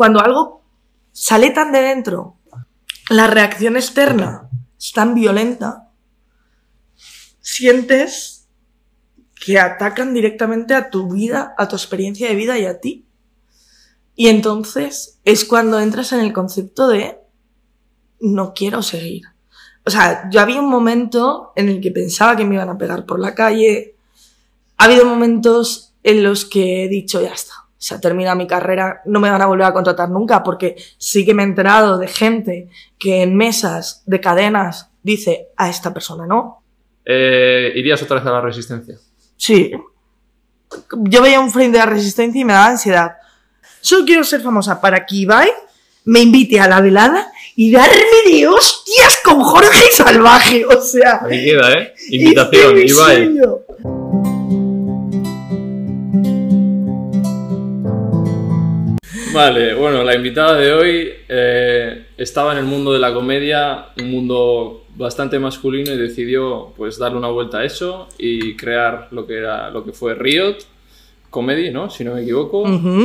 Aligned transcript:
cuando 0.00 0.20
algo 0.20 0.62
sale 1.12 1.50
tan 1.50 1.72
de 1.72 1.82
dentro, 1.82 2.38
la 3.10 3.26
reacción 3.26 3.76
externa 3.76 4.48
es 4.78 4.92
tan 4.92 5.14
violenta, 5.14 5.90
sientes 7.42 8.48
que 9.34 9.60
atacan 9.60 10.14
directamente 10.14 10.72
a 10.72 10.88
tu 10.88 11.12
vida, 11.12 11.54
a 11.58 11.68
tu 11.68 11.76
experiencia 11.76 12.30
de 12.30 12.34
vida 12.34 12.58
y 12.58 12.64
a 12.64 12.80
ti. 12.80 13.04
Y 14.14 14.28
entonces 14.28 15.20
es 15.26 15.44
cuando 15.44 15.78
entras 15.78 16.14
en 16.14 16.20
el 16.20 16.32
concepto 16.32 16.88
de 16.88 17.18
no 18.20 18.54
quiero 18.54 18.80
seguir. 18.82 19.24
O 19.84 19.90
sea, 19.90 20.30
yo 20.30 20.40
había 20.40 20.62
un 20.62 20.70
momento 20.70 21.52
en 21.56 21.68
el 21.68 21.82
que 21.82 21.90
pensaba 21.90 22.36
que 22.36 22.46
me 22.46 22.54
iban 22.54 22.70
a 22.70 22.78
pegar 22.78 23.04
por 23.04 23.20
la 23.20 23.34
calle. 23.34 23.96
Ha 24.78 24.84
habido 24.84 25.04
momentos 25.04 25.92
en 26.02 26.22
los 26.22 26.46
que 26.46 26.84
he 26.84 26.88
dicho, 26.88 27.20
ya 27.20 27.34
está. 27.34 27.69
O 27.80 27.82
sea, 27.82 27.98
termina 27.98 28.34
mi 28.34 28.46
carrera, 28.46 29.00
no 29.06 29.20
me 29.20 29.30
van 29.30 29.40
a 29.40 29.46
volver 29.46 29.64
a 29.64 29.72
contratar 29.72 30.10
nunca, 30.10 30.42
porque 30.42 30.76
sí 30.98 31.24
que 31.24 31.32
me 31.32 31.42
he 31.42 31.46
enterado 31.46 31.96
de 31.96 32.08
gente 32.08 32.68
que 32.98 33.22
en 33.22 33.34
mesas 33.34 34.02
de 34.04 34.20
cadenas 34.20 34.90
dice 35.02 35.48
a 35.56 35.70
esta 35.70 35.94
persona 35.94 36.26
no. 36.26 36.62
Eh, 37.06 37.72
¿Irías 37.74 38.02
otra 38.02 38.16
vez 38.16 38.26
a 38.26 38.32
la 38.32 38.42
resistencia? 38.42 38.98
Sí. 39.34 39.72
Yo 40.98 41.22
veía 41.22 41.40
un 41.40 41.50
frame 41.50 41.70
de 41.70 41.78
la 41.78 41.86
resistencia 41.86 42.38
y 42.38 42.44
me 42.44 42.52
daba 42.52 42.66
ansiedad. 42.66 43.12
Solo 43.80 44.04
quiero 44.04 44.24
ser 44.24 44.42
famosa 44.42 44.78
para 44.78 45.06
que 45.06 45.16
Ibai 45.16 45.50
me 46.04 46.20
invite 46.20 46.60
a 46.60 46.68
la 46.68 46.82
velada 46.82 47.32
y 47.56 47.72
darme 47.72 48.30
de 48.30 48.46
hostias 48.46 49.20
con 49.24 49.40
Jorge 49.40 49.90
Salvaje. 49.90 50.66
O 50.66 50.82
sea. 50.82 51.22
Ahí 51.24 51.46
queda, 51.46 51.72
¿eh? 51.78 51.94
Invitación, 52.10 52.76
Ibai. 52.76 52.88
sueño. 52.88 53.99
Vale, 59.32 59.74
bueno, 59.74 60.02
la 60.02 60.14
invitada 60.14 60.56
de 60.56 60.72
hoy 60.72 61.12
eh, 61.28 62.06
estaba 62.16 62.52
en 62.52 62.58
el 62.58 62.64
mundo 62.64 62.92
de 62.92 62.98
la 62.98 63.12
comedia, 63.12 63.86
un 64.00 64.10
mundo 64.10 64.84
bastante 64.96 65.38
masculino 65.38 65.92
y 65.92 65.96
decidió 65.96 66.72
pues 66.76 66.98
darle 66.98 67.18
una 67.18 67.28
vuelta 67.28 67.58
a 67.58 67.64
eso 67.64 68.08
y 68.18 68.56
crear 68.56 69.08
lo 69.12 69.26
que 69.26 69.38
era 69.38 69.70
lo 69.70 69.84
que 69.84 69.92
fue 69.92 70.14
Riot 70.14 70.56
Comedy, 71.30 71.70
¿no? 71.70 71.88
Si 71.90 72.02
no 72.02 72.14
me 72.14 72.22
equivoco, 72.22 72.64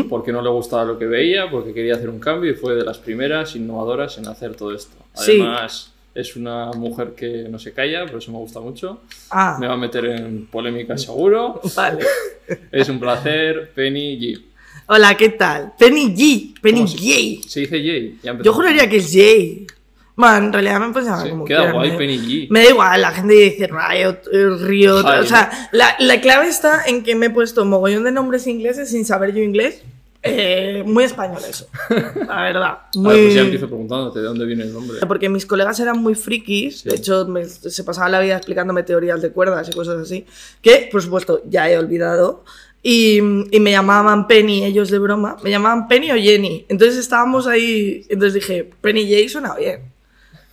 porque 0.10 0.32
no 0.32 0.42
le 0.42 0.50
gustaba 0.50 0.84
lo 0.84 0.98
que 0.98 1.06
veía, 1.06 1.50
porque 1.50 1.74
quería 1.74 1.94
hacer 1.94 2.10
un 2.10 2.20
cambio 2.20 2.52
y 2.52 2.56
fue 2.56 2.74
de 2.76 2.84
las 2.84 2.98
primeras 2.98 3.56
innovadoras 3.56 4.18
en 4.18 4.28
hacer 4.28 4.56
todo 4.56 4.74
esto. 4.74 4.96
Sí. 5.14 5.34
Además, 5.40 5.94
es 6.16 6.36
una 6.36 6.72
mujer 6.72 7.14
que 7.16 7.46
no 7.50 7.60
se 7.60 7.72
calla, 7.72 8.06
por 8.08 8.18
eso 8.18 8.32
me 8.32 8.40
gusta 8.40 8.60
mucho. 8.62 9.02
Ah, 9.30 9.58
Me 9.60 9.68
va 9.68 9.74
a 9.74 9.78
meter 9.78 10.06
en 10.06 10.48
polémica 10.48 10.98
seguro. 10.98 11.62
vale. 11.76 12.04
Es 12.72 12.90
un 12.90 13.00
placer, 13.00 13.72
Penny 13.74 14.20
G. 14.20 14.42
Hola, 14.88 15.16
¿qué 15.18 15.30
tal? 15.30 15.74
Penny 15.80 16.14
G. 16.16 16.60
Penny 16.62 16.80
¿Cómo 16.82 16.88
se- 16.88 16.98
J. 16.98 17.50
Se 17.50 17.60
dice 17.62 17.80
J. 17.80 18.20
ya 18.24 18.42
Yo 18.44 18.54
juraría 18.54 18.88
que 18.90 18.98
es 18.98 19.08
J. 19.12 19.74
Bueno, 20.18 20.38
en 20.38 20.54
realidad 20.54 20.80
me 20.80 21.02
llamar 21.02 21.24
Sí, 21.24 21.30
como 21.30 21.44
queda 21.46 21.58
quieras, 21.58 21.74
guay 21.74 21.92
me- 21.92 21.98
Penny 21.98 22.18
G. 22.20 22.48
Me 22.50 22.64
da 22.64 22.70
igual, 22.70 23.02
la 23.02 23.12
gente 23.12 23.34
dice 23.34 23.68
Riot, 23.68 24.18
eh, 24.32 24.50
Riot. 24.66 25.04
O 25.06 25.26
sea, 25.26 25.70
la, 25.72 25.96
la 26.00 26.22
clave 26.22 26.48
está 26.48 26.84
en 26.86 27.04
que 27.04 27.16
me 27.16 27.26
he 27.28 27.30
puesto 27.32 27.66
mogollón 27.66 28.04
de 28.04 28.12
nombres 28.12 28.46
ingleses 28.48 28.90
sin 28.90 29.06
saber 29.06 29.34
yo 29.34 29.42
inglés. 29.42 29.82
Eh, 30.28 30.82
muy 30.88 31.04
español 31.04 31.38
eso. 31.48 31.68
La 32.28 32.42
verdad. 32.42 32.78
Muy... 32.96 33.06
Vale, 33.06 33.22
pues 33.26 33.34
ya 33.36 33.42
empiezo 33.42 33.68
preguntándote 33.68 34.18
de 34.22 34.26
dónde 34.26 34.44
viene 34.46 34.64
el 34.64 34.74
nombre. 34.74 34.98
Porque 35.08 35.30
mis 35.30 35.46
colegas 35.46 35.80
eran 35.80 36.00
muy 36.02 36.16
frikis, 36.16 36.80
Sí. 36.80 36.90
de 36.90 36.96
hecho 36.96 37.28
me- 37.28 37.46
se 37.46 37.84
pasaban 37.84 38.12
la 38.12 38.20
vida 38.22 38.36
explicándome 38.36 38.82
teorías 38.82 39.22
de 39.22 39.30
cuerdas 39.32 39.70
y 39.70 39.74
cosas 39.74 40.00
así, 40.00 40.26
que 40.64 40.90
por 40.92 41.04
supuesto 41.04 41.44
ya 41.48 41.70
he 41.70 41.78
olvidado. 41.78 42.44
Y, 42.88 43.18
y 43.18 43.60
me 43.60 43.72
llamaban 43.72 44.28
Penny, 44.28 44.64
ellos 44.64 44.92
de 44.92 45.00
broma, 45.00 45.38
me 45.42 45.50
llamaban 45.50 45.88
Penny 45.88 46.12
o 46.12 46.16
Jenny. 46.16 46.68
Entonces 46.70 46.98
estábamos 46.98 47.48
ahí, 47.48 48.06
entonces 48.10 48.36
dije, 48.36 48.70
Penny 48.80 49.12
J 49.12 49.28
suena 49.28 49.56
bien. 49.56 49.92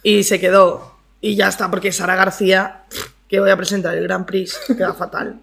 Y 0.03 0.23
se 0.23 0.41
quedó. 0.41 0.95
Y 1.21 1.35
ya 1.37 1.49
está, 1.49 1.71
porque 1.71 1.93
Sara 1.93 2.17
García, 2.17 2.85
que 3.29 3.39
voy 3.39 3.51
a 3.51 3.57
presentar 3.59 3.99
el 3.99 4.05
Grand 4.05 4.25
Prix, 4.25 4.59
queda 4.67 4.95
fatal. 4.95 5.41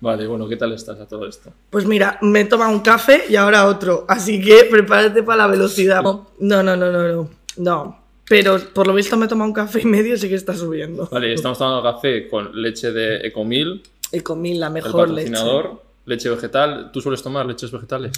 Vale, 0.00 0.26
bueno, 0.26 0.48
¿qué 0.48 0.56
tal 0.56 0.72
estás 0.72 0.98
a 1.00 1.06
todo 1.06 1.28
esto? 1.28 1.52
Pues 1.68 1.84
mira, 1.84 2.16
me 2.22 2.46
toma 2.46 2.68
un 2.68 2.80
café 2.80 3.24
y 3.28 3.36
ahora 3.36 3.66
otro. 3.66 4.06
Así 4.08 4.40
que 4.40 4.64
prepárate 4.70 5.22
para 5.22 5.42
la 5.42 5.48
velocidad. 5.48 6.02
No, 6.02 6.30
no, 6.40 6.62
no, 6.62 6.76
no, 6.76 6.90
no. 6.90 7.30
No. 7.58 8.00
Pero 8.26 8.58
por 8.72 8.86
lo 8.86 8.94
visto 8.94 9.18
me 9.18 9.28
toma 9.28 9.44
un 9.44 9.52
café 9.52 9.82
y 9.82 9.84
medio 9.84 10.16
sí 10.16 10.30
que 10.30 10.34
está 10.36 10.54
subiendo. 10.54 11.10
Vale, 11.12 11.34
estamos 11.34 11.58
tomando 11.58 11.82
café 11.82 12.26
con 12.26 12.58
leche 12.58 12.90
de 12.90 13.18
Ecomil, 13.18 13.82
Y 14.12 14.20
comí 14.20 14.54
la 14.54 14.68
el 14.68 14.72
mejor 14.72 15.08
patrocinador, 15.08 15.64
leche 15.64 15.85
vegetal. 16.06 16.90
¿Tú 16.92 17.00
sueles 17.00 17.22
tomar 17.22 17.44
leches 17.46 17.70
vegetales? 17.70 18.12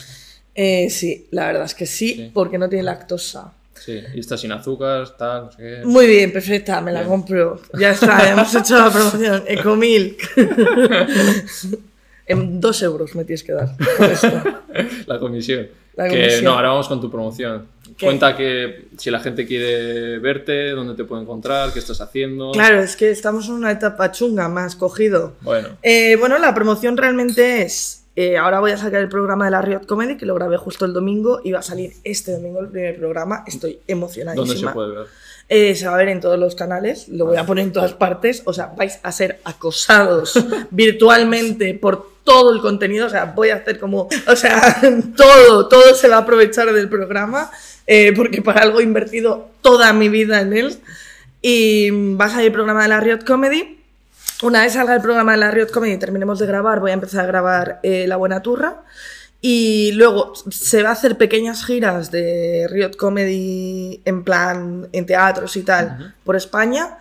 Eh, 0.55 0.89
sí, 0.91 1.27
la 1.31 1.47
verdad 1.47 1.65
es 1.65 1.75
que 1.75 1.87
sí, 1.87 2.15
Sí. 2.15 2.31
porque 2.33 2.59
no 2.59 2.69
tiene 2.69 2.85
lactosa. 2.85 3.53
Sí, 3.75 4.01
y 4.15 4.19
está 4.21 4.37
sin 4.37 4.51
azúcar, 4.51 5.17
tal, 5.17 5.45
no 5.45 5.53
sé 5.53 5.59
qué. 5.59 5.81
Muy 5.85 6.07
bien, 6.09 6.33
perfecta, 6.33 6.81
me 6.81 6.91
la 6.91 7.01
Bien. 7.01 7.11
compro. 7.11 7.63
Ya 7.79 7.91
está, 7.91 8.29
hemos 8.31 8.53
hecho 8.55 8.77
la 8.77 8.91
promoción. 8.91 9.45
Ecomilk. 9.49 10.21
en 12.27 12.61
dos 12.61 12.83
euros 12.83 13.15
me 13.15 13.25
tienes 13.25 13.43
que 13.45 13.53
dar. 13.53 13.77
por 13.77 14.07
esto. 14.11 14.43
La 15.07 15.19
comisión. 15.19 15.69
La 15.95 16.09
Que, 16.09 16.11
comisión. 16.21 16.45
no, 16.45 16.53
ahora 16.53 16.69
vamos 16.71 16.89
con 16.89 17.01
tu 17.01 17.11
promoción. 17.11 17.67
¿Qué? 17.99 18.07
Cuenta 18.07 18.37
que 18.37 18.87
si 18.97 19.11
la 19.11 19.19
gente 19.21 19.45
quiere 19.47 20.19
verte, 20.21 20.71
dónde 20.71 20.95
te 20.95 21.05
puede 21.05 21.23
encontrar, 21.23 21.73
qué 21.73 21.81
estás 21.81 22.01
haciendo. 22.01 22.53
Claro, 22.53 22.81
es 22.81 22.95
que 22.97 23.11
estamos 23.11 23.47
en 23.49 23.55
una 23.55 23.73
etapa 23.73 24.13
chunga, 24.13 24.49
más 24.49 24.77
cogido. 24.77 25.35
Bueno, 25.43 25.69
Eh, 25.83 26.17
bueno, 26.17 26.39
la 26.39 26.55
promoción 26.55 26.97
realmente 26.97 27.63
es. 27.63 28.05
eh, 28.15 28.37
ahora 28.39 28.61
voy 28.61 28.71
a 28.73 28.77
sacar 28.77 29.01
el 29.01 29.09
programa 29.09 29.45
de 29.45 29.51
la 29.51 29.63
Riot 29.63 29.87
Comedy, 29.87 30.17
que 30.17 30.27
lo 30.27 30.35
grabé 30.35 30.57
justo 30.57 30.85
el 30.85 30.93
domingo, 30.93 31.41
y 31.45 31.53
va 31.53 31.59
a 31.59 31.63
salir 31.63 31.93
este 32.05 32.33
domingo 32.33 32.61
el 32.61 32.69
primer 32.69 32.99
programa. 32.99 33.45
Estoy 33.47 33.81
emocionadísima. 33.87 34.47
¿dónde 34.47 34.61
se 34.61 34.73
puede 34.75 34.97
ver? 34.97 35.07
Eh, 35.51 35.75
se 35.77 35.87
va 35.89 35.95
a 35.95 35.97
ver 35.97 36.09
en 36.11 36.21
todos 36.21 36.39
los 36.39 36.55
canales, 36.55 37.09
lo 37.09 37.25
voy 37.25 37.37
a 37.39 37.47
poner 37.47 37.65
en 37.65 37.73
todas 37.73 37.95
partes. 37.95 38.43
O 38.45 38.53
sea, 38.53 38.67
vais 38.77 38.99
a 39.03 39.11
ser 39.13 39.41
acosados 39.45 40.35
virtualmente 40.71 41.75
por 41.75 42.07
todo 42.25 42.53
el 42.53 42.61
contenido. 42.61 43.07
O 43.07 43.11
sea, 43.11 43.27
voy 43.27 43.51
a 43.51 43.57
hacer 43.57 43.79
como. 43.79 44.09
O 44.27 44.37
sea, 44.37 44.79
todo, 45.17 45.69
todo 45.69 45.95
se 45.95 46.09
va 46.09 46.17
a 46.17 46.21
aprovechar 46.21 46.73
del 46.73 46.89
programa, 46.89 47.51
eh, 47.89 48.13
porque 48.15 48.43
para 48.43 48.61
algo 48.61 48.81
he 48.81 48.85
invertido 48.85 49.49
toda 49.63 49.93
mi 49.95 50.09
vida 50.11 50.41
en 50.43 50.53
él. 50.53 50.79
Y 51.41 51.91
va 52.17 52.27
a 52.27 52.29
salir 52.29 52.49
el 52.49 52.53
programa 52.53 52.83
de 52.83 52.89
la 52.89 53.01
Riot 53.01 53.25
Comedy. 53.27 53.79
Una 54.43 54.63
vez 54.63 54.75
salga 54.75 54.95
el 54.95 55.01
programa 55.01 55.33
de 55.33 55.39
la 55.39 55.51
Riot 55.51 55.71
Comedy 55.73 55.95
y 55.95 55.99
terminemos 55.99 56.39
de 56.39 56.47
grabar, 56.47 56.79
voy 56.79 56.91
a 56.91 56.95
empezar 56.95 57.25
a 57.25 57.27
grabar 57.27 57.81
eh, 57.83 58.07
La 58.07 58.17
Buena 58.17 58.43
Turra. 58.43 58.83
Y 59.41 59.93
luego 59.93 60.35
se 60.51 60.83
va 60.83 60.91
a 60.91 60.93
hacer 60.93 61.17
pequeñas 61.17 61.65
giras 61.65 62.11
de 62.11 62.67
Riot 62.69 62.97
Comedy 62.97 64.03
en 64.05 64.23
plan, 64.23 64.89
en 64.93 65.07
teatros 65.07 65.57
y 65.57 65.63
tal, 65.63 66.15
por 66.25 66.37
España. 66.37 66.99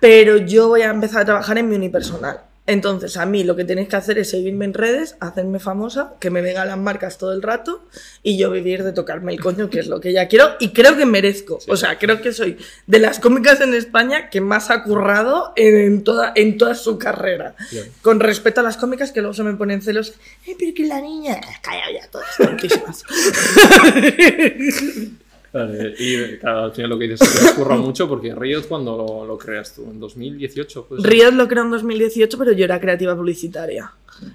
Pero 0.00 0.36
yo 0.36 0.68
voy 0.68 0.82
a 0.82 0.90
empezar 0.90 1.22
a 1.22 1.24
trabajar 1.24 1.58
en 1.58 1.68
mi 1.68 1.76
unipersonal. 1.76 2.40
Entonces, 2.66 3.16
a 3.16 3.26
mí 3.26 3.42
lo 3.42 3.56
que 3.56 3.64
tenéis 3.64 3.88
que 3.88 3.96
hacer 3.96 4.18
es 4.18 4.30
seguirme 4.30 4.64
en 4.64 4.72
redes, 4.72 5.16
hacerme 5.18 5.58
famosa, 5.58 6.14
que 6.20 6.30
me 6.30 6.42
vengan 6.42 6.68
las 6.68 6.78
marcas 6.78 7.18
todo 7.18 7.32
el 7.32 7.42
rato 7.42 7.84
y 8.22 8.38
yo 8.38 8.52
vivir 8.52 8.84
de 8.84 8.92
tocarme 8.92 9.32
el 9.32 9.40
coño, 9.40 9.68
que 9.68 9.80
es 9.80 9.88
lo 9.88 10.00
que 10.00 10.12
ya 10.12 10.28
quiero 10.28 10.50
y 10.60 10.72
creo 10.72 10.96
que 10.96 11.04
merezco. 11.04 11.58
O 11.66 11.76
sea, 11.76 11.98
creo 11.98 12.22
que 12.22 12.32
soy 12.32 12.58
de 12.86 13.00
las 13.00 13.18
cómicas 13.18 13.60
en 13.60 13.74
España 13.74 14.30
que 14.30 14.40
más 14.40 14.70
ha 14.70 14.84
currado 14.84 15.52
en 15.56 16.04
toda, 16.04 16.32
en 16.36 16.56
toda 16.56 16.76
su 16.76 16.98
carrera. 16.98 17.56
Bien. 17.72 17.90
Con 18.00 18.20
respecto 18.20 18.60
a 18.60 18.64
las 18.64 18.76
cómicas 18.76 19.10
que 19.10 19.20
luego 19.20 19.34
se 19.34 19.42
me 19.42 19.54
ponen 19.54 19.82
celos. 19.82 20.14
¡Eh, 20.46 20.54
pero 20.56 20.72
que 20.72 20.86
la 20.86 21.00
niña! 21.00 21.40
Calla 21.62 21.90
ya, 21.92 22.06
todas 22.08 22.28
tontísimas. 22.36 23.02
Y 25.54 26.38
claro, 26.38 26.64
al 26.64 26.72
final 26.72 26.90
lo 26.90 26.98
que 26.98 27.08
dices 27.08 27.28
es 27.28 27.40
que 27.40 27.46
has 27.48 27.52
currado 27.52 27.82
mucho 27.82 28.08
porque 28.08 28.34
Riot 28.34 28.62
cuando 28.68 28.96
lo, 28.96 29.26
lo 29.26 29.36
creas 29.36 29.74
tú, 29.74 29.82
en 29.82 30.00
2018. 30.00 30.86
Pues, 30.88 31.02
Riot 31.02 31.32
lo 31.32 31.46
creó 31.46 31.64
en 31.64 31.70
2018, 31.72 32.38
pero 32.38 32.52
yo 32.52 32.64
era 32.64 32.80
creativa 32.80 33.14
publicitaria. 33.14 33.92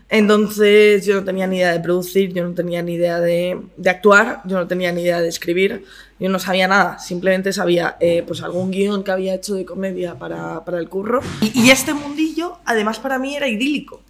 Entonces 0.10 1.06
yo 1.06 1.16
no 1.16 1.24
tenía 1.24 1.48
ni 1.48 1.58
idea 1.58 1.72
de 1.72 1.80
producir, 1.80 2.34
yo 2.34 2.44
no 2.44 2.54
tenía 2.54 2.82
ni 2.82 2.94
idea 2.94 3.20
de, 3.20 3.60
de 3.78 3.90
actuar, 3.90 4.42
yo 4.46 4.58
no 4.58 4.68
tenía 4.68 4.92
ni 4.92 5.02
idea 5.02 5.22
de 5.22 5.30
escribir, 5.30 5.86
yo 6.19 6.30
no 6.30 6.40
sabía 6.40 6.68
nada, 6.68 7.00
simplemente 7.00 7.54
sabía 7.54 7.96
eh, 8.00 8.24
pues 8.25 8.42
algún 8.42 8.70
guion 8.72 9.04
que 9.04 9.12
había 9.12 9.36
hecho 9.36 9.56
de 9.56 9.66
comedia 9.66 10.16
para, 10.16 10.63
para 10.66 10.80
el 10.80 10.90
curro. 10.90 11.22
Y, 11.42 11.68
y 11.68 11.72
este 11.72 11.94
mundillo, 11.94 12.58
además 12.66 13.00
para 13.00 13.18
mí 13.18 13.36
era 13.36 13.48
idílico, 13.48 14.02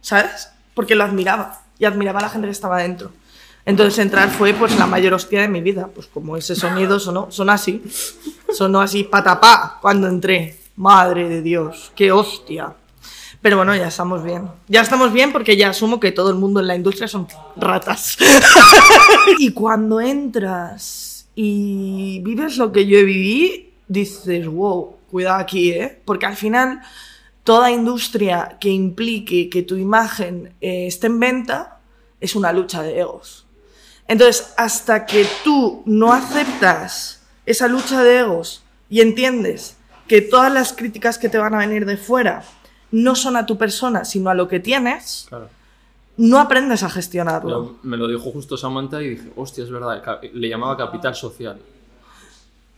¿sabes? 0.00 0.48
Porque 0.74 0.94
lo 0.94 1.04
admiraba 1.04 1.62
y 1.78 1.84
admiraba 1.84 2.20
a 2.20 2.22
la 2.22 2.28
gente 2.28 2.46
que 2.46 2.52
estaba 2.52 2.82
dentro. 2.82 3.10
Entonces 3.66 3.98
entrar 3.98 4.30
fue 4.30 4.54
pues 4.54 4.78
la 4.78 4.86
mayor 4.86 5.12
hostia 5.14 5.42
de 5.42 5.48
mi 5.48 5.60
vida, 5.60 5.90
pues 5.92 6.06
como 6.06 6.36
ese 6.36 6.54
sonido 6.54 7.00
sonó, 7.00 7.26
sonó 7.30 7.50
así, 7.50 7.82
sonó 8.54 8.80
así 8.80 9.02
patapá 9.02 9.78
cuando 9.82 10.06
entré. 10.06 10.56
Madre 10.76 11.28
de 11.28 11.42
Dios, 11.42 11.90
qué 11.96 12.12
hostia. 12.12 12.74
Pero 13.42 13.56
bueno, 13.56 13.74
ya 13.74 13.88
estamos 13.88 14.22
bien. 14.22 14.48
Ya 14.68 14.82
estamos 14.82 15.12
bien 15.12 15.32
porque 15.32 15.56
ya 15.56 15.70
asumo 15.70 15.98
que 15.98 16.12
todo 16.12 16.30
el 16.30 16.36
mundo 16.36 16.60
en 16.60 16.66
la 16.66 16.76
industria 16.76 17.08
son 17.08 17.26
ratas. 17.56 18.18
y 19.38 19.52
cuando 19.52 20.00
entras 20.00 21.28
y 21.34 22.20
vives 22.22 22.58
lo 22.58 22.72
que 22.72 22.86
yo 22.86 22.98
viví, 22.98 23.72
dices, 23.88 24.46
wow, 24.46 24.96
cuidado 25.10 25.38
aquí, 25.38 25.70
¿eh? 25.70 26.00
Porque 26.04 26.26
al 26.26 26.36
final, 26.36 26.82
toda 27.42 27.70
industria 27.70 28.58
que 28.60 28.68
implique 28.68 29.48
que 29.48 29.62
tu 29.62 29.76
imagen 29.76 30.52
eh, 30.60 30.86
esté 30.86 31.06
en 31.06 31.20
venta 31.20 31.80
es 32.20 32.36
una 32.36 32.52
lucha 32.52 32.82
de 32.82 33.00
egos. 33.00 33.45
Entonces, 34.08 34.54
hasta 34.56 35.06
que 35.06 35.26
tú 35.44 35.82
no 35.86 36.12
aceptas 36.12 37.22
esa 37.44 37.68
lucha 37.68 38.02
de 38.02 38.20
egos 38.20 38.62
y 38.88 39.00
entiendes 39.00 39.76
que 40.06 40.20
todas 40.22 40.52
las 40.52 40.72
críticas 40.72 41.18
que 41.18 41.28
te 41.28 41.38
van 41.38 41.54
a 41.54 41.58
venir 41.58 41.86
de 41.86 41.96
fuera 41.96 42.44
no 42.92 43.16
son 43.16 43.36
a 43.36 43.46
tu 43.46 43.58
persona, 43.58 44.04
sino 44.04 44.30
a 44.30 44.34
lo 44.34 44.46
que 44.46 44.60
tienes, 44.60 45.26
Claro. 45.28 45.48
no 46.16 46.38
aprendes 46.38 46.82
a 46.84 46.88
gestionarlo. 46.88 47.76
Me 47.82 47.96
lo 47.96 48.06
dijo 48.06 48.30
justo 48.30 48.56
Samantha 48.56 49.02
y 49.02 49.10
dije, 49.10 49.32
hostia, 49.34 49.64
es 49.64 49.70
verdad, 49.70 50.20
le 50.32 50.48
llamaba 50.48 50.76
capital 50.76 51.14
social. 51.14 51.58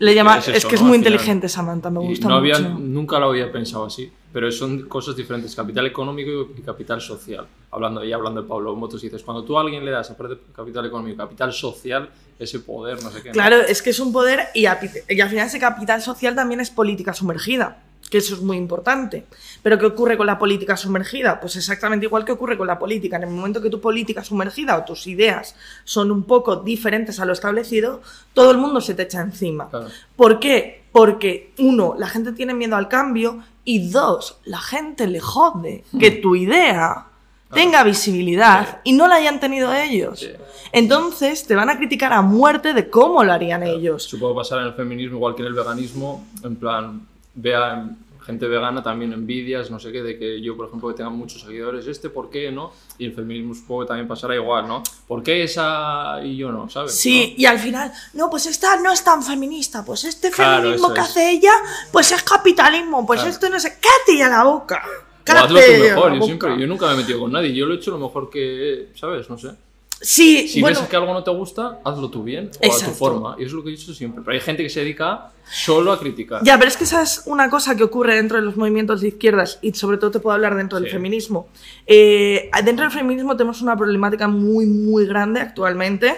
Le 0.01 0.15
llama, 0.15 0.39
es 0.39 0.65
que 0.65 0.77
es 0.77 0.81
¿no? 0.83 0.89
muy 0.89 0.99
inteligente 0.99 1.49
Samantha, 1.49 1.91
me 1.91 1.99
gusta 1.99 2.29
no 2.29 2.37
había, 2.37 2.59
mucho. 2.61 2.79
nunca 2.85 3.19
lo 3.19 3.31
había 3.31 3.51
pensado 3.51 3.85
así, 3.87 4.11
pero 4.33 4.51
son 4.53 4.89
cosas 4.89 5.17
diferentes, 5.17 5.57
capital 5.57 5.87
económico 5.87 6.51
y 6.57 6.61
capital 6.63 7.01
social. 7.01 7.47
Hablando, 7.73 8.05
y 8.05 8.13
hablando 8.13 8.43
de 8.43 8.49
Pablo 8.49 8.75
Motos, 8.77 9.03
dices, 9.03 9.23
cuando 9.25 9.43
tú 9.45 9.59
a 9.59 9.63
alguien 9.63 9.85
le 9.85 9.91
das, 9.91 10.09
aparte 10.11 10.37
de 10.37 10.41
capital 10.55 10.87
económico, 10.87 11.17
capital 11.19 11.53
social, 11.53 12.09
ese 12.39 12.61
poder, 12.61 13.03
no 13.03 13.11
sé 13.11 13.23
qué. 13.23 13.29
¿no? 13.31 13.33
Claro, 13.33 13.57
es 13.57 13.83
que 13.83 13.91
es 13.91 13.99
un 13.99 14.13
poder 14.13 14.47
y, 14.55 14.67
a- 14.67 14.79
y 15.09 15.21
al 15.21 15.29
final 15.29 15.47
ese 15.49 15.59
capital 15.59 16.01
social 16.01 16.35
también 16.37 16.61
es 16.61 16.71
política 16.71 17.13
sumergida, 17.13 17.83
que 18.09 18.19
eso 18.19 18.35
es 18.35 18.41
muy 18.41 18.57
importante. 18.57 19.27
Pero 19.63 19.79
¿qué 19.79 19.87
ocurre 19.87 20.17
con 20.17 20.27
la 20.27 20.39
política 20.39 20.77
sumergida? 20.77 21.41
Pues 21.41 21.57
exactamente 21.57 22.07
igual 22.07 22.25
que 22.25 22.33
ocurre 22.33 22.57
con 22.57 22.67
la 22.67 22.79
política. 22.79 23.17
En 23.17 23.25
el 23.25 23.31
momento 23.31 23.61
que 23.61 23.71
tu 23.71 23.81
política 23.81 24.25
sumergida 24.25 24.77
o 24.79 24.85
tus 24.85 25.07
ideas 25.07 25.55
son 25.85 26.11
un 26.11 26.25
poco 26.25 26.57
diferentes 26.57 27.21
a 27.21 27.25
lo 27.25 27.33
establecido, 27.33 28.01
todo 28.35 28.51
el 28.51 28.59
mundo 28.59 28.81
se 28.81 28.95
te 28.95 29.03
echa 29.03 29.21
encima. 29.21 29.69
Claro. 29.69 29.89
¿Por 30.17 30.41
qué? 30.41 30.85
Porque, 30.93 31.53
uno, 31.59 31.95
la 31.99 32.09
gente 32.09 32.33
tiene 32.33 32.55
miedo 32.55 32.77
al 32.77 32.89
cambio 32.89 33.43
y 33.65 33.91
dos, 33.91 34.39
la 34.45 34.59
gente 34.59 35.07
le 35.07 35.21
jode 35.21 35.85
que 35.99 36.11
tu 36.11 36.35
idea 36.35 37.07
tenga 37.53 37.83
visibilidad 37.83 38.81
y 38.85 38.93
no 38.93 39.07
la 39.07 39.17
hayan 39.17 39.41
tenido 39.41 39.73
ellos. 39.75 40.21
Sí. 40.21 40.31
Entonces 40.73 41.47
te 41.47 41.55
van 41.55 41.71
a 41.71 41.77
criticar 41.77 42.13
a 42.13 42.23
muerte 42.23 42.75
de 42.75 42.91
cómo 42.91 43.25
lo 43.25 43.33
harían 43.33 43.63
ellos. 43.63 44.05
Supongo 44.05 44.37
pasar 44.37 44.61
en 44.61 44.67
el 44.67 44.75
feminismo 44.75 45.17
igual 45.17 45.35
que 45.35 45.43
en 45.43 45.49
el 45.49 45.55
veganismo, 45.55 46.27
en 46.43 46.57
plan, 46.57 47.07
vea 47.39 47.89
gente 48.25 48.47
vegana 48.47 48.83
también 48.83 49.15
envidias, 49.15 49.71
no 49.71 49.79
sé 49.79 49.91
qué, 49.91 50.03
de 50.03 50.19
que 50.19 50.43
yo, 50.43 50.55
por 50.55 50.67
ejemplo, 50.67 50.91
que 50.91 50.97
tenga 50.97 51.09
muchos 51.09 51.41
seguidores, 51.41 51.87
este, 51.87 52.11
¿por 52.11 52.29
qué 52.29 52.53
no? 52.53 52.73
Y 52.99 53.07
el 53.07 53.15
feminismo 53.15 53.55
supongo 53.55 53.83
que 53.83 53.87
también 53.87 54.07
pasará 54.07 54.35
igual, 54.35 54.69
¿no? 54.69 54.83
¿Por 55.07 55.23
qué 55.23 55.45
esa 55.45 56.21
y 56.23 56.37
yo 56.37 56.53
no, 56.53 56.69
sabes? 56.69 56.95
Sí, 56.95 57.35
y 57.39 57.47
al 57.47 57.59
final, 57.59 57.91
no, 58.13 58.29
pues 58.29 58.45
esta 58.45 58.77
no 58.81 58.93
es 58.93 59.03
tan 59.03 59.23
feminista, 59.23 59.83
pues 59.83 60.05
este 60.05 60.31
feminismo 60.31 60.93
que 60.93 61.01
es. 61.01 61.07
hace 61.07 61.31
ella, 61.31 61.53
pues 61.91 62.13
es 62.13 62.23
capitalismo, 62.23 63.07
pues 63.07 63.21
Claro. 63.21 63.31
esto 63.33 63.49
no 63.49 63.59
sé, 63.59 63.79
cállate 63.81 64.19
ya 64.19 64.29
la 64.29 64.45
boca. 64.45 64.83
¿no? 64.85 65.35
O 65.35 65.45
hazlo 65.45 65.49
tú 65.49 65.55
cállate 65.67 65.79
mejor, 65.79 66.15
yo, 66.15 66.23
siempre, 66.23 66.61
yo 66.61 66.67
nunca 66.67 66.87
me 66.89 66.93
he 66.93 66.97
metido 66.99 67.21
con 67.21 67.33
nadie, 67.33 67.55
yo 67.55 67.65
lo 67.65 67.73
he 67.73 67.77
hecho 67.79 67.91
lo 67.93 67.99
mejor 67.99 68.29
que, 68.29 68.91
¿sabes? 68.95 69.31
No 69.31 69.39
sé. 69.39 69.53
Sí, 70.01 70.47
Si 70.49 70.61
bueno, 70.61 70.79
ves 70.81 70.89
que 70.89 70.97
algo 70.97 71.13
no 71.13 71.25
te 71.25 71.31
gusta, 71.31 71.81
hazlo 71.85 72.09
tú 72.09 72.23
bien 72.23 72.51
o 72.61 72.65
a 72.65 72.67
Exacto. 72.67 72.93
tu 72.93 72.99
forma. 72.99 73.35
Y 73.39 73.43
eso 73.43 73.49
es 73.49 73.53
lo 73.55 73.63
que 73.65 73.71
he 73.71 73.73
dicho 73.73 73.93
siempre. 73.93 74.23
Pero 74.25 74.35
hay 74.35 74.41
gente 74.41 74.63
que 74.63 74.71
se 74.71 74.81
dedica 74.81 75.33
solo 75.51 75.91
a 75.93 75.99
criticar. 75.99 76.43
Ya, 76.45 76.57
pero 76.57 76.69
es 76.69 76.77
que 76.77 76.85
esa 76.85 77.03
es 77.03 77.23
una 77.27 77.51
cosa 77.51 77.75
que 77.77 77.83
ocurre 77.83 78.15
dentro 78.15 78.39
de 78.39 78.45
los 78.45 78.57
movimientos 78.57 79.01
de 79.01 79.09
izquierdas 79.09 79.59
y 79.61 79.73
sobre 79.75 79.99
todo 79.99 80.11
te 80.13 80.21
puedo 80.21 80.35
hablar 80.35 80.55
dentro 80.57 80.79
del 80.79 80.87
Sí. 80.89 80.93
feminismo. 80.93 81.49
Eh, 81.87 82.51
dentro 82.65 82.85
del 82.85 82.93
feminismo 82.93 83.37
tenemos 83.37 83.61
una 83.61 83.77
problemática 83.77 84.29
muy, 84.29 84.67
muy 84.67 85.07
grande 85.07 85.41
actualmente 85.41 86.15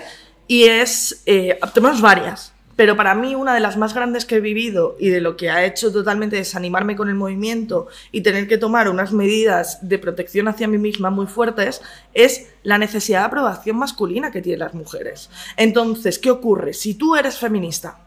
y 0.47 0.65
es, 0.65 1.23
eh, 1.27 1.59
tenemos 1.73 2.01
varias, 2.01 2.53
pero 2.81 2.97
para 2.97 3.15
mí 3.15 3.35
una 3.35 3.53
de 3.53 3.61
las 3.61 3.77
más 3.77 3.93
grandes 3.93 4.25
que 4.25 4.37
he 4.37 4.41
vivido 4.41 4.97
y 4.99 5.11
de 5.11 5.21
lo 5.21 5.37
que 5.37 5.51
ha 5.51 5.67
hecho 5.67 5.93
totalmente 5.93 6.37
desanimarme 6.37 6.97
con 6.97 7.11
el 7.11 7.15
movimiento 7.15 7.89
y 8.11 8.23
tener 8.23 8.49
que 8.49 8.57
tomar 8.57 8.89
unas 8.89 9.13
medidas 9.13 9.87
de 9.87 9.99
protección 9.99 10.49
hacia 10.49 10.67
mí 10.67 10.79
misma 10.79 11.11
muy 11.11 11.27
fuertes 11.27 11.83
es 12.15 12.55
la 12.63 12.79
necesidad 12.79 13.19
de 13.19 13.27
aprobación 13.27 13.77
masculina 13.77 14.31
que 14.31 14.41
tienen 14.41 14.61
las 14.61 14.73
mujeres. 14.73 15.29
Entonces, 15.59 16.19
¿qué 16.19 16.31
ocurre? 16.31 16.73
Si 16.73 16.95
tú 16.95 17.17
eres 17.17 17.37
feminista, 17.37 17.99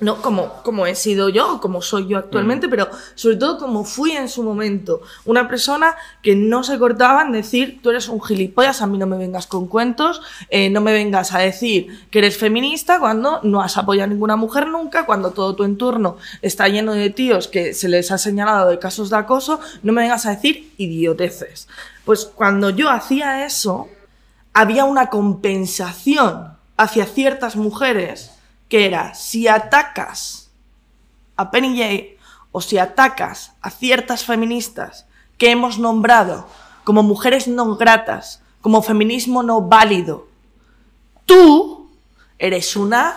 no 0.00 0.22
como, 0.22 0.62
como 0.62 0.86
he 0.86 0.94
sido 0.94 1.28
yo, 1.28 1.60
como 1.60 1.82
soy 1.82 2.06
yo 2.06 2.18
actualmente, 2.18 2.68
pero 2.68 2.88
sobre 3.14 3.36
todo 3.36 3.58
como 3.58 3.84
fui 3.84 4.12
en 4.12 4.28
su 4.28 4.42
momento. 4.42 5.00
Una 5.24 5.48
persona 5.48 5.96
que 6.22 6.36
no 6.36 6.62
se 6.62 6.78
cortaba 6.78 7.22
en 7.22 7.32
decir, 7.32 7.80
tú 7.82 7.90
eres 7.90 8.08
un 8.08 8.22
gilipollas, 8.22 8.80
a 8.80 8.86
mí 8.86 8.96
no 8.98 9.06
me 9.06 9.16
vengas 9.16 9.46
con 9.46 9.66
cuentos, 9.66 10.22
eh, 10.50 10.70
no 10.70 10.80
me 10.80 10.92
vengas 10.92 11.34
a 11.34 11.40
decir 11.40 12.06
que 12.10 12.20
eres 12.20 12.36
feminista 12.36 13.00
cuando 13.00 13.40
no 13.42 13.60
has 13.60 13.76
apoyado 13.76 14.04
a 14.04 14.12
ninguna 14.12 14.36
mujer 14.36 14.68
nunca, 14.68 15.04
cuando 15.04 15.32
todo 15.32 15.56
tu 15.56 15.64
entorno 15.64 16.16
está 16.42 16.68
lleno 16.68 16.92
de 16.92 17.10
tíos 17.10 17.48
que 17.48 17.74
se 17.74 17.88
les 17.88 18.10
ha 18.12 18.18
señalado 18.18 18.70
de 18.70 18.78
casos 18.78 19.10
de 19.10 19.16
acoso, 19.16 19.60
no 19.82 19.92
me 19.92 20.02
vengas 20.02 20.26
a 20.26 20.30
decir 20.30 20.72
idioteces. 20.78 21.68
Pues 22.04 22.24
cuando 22.24 22.70
yo 22.70 22.90
hacía 22.90 23.44
eso, 23.44 23.88
había 24.52 24.84
una 24.84 25.10
compensación 25.10 26.56
hacia 26.76 27.04
ciertas 27.06 27.56
mujeres 27.56 28.37
que 28.68 28.86
era 28.86 29.14
si 29.14 29.48
atacas 29.48 30.50
a 31.36 31.50
Penny 31.50 31.78
Jay 31.78 32.16
o 32.52 32.60
si 32.60 32.78
atacas 32.78 33.52
a 33.60 33.70
ciertas 33.70 34.24
feministas 34.24 35.06
que 35.36 35.50
hemos 35.50 35.78
nombrado 35.78 36.46
como 36.84 37.02
mujeres 37.02 37.48
no 37.48 37.76
gratas, 37.76 38.42
como 38.60 38.82
feminismo 38.82 39.42
no 39.42 39.60
válido, 39.60 40.26
tú 41.26 41.90
eres 42.38 42.76
una 42.76 43.16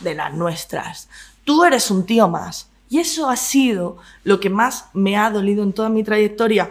de 0.00 0.14
las 0.14 0.32
nuestras. 0.34 1.08
Tú 1.44 1.64
eres 1.64 1.90
un 1.90 2.06
tío 2.06 2.28
más. 2.28 2.68
Y 2.88 2.98
eso 2.98 3.28
ha 3.28 3.36
sido 3.36 3.98
lo 4.24 4.40
que 4.40 4.50
más 4.50 4.86
me 4.94 5.16
ha 5.16 5.30
dolido 5.30 5.62
en 5.62 5.72
toda 5.72 5.88
mi 5.88 6.02
trayectoria. 6.02 6.70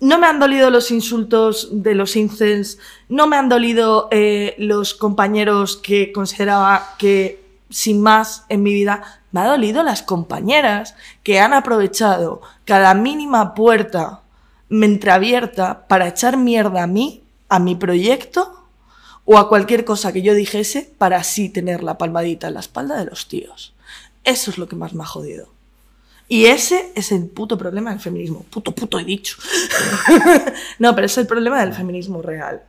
No 0.00 0.18
me 0.18 0.26
han 0.26 0.38
dolido 0.38 0.70
los 0.70 0.90
insultos 0.90 1.68
de 1.72 1.94
los 1.94 2.16
incels, 2.16 2.78
no 3.08 3.26
me 3.26 3.36
han 3.36 3.48
dolido 3.48 4.08
eh, 4.10 4.54
los 4.58 4.92
compañeros 4.92 5.78
que 5.78 6.12
consideraba 6.12 6.94
que 6.98 7.45
sin 7.70 8.00
más 8.00 8.44
en 8.48 8.62
mi 8.62 8.72
vida, 8.72 9.20
me 9.32 9.40
ha 9.40 9.46
dolido 9.46 9.82
las 9.82 10.02
compañeras 10.02 10.94
que 11.22 11.40
han 11.40 11.52
aprovechado 11.52 12.42
cada 12.64 12.94
mínima 12.94 13.54
puerta 13.54 14.22
entreabierta 14.70 15.86
para 15.86 16.08
echar 16.08 16.36
mierda 16.36 16.82
a 16.82 16.86
mí, 16.86 17.22
a 17.48 17.58
mi 17.58 17.74
proyecto 17.74 18.66
o 19.24 19.38
a 19.38 19.48
cualquier 19.48 19.84
cosa 19.84 20.12
que 20.12 20.22
yo 20.22 20.34
dijese 20.34 20.92
para 20.98 21.18
así 21.18 21.48
tener 21.48 21.82
la 21.82 21.98
palmadita 21.98 22.48
en 22.48 22.54
la 22.54 22.60
espalda 22.60 22.96
de 22.96 23.06
los 23.06 23.28
tíos. 23.28 23.74
Eso 24.24 24.50
es 24.50 24.58
lo 24.58 24.68
que 24.68 24.76
más 24.76 24.94
me 24.94 25.02
ha 25.02 25.06
jodido. 25.06 25.48
Y 26.28 26.46
ese 26.46 26.92
es 26.94 27.12
el 27.12 27.26
puto 27.26 27.56
problema 27.56 27.90
del 27.90 28.00
feminismo. 28.00 28.44
Puto, 28.50 28.72
puto 28.72 28.98
he 28.98 29.04
dicho. 29.04 29.36
no, 30.78 30.94
pero 30.94 31.06
es 31.06 31.18
el 31.18 31.26
problema 31.26 31.60
del 31.60 31.74
feminismo 31.74 32.22
real. 32.22 32.62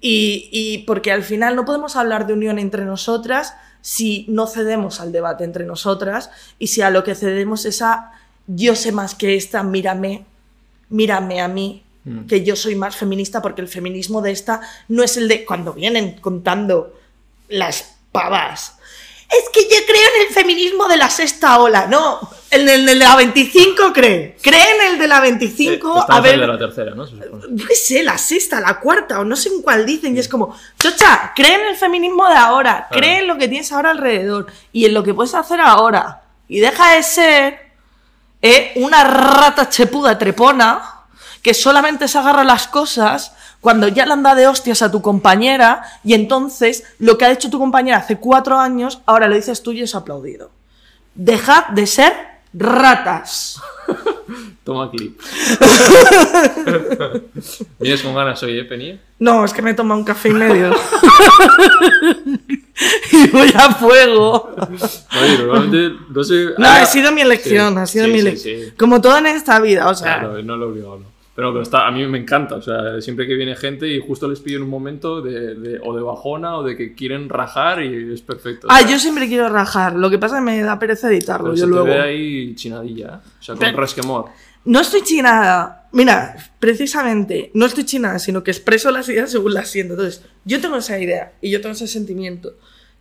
Y, 0.00 0.48
y 0.50 0.78
porque 0.78 1.12
al 1.12 1.22
final 1.22 1.54
no 1.54 1.64
podemos 1.64 1.96
hablar 1.96 2.26
de 2.26 2.32
unión 2.32 2.58
entre 2.58 2.84
nosotras 2.84 3.54
si 3.84 4.24
no 4.30 4.46
cedemos 4.46 4.98
al 5.00 5.12
debate 5.12 5.44
entre 5.44 5.66
nosotras 5.66 6.30
y 6.58 6.68
si 6.68 6.80
a 6.80 6.88
lo 6.88 7.04
que 7.04 7.14
cedemos 7.14 7.66
es 7.66 7.82
a 7.82 8.12
yo 8.46 8.74
sé 8.74 8.92
más 8.92 9.14
que 9.14 9.36
esta, 9.36 9.62
mírame, 9.62 10.24
mírame 10.88 11.42
a 11.42 11.48
mí, 11.48 11.84
Mm. 12.04 12.26
que 12.26 12.44
yo 12.44 12.54
soy 12.54 12.74
más 12.74 12.96
feminista 12.96 13.40
porque 13.40 13.62
el 13.62 13.68
feminismo 13.68 14.20
de 14.20 14.30
esta 14.30 14.60
no 14.88 15.02
es 15.02 15.16
el 15.16 15.26
de 15.26 15.44
cuando 15.44 15.72
vienen 15.72 16.18
contando 16.20 16.92
las 17.48 17.96
pavas. 18.12 18.73
Es 19.38 19.48
que 19.52 19.62
yo 19.62 19.84
creo 19.86 20.00
en 20.16 20.28
el 20.28 20.34
feminismo 20.34 20.86
de 20.86 20.96
la 20.96 21.10
sexta 21.10 21.58
ola, 21.58 21.86
no, 21.86 22.20
en 22.50 22.68
el 22.68 22.86
de 22.86 22.94
la 22.94 23.16
25 23.16 23.92
cree, 23.92 24.36
cree 24.40 24.76
en 24.76 24.92
el 24.92 24.98
de 24.98 25.08
la 25.08 25.20
25, 25.20 25.98
Eh, 25.98 26.04
a 26.08 26.20
ver, 26.20 26.38
de 26.38 26.46
la 26.46 26.58
tercera, 26.58 26.92
¿no? 26.94 27.04
Yo 27.06 27.66
qué 27.66 27.74
sé, 27.74 28.02
la 28.04 28.16
sexta, 28.16 28.60
la 28.60 28.78
cuarta, 28.78 29.18
o 29.20 29.24
no 29.24 29.34
sé 29.34 29.48
en 29.48 29.62
cuál 29.62 29.84
dicen, 29.84 30.14
y 30.14 30.20
es 30.20 30.28
como, 30.28 30.56
chocha, 30.78 31.32
cree 31.34 31.54
en 31.54 31.66
el 31.66 31.76
feminismo 31.76 32.28
de 32.28 32.34
ahora, 32.36 32.86
Claro. 32.88 33.00
cree 33.00 33.18
en 33.20 33.26
lo 33.28 33.36
que 33.38 33.48
tienes 33.48 33.72
ahora 33.72 33.90
alrededor 33.90 34.46
y 34.72 34.84
en 34.86 34.94
lo 34.94 35.02
que 35.02 35.14
puedes 35.14 35.34
hacer 35.34 35.60
ahora, 35.60 36.22
y 36.46 36.60
deja 36.60 36.92
de 36.92 37.02
ser 37.02 37.72
eh, 38.42 38.72
una 38.76 39.02
rata 39.04 39.68
chepuda 39.68 40.18
trepona 40.18 40.82
que 41.42 41.54
solamente 41.54 42.06
se 42.08 42.18
agarra 42.18 42.44
las 42.44 42.68
cosas 42.68 43.32
cuando 43.64 43.88
ya 43.88 44.04
le 44.04 44.12
han 44.12 44.22
dado 44.22 44.36
de 44.36 44.46
hostias 44.46 44.82
a 44.82 44.92
tu 44.92 45.00
compañera 45.00 45.82
y 46.04 46.12
entonces 46.12 46.84
lo 46.98 47.16
que 47.16 47.24
ha 47.24 47.32
hecho 47.32 47.48
tu 47.48 47.58
compañera 47.58 47.96
hace 47.96 48.18
cuatro 48.18 48.58
años, 48.58 49.00
ahora 49.06 49.26
lo 49.26 49.36
dices 49.36 49.62
tú 49.62 49.72
y 49.72 49.80
es 49.80 49.94
aplaudido. 49.94 50.50
Dejad 51.14 51.68
de 51.68 51.86
ser 51.86 52.12
ratas. 52.52 53.58
Toma 54.64 54.90
clip. 54.90 55.18
Vienes 57.80 58.02
con 58.02 58.14
ganas 58.14 58.42
hoy, 58.42 58.58
¿eh, 58.58 58.64
Penny? 58.64 59.00
No, 59.18 59.46
es 59.46 59.54
que 59.54 59.62
me 59.62 59.70
he 59.70 59.74
tomado 59.74 59.98
un 59.98 60.04
café 60.04 60.28
y 60.28 60.34
medio. 60.34 60.70
y 63.12 63.28
voy 63.28 63.50
a 63.54 63.72
fuego. 63.72 64.54
Oye, 65.22 65.38
normalmente, 65.38 65.96
no 66.10 66.22
sé... 66.22 66.50
No, 66.58 66.68
ha 66.68 66.84
sido 66.84 67.12
mi 67.12 67.22
elección, 67.22 67.76
sí, 67.76 67.80
ha 67.80 67.86
sido 67.86 68.04
sí, 68.04 68.12
mi 68.12 68.18
elección. 68.18 68.60
sí. 68.60 68.72
Como 68.76 69.00
todo 69.00 69.16
en 69.16 69.26
esta 69.26 69.58
vida, 69.58 69.88
o 69.88 69.94
sea. 69.94 70.18
Claro, 70.18 70.42
no 70.42 70.58
lo 70.58 70.66
he 70.66 70.68
obligado, 70.68 70.98
no. 70.98 71.13
Pero, 71.36 71.50
pero 71.52 71.62
está, 71.62 71.86
a 71.86 71.90
mí 71.90 72.06
me 72.06 72.18
encanta, 72.18 72.54
o 72.54 72.62
sea, 72.62 73.00
siempre 73.00 73.26
que 73.26 73.34
viene 73.34 73.56
gente 73.56 73.88
y 73.88 74.00
justo 74.00 74.28
les 74.28 74.38
pillo 74.38 74.58
en 74.58 74.62
un 74.62 74.70
momento 74.70 75.20
de, 75.20 75.54
de- 75.56 75.80
o 75.84 75.94
de 75.96 76.00
bajona 76.02 76.56
o 76.58 76.62
de 76.62 76.76
que 76.76 76.94
quieren 76.94 77.28
rajar 77.28 77.82
y 77.82 78.12
es 78.14 78.22
perfecto. 78.22 78.68
Ah, 78.70 78.76
o 78.76 78.78
sea, 78.82 78.90
yo 78.90 78.98
siempre 79.00 79.26
quiero 79.26 79.48
rajar. 79.48 79.96
Lo 79.96 80.10
que 80.10 80.18
pasa 80.18 80.36
es 80.36 80.40
que 80.40 80.44
me 80.44 80.62
da 80.62 80.78
pereza 80.78 81.08
editarlo. 81.08 81.46
pero 81.46 81.56
yo 81.56 81.64
se 81.64 81.70
luego. 81.70 81.84
te 81.86 81.90
ve 81.90 82.00
ahí 82.00 82.54
chinadilla, 82.54 83.06
¿eh? 83.24 83.28
o 83.40 83.42
sea, 83.42 83.54
con 83.56 83.60
Pero- 83.66 83.80
resquemor. 83.80 84.26
No 84.66 84.80
estoy 84.80 85.02
chinada. 85.02 85.88
Mira, 85.92 86.36
precisamente, 86.58 87.50
no 87.54 87.66
estoy 87.66 87.84
china, 87.84 88.18
sino 88.18 88.42
que 88.42 88.50
expreso 88.50 88.90
las 88.90 89.08
ideas 89.08 89.30
según 89.30 89.54
las 89.54 89.68
siento. 89.68 89.94
Entonces, 89.94 90.24
yo 90.44 90.60
tengo 90.60 90.76
esa 90.76 90.98
idea 90.98 91.32
y 91.40 91.50
yo 91.50 91.60
tengo 91.60 91.74
ese 91.74 91.86
sentimiento. 91.86 92.52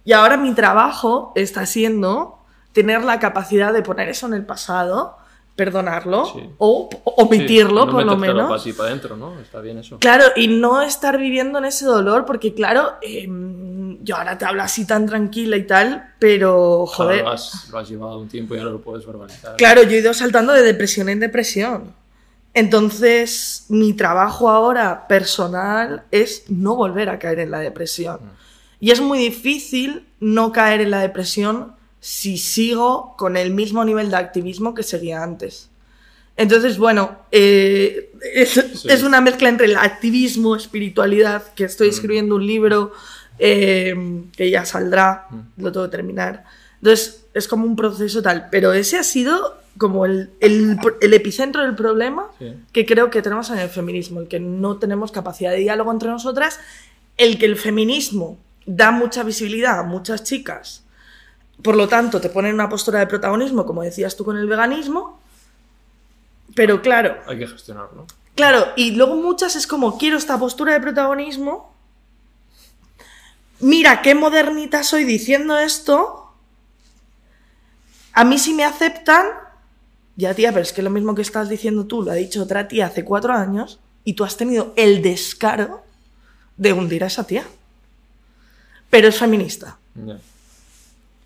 Y 0.05 0.11
ahora 0.11 0.37
mi 0.37 0.53
trabajo 0.53 1.31
está 1.35 1.65
siendo 1.65 2.39
tener 2.73 3.03
la 3.03 3.19
capacidad 3.19 3.71
de 3.71 3.81
poner 3.81 4.09
eso 4.09 4.27
en 4.27 4.33
el 4.33 4.45
pasado, 4.45 5.17
perdonarlo 5.55 6.25
Sí. 6.25 6.49
o 6.57 6.89
o 7.03 7.11
omitirlo, 7.23 7.81
Sí, 7.81 7.85
no 7.87 7.91
por 7.93 8.05
lo 8.05 8.17
menos. 8.17 8.49
pa' 8.49 8.55
así 8.55 8.73
para 8.73 8.89
adentro, 8.89 9.15
¿no? 9.17 9.39
Está 9.39 9.59
bien 9.61 9.77
eso. 9.77 9.99
Claro, 9.99 10.25
y 10.35 10.47
no 10.47 10.81
estar 10.81 11.17
viviendo 11.19 11.59
en 11.59 11.65
ese 11.65 11.85
dolor, 11.85 12.25
porque 12.25 12.53
claro, 12.53 12.93
em, 13.01 14.03
yo 14.03 14.15
ahora 14.15 14.37
te 14.37 14.45
hablo 14.45 14.63
así 14.63 14.85
tan 14.87 15.05
tranquila 15.05 15.55
y 15.57 15.67
tal, 15.67 16.13
pero 16.19 16.85
Claro, 16.87 16.87
joder, 16.87 17.23
lo, 17.23 17.29
has, 17.31 17.69
lo 17.71 17.77
has 17.77 17.87
llevado 17.89 18.17
un 18.19 18.27
tiempo 18.27 18.55
y 18.55 18.57
ahora 18.59 18.71
lo 18.71 18.81
puedes 18.81 19.05
verbalizar. 19.05 19.55
claro, 19.57 19.83
yo 19.83 19.91
he 19.91 19.99
ido 19.99 20.13
saltando 20.13 20.53
de 20.53 20.63
depresión 20.63 21.07
en 21.09 21.19
depresión. 21.19 21.93
Entonces, 22.55 23.65
mi 23.69 23.93
trabajo 23.93 24.49
ahora 24.49 25.07
personal 25.07 26.03
es 26.11 26.43
no 26.49 26.75
volver 26.75 27.09
a 27.09 27.17
caer 27.19 27.39
en 27.39 27.51
la 27.51 27.59
depresión. 27.59 28.19
Y 28.79 28.91
es 28.91 29.01
muy 29.01 29.17
difícil 29.17 30.07
no 30.19 30.51
caer 30.51 30.81
en 30.81 30.91
la 30.91 30.99
depresión 30.99 31.75
si 32.05 32.37
sigo 32.37 33.15
con 33.17 33.37
el 33.37 33.53
mismo 33.53 33.85
nivel 33.85 34.09
de 34.09 34.17
activismo 34.17 34.73
que 34.73 34.83
seguía 34.83 35.23
antes. 35.23 35.69
Entonces, 36.35 36.77
bueno, 36.77 37.17
eh, 37.31 38.11
es, 38.35 38.57
es 38.57 39.03
una 39.03 39.21
mezcla 39.21 39.47
entre 39.47 39.67
el 39.67 39.77
activismo, 39.77 40.55
espiritualidad, 40.57 41.43
que 41.53 41.63
estoy 41.63 41.87
escribiendo 41.87 42.35
un 42.35 42.45
libro 42.45 42.91
eh, 43.39 43.95
que 44.35 44.49
ya 44.49 44.65
saldrá, 44.65 45.27
lo 45.55 45.71
tengo 45.71 45.85
que 45.85 45.91
terminar. 45.91 46.43
Entonces, 46.81 47.23
es 47.33 47.47
como 47.47 47.65
un 47.65 47.77
proceso 47.77 48.21
tal, 48.21 48.49
pero 48.51 48.73
ese 48.73 48.97
ha 48.97 49.03
sido 49.03 49.57
como 49.77 50.05
el, 50.05 50.29
el- 50.41 50.77
el 51.01 51.13
epicentro 51.13 51.61
del 51.63 51.75
problema 51.75 52.27
Sí. 52.37 52.53
que 52.73 52.85
creo 52.85 53.09
que 53.09 53.21
tenemos 53.21 53.49
en 53.49 53.59
el 53.59 53.69
feminismo, 53.69 54.19
el 54.19 54.27
que 54.27 54.39
no 54.41 54.77
tenemos 54.77 55.11
capacidad 55.13 55.51
de 55.51 55.57
diálogo 55.59 55.91
entre 55.91 56.09
nosotras, 56.09 56.59
el 57.17 57.39
que 57.39 57.45
el 57.45 57.55
feminismo 57.55 58.37
da 58.65 58.91
mucha 58.91 59.23
visibilidad 59.23 59.79
a 59.79 59.83
muchas 59.83 60.23
chicas, 60.23 60.82
por 61.61 61.75
lo 61.75 61.87
tanto 61.87 62.19
te 62.19 62.29
pone 62.29 62.49
en 62.49 62.55
una 62.55 62.69
postura 62.69 62.99
de 62.99 63.07
protagonismo, 63.07 63.65
como 63.65 63.83
decías 63.83 64.15
tú 64.15 64.25
con 64.25 64.37
el 64.37 64.47
veganismo, 64.47 65.19
pero 66.55 66.81
claro, 66.81 67.17
Hay 67.27 67.39
que 67.39 67.47
gestionarlo. 67.47 68.05
Claro, 68.35 68.67
y 68.75 68.91
luego 68.91 69.15
muchas 69.15 69.55
es 69.55 69.67
como, 69.67 69.97
quiero 69.97 70.17
esta 70.17 70.39
postura 70.39 70.73
de 70.73 70.81
protagonismo. 70.81 71.73
Mira 73.59 74.01
qué 74.01 74.15
modernita 74.15 74.83
soy 74.83 75.03
diciendo 75.03 75.57
esto. 75.57 76.31
A 78.13 78.23
mí 78.23 78.37
sí 78.37 78.53
me 78.53 78.65
aceptan. 78.65 79.27
Ya, 80.15 80.33
tía, 80.33 80.51
pero 80.51 80.63
es 80.63 80.73
que 80.73 80.81
lo 80.81 80.89
mismo 80.89 81.15
que 81.15 81.21
estás 81.21 81.49
diciendo 81.49 81.85
tú 81.85 82.03
lo 82.03 82.11
ha 82.11 82.15
dicho 82.15 82.43
otra 82.43 82.67
tía 82.67 82.87
hace 82.87 83.03
cuatro 83.03 83.33
años 83.33 83.79
y 84.03 84.13
tú 84.13 84.23
has 84.23 84.37
tenido 84.37 84.73
el 84.75 85.01
descaro 85.01 85.83
de 86.57 86.73
hundir 86.73 87.03
a 87.03 87.07
esa 87.07 87.25
tía. 87.25 87.45
Pero 88.89 89.07
es 89.07 89.17
feminista. 89.17 89.77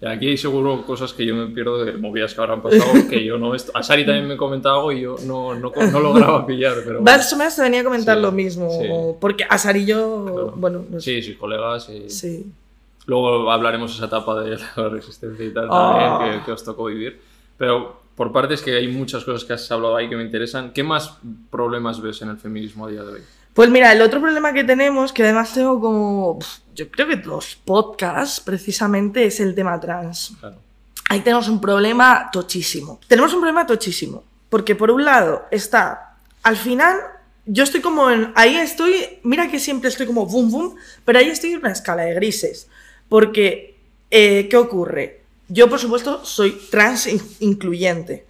Aquí 0.06 0.28
hay 0.28 0.38
seguro 0.38 0.86
cosas 0.86 1.12
que 1.14 1.26
yo 1.26 1.34
me 1.34 1.48
pierdo 1.48 1.84
de 1.84 1.94
movidas 1.94 2.34
que 2.36 2.42
habrán 2.42 2.62
pasado 2.62 2.92
que 3.10 3.24
yo 3.26 3.38
no... 3.40 3.54
A 3.54 3.82
Sari 3.84 4.06
también 4.06 4.28
me 4.28 4.38
comentaba 4.38 4.78
algo 4.78 4.92
y 4.92 5.02
yo 5.02 5.16
no, 5.26 5.56
no, 5.56 5.72
no 5.92 6.00
lograba 6.00 6.46
pillar, 6.48 6.74
pero... 6.86 7.02
bueno. 7.02 7.18
Más 7.38 7.56
te 7.56 7.62
venía 7.64 7.82
a 7.82 7.84
comentar 7.84 8.16
Sí, 8.18 8.22
lo 8.22 8.32
mismo. 8.32 8.70
sí. 8.70 8.88
Porque 9.20 9.46
a 9.50 9.58
Sari 9.58 9.86
yo, 9.86 10.24
Claro. 10.26 10.54
bueno, 10.56 10.86
no 10.90 11.00
sé. 11.00 11.22
Sí, 11.22 11.32
sí, 11.32 11.36
colegas 11.36 11.90
y... 11.90 12.10
Sí. 12.10 12.46
Luego 13.08 13.50
hablaremos 13.52 13.96
esa 13.96 14.06
etapa 14.06 14.40
de 14.42 14.58
la 14.78 14.90
resistencia 14.90 15.46
y 15.46 15.50
tal 15.54 15.68
Ah. 15.72 16.18
también 16.20 16.40
que, 16.42 16.46
que 16.48 16.52
os 16.52 16.64
tocó 16.64 16.86
vivir. 16.86 17.20
Pero 17.58 18.02
por 18.16 18.32
partes 18.32 18.62
que 18.62 18.76
hay 18.76 18.88
muchas 18.90 19.24
cosas 19.24 19.46
que 19.46 19.54
has 19.54 19.72
hablado 19.72 19.96
ahí 19.96 20.10
que 20.10 20.16
me 20.16 20.24
interesan. 20.24 20.74
¿Qué 20.74 20.84
más 20.84 21.18
problemas 21.50 22.02
ves 22.02 22.22
en 22.22 22.30
el 22.30 22.38
feminismo 22.38 22.86
a 22.86 22.90
día 22.92 23.04
de 23.04 23.14
hoy? 23.14 23.22
Pues 23.58 23.72
mira, 23.72 23.92
el 23.92 24.04
otro 24.04 24.22
problema 24.22 24.54
que 24.54 24.64
tenemos, 24.64 25.12
que 25.12 25.24
además 25.24 25.52
tengo 25.52 25.82
como, 25.82 26.38
yo 26.76 26.92
creo 26.92 27.08
que 27.08 27.16
los 27.16 27.56
podcasts 27.56 28.40
precisamente 28.40 29.26
es 29.26 29.40
el 29.40 29.56
tema 29.56 29.80
trans. 29.80 30.34
Claro. 30.40 30.58
Ahí 31.10 31.22
tenemos 31.22 31.48
un 31.48 31.60
problema 31.60 32.30
tochísimo. 32.32 33.00
Tenemos 33.08 33.34
un 33.34 33.40
problema 33.40 33.66
tochísimo. 33.66 34.24
Porque 34.50 34.76
por 34.76 34.92
un 34.92 35.04
lado 35.04 35.46
está, 35.50 36.18
al 36.44 36.56
final, 36.56 36.98
yo 37.48 37.64
estoy 37.64 37.82
como 37.82 38.12
en, 38.12 38.32
ahí 38.36 38.56
estoy, 38.58 39.18
mira 39.24 39.50
que 39.50 39.60
siempre 39.60 39.90
estoy 39.90 40.06
como 40.06 40.28
boom 40.28 40.52
boom, 40.52 40.76
pero 41.04 41.18
ahí 41.18 41.30
estoy 41.30 41.54
en 41.54 41.58
una 41.58 41.72
escala 41.72 42.04
de 42.04 42.14
grises. 42.14 42.68
Porque, 43.10 43.76
eh, 44.12 44.48
¿qué 44.52 44.56
ocurre? 44.58 45.22
Yo, 45.48 45.68
por 45.68 45.80
supuesto, 45.80 46.24
soy 46.24 46.52
trans 46.70 47.08
in- 47.08 47.22
incluyente. 47.40 48.24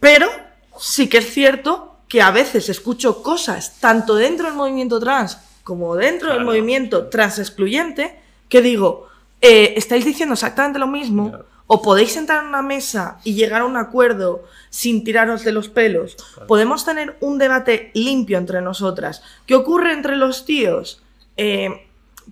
Pero 0.00 0.28
sí 0.76 1.08
que 1.08 1.18
es 1.18 1.30
cierto 1.32 1.93
que 2.08 2.22
a 2.22 2.30
veces 2.30 2.68
escucho 2.68 3.22
cosas, 3.22 3.78
tanto 3.80 4.14
dentro 4.14 4.46
del 4.46 4.54
movimiento 4.54 5.00
trans 5.00 5.38
como 5.62 5.96
dentro 5.96 6.32
del 6.34 6.44
movimiento 6.44 7.06
trans 7.08 7.38
excluyente, 7.38 8.18
que 8.48 8.60
digo, 8.60 9.08
eh, 9.40 9.74
estáis 9.76 10.04
diciendo 10.04 10.34
exactamente 10.34 10.78
lo 10.78 10.86
mismo, 10.86 11.30
Claro. 11.30 11.46
o 11.66 11.80
podéis 11.80 12.12
sentar 12.12 12.42
en 12.42 12.48
una 12.48 12.60
mesa 12.60 13.18
y 13.24 13.32
llegar 13.34 13.62
a 13.62 13.64
un 13.64 13.78
acuerdo 13.78 14.44
sin 14.68 15.02
tiraros 15.04 15.42
de 15.42 15.52
los 15.52 15.70
pelos, 15.70 16.16
podemos 16.46 16.84
tener 16.84 17.16
un 17.20 17.38
debate 17.38 17.90
limpio 17.94 18.36
entre 18.36 18.60
nosotras. 18.60 19.22
¿Qué 19.46 19.54
ocurre 19.54 19.92
entre 19.94 20.16
los 20.16 20.44
tíos? 20.44 21.00
Eh, 21.38 21.70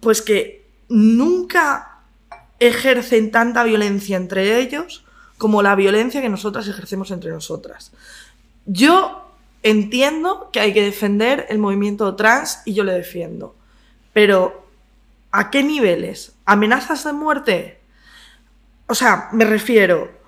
pues 0.01 0.21
que 0.21 0.67
nunca 0.91 2.01
ejercen 2.61 3.31
tanta 3.31 3.65
violencia 3.65 4.17
entre 4.19 4.59
ellos 4.61 5.05
como 5.39 5.63
la 5.63 5.75
violencia 5.75 6.21
que 6.21 6.29
nosotras 6.29 6.69
ejercemos 6.69 7.11
entre 7.11 7.31
nosotras. 7.31 7.93
Yo 8.67 9.22
entiendo 9.63 10.51
que 10.53 10.61
hay 10.61 10.73
que 10.73 10.83
defender 10.83 11.47
el 11.49 11.59
movimiento 11.59 12.15
trans 12.17 12.61
y 12.65 12.75
yo 12.75 12.85
le 12.85 12.93
defiendo. 12.93 13.55
Pero, 14.13 14.67
¿a 15.31 15.51
qué 15.51 15.63
niveles? 15.63 16.35
¿Amenazas 16.45 17.05
de 17.05 17.13
muerte? 17.13 17.79
O 18.87 18.95
sea, 18.95 19.29
me 19.33 19.45
refiero. 19.45 20.21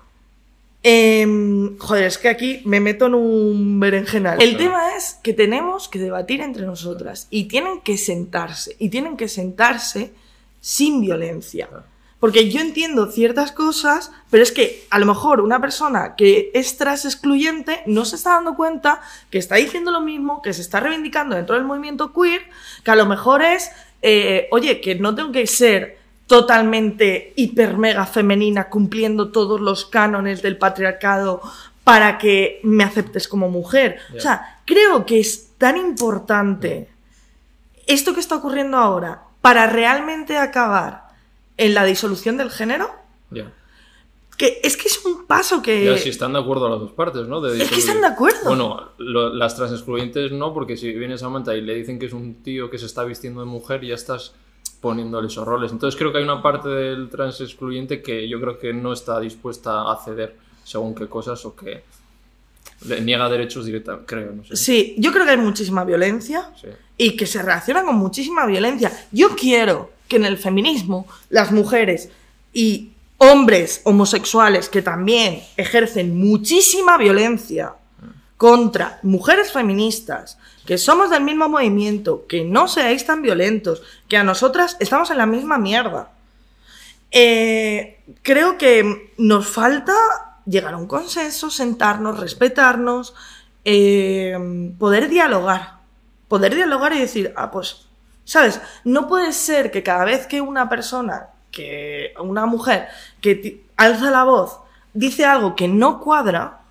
em, 0.87 1.77
joder, 1.79 2.05
es 2.05 2.17
que 2.19 2.29
aquí 2.29 2.61
me 2.65 2.79
meto 2.79 3.07
en 3.07 3.15
un 3.15 3.79
berenjenal. 3.79 4.39
El 4.39 4.55
tema 4.55 4.95
es 4.95 5.15
que 5.23 5.33
tenemos 5.33 5.87
que 5.89 5.97
debatir 5.97 6.41
entre 6.41 6.65
nosotras 6.65 7.27
y 7.31 7.45
tienen 7.45 7.81
que 7.81 7.97
sentarse. 7.97 8.75
Y 8.77 8.89
tienen 8.89 9.17
que 9.17 9.27
sentarse 9.27 10.13
sin 10.61 11.01
violencia. 11.01 11.69
Porque 12.19 12.49
yo 12.49 12.61
entiendo 12.61 13.11
ciertas 13.11 13.51
cosas, 13.51 14.11
pero 14.29 14.41
es 14.41 14.51
que 14.51 14.85
a 14.89 14.99
lo 14.99 15.05
mejor 15.05 15.41
una 15.41 15.59
persona 15.59 16.15
que 16.15 16.49
es 16.53 16.77
tras 16.77 17.05
excluyente 17.05 17.81
no 17.85 18.05
se 18.05 18.15
está 18.15 18.31
dando 18.31 18.55
cuenta 18.55 19.01
que 19.29 19.37
está 19.37 19.55
diciendo 19.55 19.91
lo 19.91 20.01
mismo, 20.01 20.41
que 20.41 20.53
se 20.53 20.61
está 20.61 20.79
reivindicando 20.79 21.35
dentro 21.35 21.55
del 21.55 21.65
movimiento 21.65 22.13
queer, 22.13 22.43
que 22.83 22.91
a 22.91 22.95
lo 22.95 23.05
mejor 23.05 23.41
es, 23.41 23.69
eh, 24.01 24.47
oye, 24.51 24.81
que 24.81 24.95
no 24.95 25.13
tengo 25.13 25.31
que 25.31 25.45
ser 25.45 25.97
totalmente 26.27 27.33
hiper 27.35 27.77
mega 27.77 28.05
femenina 28.05 28.69
cumpliendo 28.69 29.31
todos 29.31 29.61
los 29.61 29.85
cánones 29.85 30.41
del 30.41 30.57
patriarcado 30.57 31.41
para 31.83 32.17
que 32.17 32.59
me 32.63 32.83
aceptes 32.83 33.27
como 33.27 33.49
mujer. 33.49 33.99
O 34.15 34.19
sea, 34.19 34.59
creo 34.65 35.05
que 35.05 35.19
es 35.19 35.49
tan 35.57 35.77
importante 35.77 36.89
esto 37.85 38.13
que 38.13 38.19
está 38.19 38.35
ocurriendo 38.37 38.77
ahora 38.77 39.21
para 39.41 39.67
realmente 39.67 40.37
acabar 40.37 41.04
en 41.57 41.73
la 41.73 41.83
disolución 41.85 42.37
del 42.37 42.49
género, 42.51 42.89
Ya. 43.31 43.51
que 44.37 44.59
es 44.63 44.75
que 44.77 44.87
es 44.89 45.03
un 45.05 45.25
paso 45.25 45.61
que... 45.61 45.85
Ya 45.85 45.97
si 45.97 46.09
están 46.09 46.33
de 46.33 46.39
acuerdo 46.39 46.67
las 46.69 46.79
dos 46.79 46.91
partes, 46.91 47.27
¿no? 47.27 47.39
De 47.41 47.61
Es 47.61 47.69
que 47.69 47.75
están 47.79 48.01
de 48.01 48.07
acuerdo. 48.07 48.39
Bueno, 48.45 48.91
lo- 48.97 49.33
las 49.33 49.55
trans 49.55 49.71
excluyentes 49.71 50.31
no, 50.31 50.53
porque 50.53 50.75
si 50.77 50.91
viene 50.93 51.17
Samantha 51.17 51.55
y 51.55 51.61
le 51.61 51.73
dicen 51.75 51.97
que 51.99 52.07
es 52.07 52.13
un 52.13 52.43
tío 52.43 52.69
que 52.69 52.77
se 52.77 52.85
está 52.85 53.03
vistiendo 53.05 53.39
de 53.39 53.45
mujer, 53.47 53.85
ya 53.85 53.95
estás 53.95 54.33
poniéndole 54.81 55.27
esos 55.27 55.45
roles. 55.47 55.71
Entonces 55.71 55.97
creo 55.97 56.11
que 56.11 56.17
hay 56.19 56.23
una 56.25 56.41
parte 56.41 56.67
del 56.69 57.09
trans 57.09 57.39
excluyente 57.41 58.01
que 58.01 58.27
yo 58.27 58.39
creo 58.41 58.59
que 58.59 58.73
no 58.73 58.91
está 58.93 59.19
dispuesta 59.19 59.89
a 59.91 59.97
ceder 60.03 60.35
según 60.63 60.93
qué 60.93 61.07
cosas 61.07 61.43
o 61.45 61.55
que 61.55 61.83
le 62.87 62.99
niega 63.01 63.29
derechos 63.29 63.65
directamente, 63.65 64.05
creo, 64.05 64.31
no 64.33 64.43
sé. 64.43 64.55
Sí, 64.57 64.95
yo 64.97 65.11
creo 65.13 65.23
que 65.23 65.31
hay 65.31 65.37
muchísima 65.37 65.83
violencia 65.85 66.51
Sí. 66.59 66.67
y 66.97 67.15
que 67.15 67.25
se 67.25 67.41
reacciona 67.41 67.83
con 67.83 67.95
muchísima 67.95 68.45
violencia. 68.45 68.91
Yo 69.11 69.29
quiero 69.35 69.91
que 70.07 70.17
en 70.17 70.25
el 70.25 70.37
feminismo 70.37 71.07
las 71.29 71.51
mujeres 71.51 72.09
y 72.53 72.91
hombres 73.17 73.81
homosexuales 73.83 74.69
que 74.69 74.81
también 74.81 75.41
ejercen 75.57 76.17
muchísima 76.17 76.97
violencia 76.97 77.73
contra 78.37 78.99
mujeres 79.03 79.51
feministas, 79.51 80.37
que 80.65 80.77
somos 80.77 81.09
del 81.09 81.23
mismo 81.23 81.47
movimiento, 81.47 82.25
que 82.27 82.43
no 82.43 82.67
seáis 82.67 83.05
tan 83.05 83.21
violentos, 83.21 83.81
que 84.09 84.17
a 84.17 84.23
nosotras 84.23 84.75
estamos 84.79 85.09
en 85.11 85.17
la 85.17 85.25
misma 85.25 85.57
mierda. 85.57 86.11
Eh, 87.11 87.99
creo 88.23 88.57
que 88.57 89.13
nos 89.17 89.47
falta 89.47 89.93
llegar 90.45 90.73
a 90.73 90.77
un 90.77 90.87
consenso, 90.87 91.49
sentarnos, 91.49 92.19
respetarnos, 92.19 93.13
eh, 93.63 94.37
poder 94.77 95.07
dialogar. 95.09 95.75
Poder 96.27 96.55
dialogar 96.55 96.93
y 96.93 96.99
decir, 96.99 97.33
ah, 97.37 97.51
pues, 97.51 97.84
¿sabes? 98.25 98.59
No 98.83 99.07
puede 99.07 99.31
ser 99.31 99.71
que 99.71 99.83
cada 99.83 100.03
vez 100.03 100.27
que 100.27 100.41
una 100.41 100.67
persona, 100.67 101.29
que 101.51 102.13
una 102.19 102.45
mujer, 102.45 102.89
que 103.21 103.65
alza 103.77 104.11
la 104.11 104.25
voz, 104.25 104.59
dice 104.93 105.25
algo 105.25 105.55
que 105.55 105.69
no 105.69 106.01
cuadra, 106.01 106.61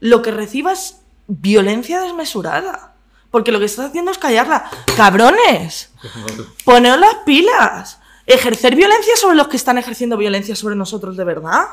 lo 0.00 0.22
que 0.22 0.30
recibas 0.30 1.02
violencia 1.26 2.00
desmesurada. 2.00 2.94
Porque 3.30 3.52
lo 3.52 3.58
que 3.58 3.66
estás 3.66 3.86
haciendo 3.86 4.12
es 4.12 4.18
callarla. 4.18 4.70
¡Cabrones! 4.96 5.90
Poneos 6.64 6.98
las 6.98 7.16
pilas. 7.26 7.98
Ejercer 8.24 8.76
violencia 8.76 9.14
sobre 9.16 9.36
los 9.36 9.48
que 9.48 9.56
están 9.56 9.78
ejerciendo 9.78 10.16
violencia 10.16 10.56
sobre 10.56 10.76
nosotros 10.76 11.16
de 11.16 11.24
verdad. 11.24 11.64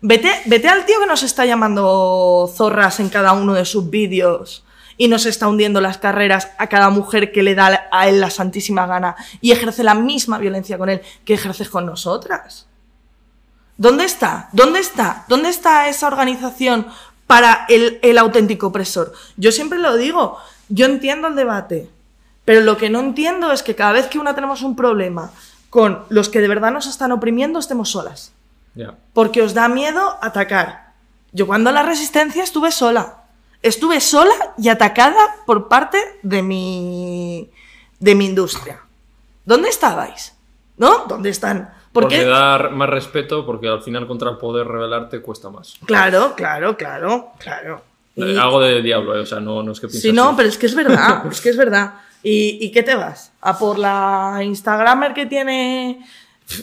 Vete, 0.00 0.42
vete 0.46 0.68
al 0.68 0.84
tío 0.84 1.00
que 1.00 1.06
nos 1.06 1.22
está 1.22 1.46
llamando 1.46 2.52
zorras 2.54 3.00
en 3.00 3.08
cada 3.08 3.32
uno 3.32 3.54
de 3.54 3.64
sus 3.64 3.88
vídeos 3.88 4.64
y 4.96 5.08
nos 5.08 5.26
está 5.26 5.48
hundiendo 5.48 5.80
las 5.80 5.98
carreras 5.98 6.50
a 6.58 6.68
cada 6.68 6.90
mujer 6.90 7.32
que 7.32 7.42
le 7.42 7.54
da 7.54 7.88
a 7.90 8.08
él 8.08 8.20
la 8.20 8.30
santísima 8.30 8.86
gana 8.86 9.16
y 9.40 9.52
ejerce 9.52 9.82
la 9.82 9.94
misma 9.94 10.38
violencia 10.38 10.78
con 10.78 10.88
él 10.88 11.02
que 11.24 11.34
ejerces 11.34 11.68
con 11.68 11.86
nosotras. 11.86 12.66
¿Dónde 13.76 14.04
está? 14.04 14.48
¿Dónde 14.52 14.78
está? 14.78 15.24
¿Dónde 15.28 15.48
está 15.48 15.88
esa 15.88 16.06
organización 16.06 16.86
para 17.26 17.66
el, 17.68 17.98
el 18.02 18.18
auténtico 18.18 18.68
opresor? 18.68 19.12
Yo 19.36 19.50
siempre 19.50 19.78
lo 19.78 19.96
digo, 19.96 20.38
yo 20.68 20.86
entiendo 20.86 21.28
el 21.28 21.34
debate, 21.34 21.90
pero 22.44 22.60
lo 22.60 22.76
que 22.76 22.90
no 22.90 23.00
entiendo 23.00 23.52
es 23.52 23.62
que 23.62 23.74
cada 23.74 23.92
vez 23.92 24.06
que 24.06 24.18
una 24.18 24.34
tenemos 24.34 24.62
un 24.62 24.76
problema 24.76 25.32
con 25.70 26.04
los 26.08 26.28
que 26.28 26.40
de 26.40 26.48
verdad 26.48 26.70
nos 26.70 26.86
están 26.86 27.10
oprimiendo, 27.10 27.58
estemos 27.58 27.90
solas. 27.90 28.32
Ya. 28.76 28.94
Porque 29.12 29.42
os 29.42 29.54
da 29.54 29.68
miedo 29.68 30.18
atacar. 30.22 30.92
Yo 31.32 31.48
cuando 31.48 31.72
la 31.72 31.82
resistencia 31.82 32.44
estuve 32.44 32.70
sola. 32.70 33.23
Estuve 33.64 33.98
sola 34.02 34.34
y 34.58 34.68
atacada 34.68 35.36
por 35.46 35.68
parte 35.68 35.96
de 36.22 36.42
mi, 36.42 37.50
de 37.98 38.14
mi 38.14 38.26
industria. 38.26 38.80
¿Dónde 39.46 39.70
estabais? 39.70 40.34
¿No? 40.76 41.06
¿Dónde 41.08 41.30
están? 41.30 41.72
Porque 41.90 42.16
Porque, 42.16 42.24
dar 42.28 42.72
más 42.72 42.90
respeto, 42.90 43.46
porque 43.46 43.68
al 43.68 43.82
final 43.82 44.06
contra 44.06 44.30
el 44.30 44.36
poder 44.36 44.66
rebelarte 44.66 45.22
cuesta 45.22 45.48
más. 45.48 45.76
claro, 45.86 46.34
claro, 46.36 46.76
claro, 46.76 47.30
claro. 47.38 47.80
Y- 48.16 48.36
Algo 48.36 48.60
de 48.60 48.82
diablo, 48.82 49.16
eh, 49.16 49.20
o 49.20 49.26
sea, 49.26 49.40
no, 49.40 49.62
no 49.62 49.72
es 49.72 49.80
que 49.80 49.86
pienses 49.88 50.02
Sí, 50.02 50.12
no, 50.12 50.26
así. 50.28 50.34
pero 50.36 50.48
es 50.50 50.58
que 50.58 50.66
es 50.66 50.74
verdad, 50.74 51.24
es 51.30 51.40
que 51.40 51.48
es 51.48 51.56
verdad. 51.56 51.94
¿Y, 52.22 52.58
y 52.66 52.70
qué 52.70 52.82
te 52.82 52.94
vas? 52.96 53.32
¿A 53.40 53.58
por 53.58 53.78
la 53.78 54.40
Instagramer 54.42 55.14
que 55.14 55.24
tiene... 55.24 56.04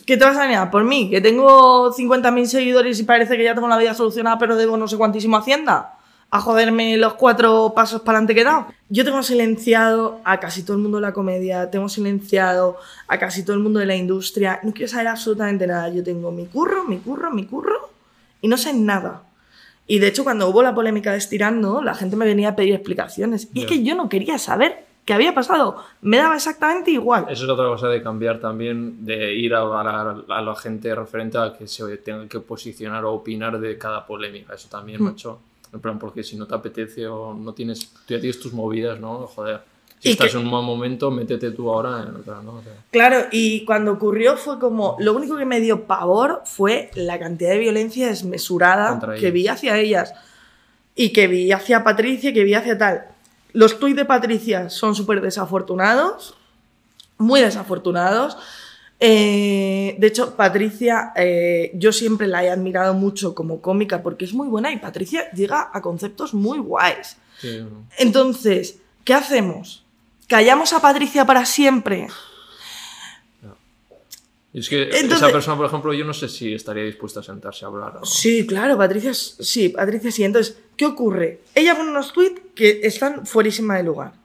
¿Qué 0.06 0.18
te 0.18 0.24
vas 0.26 0.38
a 0.38 0.42
venir? 0.42 0.58
¿A 0.58 0.70
por 0.70 0.84
mí? 0.84 1.10
Que 1.10 1.20
tengo 1.22 1.92
50.000 1.96 2.46
seguidores 2.46 3.00
y 3.00 3.04
parece 3.04 3.36
que 3.38 3.44
ya 3.44 3.56
tengo 3.56 3.68
la 3.68 3.78
vida 3.80 3.96
solucionada, 3.96 4.38
pero 4.38 4.56
debo 4.56 4.78
no 4.78 4.88
sé 4.88 4.98
cuantísimo 4.98 5.38
Hacienda. 5.38 5.96
A 6.34 6.40
joderme 6.40 6.96
los 6.98 7.16
cuatro 7.16 7.74
pasos 7.76 8.02
para 8.02 8.18
adelante 8.18 8.34
que 8.36 8.42
he 8.42 8.46
dado. 8.46 8.68
Yo 8.88 9.04
tengo 9.04 9.22
silenciado 9.22 10.22
a 10.24 10.40
casi 10.40 10.64
todo 10.64 10.78
el 10.78 10.82
mundo 10.84 10.98
de 10.98 11.02
la 11.02 11.12
comedia, 11.14 11.70
tengo 11.70 11.90
silenciado 11.90 12.78
a 13.10 13.20
casi 13.20 13.44
todo 13.44 13.56
el 13.58 13.62
mundo 13.62 13.80
de 13.80 13.86
la 13.86 13.96
industria. 13.98 14.60
No 14.64 14.72
quiero 14.74 14.88
saber 14.90 15.08
absolutamente 15.08 15.68
nada. 15.68 15.90
Yo 15.90 16.04
tengo 16.04 16.32
mi 16.32 16.46
curro, 16.46 16.86
mi 16.86 17.00
curro, 17.00 17.32
mi 17.32 17.46
curro 17.46 17.90
y 18.42 18.48
no 18.48 18.58
sé 18.58 18.74
nada. 18.74 19.24
Y 19.88 20.00
de 20.00 20.08
hecho, 20.08 20.24
cuando 20.24 20.48
hubo 20.48 20.64
la 20.64 20.74
polémica 20.74 21.12
de 21.12 21.18
Estirando, 21.18 21.82
la 21.82 21.96
gente 21.96 22.16
me 22.16 22.24
venía 22.26 22.50
a 22.50 22.56
pedir 22.56 22.74
explicaciones. 22.76 23.50
Y 23.54 23.60
es 23.60 23.66
Ya. 23.66 23.70
que 23.70 23.84
yo 23.84 23.96
no 23.96 24.08
quería 24.08 24.38
saber 24.38 24.86
qué 25.04 25.14
había 25.14 25.34
pasado. 25.36 25.84
Me 26.02 26.16
daba 26.16 26.36
exactamente 26.36 26.92
igual. 26.92 27.26
Eso 27.30 27.44
es 27.44 27.50
otra 27.50 27.66
cosa 27.68 27.90
de 27.90 28.02
cambiar 28.02 28.40
también, 28.40 29.04
de 29.06 29.34
ir 29.34 29.54
a, 29.54 29.66
la, 29.66 30.24
a 30.30 30.42
la 30.42 30.56
gente 30.56 30.96
referente 30.96 31.38
a 31.38 31.52
que 31.58 31.68
se 31.68 31.98
tenga 31.98 32.26
que 32.30 32.40
posicionar 32.40 33.04
o 33.04 33.12
opinar 33.12 33.60
de 33.60 33.78
cada 33.78 34.06
polémica. 34.06 34.54
Eso 34.54 34.70
también, 34.70 35.02
Hmm. 35.02 35.06
macho. 35.08 35.40
En 35.74 35.80
plan, 35.80 35.98
porque 36.00 36.24
si 36.24 36.36
no 36.36 36.46
te 36.48 36.56
apetece 36.56 37.08
o 37.08 37.34
no 37.34 37.54
tienes, 37.54 37.80
tú 38.06 38.14
ya 38.14 38.20
tienes 38.20 38.40
tus 38.40 38.54
movidas, 38.54 39.00
¿no? 39.00 39.28
Joder. 39.28 39.62
Si 40.00 40.10
Y 40.10 40.12
estás 40.14 40.32
que- 40.32 40.38
en 40.38 40.46
un 40.46 40.52
mal 40.52 40.64
momento, 40.64 41.12
métete 41.12 41.52
tú 41.52 41.70
ahora 41.72 42.04
en 42.08 42.16
otra, 42.16 42.42
¿no? 42.42 42.56
O 42.56 42.62
sea, 42.64 42.74
Claro, 42.90 43.28
y 43.32 43.64
cuando 43.66 43.92
ocurrió 43.94 44.36
fue 44.36 44.60
como, 44.60 44.96
lo 45.00 45.14
único 45.14 45.38
que 45.38 45.46
me 45.46 45.60
dio 45.62 45.84
pavor 45.86 46.42
fue 46.46 46.90
la 46.96 47.20
cantidad 47.20 47.52
de 47.52 47.60
violencia 47.60 48.08
desmesurada 48.08 49.00
que 49.20 49.32
vi 49.32 49.48
hacia 49.48 49.78
ellas. 49.78 50.14
Y 50.96 51.14
que 51.14 51.28
vi 51.28 51.52
hacia 51.52 51.84
Patricia 51.84 52.32
y 52.32 52.34
que 52.34 52.44
vi 52.44 52.54
hacia 52.56 52.78
tal. 52.78 53.06
Los 53.54 53.80
tuits 53.80 53.96
de 53.96 54.06
Patricia 54.06 54.70
son 54.70 54.94
súper 54.96 55.22
desafortunados, 55.22 56.34
muy 57.18 57.40
desafortunados. 57.42 58.38
Eh, 59.04 59.96
de 59.98 60.08
hecho, 60.08 60.36
Patricia, 60.36 61.12
eh, 61.16 61.72
yo 61.74 61.92
siempre 61.92 62.28
la 62.28 62.44
he 62.44 62.52
admirado 62.52 62.94
mucho 62.94 63.34
como 63.34 63.60
cómica 63.60 64.04
porque 64.04 64.26
es 64.26 64.34
muy 64.36 64.48
buena 64.48 64.72
y 64.72 64.78
Patricia 64.78 65.32
llega 65.32 65.72
a 65.74 65.82
conceptos 65.82 66.36
muy 66.36 66.60
guays. 66.60 67.18
Entonces, 67.98 68.78
¿qué 69.04 69.16
hacemos? 69.16 69.84
¿Callamos 70.28 70.72
a 70.74 70.82
Patricia 70.82 71.26
para 71.26 71.46
siempre? 71.46 72.08
Es 74.54 74.70
que 74.70 74.84
Entonces- 74.84 75.18
esa 75.18 75.32
persona, 75.32 75.58
por 75.58 75.66
ejemplo, 75.66 75.94
yo 75.94 76.06
no 76.06 76.14
sé 76.14 76.30
si 76.30 76.54
estaría 76.54 76.84
dispuesta 76.84 77.22
a 77.22 77.24
sentarse 77.24 77.66
a 77.66 77.70
hablar. 77.70 77.96
¿no? 77.96 78.06
Sí, 78.06 78.46
claro, 78.46 78.78
Patricia, 78.78 79.14
sí, 79.16 79.70
Patricia 79.70 80.12
sí. 80.12 80.24
Entonces, 80.24 80.58
¿qué 80.78 80.86
ocurre? 80.86 81.40
Ella 81.56 81.76
pone 81.76 81.90
unos 81.90 82.14
tweets 82.14 82.42
que 82.54 82.82
están 82.84 83.26
fuerísima 83.26 83.78
de 83.78 83.84
lugar. 83.84 84.21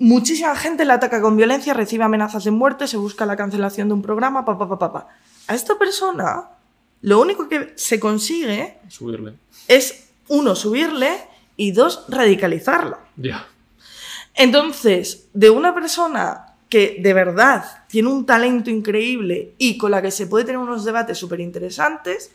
Muchísima 0.00 0.56
gente 0.56 0.84
la 0.86 0.94
ataca 0.94 1.20
con 1.20 1.36
violencia, 1.36 1.74
recibe 1.74 2.04
amenazas 2.04 2.42
de 2.44 2.50
muerte, 2.50 2.88
se 2.88 2.96
busca 2.96 3.26
la 3.26 3.36
cancelación 3.36 3.86
de 3.88 3.94
un 3.94 4.02
programa, 4.02 4.44
papá, 4.46 4.66
papá, 4.66 4.78
papá. 4.92 5.08
A 5.46 5.54
esta 5.54 5.76
persona, 5.78 6.48
lo 7.02 7.20
único 7.20 7.48
que 7.48 7.74
se 7.76 8.00
consigue 8.00 8.78
Subirle. 8.88 9.34
es, 9.68 10.08
uno, 10.28 10.54
subirle 10.56 11.18
y 11.56 11.72
dos, 11.72 12.06
radicalizarla. 12.08 12.98
Ya. 13.16 13.46
Entonces, 14.34 15.28
de 15.34 15.50
una 15.50 15.74
persona 15.74 16.46
que 16.70 16.98
de 17.02 17.12
verdad 17.12 17.64
tiene 17.88 18.08
un 18.08 18.24
talento 18.24 18.70
increíble 18.70 19.52
y 19.58 19.76
con 19.76 19.90
la 19.90 20.00
que 20.00 20.10
se 20.10 20.26
puede 20.26 20.44
tener 20.46 20.58
unos 20.60 20.84
debates 20.84 21.18
súper 21.18 21.40
interesantes, 21.40 22.30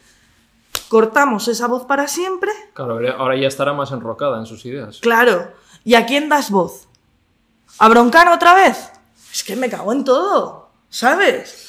cortamos 0.90 1.48
esa 1.48 1.68
voz 1.68 1.86
para 1.86 2.08
siempre. 2.08 2.52
Claro, 2.74 2.94
ahora- 2.94 3.16
ahora 3.18 3.38
ya 3.38 3.48
estará 3.48 3.74
más 3.74 3.92
enrocada 3.92 4.38
en 4.38 4.46
sus 4.46 4.66
ideas. 4.66 5.00
Claro. 5.00 5.52
¿Y 5.84 5.96
a 5.96 6.06
quién 6.06 6.30
das 6.30 6.52
voz? 6.52 6.88
¿A 7.80 7.90
Broncano 7.90 8.34
otra 8.34 8.54
vez? 8.54 8.90
Es 9.32 9.44
que 9.44 9.56
me 9.56 9.70
cago 9.70 9.92
en 9.92 10.04
todo, 10.04 10.70
¿sabes? 10.90 11.62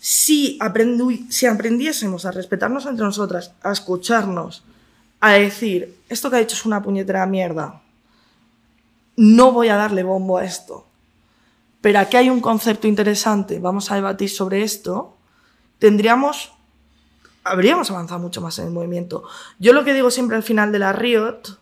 Si, 0.00 0.58
aprendu- 0.58 1.28
si 1.30 1.46
aprendiésemos 1.46 2.24
a 2.24 2.30
respetarnos 2.32 2.86
entre 2.86 3.04
nosotras, 3.04 3.52
a 3.62 3.70
escucharnos, 3.70 4.64
a 5.20 5.32
decir, 5.32 5.98
esto 6.08 6.30
que 6.30 6.36
ha 6.36 6.40
dicho 6.40 6.56
es 6.56 6.64
una 6.64 6.82
puñetera 6.82 7.24
mierda, 7.26 7.80
no 9.16 9.52
voy 9.52 9.68
a 9.68 9.76
darle 9.76 10.02
bombo 10.02 10.38
a 10.38 10.44
esto, 10.44 10.86
pero 11.80 11.98
aquí 12.00 12.16
hay 12.16 12.30
un 12.30 12.40
concepto 12.40 12.88
interesante, 12.88 13.58
vamos 13.58 13.90
a 13.90 13.94
debatir 13.96 14.30
sobre 14.30 14.62
esto, 14.62 15.16
tendríamos, 15.78 16.52
habríamos 17.44 17.90
avanzado 17.90 18.20
mucho 18.20 18.40
más 18.40 18.58
en 18.58 18.66
el 18.66 18.72
movimiento. 18.72 19.24
Yo 19.58 19.72
lo 19.72 19.84
que 19.84 19.92
digo 19.94 20.10
siempre 20.10 20.36
al 20.36 20.42
final 20.42 20.72
de 20.72 20.78
la 20.78 20.92
Riot, 20.92 21.58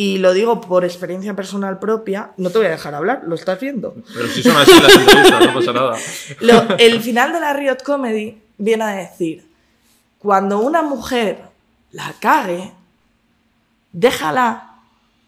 y 0.00 0.16
lo 0.18 0.32
digo 0.32 0.62
por 0.62 0.84
experiencia 0.86 1.34
personal 1.36 1.78
propia, 1.78 2.30
no 2.38 2.48
te 2.48 2.56
voy 2.58 2.68
a 2.68 2.70
dejar 2.70 2.94
hablar, 2.94 3.22
lo 3.26 3.34
estás 3.34 3.60
viendo. 3.60 3.94
Pero 4.14 4.28
si 4.28 4.42
son 4.42 4.56
así 4.56 4.72
las 4.80 4.94
entrevistas, 4.96 5.46
no 5.46 5.52
pasa 5.54 5.72
nada. 5.74 5.96
Lo- 6.40 6.76
el 6.78 7.00
final 7.02 7.32
de 7.34 7.40
la 7.40 7.52
Riot 7.52 7.82
Comedy 7.84 8.40
viene 8.56 8.84
a 8.84 8.88
decir, 8.96 9.46
cuando 10.18 10.58
una 10.60 10.80
mujer 10.80 11.42
la 11.92 12.14
cague, 12.18 12.72
déjala, 13.92 14.76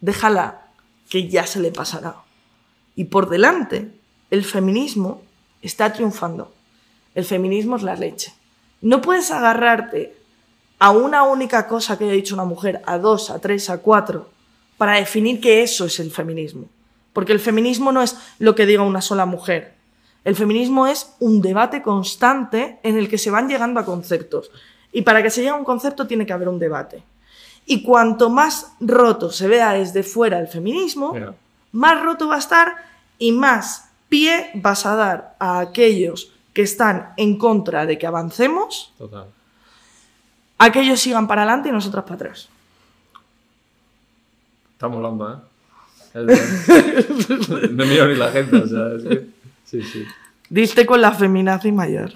déjala, 0.01 0.61
que 1.09 1.27
ya 1.29 1.45
se 1.45 1.59
le 1.59 1.71
pasará. 1.71 2.15
Y 2.95 3.05
por 3.05 3.29
delante, 3.29 3.91
el 4.31 4.43
feminismo 4.43 5.21
está 5.61 5.93
triunfando. 5.93 6.51
El 7.13 7.25
feminismo 7.25 7.75
es 7.75 7.83
la 7.83 7.95
leche. 7.95 8.33
No 8.81 9.01
puedes 9.01 9.29
agarrarte 9.31 10.15
a 10.79 10.89
una 10.91 11.23
única 11.23 11.67
cosa 11.67 11.97
que 11.97 12.05
haya 12.05 12.13
dicho 12.13 12.33
una 12.33 12.45
mujer, 12.45 12.81
a 12.85 12.97
dos, 12.97 13.29
a 13.29 13.39
tres, 13.39 13.69
a 13.69 13.77
cuatro, 13.77 14.29
para 14.77 14.93
definir 14.93 15.39
que 15.39 15.63
eso 15.63 15.85
es 15.85 15.99
el 15.99 16.11
feminismo. 16.11 16.65
Porque 17.13 17.31
el 17.31 17.39
feminismo 17.39 17.91
no 17.91 18.01
es 18.01 18.17
lo 18.39 18.55
que 18.55 18.65
diga 18.65 18.83
una 18.83 19.01
sola 19.01 19.25
mujer. 19.25 19.73
El 20.23 20.35
feminismo 20.35 20.87
es 20.87 21.13
un 21.19 21.41
debate 21.41 21.81
constante 21.81 22.79
en 22.83 22.97
el 22.97 23.09
que 23.09 23.17
se 23.17 23.29
van 23.31 23.49
llegando 23.49 23.79
a 23.79 23.85
conceptos. 23.85 24.51
Y 24.91 25.01
para 25.01 25.21
que 25.21 25.29
se 25.29 25.41
llegue 25.41 25.51
a 25.51 25.55
un 25.55 25.65
concepto 25.65 26.07
tiene 26.07 26.25
que 26.25 26.33
haber 26.33 26.49
un 26.49 26.59
debate. 26.59 27.03
Y 27.65 27.83
cuanto 27.83 28.29
más 28.29 28.73
roto 28.79 29.31
se 29.31 29.47
vea 29.47 29.73
desde 29.73 30.03
fuera 30.03 30.39
el 30.39 30.47
feminismo, 30.47 31.15
más 31.71 32.01
roto 32.01 32.27
va 32.27 32.35
a 32.35 32.39
estar 32.39 32.75
y 33.17 33.31
más 33.31 33.89
pie 34.09 34.51
vas 34.55 34.85
a 34.85 34.95
dar 34.95 35.35
a 35.39 35.59
aquellos 35.59 36.31
que 36.53 36.61
están 36.61 37.13
en 37.17 37.37
contra 37.37 37.85
de 37.85 37.97
que 37.97 38.05
avancemos, 38.05 38.93
Total. 38.97 39.25
a 40.57 40.71
que 40.71 40.81
ellos 40.81 40.99
sigan 40.99 41.27
para 41.27 41.41
adelante 41.43 41.69
y 41.69 41.71
nosotras 41.71 42.03
para 42.03 42.15
atrás. 42.15 42.49
Estamos 44.83 44.97
hablando, 44.97 45.31
¿eh? 46.13 47.69
No 47.71 47.85
miro 47.85 48.05
ni 48.05 48.15
la 48.15 48.31
gente, 48.31 48.57
o 48.57 48.67
sea, 48.67 48.93
es 48.97 49.03
que... 49.03 49.27
Sí, 49.63 49.81
sí. 49.81 50.03
Diste 50.49 50.85
con 50.85 50.99
la 50.99 51.13
feminazi 51.13 51.71
mayor. 51.71 52.11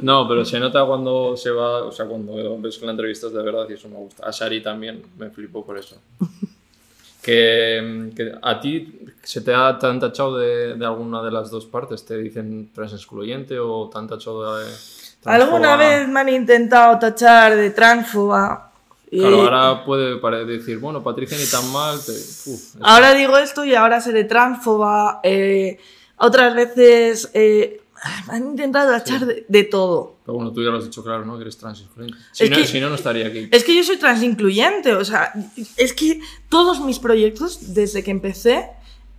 No, 0.00 0.28
pero 0.28 0.44
se 0.44 0.60
nota 0.60 0.86
cuando 0.86 1.36
se 1.36 1.50
va, 1.50 1.82
o 1.82 1.90
sea, 1.90 2.06
cuando 2.06 2.56
ves 2.60 2.78
que 2.78 2.86
la 2.86 2.92
entrevista 2.92 3.26
es 3.26 3.32
de 3.32 3.42
verdad 3.42 3.66
y 3.68 3.72
eso 3.72 3.88
me 3.88 3.96
gusta. 3.96 4.24
A 4.24 4.30
Shari 4.30 4.62
también 4.62 5.02
me 5.18 5.28
flipó 5.30 5.66
por 5.66 5.76
eso. 5.76 5.96
Que, 7.20 8.12
que 8.14 8.32
a 8.40 8.60
ti 8.60 9.00
se 9.24 9.40
te 9.40 9.52
ha 9.52 9.76
te 9.76 9.88
han 9.88 9.98
tachado 9.98 10.38
de, 10.38 10.74
de 10.76 10.86
alguna 10.86 11.20
de 11.20 11.32
las 11.32 11.50
dos 11.50 11.66
partes, 11.66 12.04
te 12.04 12.16
dicen 12.16 12.70
trans 12.72 12.92
excluyente 12.92 13.58
o 13.58 13.90
te 13.92 13.98
han 13.98 14.06
tachado 14.06 14.56
de... 14.56 14.66
Alguna 15.24 15.76
transfoba? 15.76 15.76
vez 15.78 16.08
me 16.08 16.20
han 16.20 16.28
intentado 16.28 16.96
tachar 17.00 17.56
de 17.56 17.70
transfoba 17.70 18.70
Claro, 19.18 19.42
ahora 19.42 19.84
puede 19.84 20.44
decir, 20.46 20.78
bueno, 20.78 21.02
Patricia 21.02 21.36
ni 21.38 21.46
tan 21.46 21.70
mal. 21.72 21.98
te- 22.04 22.12
uf, 22.12 22.76
Ahora 22.80 23.12
digo 23.14 23.36
esto 23.38 23.64
y 23.64 23.74
ahora 23.74 24.00
seré 24.00 24.24
transfoba. 24.24 25.20
eh, 25.22 25.78
otras 26.16 26.54
veces 26.54 27.30
eh, 27.34 27.80
han 28.28 28.44
intentado 28.50 28.94
echar 28.96 29.26
de, 29.26 29.44
de 29.48 29.64
todo. 29.64 30.16
Pero 30.24 30.34
bueno, 30.36 30.52
tú 30.52 30.62
ya 30.62 30.70
lo 30.70 30.78
has 30.78 30.84
dicho 30.84 31.02
claro, 31.02 31.24
¿no? 31.24 31.36
Que 31.36 31.42
eres 31.42 31.56
trans 31.58 31.80
influente. 31.80 32.16
Si, 32.32 32.44
Es 32.44 32.50
no, 32.50 32.56
que- 32.56 32.66
si 32.66 32.80
no, 32.80 32.88
no 32.88 32.94
estaría 32.94 33.26
aquí. 33.26 33.48
Es 33.50 33.64
que 33.64 33.74
yo 33.76 33.82
soy 33.84 33.96
transincluyente, 33.96 34.94
o 34.94 35.04
sea, 35.04 35.32
es 35.76 35.92
que 35.92 36.20
todos 36.48 36.80
mis 36.80 36.98
proyectos, 36.98 37.74
desde 37.74 38.02
que 38.04 38.10
empecé, 38.10 38.68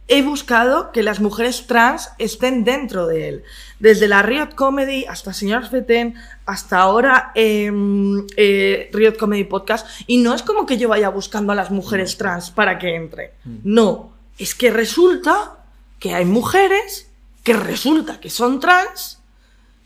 he 0.08 0.22
buscado 0.22 0.92
que 0.92 1.04
las 1.04 1.20
mujeres 1.20 1.66
trans 1.68 2.12
estén 2.20 2.64
dentro 2.64 3.08
de 3.08 3.30
él. 3.30 3.44
Desde 3.80 4.08
la 4.08 4.22
Riot 4.22 4.56
Comedy 4.56 5.06
hasta 5.06 5.34
Señor 5.34 5.68
Feten, 5.68 6.16
hasta 6.46 6.80
ahora 6.80 7.32
em, 7.34 8.26
eh, 8.38 8.90
Riot 8.94 9.18
Comedy 9.18 9.46
Podcast. 9.46 9.88
Y 10.06 10.18
no 10.18 10.34
es 10.34 10.44
como 10.44 10.66
que 10.66 10.78
yo 10.78 10.90
vaya 10.90 11.10
buscando 11.10 11.54
a 11.54 11.56
las 11.56 11.72
mujeres 11.72 12.18
trans 12.18 12.52
para 12.52 12.78
que 12.78 12.96
entren. 12.96 13.32
No, 13.64 14.14
es 14.38 14.54
que 14.54 14.70
resulta 14.72 15.58
que 16.00 16.14
hay 16.14 16.26
mujeres 16.26 17.10
que 17.44 17.54
resulta 17.54 18.20
que 18.20 18.30
son 18.30 18.60
trans 18.60 19.20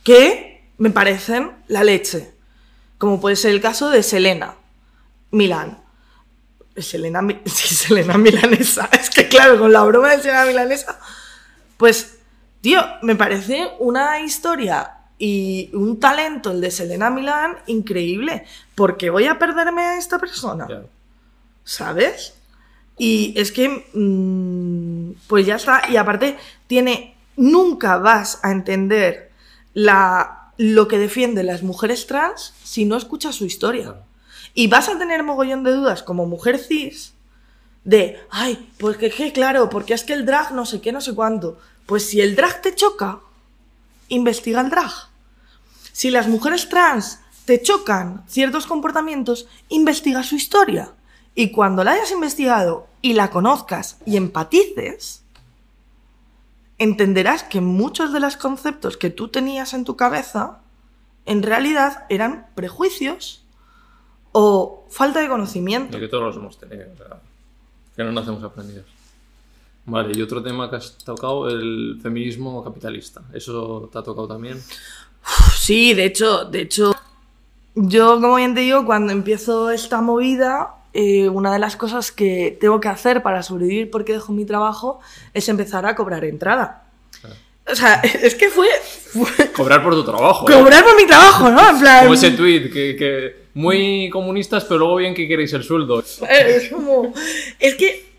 que 0.03 0.63
me 0.77 0.89
parecen 0.89 1.51
la 1.67 1.83
leche. 1.83 2.33
Como 2.97 3.21
puede 3.21 3.35
ser 3.37 3.51
el 3.51 3.61
caso 3.61 3.89
de 3.89 4.03
Selena 4.03 4.55
Milán. 5.31 5.88
Selena, 6.81 7.21
sí, 7.45 7.75
Selena 7.75 8.17
Milanesa. 8.17 8.89
Es 8.99 9.09
que 9.09 9.27
claro, 9.27 9.59
con 9.59 9.71
la 9.71 9.83
broma 9.83 10.09
de 10.09 10.21
Selena 10.21 10.45
Milanesa. 10.45 10.99
Pues, 11.77 12.19
tío, 12.61 12.81
me 13.01 13.15
parece 13.15 13.71
una 13.79 14.19
historia 14.19 14.95
y 15.17 15.69
un 15.73 15.99
talento 15.99 16.51
el 16.51 16.61
de 16.61 16.71
Selena 16.71 17.09
Milán 17.09 17.57
increíble. 17.67 18.45
Porque 18.75 19.09
voy 19.09 19.27
a 19.27 19.37
perderme 19.37 19.81
a 19.81 19.97
esta 19.97 20.19
persona. 20.19 20.67
¿Sabes? 21.63 22.33
Y 22.97 23.33
es 23.37 23.51
que, 23.51 23.85
mm, 23.93 25.27
pues 25.27 25.45
ya 25.45 25.55
está. 25.55 25.83
Y 25.89 25.97
aparte, 25.97 26.37
tiene, 26.67 27.15
nunca 27.37 27.97
vas 27.97 28.39
a 28.43 28.51
entender 28.51 29.31
la, 29.73 30.51
lo 30.57 30.87
que 30.87 30.97
defienden 30.97 31.47
las 31.47 31.63
mujeres 31.63 32.07
trans 32.07 32.53
si 32.63 32.85
no 32.85 32.97
escuchas 32.97 33.35
su 33.35 33.45
historia. 33.45 33.83
Claro. 33.83 34.08
Y 34.53 34.67
vas 34.67 34.89
a 34.89 34.97
tener 34.97 35.23
mogollón 35.23 35.63
de 35.63 35.71
dudas 35.71 36.03
como 36.03 36.25
mujer 36.25 36.59
cis 36.59 37.13
de, 37.83 38.19
ay, 38.29 38.71
pues 38.77 38.97
que, 38.97 39.31
claro, 39.31 39.69
porque 39.69 39.93
es 39.93 40.03
que 40.03 40.13
el 40.13 40.25
drag 40.25 40.51
no 40.53 40.65
sé 40.65 40.81
qué, 40.81 40.91
no 40.91 41.01
sé 41.01 41.15
cuánto. 41.15 41.57
Pues 41.85 42.07
si 42.07 42.21
el 42.21 42.35
drag 42.35 42.61
te 42.61 42.75
choca, 42.75 43.19
investiga 44.09 44.61
el 44.61 44.69
drag. 44.69 44.91
Si 45.91 46.11
las 46.11 46.27
mujeres 46.27 46.69
trans 46.69 47.19
te 47.45 47.61
chocan 47.61 48.23
ciertos 48.27 48.67
comportamientos, 48.67 49.47
investiga 49.69 50.23
su 50.23 50.35
historia. 50.35 50.93
Y 51.35 51.51
cuando 51.51 51.83
la 51.83 51.93
hayas 51.93 52.11
investigado 52.11 52.87
y 53.01 53.13
la 53.13 53.31
conozcas 53.31 53.97
y 54.05 54.17
empatices, 54.17 55.23
entenderás 56.77 57.43
que 57.43 57.61
muchos 57.61 58.13
de 58.13 58.19
los 58.19 58.37
conceptos 58.37 58.97
que 58.97 59.09
tú 59.09 59.29
tenías 59.29 59.73
en 59.73 59.83
tu 59.83 59.95
cabeza 59.95 60.59
en 61.25 61.43
realidad 61.43 62.05
eran 62.09 62.47
prejuicios 62.55 63.45
o 64.31 64.85
falta 64.89 65.19
de 65.19 65.27
conocimiento. 65.27 65.97
Y 65.97 66.01
que 66.01 66.07
todos 66.07 66.23
los 66.23 66.35
hemos 66.37 66.57
tenido. 66.57 66.85
o 66.93 66.97
sea, 66.97 67.19
que 67.95 68.03
no 68.03 68.11
nacemos 68.11 68.43
aprendidos. 68.43 68.85
Vale, 69.85 70.11
y 70.15 70.21
otro 70.21 70.43
tema 70.43 70.69
que 70.69 70.75
has 70.75 70.97
tocado, 70.97 71.49
el 71.49 71.99
feminismo 72.01 72.63
capitalista. 72.63 73.21
¿Eso 73.33 73.89
te 73.91 73.97
ha 73.97 74.03
tocado 74.03 74.27
también? 74.27 74.61
Sí, 75.57 75.93
de 75.93 76.05
hecho, 76.05 76.45
de 76.45 76.61
hecho, 76.61 76.95
yo 77.75 78.21
como 78.21 78.35
bien 78.35 78.53
te 78.53 78.61
digo, 78.61 78.85
cuando 78.85 79.11
empiezo 79.11 79.71
esta 79.71 80.01
movida, 80.01 80.75
eh, 80.93 81.29
una 81.29 81.51
de 81.53 81.59
las 81.59 81.75
cosas 81.75 82.11
que 82.11 82.57
tengo 82.59 82.79
que 82.79 82.87
hacer 82.87 83.21
para 83.21 83.43
sobrevivir 83.43 83.91
porque 83.91 84.13
dejo 84.13 84.31
mi 84.33 84.45
trabajo 84.45 84.99
es 85.33 85.49
empezar 85.49 85.85
a 85.85 85.95
cobrar 85.95 86.25
entrada. 86.25 86.88
O 87.71 87.75
sea, 87.75 87.95
es 88.23 88.35
que 88.35 88.49
fue, 88.49 88.67
fue 89.11 89.51
Cobrar 89.51 89.83
por 89.83 89.93
tu 89.93 90.03
trabajo. 90.03 90.49
¿eh? 90.49 90.53
cobrar 90.53 90.83
por 90.83 90.95
mi 90.95 91.05
trabajo, 91.05 91.49
¿no? 91.49 91.69
En 91.69 91.79
plan, 91.79 92.01
Como 92.01 92.13
ese 92.13 92.31
tweet 92.31 92.69
que, 92.71 92.95
que 92.95 93.35
muy 93.53 94.09
comunistas, 94.09 94.65
pero 94.65 94.79
luego 94.79 94.95
bien 94.97 95.13
que 95.13 95.27
queréis 95.27 95.53
el 95.53 95.63
sueldo. 95.63 95.99
Es 95.99 96.69
como. 96.69 97.13
Es 97.59 97.75
que 97.75 98.09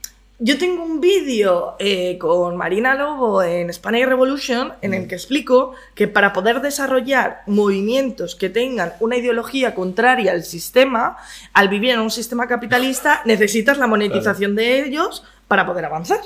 yo 0.42 0.56
tengo 0.56 0.82
un 0.82 1.02
vídeo 1.02 1.76
eh, 1.78 2.16
con 2.16 2.56
Marina 2.56 2.94
Lobo 2.94 3.42
en 3.42 3.70
Spanish 3.72 4.06
Revolution 4.06 4.72
en 4.80 4.94
el 4.94 5.06
que 5.06 5.14
explico 5.14 5.74
que 5.94 6.08
para 6.08 6.32
poder 6.32 6.62
desarrollar 6.62 7.42
movimientos 7.46 8.36
que 8.36 8.48
tengan 8.48 8.94
una 9.00 9.18
ideología 9.18 9.74
contraria 9.74 10.32
al 10.32 10.44
sistema, 10.44 11.18
al 11.52 11.68
vivir 11.68 11.90
en 11.90 12.00
un 12.00 12.10
sistema 12.10 12.48
capitalista, 12.48 13.20
necesitas 13.26 13.76
la 13.76 13.86
monetización 13.86 14.54
de 14.54 14.82
ellos 14.82 15.24
para 15.46 15.66
poder 15.66 15.84
avanzar. 15.84 16.20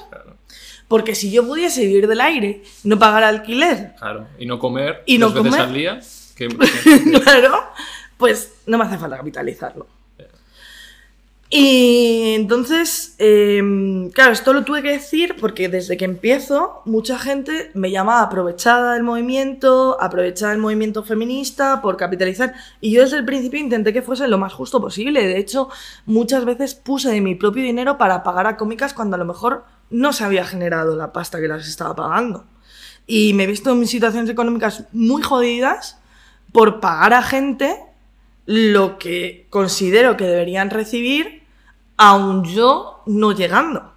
Porque 0.89 1.15
si 1.15 1.31
yo 1.31 1.47
pudiese 1.47 1.81
vivir 1.87 2.07
del 2.07 2.21
aire, 2.21 2.63
no 2.85 2.99
pagar 2.99 3.25
alquiler, 3.25 3.95
claro. 3.99 4.27
Y 4.39 4.47
no 4.47 4.59
comer 4.59 5.03
Y 5.07 5.19
no 5.19 5.31
dos 5.31 5.43
veces 5.43 5.51
comer. 5.53 5.67
al 5.69 5.75
día. 5.75 6.01
Que, 6.37 6.49
que- 7.13 7.21
claro, 7.21 7.61
pues 8.17 8.53
no 8.67 8.77
me 8.79 8.85
hace 8.85 8.99
falta 8.99 9.17
capitalizarlo. 9.17 9.87
Y 11.57 12.35
entonces, 12.35 13.15
em, 13.19 14.11
claro, 14.11 14.33
esto 14.33 14.53
lo 14.53 14.65
tuve 14.65 14.83
que 14.83 14.91
decir 14.91 15.37
porque 15.39 15.69
desde 15.69 15.97
que 15.97 16.05
empiezo, 16.05 16.83
mucha 16.85 17.17
gente 17.17 17.71
me 17.75 17.93
llama 17.93 18.23
aprovechada 18.23 18.95
del 18.95 19.05
movimiento, 19.05 19.97
aprovechada 20.01 20.51
del 20.51 20.61
movimiento 20.61 21.05
feminista 21.05 21.81
por 21.81 21.97
capitalizar. 21.97 22.55
Y 22.81 22.91
yo 22.91 23.03
desde 23.03 23.19
el 23.19 23.25
principio 23.25 23.61
intenté 23.61 23.93
que 23.93 24.03
fuese 24.03 24.27
lo 24.27 24.37
más 24.37 24.53
justo 24.53 24.81
posible. 24.81 25.29
De 25.29 25.39
hecho, 25.39 25.69
muchas 26.07 26.45
veces 26.45 26.75
puse 26.75 27.13
de 27.13 27.21
mi 27.21 27.37
propio 27.37 27.63
dinero 27.63 27.99
para 27.99 28.25
pagar 28.25 28.49
a 28.49 28.57
cómicas 28.57 28.93
cuando 28.93 29.15
a 29.15 29.21
lo 29.21 29.25
mejor 29.25 29.65
no 29.91 30.13
se 30.13 30.25
había 30.25 30.45
generado 30.45 30.97
la 30.97 31.13
pasta 31.13 31.41
que 31.41 31.47
las 31.47 31.69
estaba 31.69 31.95
pagando. 31.95 32.47
Y 33.07 33.33
me 33.35 33.45
he 33.45 33.47
visto 33.47 33.71
en 33.71 33.87
situaciones 33.87 34.29
económicas 34.29 34.87
muy 34.91 35.23
jodidas 35.23 36.01
por 36.51 36.81
pagar 36.81 37.13
a 37.13 37.23
gente 37.23 37.79
lo 38.45 38.99
que 38.99 39.47
considero 39.51 40.17
que 40.17 40.25
deberían 40.25 40.71
recibir, 40.71 41.44
aun 41.97 42.45
yo 42.45 43.03
no 43.07 43.33
llegando. 43.33 43.94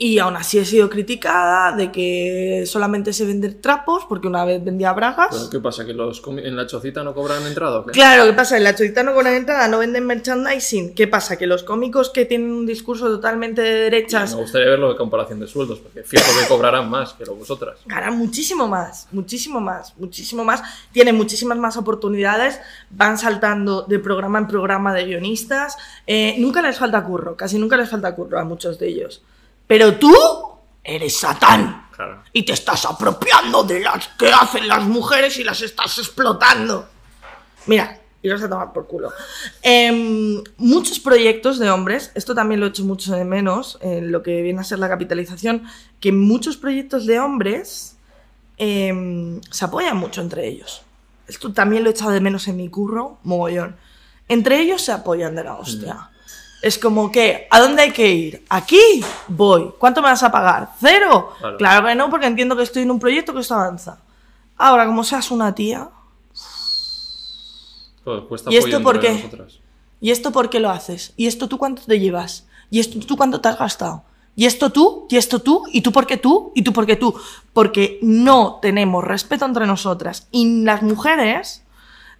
Y 0.00 0.20
aún 0.20 0.36
así 0.36 0.58
he 0.58 0.64
sido 0.64 0.88
criticada 0.88 1.76
de 1.76 1.90
que 1.90 2.62
solamente 2.66 3.12
sé 3.12 3.24
vender 3.24 3.54
trapos, 3.54 4.04
porque 4.08 4.28
una 4.28 4.44
vez 4.44 4.62
vendía 4.62 4.92
bragas. 4.92 5.30
Pero, 5.32 5.50
¿Qué 5.50 5.58
pasa? 5.58 5.84
¿Que 5.84 5.92
los 5.92 6.22
en 6.24 6.54
la 6.54 6.68
chocita 6.68 7.02
no 7.02 7.12
cobran 7.14 7.44
entrada 7.44 7.80
o 7.80 7.84
qué? 7.84 7.90
Claro, 7.90 8.24
¿qué 8.26 8.32
pasa? 8.32 8.56
En 8.56 8.62
la 8.62 8.76
chorita 8.76 9.02
no 9.02 9.12
cobran 9.12 9.34
entrada, 9.34 9.66
no 9.66 9.78
venden 9.78 10.06
merchandising. 10.06 10.94
¿Qué 10.94 11.08
pasa? 11.08 11.36
Que 11.36 11.48
los 11.48 11.64
cómicos 11.64 12.10
que 12.10 12.24
tienen 12.26 12.52
un 12.52 12.64
discurso 12.64 13.08
totalmente 13.08 13.60
de 13.60 13.74
derechas 13.90 14.34
Me 14.36 14.42
gustaría 14.42 14.68
verlo 14.68 14.90
de 14.90 14.96
comparación 14.96 15.40
de 15.40 15.48
sueldos, 15.48 15.80
porque 15.80 16.04
fijo 16.04 16.22
que 16.40 16.46
cobrarán 16.46 16.88
más 16.88 17.14
que 17.14 17.26
lo 17.26 17.34
vosotras. 17.34 17.80
ganan 17.86 18.16
muchísimo 18.16 18.68
más, 18.68 19.08
muchísimo 19.10 19.58
más, 19.60 19.94
muchísimo 19.98 20.44
más. 20.44 20.62
Tienen 20.92 21.16
muchísimas 21.16 21.58
más 21.58 21.76
oportunidades, 21.76 22.60
van 22.90 23.18
saltando 23.18 23.82
de 23.82 23.98
programa 23.98 24.38
en 24.38 24.46
programa 24.46 24.94
de 24.94 25.06
guionistas. 25.06 25.76
Eh, 26.06 26.36
nunca 26.38 26.62
les 26.62 26.78
falta 26.78 27.02
curro, 27.02 27.36
casi 27.36 27.58
nunca 27.58 27.76
les 27.76 27.88
falta 27.90 28.14
curro 28.14 28.38
a 28.38 28.44
muchos 28.44 28.78
de 28.78 28.86
ellos. 28.86 29.22
Pero 29.68 29.96
tú 29.96 30.12
eres 30.82 31.16
Satán 31.18 31.86
Claro. 31.94 32.22
y 32.32 32.42
te 32.44 32.52
estás 32.52 32.84
apropiando 32.86 33.62
de 33.64 33.80
las 33.80 34.08
que 34.18 34.28
hacen 34.32 34.66
las 34.66 34.82
mujeres 34.84 35.36
y 35.38 35.44
las 35.44 35.60
estás 35.62 35.98
explotando. 35.98 36.88
Mira, 37.66 38.00
iros 38.22 38.42
a 38.42 38.48
tomar 38.48 38.72
por 38.72 38.86
culo. 38.86 39.12
Em, 39.62 40.42
muchos 40.56 40.98
proyectos 41.00 41.58
de 41.58 41.70
hombres, 41.70 42.10
esto 42.14 42.34
también 42.34 42.60
lo 42.60 42.66
he 42.66 42.68
hecho 42.70 42.84
mucho 42.84 43.14
de 43.14 43.24
menos 43.24 43.78
en 43.80 44.10
lo 44.10 44.22
que 44.22 44.42
viene 44.42 44.60
a 44.60 44.64
ser 44.64 44.78
la 44.78 44.88
capitalización, 44.88 45.64
que 46.00 46.12
muchos 46.12 46.56
proyectos 46.56 47.04
de 47.06 47.20
hombres 47.20 47.96
em, 48.56 49.40
se 49.50 49.64
apoyan 49.64 49.96
mucho 49.96 50.20
entre 50.20 50.48
ellos. 50.48 50.82
Esto 51.26 51.52
también 51.52 51.84
lo 51.84 51.90
he 51.90 51.92
echado 51.92 52.10
de 52.10 52.20
menos 52.20 52.48
en 52.48 52.56
mi 52.56 52.68
curro, 52.68 53.18
mogollón. 53.22 53.76
Entre 54.28 54.60
ellos 54.60 54.82
se 54.82 54.92
apoyan 54.92 55.34
de 55.34 55.44
la 55.44 55.54
hostia. 55.56 56.10
Es 56.60 56.78
como 56.78 57.10
que, 57.12 57.46
¿a 57.50 57.60
dónde 57.60 57.82
hay 57.82 57.92
que 57.92 58.10
ir? 58.10 58.44
Aquí 58.48 59.04
voy. 59.28 59.72
¿Cuánto 59.78 60.02
me 60.02 60.08
vas 60.08 60.22
a 60.22 60.32
pagar? 60.32 60.70
¿Cero? 60.80 61.32
Claro. 61.38 61.56
Claro 61.56 61.86
que 61.86 61.94
no, 61.94 62.10
porque 62.10 62.26
entiendo 62.26 62.56
que 62.56 62.64
estoy 62.64 62.82
en 62.82 62.90
un 62.90 62.98
proyecto 62.98 63.32
que 63.32 63.40
esto 63.40 63.54
avanza. 63.54 63.98
Ahora, 64.56 64.86
como 64.86 65.04
seas 65.04 65.30
una 65.30 65.54
tía, 65.54 65.88
Pues 68.04 68.42
¿Y 68.48 68.56
esto 68.56 68.82
por 68.82 68.98
qué? 69.00 69.30
¿y 70.00 70.10
esto 70.10 70.32
por 70.32 70.48
qué 70.50 70.60
lo 70.60 70.70
haces? 70.70 71.12
¿Y 71.16 71.26
esto 71.26 71.48
tú 71.48 71.58
cuánto 71.58 71.82
te 71.82 72.00
llevas? 72.00 72.46
¿Y 72.70 72.80
esto 72.80 72.98
tú 73.00 73.16
cuánto 73.16 73.40
te 73.40 73.48
has 73.48 73.58
gastado? 73.58 74.02
¿Y 74.34 74.46
esto 74.46 74.70
tú? 74.70 75.06
¿Y 75.10 75.16
esto 75.16 75.40
tú? 75.40 75.64
¿Y 75.72 75.82
tú 75.82 75.92
por 75.92 76.06
qué 76.06 76.16
tú? 76.16 76.52
¿Y 76.54 76.62
tú 76.62 76.72
por 76.72 76.86
qué 76.86 76.96
tú? 76.96 77.14
Porque 77.52 77.98
no 78.02 78.58
tenemos 78.62 79.04
respeto 79.04 79.44
entre 79.44 79.66
nosotras. 79.66 80.28
Y 80.30 80.62
las 80.62 80.82
mujeres 80.82 81.64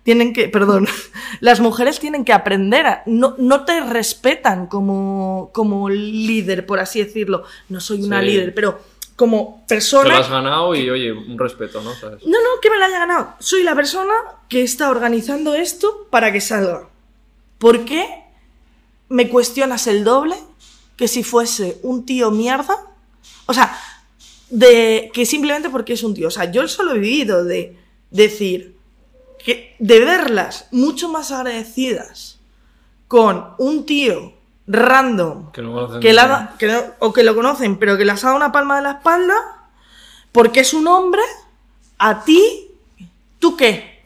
tienen 0.08 0.32
que, 0.32 0.48
perdón, 0.48 0.88
las 1.40 1.60
mujeres 1.60 2.00
tienen 2.00 2.24
que 2.24 2.32
aprender 2.32 2.86
a, 2.86 3.02
no, 3.04 3.34
no 3.36 3.66
te 3.66 3.78
respetan 3.82 4.66
como, 4.66 5.50
como 5.52 5.90
líder, 5.90 6.64
por 6.64 6.80
así 6.80 7.04
decirlo. 7.04 7.44
No 7.68 7.78
soy 7.78 8.02
una 8.04 8.20
Sí. 8.20 8.26
líder, 8.28 8.54
pero 8.54 8.80
como 9.16 9.64
Te 9.68 9.74
persona... 9.74 10.08
lo 10.08 10.16
has 10.16 10.30
ganado 10.30 10.74
y, 10.74 10.88
oye, 10.88 11.12
un 11.12 11.38
respeto, 11.38 11.82
¿no? 11.82 11.94
¿Sabes? 11.94 12.22
No, 12.24 12.38
no, 12.40 12.48
que 12.62 12.70
me 12.70 12.78
la 12.78 12.86
haya 12.86 13.00
ganado. 13.00 13.34
Soy 13.38 13.62
la 13.64 13.74
persona 13.74 14.14
que 14.48 14.62
está 14.62 14.88
organizando 14.88 15.54
esto 15.54 16.06
para 16.08 16.32
que 16.32 16.40
salga. 16.40 16.88
¿Por 17.58 17.84
qué 17.84 18.08
me 19.10 19.28
cuestionas 19.28 19.86
el 19.88 20.04
doble 20.04 20.36
que 20.96 21.06
si 21.06 21.22
fuese 21.22 21.80
un 21.82 22.06
tío 22.06 22.30
mierda? 22.30 22.76
O 23.44 23.52
sea, 23.52 23.78
de 24.48 25.10
que 25.12 25.26
simplemente 25.26 25.68
porque 25.68 25.92
es 25.92 26.02
un 26.02 26.14
tío. 26.14 26.28
O 26.28 26.30
sea, 26.30 26.50
yo 26.50 26.66
solo 26.66 26.94
he 26.94 26.98
vivido 26.98 27.44
de 27.44 27.76
decir 28.10 28.77
que 29.44 29.76
de 29.78 30.00
verlas 30.00 30.66
mucho 30.70 31.08
más 31.08 31.30
agradecidas 31.32 32.38
con 33.06 33.54
un 33.58 33.86
tío 33.86 34.34
random 34.66 35.50
Que 36.00 36.12
la- 36.12 36.54
que 36.58 36.66
no- 36.66 36.82
o 36.98 37.12
que 37.12 37.22
lo 37.22 37.34
conocen, 37.34 37.78
pero 37.78 37.96
que 37.96 38.04
les 38.04 38.22
ha 38.22 38.28
dado 38.28 38.36
una 38.36 38.52
palma 38.52 38.76
de 38.76 38.82
la 38.82 38.90
espalda 38.92 39.34
porque 40.32 40.60
es 40.60 40.74
un 40.74 40.86
hombre, 40.86 41.22
a 41.98 42.22
ti, 42.24 42.68
¿tú 43.38 43.56
qué? 43.56 44.02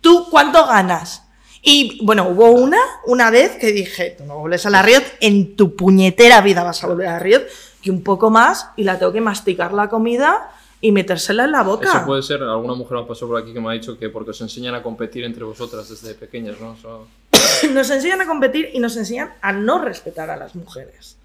¿Tú 0.00 0.28
cuánto 0.30 0.66
ganas? 0.66 1.24
Y 1.62 2.04
bueno, 2.04 2.28
hubo 2.28 2.50
una, 2.50 2.78
una 3.06 3.30
vez 3.30 3.52
que 3.56 3.72
dije, 3.72 4.14
tú 4.18 4.24
no 4.24 4.38
vuelves 4.38 4.66
a 4.66 4.70
la 4.70 4.82
Riot, 4.82 5.02
en 5.20 5.54
tu 5.56 5.76
puñetera 5.76 6.40
vida 6.40 6.62
vas 6.64 6.82
a 6.82 6.86
volver 6.88 7.06
a 7.08 7.12
la 7.12 7.18
Riot, 7.18 7.42
que 7.82 7.90
un 7.90 8.02
poco 8.02 8.30
más 8.30 8.68
y 8.76 8.84
la 8.84 8.98
tengo 8.98 9.12
que 9.12 9.20
masticar 9.20 9.72
la 9.72 9.88
comida 9.88 10.50
y 10.82 10.92
metérsela 10.92 11.44
en 11.44 11.52
la 11.52 11.62
boca. 11.62 11.88
Eso 11.88 12.04
puede 12.04 12.22
ser, 12.22 12.42
alguna 12.42 12.74
mujer 12.74 12.98
me 12.98 13.04
pasó 13.04 13.26
por 13.26 13.40
aquí 13.40 13.54
que 13.54 13.60
me 13.60 13.70
ha 13.70 13.72
dicho 13.72 13.96
que 13.96 14.10
porque 14.10 14.32
os 14.32 14.40
enseñan 14.42 14.74
a 14.74 14.82
competir 14.82 15.24
entre 15.24 15.44
vosotras 15.44 15.88
desde 15.88 16.12
pequeñas, 16.14 16.60
¿no? 16.60 16.74
Eso- 16.74 17.06
nos 17.72 17.88
enseñan 17.88 18.20
a 18.20 18.26
competir 18.26 18.68
y 18.74 18.80
nos 18.80 18.96
enseñan 18.96 19.32
a 19.40 19.52
no 19.52 19.78
respetar 19.78 20.28
a 20.28 20.36
las 20.36 20.54
mujeres. 20.54 21.16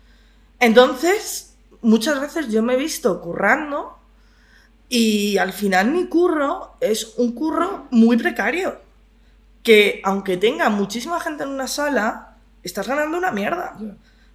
Entonces, 0.59 1.55
muchas 1.81 2.21
veces 2.21 2.49
yo 2.49 2.61
me 2.63 2.75
he 2.75 2.77
visto 2.77 3.19
currando 3.19 3.97
y 4.89 5.37
al 5.37 5.51
final 5.53 5.91
mi 5.91 6.07
curro 6.07 6.75
es 6.79 7.15
un 7.17 7.33
curro 7.33 7.87
muy 7.91 8.15
precario. 8.15 8.79
Que 9.63 9.99
aunque 10.03 10.37
tenga 10.37 10.69
muchísima 10.69 11.19
gente 11.19 11.43
en 11.43 11.49
una 11.49 11.67
sala, 11.67 12.35
estás 12.63 12.87
ganando 12.87 13.17
una 13.17 13.31
mierda. 13.31 13.75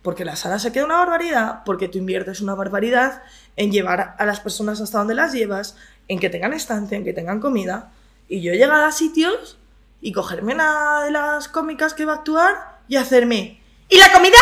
Porque 0.03 0.25
la 0.25 0.37
sala 0.37 0.59
se 0.59 0.73
queda 0.73 0.85
una 0.85 0.97
barbaridad, 0.97 1.62
porque 1.65 1.88
tú 1.88 1.99
inviertes 1.99 2.41
una 2.41 2.55
barbaridad 2.55 3.23
en 3.57 3.71
llevar 3.71 4.17
a 4.19 4.27
las 4.27 4.41
personas 4.41 4.81
hasta 4.81 4.99
donde 4.99 5.15
las 5.15 5.33
llevas, 5.33 5.77
en 6.09 6.19
que 6.19 6.29
tengan 6.29 6.53
estancia, 6.53 6.97
en 6.97 7.05
que 7.05 7.12
tengan 7.12 7.41
comida. 7.41 7.93
Y 8.29 8.43
yo 8.43 8.53
he 8.53 8.57
llegado 8.57 8.85
a 8.85 8.93
sitios 8.93 9.59
y 10.01 10.12
cogerme 10.12 10.55
una 10.55 11.05
de 11.05 11.12
las 11.12 11.49
cómicas 11.49 11.95
que 11.95 12.05
va 12.05 12.15
a 12.15 12.17
actuar 12.17 12.81
y 12.88 12.97
hacerme. 12.97 13.62
¿Y 13.88 13.99
la 13.99 14.11
comida? 14.12 14.38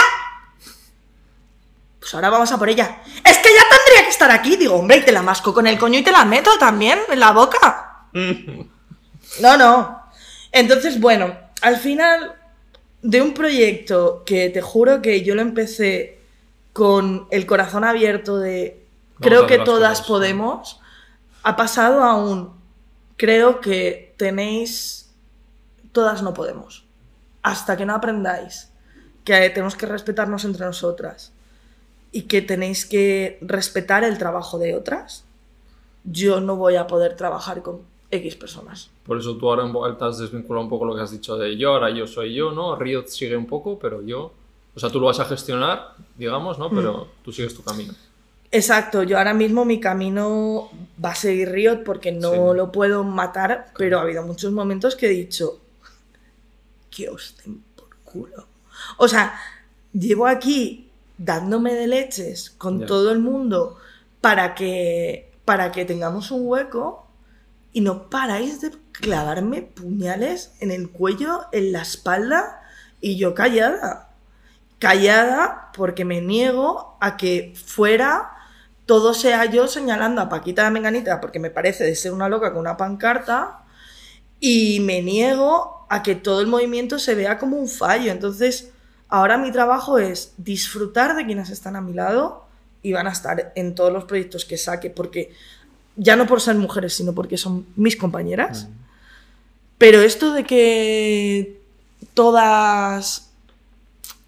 Pues 1.99 2.15
ahora 2.15 2.31
vamos 2.31 2.51
a 2.51 2.59
por 2.59 2.69
ella. 2.69 3.03
Es 3.25 3.39
que 3.39 3.51
ya 3.51 3.63
tendría 3.69 4.05
que 4.05 4.11
estar 4.11 4.31
aquí. 4.31 4.57
Digo, 4.57 4.75
hombre, 4.77 4.97
y 4.97 5.03
te 5.03 5.13
la 5.13 5.23
masco 5.23 5.53
con 5.53 5.67
el 5.67 5.79
coño 5.79 5.99
y 5.99 6.03
te 6.03 6.11
la 6.11 6.25
meto 6.25 6.59
también 6.59 6.99
en 7.09 7.21
la 7.21 7.33
boca. 7.33 8.07
No, 9.41 9.57
no. 9.57 10.03
Entonces, 10.51 10.99
bueno, 10.99 11.33
al 11.63 11.77
final 11.77 12.35
de 13.03 13.23
un 13.23 13.35
proyecto 13.35 14.23
que 14.27 14.51
te 14.51 14.61
juro 14.61 15.03
que 15.03 15.23
yo 15.23 15.35
lo 15.35 15.43
empecé 15.43 16.19
con 16.73 17.27
el 17.31 17.47
corazón 17.47 17.85
abierto 17.85 18.39
de 18.39 18.85
creo 19.21 19.47
que 19.47 19.59
todas 19.59 19.99
cosas, 19.99 20.07
podemos, 20.07 20.81
ha 21.43 21.57
pasado 21.57 22.03
a 22.03 22.15
un 22.17 22.55
creo 23.17 23.61
que 23.61 24.15
tenéis 24.17 25.11
todas 25.93 26.23
no 26.23 26.35
podemos. 26.35 26.85
Hasta 27.43 27.77
que 27.77 27.87
no 27.87 27.95
aprendáis 27.95 28.71
que 29.25 29.51
tenemos 29.51 29.77
que 29.77 29.87
respetarnos 29.87 30.45
entre 30.45 30.67
nosotras 30.67 31.33
y 32.13 32.23
que 32.23 32.43
tenéis 32.43 32.87
que 32.87 33.39
respetar 33.41 34.05
el 34.05 34.19
trabajo 34.19 34.59
de 34.59 34.75
otras, 34.75 35.25
yo 36.05 36.41
no 36.41 36.57
voy 36.57 36.77
a 36.77 36.87
poder 36.87 37.17
trabajar 37.17 37.63
con 37.63 37.83
X 38.11 38.35
personas. 38.37 38.91
Por 39.07 39.19
eso 39.19 39.37
tú 39.37 39.49
ahora 39.49 39.71
alta 39.87 40.07
has 40.07 40.19
desvinculado 40.19 40.65
un 40.65 40.71
poco 40.71 40.85
lo 40.85 40.95
que 40.97 41.03
has 41.03 41.11
dicho 41.13 41.37
de 41.37 41.57
yo, 41.57 41.75
ahora 41.75 41.91
yo 41.91 42.07
soy 42.07 42.35
yo, 42.35 42.51
¿no? 42.53 42.75
Riot 42.77 43.07
sigue 43.07 43.37
un 43.37 43.47
poco, 43.47 43.79
pero 43.79 44.03
yo... 44.03 44.33
O 44.75 44.79
sea, 44.81 44.89
tú 44.91 45.01
lo 45.01 45.07
vas 45.07 45.21
a 45.21 45.25
gestionar, 45.25 45.95
digamos, 46.17 46.59
¿no? 46.59 46.71
Pero 46.71 47.05
Mm. 47.05 47.25
tú 47.25 47.33
sigues 47.33 47.55
tu 47.55 47.63
camino. 47.63 47.93
Exacto, 48.53 49.03
yo 49.05 49.17
ahora 49.19 49.33
mismo 49.35 49.65
mi 49.65 49.79
camino 49.79 50.71
va 51.05 51.11
a 51.11 51.15
seguir 51.15 51.51
Riot 51.51 51.83
porque 51.85 52.11
no 52.13 52.33
Sí. 52.33 52.57
lo 52.57 52.73
puedo 52.73 53.05
matar, 53.05 53.73
pero 53.77 53.99
ha 53.99 54.03
habido 54.03 54.25
muchos 54.25 54.51
momentos 54.53 54.97
que 54.97 55.07
he 55.07 55.11
dicho 55.11 55.59
que 56.91 57.09
os 57.09 57.37
den 57.45 57.63
por 57.77 57.89
culo. 58.05 58.47
O 58.97 59.07
sea, 59.07 59.39
llevo 59.93 60.27
aquí 60.27 60.89
dándome 61.19 61.75
de 61.75 61.87
leches 61.87 62.51
con 62.51 62.87
todo 62.87 63.13
el 63.13 63.19
mundo 63.21 63.77
para 64.21 64.55
que, 64.55 65.31
para 65.45 65.71
que 65.71 65.85
tengamos 65.85 66.31
un 66.31 66.47
hueco 66.47 67.07
y 67.73 67.81
no 67.81 68.11
paráis 68.11 68.61
de 68.61 68.73
clavarme 68.93 69.63
puñales 69.63 70.53
en 70.61 70.71
el 70.71 70.91
cuello, 70.91 71.47
en 71.53 71.73
la 71.73 71.83
espalda 71.83 72.63
y 73.01 73.17
yo 73.17 73.35
callada. 73.35 74.11
Callada 74.79 75.71
porque 75.75 76.05
me 76.05 76.21
niego 76.21 76.97
a 77.01 77.17
que 77.17 77.55
fuera 77.55 78.33
todo 78.87 79.15
sea 79.15 79.45
yo 79.45 79.69
señalando 79.69 80.21
a 80.21 80.29
Paquita 80.29 80.65
la 80.65 80.71
Menganita 80.71 81.21
porque 81.21 81.39
me 81.39 81.51
parece 81.51 81.85
de 81.85 81.95
ser 81.95 82.13
una 82.13 82.29
loca 82.29 82.51
con 82.51 82.61
una 82.61 82.77
pancarta 82.77 83.63
y 84.41 84.81
me 84.81 85.03
niego 85.03 85.87
a 85.89 86.03
que 86.03 86.15
todo 86.15 86.41
el 86.41 86.47
movimiento 86.47 86.99
se 86.99 87.15
vea 87.15 87.39
como 87.39 87.57
un 87.57 87.69
fallo. 87.69 88.11
Entonces, 88.11 88.73
ahora 89.09 89.39
mi 89.39 89.53
trabajo 89.53 89.99
es 89.99 90.35
disfrutar 90.39 91.15
de 91.15 91.27
quienes 91.27 91.51
están 91.51 91.77
a 91.77 91.81
mi 91.81 91.93
lado 91.93 92.47
y 92.83 92.93
van 92.93 93.07
a 93.07 93.13
estar 93.13 93.53
en 93.55 93.75
todos 93.75 93.93
los 93.93 94.05
proyectos 94.05 94.45
que 94.45 94.57
saque 94.57 94.91
porque 94.91 95.33
ya 96.01 96.17
no 96.17 96.27
por 96.27 96.41
ser 96.41 96.57
mujeres, 96.57 96.95
sino 96.95 97.15
porque 97.15 97.37
son 97.37 97.67
mis 97.77 97.95
compañeras. 97.95 98.69
Pero 99.77 100.01
esto 100.01 100.33
de 100.33 100.45
que 100.45 101.61
todas, 102.15 103.31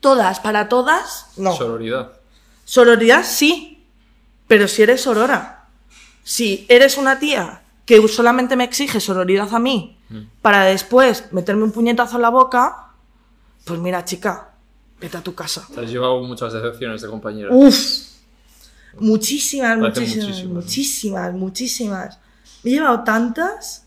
todas, 0.00 0.38
para 0.40 0.68
todas, 0.68 1.28
no. 1.38 1.56
Sororidad. 1.56 2.12
Sororidad 2.66 3.24
sí, 3.24 3.82
pero 4.46 4.68
si 4.68 4.82
eres 4.82 5.00
sorora, 5.00 5.64
si 6.22 6.66
eres 6.68 6.98
una 6.98 7.18
tía 7.18 7.62
que 7.87 8.06
solamente 8.06 8.54
me 8.54 8.64
exige 8.64 9.00
sororidad 9.00 9.52
a 9.54 9.58
mí 9.58 9.96
para 10.42 10.64
después 10.64 11.32
meterme 11.32 11.64
un 11.64 11.72
puñetazo 11.72 12.16
en 12.16 12.22
la 12.22 12.28
boca, 12.28 12.92
pues 13.64 13.80
mira 13.80 14.04
chica, 14.04 14.50
vete 15.00 15.16
a 15.16 15.22
tu 15.22 15.35
casa. 15.35 15.66
Te 15.74 15.80
has 15.80 15.90
llevado 15.90 16.20
muchas 16.20 16.52
decepciones 16.52 17.00
de 17.00 17.08
compañeras. 17.08 17.50
Uf, 17.54 18.12
muchísimas, 18.98 19.78
muchísimas, 19.78 20.26
muchísimas. 20.28 20.52
muchísimas, 20.55 21.35
muchísimas. 21.35 22.18
Me 22.62 22.70
he 22.70 22.74
llevado 22.74 23.05
tantas 23.05 23.85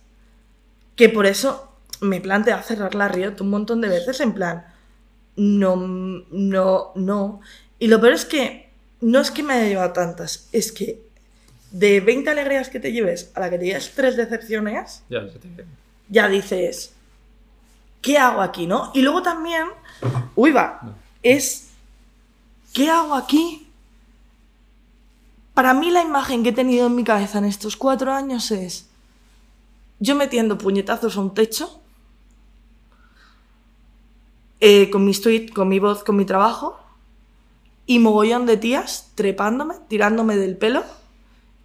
que 0.95 1.09
por 1.09 1.25
eso 1.25 1.71
me 2.01 2.21
planteé 2.21 2.61
cerrar 2.63 2.95
la 2.95 3.07
Riot 3.07 3.35
un 3.41 3.49
montón 3.49 3.81
de 3.81 3.89
veces 3.89 4.19
en 4.19 4.33
plan, 4.33 4.65
no, 5.35 5.75
no, 5.75 6.91
no. 6.95 7.41
Y 7.79 7.87
lo 7.87 7.99
peor 7.99 8.13
es 8.13 8.25
que 8.25 8.69
no 9.01 9.19
es 9.19 9.31
que 9.31 9.43
me 9.43 9.53
haya 9.53 9.67
llevado 9.67 9.93
tantas, 9.93 10.47
es 10.51 10.71
que 10.71 11.01
de 11.71 11.99
20 11.99 12.29
alegrías 12.29 12.69
que 12.69 12.79
te 12.79 12.91
lleves 12.91 13.31
a 13.35 13.39
la 13.41 13.49
que 13.49 13.57
te 13.57 13.65
lleves 13.65 13.91
tres 13.95 14.15
decepciones, 14.15 15.03
Ya, 15.09 15.27
se 15.27 15.39
te... 15.39 15.65
ya 16.09 16.27
dices, 16.29 16.93
¿qué 18.01 18.17
hago 18.17 18.41
aquí, 18.41 18.65
no? 18.65 18.91
Y 18.93 19.01
luego 19.01 19.21
también, 19.21 19.67
uy, 20.35 20.51
va, 20.51 20.95
es, 21.21 21.69
¿qué 22.73 22.89
hago 22.89 23.13
aquí? 23.15 23.64
Para 25.55 25.73
mí 25.73 25.89
la 25.89 26.03
imagen 26.03 26.43
que 26.43 26.49
he 26.49 26.53
tenido 26.53 26.87
en 26.87 26.95
mi 26.95 27.03
cabeza 27.03 27.39
en 27.39 27.45
estos 27.45 27.75
cuatro 27.77 28.13
años 28.13 28.51
es 28.51 28.87
yo 29.99 30.15
metiendo 30.15 30.57
puñetazos 30.57 31.15
a 31.15 31.21
un 31.21 31.33
techo, 31.33 31.79
eh, 34.59 34.89
con 34.89 35.05
mis 35.05 35.21
tweets, 35.21 35.53
con 35.53 35.69
mi 35.69 35.79
voz, 35.79 36.03
con 36.03 36.17
mi 36.17 36.25
trabajo, 36.25 36.77
y 37.85 37.99
mogollón 37.99 38.45
de 38.45 38.57
tías 38.57 39.11
trepándome, 39.15 39.75
tirándome 39.87 40.35
del 40.35 40.57
pelo, 40.57 40.83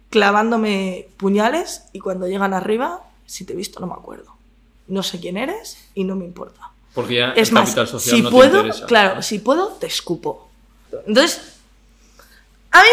clavándome 0.09 1.07
puñales, 1.17 1.83
y 1.91 1.99
cuando 1.99 2.27
llegan 2.27 2.53
arriba, 2.53 3.01
si 3.25 3.43
te 3.43 3.51
he 3.53 3.55
visto 3.57 3.81
no 3.81 3.87
me 3.87 3.93
acuerdo. 3.93 4.33
No 4.87 5.03
sé 5.03 5.19
quién 5.19 5.35
eres 5.35 5.77
y 5.95 6.05
no 6.05 6.15
me 6.15 6.23
importa. 6.25 6.71
Porque 6.93 7.15
ya 7.15 7.31
Es 7.31 7.49
el 7.49 7.55
más, 7.55 7.63
capital 7.69 7.87
social 7.87 8.15
si 8.15 8.21
no 8.21 8.29
puedo, 8.29 8.61
te 8.61 8.67
interesa. 8.67 8.85
claro, 8.85 9.21
si 9.21 9.39
puedo, 9.39 9.67
te 9.73 9.87
escupo. 9.87 10.49
Entonces, 11.05 11.55
a 12.71 12.81
mí 12.81 12.87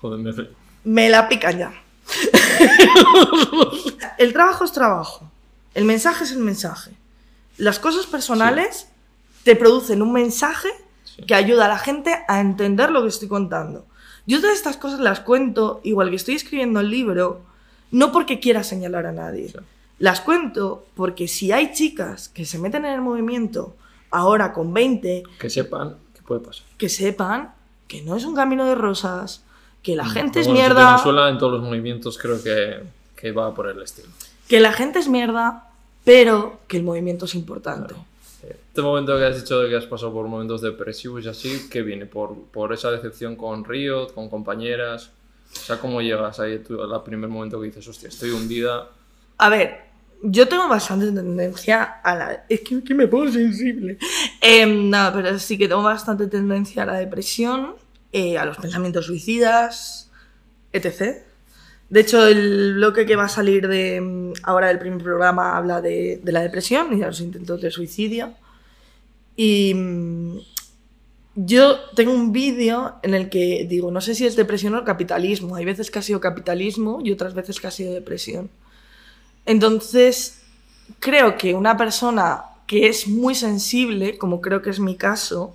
Joder, 0.00 0.18
me- 0.20 0.48
me 0.84 1.08
la 1.08 1.28
pican 1.28 1.58
ya. 1.58 1.72
el 4.18 4.32
trabajo 4.32 4.64
es 4.64 4.72
trabajo. 4.72 5.30
El 5.74 5.84
mensaje 5.84 6.24
es 6.24 6.32
el 6.32 6.38
mensaje. 6.38 6.92
Las 7.56 7.78
cosas 7.78 8.06
personales 8.06 8.88
te 9.44 9.56
producen 9.56 10.02
un 10.02 10.12
mensaje 10.12 10.68
Sí. 11.04 11.22
que 11.24 11.34
ayuda 11.34 11.64
a 11.64 11.68
la 11.68 11.78
gente 11.78 12.14
a 12.28 12.40
entender 12.40 12.90
lo 12.90 13.02
que 13.02 13.08
estoy 13.08 13.28
contando. 13.28 13.86
Yo 14.26 14.40
todas 14.40 14.56
estas 14.56 14.76
cosas 14.76 15.00
las 15.00 15.20
cuento, 15.20 15.80
igual 15.82 16.10
que 16.10 16.16
estoy 16.16 16.34
escribiendo 16.36 16.80
el 16.80 16.90
libro, 16.90 17.40
no 17.90 18.12
porque 18.12 18.38
quiera 18.40 18.62
señalar 18.62 19.06
a 19.06 19.12
nadie. 19.12 19.48
Sí. 19.48 19.56
Las 19.98 20.20
cuento 20.20 20.86
porque 20.94 21.26
si 21.26 21.50
hay 21.50 21.72
chicas 21.72 22.28
que 22.28 22.44
se 22.44 22.58
meten 22.58 22.84
en 22.84 22.92
el 22.92 23.00
movimiento 23.00 23.74
ahora 24.10 24.52
con 24.52 24.72
20, 24.72 25.24
Que 25.40 25.50
sepan 25.50 25.96
qué 26.14 26.22
puede 26.22 26.40
pasar. 26.40 26.64
que 26.76 26.88
sepan 26.88 27.52
que 27.88 28.02
no 28.02 28.14
es 28.14 28.24
un 28.24 28.36
camino 28.36 28.64
de 28.66 28.74
rosas, 28.76 29.42
que 29.88 29.96
la 29.96 30.04
gente 30.04 30.40
es 30.40 30.46
Bueno, 30.46 30.60
ese 30.60 30.68
mierda, 30.68 30.84
tema 30.84 30.98
suela 31.02 31.30
en 31.30 31.38
todos 31.38 31.52
los 31.54 31.62
movimientos, 31.62 32.18
creo 32.18 32.42
que, 32.42 32.80
que 33.16 33.32
va 33.32 33.54
por 33.54 33.68
el 33.70 33.80
estilo. 33.80 34.08
que 34.46 34.60
la 34.60 34.70
gente 34.70 34.98
es 34.98 35.08
mierda, 35.08 35.70
pero 36.04 36.60
que 36.68 36.76
el 36.76 36.82
movimiento 36.82 37.24
es 37.24 37.34
importante. 37.34 37.94
Este 38.46 38.82
momento 38.82 39.16
que 39.16 39.24
has 39.24 39.36
dicho 39.40 39.58
de 39.60 39.70
que 39.70 39.76
has 39.76 39.86
pasado 39.86 40.12
por 40.12 40.28
momentos 40.28 40.60
depresivos 40.60 41.24
y 41.24 41.28
así, 41.28 41.68
¿qué 41.70 41.80
viene? 41.80 42.04
¿Por, 42.04 42.36
por 42.52 42.74
esa 42.74 42.90
decepción 42.90 43.34
con 43.34 43.64
Riot, 43.64 44.12
con 44.12 44.28
compañeras? 44.28 45.10
O 45.54 45.56
sea, 45.56 45.78
¿cómo 45.78 46.02
llegas 46.02 46.38
ahí 46.38 46.58
tú, 46.58 46.82
al 46.82 47.02
primer 47.02 47.30
momento 47.30 47.58
que 47.58 47.68
dices, 47.68 47.88
hostia, 47.88 48.10
estoy 48.10 48.28
hundida? 48.32 48.88
A 49.38 49.48
ver, 49.48 49.84
yo 50.20 50.46
tengo 50.48 50.68
bastante 50.68 51.10
tendencia 51.12 51.82
a 52.04 52.14
la... 52.14 52.44
Es 52.46 52.60
que, 52.60 52.84
que 52.84 52.94
me 52.94 53.06
pongo 53.08 53.32
sensible. 53.32 53.96
Em, 54.42 54.90
no, 54.90 55.10
pero 55.14 55.38
sí 55.38 55.56
que 55.56 55.66
tengo 55.66 55.82
bastante 55.82 56.26
tendencia 56.26 56.82
a 56.82 56.86
la 56.86 56.98
depresión, 56.98 57.74
eh, 58.12 58.38
a 58.38 58.44
los 58.44 58.56
pensamientos 58.56 59.06
suicidas, 59.06 60.10
etc. 60.72 61.18
De 61.88 62.00
hecho, 62.00 62.26
el 62.26 62.74
bloque 62.74 63.06
que 63.06 63.16
va 63.16 63.24
a 63.24 63.28
salir 63.28 63.68
de 63.68 64.00
mm, 64.00 64.32
ahora 64.42 64.68
del 64.68 64.78
primer 64.78 65.02
programa 65.02 65.56
habla 65.56 65.80
de, 65.80 66.20
de 66.22 66.32
la 66.32 66.40
depresión 66.40 66.92
y 66.92 67.00
de 67.00 67.06
los 67.06 67.20
intentos 67.20 67.60
de 67.60 67.70
suicidio. 67.70 68.34
Y 69.36 69.72
mm, 69.74 70.38
yo 71.36 71.78
tengo 71.94 72.12
un 72.12 72.32
vídeo 72.32 72.96
en 73.02 73.14
el 73.14 73.30
que 73.30 73.64
digo, 73.68 73.92
no 73.92 74.00
sé 74.00 74.16
si 74.16 74.26
es 74.26 74.34
depresión 74.34 74.74
o 74.74 74.84
capitalismo. 74.84 75.54
Hay 75.54 75.64
veces 75.64 75.90
que 75.90 76.00
ha 76.00 76.02
sido 76.02 76.20
capitalismo 76.20 77.00
y 77.04 77.12
otras 77.12 77.34
veces 77.34 77.60
que 77.60 77.68
ha 77.68 77.70
sido 77.70 77.92
depresión. 77.92 78.50
Entonces, 79.46 80.42
creo 80.98 81.38
que 81.38 81.54
una 81.54 81.76
persona 81.76 82.42
que 82.66 82.88
es 82.88 83.06
muy 83.06 83.34
sensible, 83.34 84.18
como 84.18 84.40
creo 84.40 84.62
que 84.62 84.70
es 84.70 84.80
mi 84.80 84.96
caso, 84.96 85.54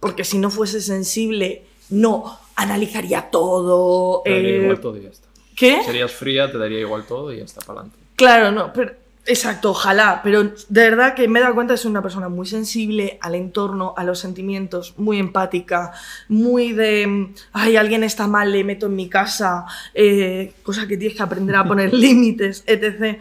porque 0.00 0.24
si 0.24 0.38
no 0.38 0.50
fuese 0.50 0.80
sensible, 0.80 1.64
no 1.90 2.38
analizaría 2.56 3.30
todo. 3.30 4.22
Te 4.24 4.30
daría 4.30 4.50
eh, 4.50 4.62
igual 4.62 4.80
todo 4.80 4.96
y 4.96 5.02
ya 5.02 5.10
está. 5.10 5.28
¿Qué? 5.56 5.82
Serías 5.84 6.12
fría, 6.12 6.50
te 6.50 6.58
daría 6.58 6.80
igual 6.80 7.04
todo 7.06 7.32
y 7.32 7.38
ya 7.38 7.44
está 7.44 7.60
para 7.60 7.80
adelante. 7.80 7.98
Claro, 8.16 8.52
no, 8.52 8.72
pero 8.72 8.92
exacto, 9.26 9.70
ojalá, 9.70 10.20
pero 10.24 10.42
de 10.42 10.90
verdad 10.90 11.14
que 11.14 11.28
me 11.28 11.38
he 11.38 11.42
dado 11.42 11.54
cuenta 11.54 11.74
de 11.74 11.78
ser 11.78 11.90
una 11.90 12.02
persona 12.02 12.28
muy 12.28 12.46
sensible 12.46 13.18
al 13.20 13.34
entorno, 13.34 13.94
a 13.96 14.04
los 14.04 14.18
sentimientos, 14.18 14.94
muy 14.96 15.18
empática, 15.18 15.92
muy 16.28 16.72
de, 16.72 17.32
ay, 17.52 17.76
alguien 17.76 18.02
está 18.02 18.26
mal, 18.26 18.50
le 18.50 18.64
meto 18.64 18.86
en 18.86 18.96
mi 18.96 19.08
casa, 19.08 19.66
eh, 19.94 20.52
cosa 20.62 20.88
que 20.88 20.96
tienes 20.96 21.16
que 21.16 21.22
aprender 21.22 21.54
a 21.56 21.64
poner 21.64 21.92
límites, 21.94 22.64
etc. 22.66 23.18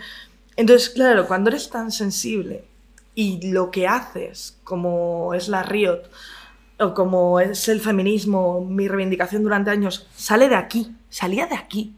Entonces, 0.56 0.90
claro, 0.90 1.28
cuando 1.28 1.50
eres 1.50 1.70
tan 1.70 1.92
sensible 1.92 2.64
y 3.14 3.52
lo 3.52 3.70
que 3.70 3.88
haces, 3.88 4.58
como 4.64 5.34
es 5.34 5.48
la 5.48 5.64
Riot, 5.64 6.04
o 6.80 6.94
como 6.94 7.40
es 7.40 7.68
el 7.68 7.82
feminismo, 7.82 8.62
mi 8.62 8.88
reivindicación 8.88 9.44
durante 9.44 9.72
años, 9.72 10.08
sale 10.16 10.50
de 10.50 10.56
aquí, 10.56 10.96
salía 11.10 11.48
de 11.48 11.56
aquí. 11.56 11.96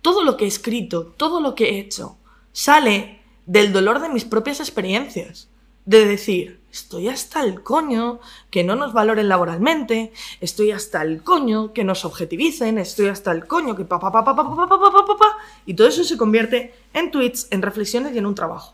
Todo 0.00 0.22
lo 0.22 0.36
que 0.36 0.44
he 0.44 0.48
escrito, 0.48 1.06
todo 1.16 1.40
lo 1.40 1.54
que 1.54 1.70
he 1.70 1.78
hecho, 1.78 2.16
sale 2.52 3.20
del 3.46 3.72
dolor 3.72 4.00
de 4.00 4.08
mis 4.08 4.24
propias 4.24 4.60
experiencias. 4.60 5.48
De 5.84 6.06
decir, 6.06 6.60
estoy 6.72 7.08
hasta 7.08 7.42
el 7.44 7.62
coño 7.62 8.18
que 8.50 8.64
no 8.64 8.74
nos 8.74 8.94
valoren 8.94 9.28
laboralmente, 9.28 10.12
estoy 10.40 10.70
hasta 10.70 11.02
el 11.02 11.22
coño 11.22 11.74
que 11.74 11.84
nos 11.84 12.06
objetivicen, 12.06 12.78
estoy 12.78 13.08
hasta 13.08 13.30
el 13.32 13.46
coño 13.46 13.76
que 13.76 13.84
pa 13.84 14.00
pa 14.00 14.10
pa 14.10 14.24
pa 14.24 14.34
pa 14.34 14.44
pa 14.44 14.56
pa 14.56 14.66
pa 14.66 14.90
pa 14.90 15.06
pa 15.06 15.16
pa 15.16 15.38
y 15.66 15.74
todo 15.74 15.86
eso 15.86 16.02
se 16.02 16.16
convierte 16.16 16.74
en 16.94 17.10
tweets, 17.10 17.48
en 17.50 17.60
reflexiones 17.60 18.14
y 18.14 18.18
en 18.18 18.24
un 18.24 18.34
trabajo. 18.34 18.72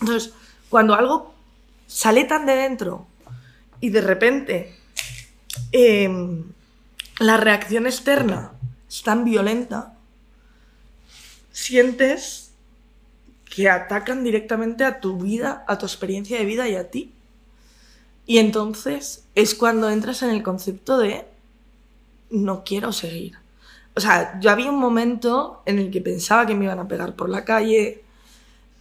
Entonces, 0.00 0.34
cuando 0.68 0.94
algo 0.94 1.32
sale 1.86 2.24
tan 2.24 2.44
de 2.44 2.56
dentro 2.56 3.06
y 3.80 3.90
de 3.90 4.00
repente 4.00 4.74
em, 5.72 6.44
la 7.18 7.36
reacción 7.36 7.86
externa 7.86 8.52
es 8.88 9.02
tan 9.02 9.24
violenta, 9.24 9.94
sientes 11.52 12.52
que 13.44 13.70
atacan 13.70 14.22
directamente 14.22 14.84
a 14.84 15.00
tu 15.00 15.18
vida, 15.18 15.64
a 15.66 15.78
tu 15.78 15.86
experiencia 15.86 16.38
de 16.38 16.44
vida 16.44 16.68
y 16.68 16.76
a 16.76 16.90
ti. 16.90 17.12
Y 18.26 18.38
entonces 18.38 19.24
es 19.34 19.54
cuando 19.54 19.88
entras 19.88 20.22
en 20.22 20.30
el 20.30 20.42
concepto 20.42 20.98
de 20.98 21.24
no 22.30 22.64
quiero 22.64 22.92
seguir. 22.92 23.38
O 23.94 24.00
sea, 24.00 24.38
yo 24.40 24.50
había 24.50 24.70
un 24.70 24.78
momento 24.78 25.62
en 25.64 25.78
el 25.78 25.90
que 25.90 26.02
pensaba 26.02 26.44
que 26.44 26.54
me 26.54 26.66
iban 26.66 26.78
a 26.78 26.88
pegar 26.88 27.16
por 27.16 27.30
la 27.30 27.44
calle. 27.44 28.04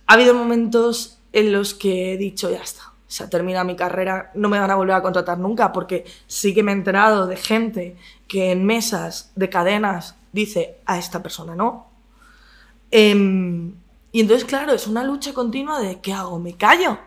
Ha 0.07 0.13
habido 0.15 0.33
momentos 0.33 1.19
en 1.31 1.53
los 1.53 1.73
que 1.73 2.13
he 2.13 2.17
dicho, 2.17 2.51
ya 2.51 2.61
está, 2.61 2.91
se 3.07 3.23
ha 3.23 3.29
terminado 3.29 3.65
mi 3.65 3.75
carrera, 3.75 4.31
no 4.33 4.49
me 4.49 4.59
van 4.59 4.71
a 4.71 4.75
volver 4.75 4.95
a 4.95 5.01
contratar 5.01 5.37
nunca, 5.37 5.71
porque 5.71 6.05
sí 6.27 6.53
que 6.53 6.63
me 6.63 6.71
he 6.71 6.75
enterado 6.75 7.27
de 7.27 7.37
gente 7.37 7.97
que 8.27 8.51
en 8.51 8.65
mesas 8.65 9.31
de 9.35 9.49
cadenas 9.49 10.15
dice 10.31 10.77
a 10.85 10.97
esta 10.97 11.21
persona 11.21 11.55
no. 11.55 11.87
Em, 12.91 13.73
y 14.11 14.21
entonces, 14.21 14.45
claro, 14.45 14.73
es 14.73 14.87
una 14.87 15.03
lucha 15.03 15.33
continua 15.33 15.79
de 15.79 15.99
¿qué 15.99 16.13
hago? 16.13 16.39
¿Me 16.39 16.55
callo? 16.55 16.97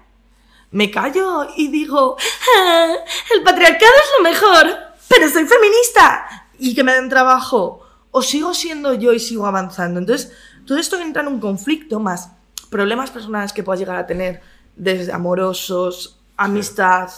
Me 0.71 0.91
callo 0.91 1.49
y 1.57 1.69
digo, 1.69 2.17
"Ah, 2.57 2.95
el 3.35 3.43
patriarcado 3.43 3.93
es 4.05 4.11
lo 4.19 4.23
mejor, 4.31 4.79
pero 5.09 5.29
soy 5.29 5.47
feminista 5.47 6.49
y 6.59 6.75
que 6.75 6.85
me 6.85 6.93
den 6.93 7.09
trabajo. 7.09 7.81
O 8.11 8.23
sigo 8.23 8.55
siendo 8.55 8.95
yo 8.95 9.13
y 9.13 9.21
sigo 9.21 9.47
avanzando. 9.47 10.01
Entonces, 10.01 10.33
todo 10.67 10.79
esto 10.79 10.99
entra 11.01 11.23
en 11.23 11.29
un 11.29 11.41
conflicto 11.41 12.01
más 12.01 12.31
problemas 12.71 13.11
personales 13.11 13.53
que 13.53 13.63
puedas 13.63 13.81
llegar 13.81 13.97
a 13.97 14.07
tener, 14.07 14.43
desde 14.79 15.13
amorosos, 15.13 16.17
amistad, 16.37 17.11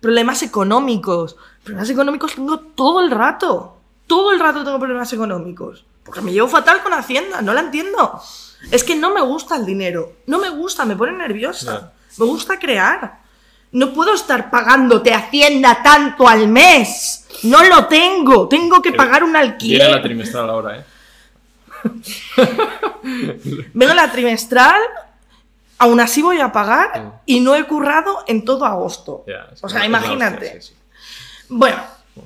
problemas 0.00 0.42
económicos. 0.42 1.36
Problemas 1.64 1.90
económicos 1.90 2.34
tengo 2.34 2.58
todo 2.58 3.00
el 3.00 3.10
rato. 3.10 3.76
Todo 4.06 4.32
el 4.32 4.40
rato 4.40 4.64
tengo 4.64 4.78
problemas 4.78 5.12
económicos. 5.12 5.84
Porque 6.04 6.20
me 6.20 6.32
llevo 6.32 6.48
fatal 6.48 6.82
con 6.82 6.94
Hacienda, 6.94 7.42
no 7.42 7.52
la 7.52 7.60
entiendo. 7.60 8.20
Es 8.70 8.82
que 8.82 8.96
no 8.96 9.12
me 9.12 9.20
gusta 9.20 9.56
el 9.56 9.66
dinero. 9.66 10.12
No 10.26 10.38
me 10.38 10.48
gusta, 10.50 10.84
me 10.84 10.96
pone 10.96 11.12
nerviosa. 11.12 11.92
Me 12.16 12.24
gusta 12.24 12.58
crear. 12.58 13.18
No 13.72 13.92
puedo 13.92 14.14
estar 14.14 14.50
pagándote 14.50 15.12
Hacienda 15.12 15.82
tanto 15.82 16.26
al 16.26 16.48
mes. 16.48 17.26
No 17.42 17.62
lo 17.64 17.86
tengo. 17.86 18.48
Tengo 18.48 18.80
que 18.80 18.92
pagar 18.92 19.22
un 19.22 19.32
Viene 19.32 19.46
la 19.46 19.52
alquiler. 19.52 20.02
trimestral 20.02 20.48
ahora, 20.48 20.78
¿eh? 20.78 20.84
Vengo 23.74 23.94
la 23.94 24.10
trimestral, 24.10 24.80
aún 25.78 26.00
así 26.00 26.22
voy 26.22 26.40
a 26.40 26.50
pagar 26.52 27.20
y 27.26 27.40
no 27.40 27.54
he 27.54 27.64
currado 27.66 28.24
en 28.26 28.44
todo 28.44 28.64
agosto. 28.64 29.24
O 29.62 29.68
sea, 29.68 29.84
imagínate. 29.84 30.46
la 30.52 30.56
hostia, 30.58 30.62
sí, 30.62 30.74
Bueno, 31.48 31.78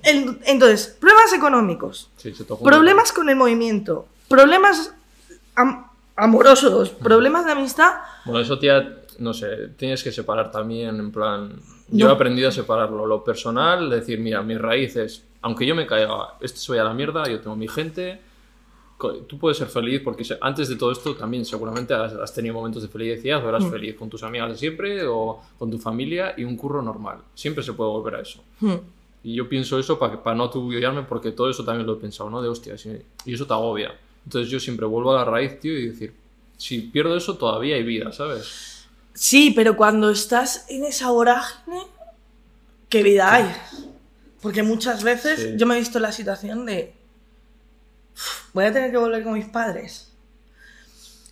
en- 0.03 0.41
entonces, 0.45 0.97
problemas 1.01 1.33
económicos, 1.33 2.11
sí. 2.17 2.33
Problemas 2.63 3.13
con 3.13 3.29
el 3.29 3.37
movimiento, 3.37 4.07
problemas 4.29 4.93
am- 5.55 5.87
amorosos, 6.17 6.91
problemas 6.91 7.45
de 7.45 7.53
amistad. 7.53 7.93
Bueno, 8.25 8.41
eso 8.41 8.59
tía, 8.59 8.97
no 9.19 9.33
sé, 9.35 9.69
tienes 9.77 10.03
que 10.03 10.13
separar 10.13 10.51
también, 10.51 10.97
en 10.99 11.13
plan... 11.13 11.53
Yo 11.95 12.07
No. 12.07 12.13
he 12.13 12.15
aprendido 12.15 12.49
a 12.49 12.53
separarlo, 12.53 13.05
lo 13.07 13.23
personal, 13.23 13.91
decir, 13.91 14.19
mira, 14.19 14.41
mis 14.43 14.59
raíces, 14.59 15.25
aunque 15.43 15.67
yo 15.67 15.75
me 15.75 15.87
caiga, 15.87 16.35
esto 16.41 16.59
se 16.59 16.73
vaya 16.73 16.83
a 16.83 16.87
la 16.87 16.95
mierda, 16.95 17.25
yo 17.29 17.39
tengo 17.43 17.55
mi 17.55 17.69
gente, 17.69 18.19
tú 19.29 19.39
puedes 19.39 19.59
ser 19.59 19.69
feliz 19.69 20.01
porque 20.03 20.25
antes 20.41 20.69
de 20.69 20.77
todo 20.77 20.93
esto 20.93 21.15
también 21.15 21.45
seguramente 21.45 21.93
has, 21.95 22.13
has 22.15 22.33
tenido 22.35 22.55
momentos 22.55 22.83
de 22.83 22.89
felicidad 22.89 23.45
o 23.45 23.49
eras 23.49 23.65
Mm. 23.65 23.71
feliz 23.71 23.95
con 23.97 24.09
tus 24.11 24.23
amigas 24.23 24.51
de 24.51 24.57
siempre 24.57 25.07
o 25.07 25.41
con 25.59 25.71
tu 25.71 25.79
familia 25.79 26.35
y 26.37 26.45
un 26.45 26.57
curro 26.57 26.83
normal. 26.83 27.19
Siempre 27.35 27.63
se 27.63 27.73
puede 27.73 27.91
volver 27.91 28.15
a 28.17 28.21
eso. 28.23 28.43
Hmm. 28.61 28.75
Y 29.25 29.35
yo 29.37 29.49
pienso 29.49 29.79
eso 29.79 29.99
para 29.99 30.35
no 30.35 30.51
tubillarme 30.51 31.03
porque 31.03 31.31
todo 31.33 31.49
eso 31.51 31.65
también 31.65 31.87
lo 31.87 31.95
he 31.95 32.01
pensado, 32.01 32.29
¿no? 32.31 32.43
De 32.43 32.49
hostia, 32.49 32.77
sí, 32.77 32.91
y 33.25 33.35
eso 33.35 33.47
te 33.47 33.53
agobia. 33.53 33.95
Entonces 34.25 34.51
yo 34.51 34.59
siempre 34.59 34.85
vuelvo 34.87 35.13
a 35.13 35.19
la 35.19 35.25
raíz, 35.25 35.61
tío, 35.61 35.77
y 35.79 35.89
decir, 35.89 36.13
si 36.57 36.81
pierdo 36.81 37.17
eso 37.17 37.37
todavía 37.37 37.77
hay 37.77 37.83
vida, 37.85 38.11
¿sabes? 38.13 38.87
Sí, 39.15 39.53
pero 39.55 39.77
cuando 39.77 40.11
estás 40.11 40.65
en 40.69 40.85
esa 40.85 41.11
vorágine, 41.11 41.83
¿qué 42.89 43.03
vida 43.03 43.33
hay? 43.35 43.47
Porque 44.41 44.63
muchas 44.63 45.05
veces 45.05 45.41
Sí. 45.41 45.49
yo 45.57 45.67
me 45.67 45.77
he 45.77 45.79
visto 45.79 45.99
en 45.99 46.03
la 46.03 46.13
situación 46.13 46.67
de. 46.67 46.93
"Uf, 48.53 48.55
Voy 48.55 48.65
a 48.65 48.73
tener 48.73 48.91
que 48.91 48.97
volver 48.99 49.23
con 49.23 49.33
mis 49.35 49.47
padres. 49.47 50.09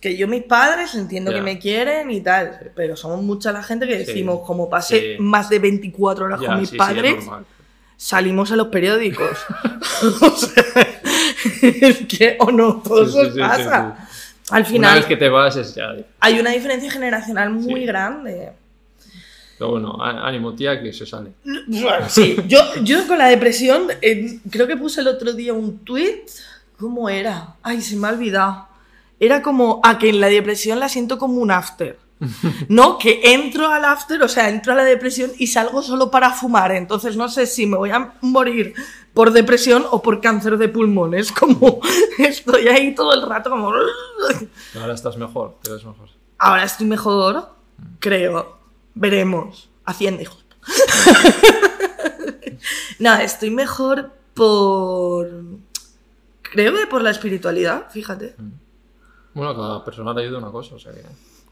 Que 0.01 0.17
yo, 0.17 0.27
mis 0.27 0.43
padres, 0.43 0.95
entiendo 0.95 1.29
Ya. 1.31 1.37
que 1.37 1.43
me 1.43 1.59
quieren 1.59 2.09
y 2.09 2.21
tal, 2.21 2.71
pero 2.75 2.95
somos 2.97 3.21
mucha 3.21 3.51
la 3.51 3.61
gente 3.61 3.87
que 3.87 3.99
Sí. 3.99 4.05
decimos, 4.05 4.41
como 4.45 4.67
pasé 4.69 4.99
Sí. 5.17 5.21
más 5.21 5.47
de 5.49 5.59
24 5.59 6.25
horas 6.25 6.41
Ya, 6.41 6.47
con 6.47 6.59
mis 6.59 6.69
sí, 6.69 6.75
sí, 6.77 6.81
es 6.81 6.87
padres, 6.87 7.25
salimos 7.97 8.51
a 8.51 8.55
los 8.55 8.67
periódicos. 8.69 9.37
o 10.21 10.35
sea, 10.35 10.63
es 11.61 11.97
que, 12.07 12.35
o 12.39 12.51
no, 12.51 12.81
todo 12.81 13.05
Sí, 13.05 13.11
eso 13.11 13.25
sí, 13.25 13.31
sí, 13.35 13.39
pasa. 13.39 13.95
sí, 14.09 14.17
Al 14.53 14.61
Una 14.63 14.69
final, 14.69 14.95
vez 14.97 15.05
que 15.05 15.15
te 15.17 15.29
vas 15.29 15.55
es 15.55 15.75
ya... 15.75 15.95
hay 16.19 16.39
una 16.39 16.49
diferencia 16.51 16.91
generacional 16.91 17.51
muy 17.51 17.81
Sí. 17.81 17.85
grande. 17.85 18.51
Pero 19.59 19.71
bueno, 19.71 19.95
ánimo, 20.03 20.55
tía, 20.55 20.81
que 20.81 20.91
se 20.91 21.05
sale. 21.05 21.33
Bueno, 21.67 22.09
sí, 22.09 22.35
yo, 22.47 22.59
yo 22.83 23.05
con 23.07 23.19
la 23.19 23.27
depresión, 23.27 23.83
eh, 24.01 24.39
creo 24.49 24.65
que 24.65 24.75
puse 24.75 25.01
el 25.01 25.07
otro 25.07 25.31
día 25.33 25.53
un 25.53 25.77
tweet. 25.85 26.23
¿Cómo 26.81 27.09
era? 27.09 27.57
Ay, 27.61 27.79
se 27.79 27.95
me 27.95 28.07
ha 28.07 28.11
olvidado. 28.11 28.67
Era 29.19 29.43
como, 29.43 29.81
a 29.83 29.99
que 29.99 30.09
en 30.09 30.19
la 30.19 30.29
depresión 30.29 30.79
la 30.79 30.89
siento 30.89 31.19
como 31.19 31.35
un 31.35 31.51
after. 31.51 31.99
No, 32.69 32.97
que 32.97 33.21
entro 33.23 33.67
al 33.67 33.85
after, 33.85 34.21
o 34.23 34.27
sea, 34.27 34.49
entro 34.49 34.73
a 34.73 34.75
la 34.75 34.83
depresión 34.83 35.31
y 35.37 35.45
salgo 35.45 35.83
solo 35.83 36.09
para 36.09 36.31
fumar. 36.31 36.71
Entonces 36.71 37.15
no 37.17 37.29
sé 37.29 37.45
si 37.45 37.67
me 37.67 37.77
voy 37.77 37.91
a 37.91 38.13
morir 38.21 38.73
por 39.13 39.31
depresión 39.31 39.85
o 39.91 40.01
por 40.01 40.21
cáncer 40.21 40.57
de 40.57 40.69
pulmones. 40.69 41.31
Como 41.39 41.81
estoy 42.17 42.67
ahí 42.67 42.95
todo 42.95 43.13
el 43.13 43.21
rato, 43.29 43.51
como. 43.51 43.71
Ahora 44.79 44.93
estás 44.95 45.17
mejor, 45.17 45.57
te 45.61 45.71
ves 45.71 45.85
mejor. 45.85 46.09
Ahora 46.39 46.63
estoy 46.63 46.87
mejor, 46.87 47.49
creo. 47.99 48.57
Veremos. 48.95 49.69
Hacienda, 49.85 50.23
hijo. 50.23 50.37
no, 52.97 53.15
estoy 53.17 53.51
mejor 53.51 54.11
por. 54.33 55.50
Creo 56.51 56.75
que 56.75 56.85
por 56.85 57.01
la 57.01 57.11
espiritualidad, 57.11 57.89
fíjate. 57.89 58.35
Bueno, 59.33 59.55
cada 59.55 59.85
persona 59.85 60.13
le 60.13 60.23
ayuda 60.23 60.39
una 60.39 60.51
cosa, 60.51 60.75
o 60.75 60.79
sea 60.79 60.91
que. 60.91 61.01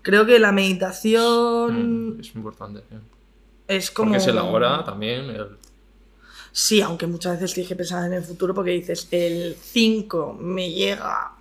Creo 0.01 0.25
que 0.25 0.39
la 0.39 0.51
meditación 0.51 2.17
mm, 2.17 2.19
es 2.19 2.35
importante. 2.35 2.81
sí. 2.89 2.95
es 3.67 3.91
como. 3.91 4.11
Porque 4.11 4.21
es 4.21 4.27
el 4.27 4.37
ahora 4.37 4.83
también. 4.83 5.29
el- 5.29 5.57
Sí, 6.51 6.81
aunque 6.81 7.07
muchas 7.07 7.33
veces 7.39 7.53
tienes 7.53 7.69
que 7.69 7.75
pensar 7.75 8.05
en 8.05 8.13
el 8.13 8.23
futuro 8.23 8.53
porque 8.53 8.71
dices, 8.71 9.07
el 9.11 9.55
5 9.55 10.35
me 10.39 10.71
llega 10.71 11.33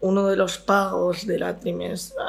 uno 0.00 0.26
de 0.26 0.36
los 0.36 0.58
pagos 0.58 1.26
de 1.26 1.38
la 1.38 1.58
trimestral. 1.58 2.28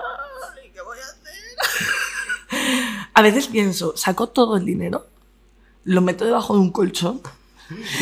¿y 0.65 0.69
¿Qué 0.69 0.81
voy 0.81 0.97
a 0.99 1.01
hacer? 1.01 3.09
a 3.13 3.21
veces 3.21 3.47
pienso, 3.47 3.97
saco 3.97 4.27
todo 4.27 4.57
el 4.57 4.65
dinero, 4.65 5.07
lo 5.85 6.01
meto 6.01 6.23
debajo 6.23 6.53
de 6.53 6.59
un 6.61 6.71
colchón 6.71 7.19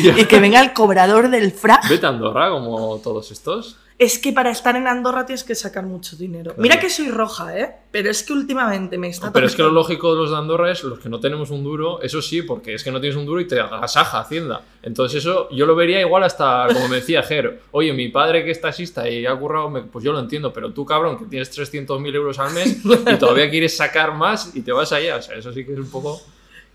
y 0.02 0.24
que 0.24 0.40
venga 0.40 0.60
el 0.60 0.72
cobrador 0.72 1.28
del 1.30 1.52
frac. 1.52 1.88
Vete 1.88 2.06
a 2.06 2.10
Andorra 2.10 2.50
como 2.50 2.98
todos 2.98 3.30
estos. 3.30 3.76
Es 3.98 4.18
que 4.18 4.32
para 4.32 4.50
estar 4.50 4.74
en 4.74 4.88
Andorra 4.88 5.26
tienes 5.26 5.44
que 5.44 5.54
sacar 5.54 5.84
mucho 5.84 6.16
dinero. 6.16 6.50
Claro. 6.54 6.62
Mira 6.62 6.80
que 6.80 6.90
soy 6.90 7.08
roja, 7.08 7.56
¿eh? 7.56 7.72
Pero 7.92 8.10
es 8.10 8.24
que 8.24 8.32
últimamente 8.32 8.98
me 8.98 9.06
está... 9.08 9.32
Pero 9.32 9.46
es 9.46 9.54
que 9.54 9.62
lo 9.62 9.70
lógico 9.70 10.12
de 10.14 10.22
los 10.22 10.30
de 10.30 10.36
Andorra 10.38 10.72
es 10.72 10.82
los 10.82 10.98
que 10.98 11.08
no 11.08 11.20
tenemos 11.20 11.50
un 11.50 11.62
duro, 11.62 12.02
eso 12.02 12.20
sí, 12.20 12.42
porque 12.42 12.74
es 12.74 12.82
que 12.82 12.90
no 12.90 13.00
tienes 13.00 13.16
un 13.16 13.26
duro 13.26 13.40
y 13.40 13.46
te 13.46 13.60
agasaja 13.60 14.18
Hacienda. 14.18 14.62
Entonces 14.82 15.18
eso 15.22 15.48
yo 15.52 15.66
lo 15.66 15.76
vería 15.76 16.00
igual 16.00 16.24
hasta, 16.24 16.66
como 16.72 16.88
me 16.88 16.96
decía 16.96 17.22
Ger, 17.22 17.60
oye, 17.70 17.92
mi 17.92 18.08
padre 18.08 18.44
que 18.44 18.50
es 18.50 18.60
taxista 18.60 19.08
y 19.08 19.24
ha 19.24 19.36
currado, 19.36 19.70
me- 19.70 19.82
pues 19.82 20.04
yo 20.04 20.12
lo 20.12 20.18
entiendo, 20.18 20.52
pero 20.52 20.72
tú 20.72 20.84
cabrón 20.84 21.16
que 21.16 21.26
tienes 21.26 21.56
300.000 21.56 22.14
euros 22.16 22.40
al 22.40 22.52
mes 22.54 22.78
y 22.84 23.16
todavía 23.18 23.48
quieres 23.50 23.76
sacar 23.76 24.14
más 24.14 24.56
y 24.56 24.62
te 24.62 24.72
vas 24.72 24.90
allá, 24.90 25.16
o 25.16 25.22
sea, 25.22 25.36
eso 25.36 25.52
sí 25.52 25.64
que 25.64 25.74
es 25.74 25.78
un 25.78 25.90
poco... 25.90 26.20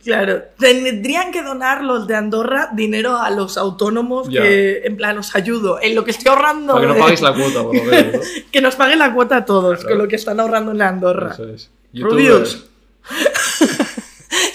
Claro, 0.08 0.42
tendrían 0.58 1.34
que 1.34 1.44
donar 1.44 1.84
los 1.84 2.08
de 2.08 2.16
Andorra 2.16 2.70
dinero 2.72 3.18
a 3.18 3.30
los 3.30 3.58
autónomos 3.58 4.30
Ya. 4.30 4.42
que, 4.42 4.84
en 4.86 4.96
plan, 4.96 5.18
os 5.18 5.36
ayudo 5.36 5.82
en 5.82 5.96
lo 5.96 6.06
que 6.06 6.12
estoy 6.12 6.30
ahorrando. 6.30 6.76
Para 6.76 6.88
que 6.88 6.94
no 6.94 7.00
paguéis 7.00 7.22
la 7.22 7.34
cuota, 7.34 7.62
por 7.64 7.76
lo 7.76 7.84
menos. 7.84 8.14
¿no? 8.14 8.20
que 8.52 8.62
nos 8.62 8.76
paguen 8.78 9.00
la 9.00 9.14
cuota 9.14 9.36
a 9.36 9.44
todos 9.46 9.80
Claro. 9.80 9.90
con 9.90 9.98
lo 10.04 10.08
que 10.08 10.16
están 10.16 10.40
ahorrando 10.40 10.72
en 10.72 10.82
Andorra. 10.82 11.32
Eso 11.34 11.44
es. 11.50 11.70
Rubius. 11.94 12.68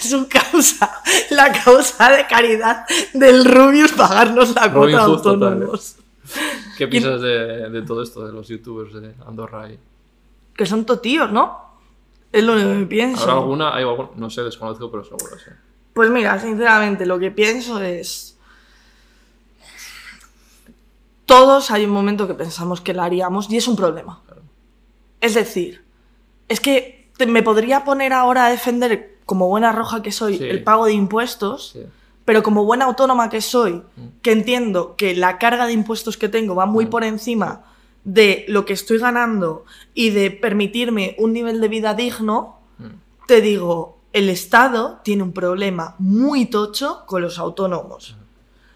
Su 0.01 0.27
causa, 0.51 0.91
la 1.29 1.51
causa 1.51 2.09
de 2.11 2.25
caridad 2.25 2.85
del 3.13 3.45
Rubius 3.45 3.91
pagarnos 3.91 4.55
la 4.55 4.73
cuota 4.73 5.03
a 5.03 5.05
total, 5.05 5.33
autónomos. 5.43 5.97
¿Qué 6.79 6.87
piensas 6.87 7.21
de, 7.21 7.69
de 7.69 7.81
todo 7.83 8.01
esto, 8.01 8.25
de 8.25 8.33
los 8.33 8.47
youtubers 8.47 8.93
de 8.93 9.13
Andorra? 9.27 9.69
Y... 9.69 9.77
Que 10.55 10.65
son 10.65 10.83
totíos, 10.85 11.31
¿no? 11.31 11.72
Es 12.33 12.43
lo 12.43 12.55
que 12.55 12.85
pienso. 12.89 13.21
¿Habrá 13.23 13.33
alguna? 13.35 13.73
Hay 13.75 13.85
No 14.15 14.29
sé, 14.29 14.41
desconozco, 14.43 14.91
pero 14.91 15.03
seguro, 15.05 15.37
sí. 15.37 15.51
Pues 15.93 16.09
mira, 16.09 16.37
sinceramente, 16.39 17.05
lo 17.05 17.17
que 17.19 17.31
pienso 17.31 17.79
es. 17.79 18.37
Todos 21.25 21.71
hay 21.71 21.85
un 21.85 21.91
momento 21.91 22.27
que 22.27 22.33
pensamos 22.33 22.81
que 22.81 22.93
la 22.93 23.05
haríamos 23.05 23.49
y 23.49 23.57
es 23.57 23.67
un 23.67 23.75
problema. 23.75 24.21
Es 25.21 25.35
decir, 25.35 25.83
es 26.49 26.59
que 26.59 27.09
te- 27.17 27.25
me 27.27 27.43
podría 27.43 27.85
poner 27.85 28.11
ahora 28.13 28.47
a 28.47 28.49
defender, 28.49 29.17
como 29.25 29.47
buena 29.47 29.71
roja 29.71 30.01
que 30.01 30.11
soy, 30.11 30.37
Sí. 30.37 30.43
el 30.43 30.63
pago 30.63 30.85
de 30.85 30.93
impuestos, 30.93 31.69
sí. 31.73 31.85
pero 32.25 32.43
como 32.43 32.65
buena 32.65 32.85
autónoma 32.85 33.29
que 33.29 33.39
soy, 33.41 33.83
que 34.21 34.31
entiendo 34.31 34.95
que 34.97 35.15
la 35.15 35.37
carga 35.37 35.65
de 35.65 35.73
impuestos 35.73 36.17
que 36.17 36.27
tengo 36.29 36.55
va 36.55 36.65
muy 36.65 36.87
por 36.87 37.03
encima 37.03 37.63
de 38.03 38.45
lo 38.47 38.65
que 38.65 38.73
estoy 38.73 38.97
ganando 38.97 39.65
y 39.93 40.09
de 40.09 40.31
permitirme 40.31 41.15
un 41.19 41.33
nivel 41.33 41.61
de 41.61 41.67
vida 41.67 41.93
digno, 41.93 42.59
Mm. 42.77 42.85
te 43.27 43.39
digo, 43.41 43.99
el 44.13 44.29
Estado 44.29 44.99
tiene 45.03 45.23
un 45.23 45.31
problema 45.31 45.95
muy 45.99 46.45
tocho 46.47 47.03
con 47.05 47.21
los 47.21 47.37
autónomos. 47.39 48.15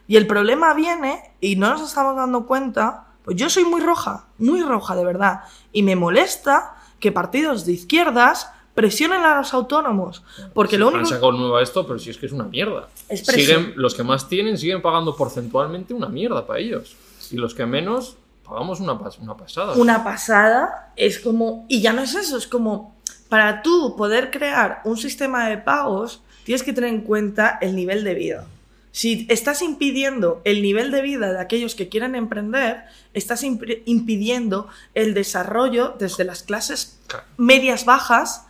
Y 0.07 0.15
el 0.15 0.27
problema 0.27 0.73
viene, 0.73 1.31
y 1.41 1.55
no 1.57 1.69
nos 1.69 1.81
estamos 1.81 2.15
dando 2.15 2.45
cuenta, 2.45 3.07
pues 3.25 3.35
yo 3.35 3.49
soy 3.49 3.65
muy 3.65 3.81
roja, 3.81 4.27
muy 4.37 4.61
roja 4.61 4.95
de 4.95 5.03
verdad, 5.03 5.41
y 5.73 5.83
me 5.83 5.95
molesta 5.95 6.75
que 6.99 7.11
partidos 7.11 7.65
de 7.65 7.73
izquierdas 7.73 8.49
presionen 8.73 9.21
a 9.23 9.35
los 9.37 9.53
autónomos, 9.53 10.23
porque 10.53 10.75
Sí, 10.75 10.79
lo 10.79 10.87
Han 10.89 10.93
único... 10.93 11.09
sacado 11.09 11.31
nueva 11.31 11.61
esto, 11.63 11.85
pero 11.87 11.97
si 11.99 12.11
es 12.11 12.17
que 12.17 12.27
es 12.27 12.31
una 12.31 12.43
mierda. 12.45 12.87
Es 13.09 13.25
siguen, 13.25 13.73
los 13.75 13.95
que 13.95 14.03
más 14.03 14.29
tienen 14.29 14.57
siguen 14.57 14.81
pagando 14.83 15.15
porcentualmente 15.15 15.93
una 15.95 16.07
mierda 16.07 16.45
para 16.45 16.59
ellos. 16.59 16.95
Y 17.31 17.35
los 17.37 17.53
que 17.55 17.65
menos 17.65 18.15
pagamos 18.47 18.79
una, 18.79 18.93
pas- 18.93 19.19
una 19.19 19.35
pasada. 19.35 19.73
una 19.73 20.03
pasada 20.03 20.91
es 20.95 21.19
como 21.19 21.65
y 21.67 21.81
ya 21.81 21.93
no 21.93 22.01
es 22.01 22.15
eso 22.15 22.37
es 22.37 22.47
como 22.47 22.95
para 23.29 23.61
tú 23.61 23.95
poder 23.97 24.31
crear 24.31 24.81
un 24.85 24.97
sistema 24.97 25.47
de 25.49 25.57
pagos 25.57 26.21
tienes 26.45 26.63
que 26.63 26.73
tener 26.73 26.89
en 26.91 27.01
cuenta 27.01 27.57
el 27.61 27.75
nivel 27.75 28.03
de 28.03 28.13
vida 28.13 28.45
si 28.91 29.27
estás 29.29 29.61
impidiendo 29.61 30.41
el 30.45 30.61
nivel 30.61 30.91
de 30.91 31.01
vida 31.01 31.31
de 31.33 31.39
aquellos 31.39 31.75
que 31.75 31.89
quieren 31.89 32.15
emprender 32.15 32.83
estás 33.13 33.43
imp- 33.43 33.81
impidiendo 33.85 34.67
el 34.95 35.13
desarrollo 35.13 35.95
desde 35.99 36.23
las 36.23 36.41
clases 36.43 36.97
medias 37.37 37.83
bajas 37.85 38.43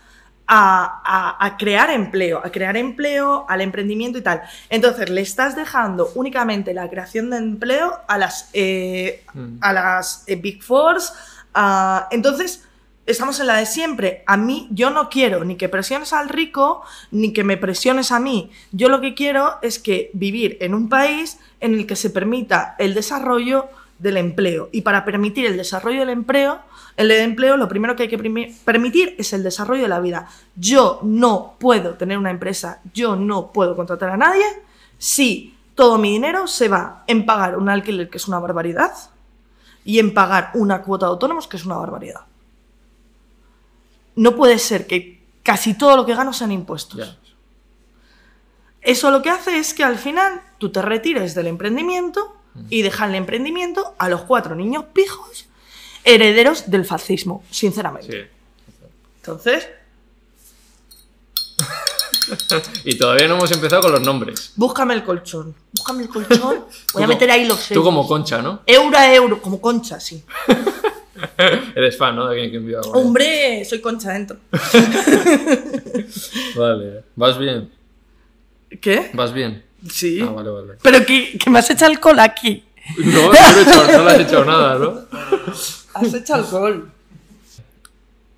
a, 0.48 1.02
a- 1.04 1.46
a 1.46 1.58
crear 1.58 1.90
empleo, 1.90 2.40
a 2.44 2.50
crear 2.52 2.78
empleo, 2.78 3.46
al 3.50 3.62
emprendimiento 3.62 4.18
y 4.18 4.22
tal. 4.22 4.42
Entonces, 4.70 5.10
le 5.10 5.22
estás 5.22 5.56
dejando 5.56 6.10
únicamente 6.16 6.74
la 6.74 6.90
creación 6.90 7.30
de 7.30 7.38
empleo 7.38 7.94
a 8.08 8.18
las, 8.18 8.50
eh, 8.54 9.24
Mm. 9.34 9.58
a 9.62 9.74
las 9.74 10.24
eh, 10.28 10.36
Big 10.38 10.64
Fours. 10.64 11.14
a- 11.54 12.08
entonces, 12.12 12.64
estamos 13.08 13.40
en 13.40 13.48
la 13.48 13.56
de 13.56 13.66
siempre. 13.66 14.24
A 14.28 14.38
mí, 14.38 14.68
yo 14.72 14.90
no 14.90 15.10
quiero 15.10 15.44
ni 15.44 15.56
que 15.56 15.70
presiones 15.70 16.14
al 16.14 16.30
rico, 16.30 16.84
ni 17.12 17.34
que 17.34 17.44
me 17.44 17.58
presiones 17.58 18.12
a 18.12 18.20
mí. 18.20 18.52
Yo 18.72 18.90
lo 18.90 19.02
que 19.02 19.16
quiero 19.16 19.56
es 19.62 19.80
que 19.80 20.12
vivir 20.14 20.58
en 20.62 20.74
un 20.76 20.88
país 20.88 21.40
en 21.60 21.74
el 21.74 21.88
que 21.88 21.96
se 21.96 22.10
permita 22.10 22.76
el 22.80 22.94
desarrollo 22.94 23.68
del 23.98 24.18
empleo. 24.18 24.70
Y 24.72 24.82
para 24.82 25.04
permitir 25.04 25.46
el 25.48 25.58
desarrollo 25.58 26.02
del 26.02 26.10
empleo, 26.10 26.60
el 26.98 27.12
empleo, 27.12 27.58
lo 27.58 27.68
primero 27.68 27.96
que 27.96 28.04
hay 28.04 28.10
que 28.10 28.56
permitir 28.66 29.16
es 29.20 29.32
el 29.32 29.44
desarrollo 29.44 29.84
de 29.84 29.88
la 29.88 30.00
vida. 30.00 30.28
Yo 30.56 31.00
no 31.04 31.56
puedo 31.60 31.94
tener 31.94 32.18
una 32.18 32.32
empresa, 32.32 32.82
yo 32.92 33.16
no 33.16 33.52
puedo 33.54 33.76
contratar 33.76 34.10
a 34.10 34.18
nadie 34.18 34.46
si 34.98 35.56
todo 35.76 36.00
mi 36.00 36.10
dinero 36.10 36.48
se 36.48 36.68
va 36.68 37.04
en 37.06 37.28
pagar 37.28 37.56
un 37.56 37.70
alquiler, 37.70 38.10
que 38.10 38.18
es 38.18 38.28
una 38.28 38.40
barbaridad, 38.40 38.92
y 39.86 40.00
en 40.00 40.12
pagar 40.12 40.50
una 40.56 40.82
cuota 40.82 41.06
de 41.06 41.12
autónomos, 41.12 41.48
que 41.48 41.58
es 41.58 41.66
una 41.66 41.78
barbaridad. 41.78 42.22
No 44.16 44.36
puede 44.36 44.58
ser 44.58 44.88
que 44.88 45.24
casi 45.44 45.76
todo 45.76 45.96
lo 45.96 46.06
que 46.06 46.16
gano 46.16 46.34
sean 46.34 46.52
impuestos. 46.52 47.20
Eso 48.82 49.12
lo 49.12 49.22
que 49.22 49.30
hace 49.30 49.60
es 49.60 49.76
que 49.76 49.84
al 49.84 50.00
final 50.00 50.42
tú 50.58 50.72
te 50.72 50.82
retires 50.82 51.36
del 51.36 51.46
emprendimiento 51.46 52.36
y 52.70 52.82
dejas 52.82 53.10
el 53.10 53.16
emprendimiento 53.16 53.94
a 54.00 54.10
los 54.10 54.24
cuatro 54.24 54.56
niños 54.56 54.86
pijos 54.94 55.47
herederos 56.08 56.70
del 56.70 56.86
fascismo, 56.86 57.44
sinceramente. 57.52 58.12
Sí. 58.12 58.28
Entonces, 59.18 59.68
Y 62.84 62.98
todavía 62.98 63.28
no 63.28 63.36
hemos 63.36 63.52
empezado 63.52 63.84
con 63.84 63.92
los 63.94 64.02
nombres. 64.02 64.52
búscame 64.56 64.94
el 64.94 65.04
colchón. 65.04 65.56
Búscame 65.74 66.04
el 66.04 66.10
colchón. 66.10 66.40
Voy 66.94 67.04
a 67.04 67.06
como- 67.06 67.08
meter 67.08 67.32
ahí 67.32 67.46
los 67.46 67.68
Tú 67.70 67.82
como 67.84 68.06
concha, 68.08 68.42
¿no? 68.42 68.62
Euro 68.66 68.98
a 68.98 69.14
euro, 69.14 69.42
como 69.42 69.62
concha, 69.62 70.00
sí. 70.00 70.24
Eres 71.76 71.98
fan, 71.98 72.16
¿no? 72.16 72.26
De 72.26 72.32
alguien 72.34 72.52
que 72.52 72.58
envía 72.58 72.78
algo. 72.80 72.92
Hombre, 72.92 73.64
soy 73.66 73.80
concha 73.82 74.12
dentro. 74.14 74.38
Vale. 76.56 77.04
¿Vas 77.16 77.38
bien? 77.40 77.72
¿Qué? 78.82 79.10
¿Vas 79.14 79.34
bien? 79.34 79.64
Sí. 79.90 80.20
Ah, 80.22 80.32
vale, 80.32 80.50
vale. 80.50 80.74
Pero 80.82 81.06
que, 81.06 81.38
que 81.38 81.50
me 81.50 81.60
has 81.60 81.70
hecho 81.70 81.86
alcohol 81.86 82.20
aquí. 82.20 82.64
No, 82.98 83.28
no, 83.28 83.32
le 83.32 83.38
he 83.40 83.62
hecho- 83.62 83.98
no 83.98 84.04
le 84.06 84.12
has 84.12 84.20
hecho 84.20 84.46
nada, 84.46 84.76
¿no? 84.78 85.06
Has 85.98 86.14
hecho 86.14 86.36
alcohol. 86.36 86.92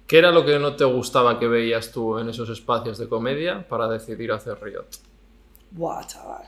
¿Qué 0.07 0.17
era 0.17 0.31
lo 0.31 0.43
que 0.43 0.57
no 0.57 0.75
te 0.75 0.85
gustaba 0.85 1.37
que 1.37 1.47
veías 1.47 1.91
tú 1.91 2.17
en 2.17 2.29
esos 2.29 2.49
espacios 2.49 2.97
de 2.97 3.07
comedia 3.07 3.67
para 3.67 3.87
decidir 3.87 4.31
hacer 4.31 4.57
Riot? 4.59 4.87
Buah, 5.69 6.03
chaval. 6.07 6.45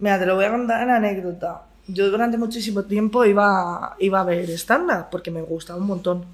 Mira, 0.00 0.18
te 0.18 0.26
lo 0.26 0.34
voy 0.34 0.44
a 0.44 0.50
contar 0.50 0.82
en 0.82 0.90
anécdota. 0.90 1.62
Yo 1.86 2.10
durante 2.10 2.36
muchísimo 2.36 2.82
tiempo 2.84 3.24
iba, 3.24 3.96
iba 4.00 4.20
a 4.20 4.24
ver 4.24 4.50
stand-up 4.50 5.06
porque 5.10 5.30
me 5.30 5.40
gusta 5.40 5.76
un 5.76 5.86
montón. 5.86 6.26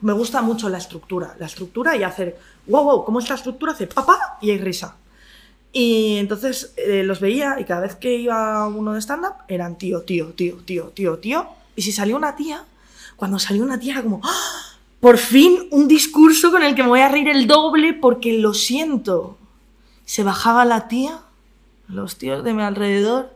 Me 0.00 0.12
gusta 0.12 0.42
mucho 0.42 0.68
la 0.68 0.78
estructura. 0.78 1.36
La 1.38 1.46
estructura 1.46 1.96
y 1.96 2.02
hacer, 2.02 2.36
wow, 2.66 2.82
wow, 2.82 3.04
¿cómo 3.04 3.20
es 3.20 3.28
la 3.28 3.36
estructura? 3.36 3.72
Hace 3.72 3.86
papá 3.86 4.38
y 4.40 4.50
hay 4.50 4.58
risa. 4.58 4.96
Y 5.72 6.16
entonces 6.16 6.72
eh, 6.76 7.04
los 7.04 7.20
veía 7.20 7.60
y 7.60 7.64
cada 7.64 7.82
vez 7.82 7.94
que 7.94 8.16
iba 8.16 8.66
uno 8.66 8.94
de 8.94 9.00
stand-up 9.00 9.44
eran 9.46 9.78
tío, 9.78 10.02
tío, 10.02 10.32
tío, 10.32 10.56
tío, 10.64 10.86
tío, 10.88 11.18
tío. 11.18 11.57
Y 11.78 11.82
si 11.82 11.92
salió 11.92 12.16
una 12.16 12.34
tía, 12.34 12.64
cuando 13.14 13.38
salió 13.38 13.62
una 13.62 13.78
tía 13.78 13.92
era 13.92 14.02
como, 14.02 14.20
¡Ah! 14.24 14.74
por 14.98 15.16
fin 15.16 15.68
un 15.70 15.86
discurso 15.86 16.50
con 16.50 16.64
el 16.64 16.74
que 16.74 16.82
me 16.82 16.88
voy 16.88 16.98
a 17.02 17.08
reír 17.08 17.28
el 17.28 17.46
doble 17.46 17.94
porque 17.94 18.32
lo 18.32 18.52
siento. 18.52 19.38
Se 20.04 20.24
bajaba 20.24 20.64
la 20.64 20.88
tía, 20.88 21.20
los 21.86 22.18
tíos 22.18 22.42
de 22.42 22.52
mi 22.52 22.64
alrededor. 22.64 23.32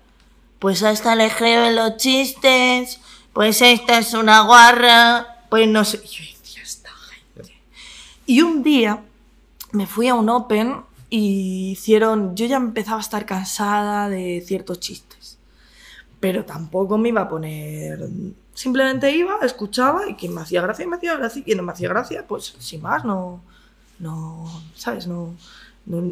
Pues 0.58 0.82
a 0.82 0.90
esta 0.90 1.14
le 1.14 1.30
creo 1.30 1.66
en 1.66 1.76
los 1.76 1.98
chistes, 1.98 2.98
pues 3.32 3.62
esta 3.62 3.98
es 3.98 4.12
una 4.12 4.40
guarra, 4.40 5.44
pues 5.48 5.68
no 5.68 5.84
sé. 5.84 6.02
Y 8.26 8.42
un 8.42 8.64
día 8.64 9.04
me 9.70 9.86
fui 9.86 10.08
a 10.08 10.16
un 10.16 10.28
Open 10.28 10.80
y 11.10 11.70
hicieron, 11.70 12.34
yo 12.34 12.46
ya 12.46 12.56
empezaba 12.56 12.96
a 12.96 13.02
estar 13.02 13.24
cansada 13.24 14.08
de 14.08 14.42
ciertos 14.44 14.80
chistes, 14.80 15.21
pero 16.22 16.44
tampoco 16.44 16.96
me 16.98 17.08
iba 17.08 17.22
a 17.22 17.28
poner, 17.28 17.98
simplemente 18.54 19.10
iba, 19.10 19.40
escuchaba 19.42 20.08
y 20.08 20.14
quien 20.14 20.32
me 20.32 20.40
hacía 20.42 20.62
gracia, 20.62 20.86
me 20.86 20.94
hacía 20.94 21.16
gracia 21.16 21.40
y 21.40 21.42
quien 21.42 21.56
no 21.58 21.64
me 21.64 21.72
hacía 21.72 21.88
gracia, 21.88 22.24
pues 22.28 22.54
sin 22.60 22.80
más, 22.80 23.04
no, 23.04 23.42
no, 23.98 24.62
¿sabes? 24.76 25.08
No, 25.08 25.34
no, 25.86 26.06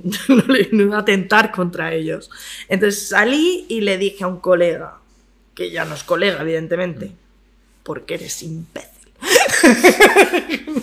iba 0.73 0.97
a 0.97 1.01
atentar 1.01 1.53
contra 1.53 1.95
ellos. 1.95 2.29
Entonces 2.69 3.07
salí 3.11 3.67
y 3.69 3.83
le 3.83 3.99
dije 3.99 4.25
a 4.25 4.27
un 4.27 4.41
colega, 4.41 4.99
que 5.55 5.71
ya 5.71 5.85
no 5.85 5.95
es 5.95 6.03
colega, 6.03 6.43
evidentemente, 6.43 7.13
porque 7.85 8.15
eres 8.15 8.43
imbécil. 8.43 9.13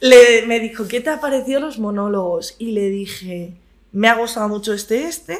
Le- 0.00 0.46
me 0.46 0.58
dijo, 0.60 0.88
¿qué 0.88 1.02
te 1.02 1.10
ha 1.10 1.20
parecido 1.20 1.60
los 1.60 1.78
monólogos? 1.78 2.54
Y 2.58 2.70
le 2.70 2.88
dije, 2.88 3.52
me 3.92 4.08
ha 4.08 4.14
gustado 4.14 4.48
mucho 4.48 4.72
este, 4.72 5.04
este, 5.04 5.38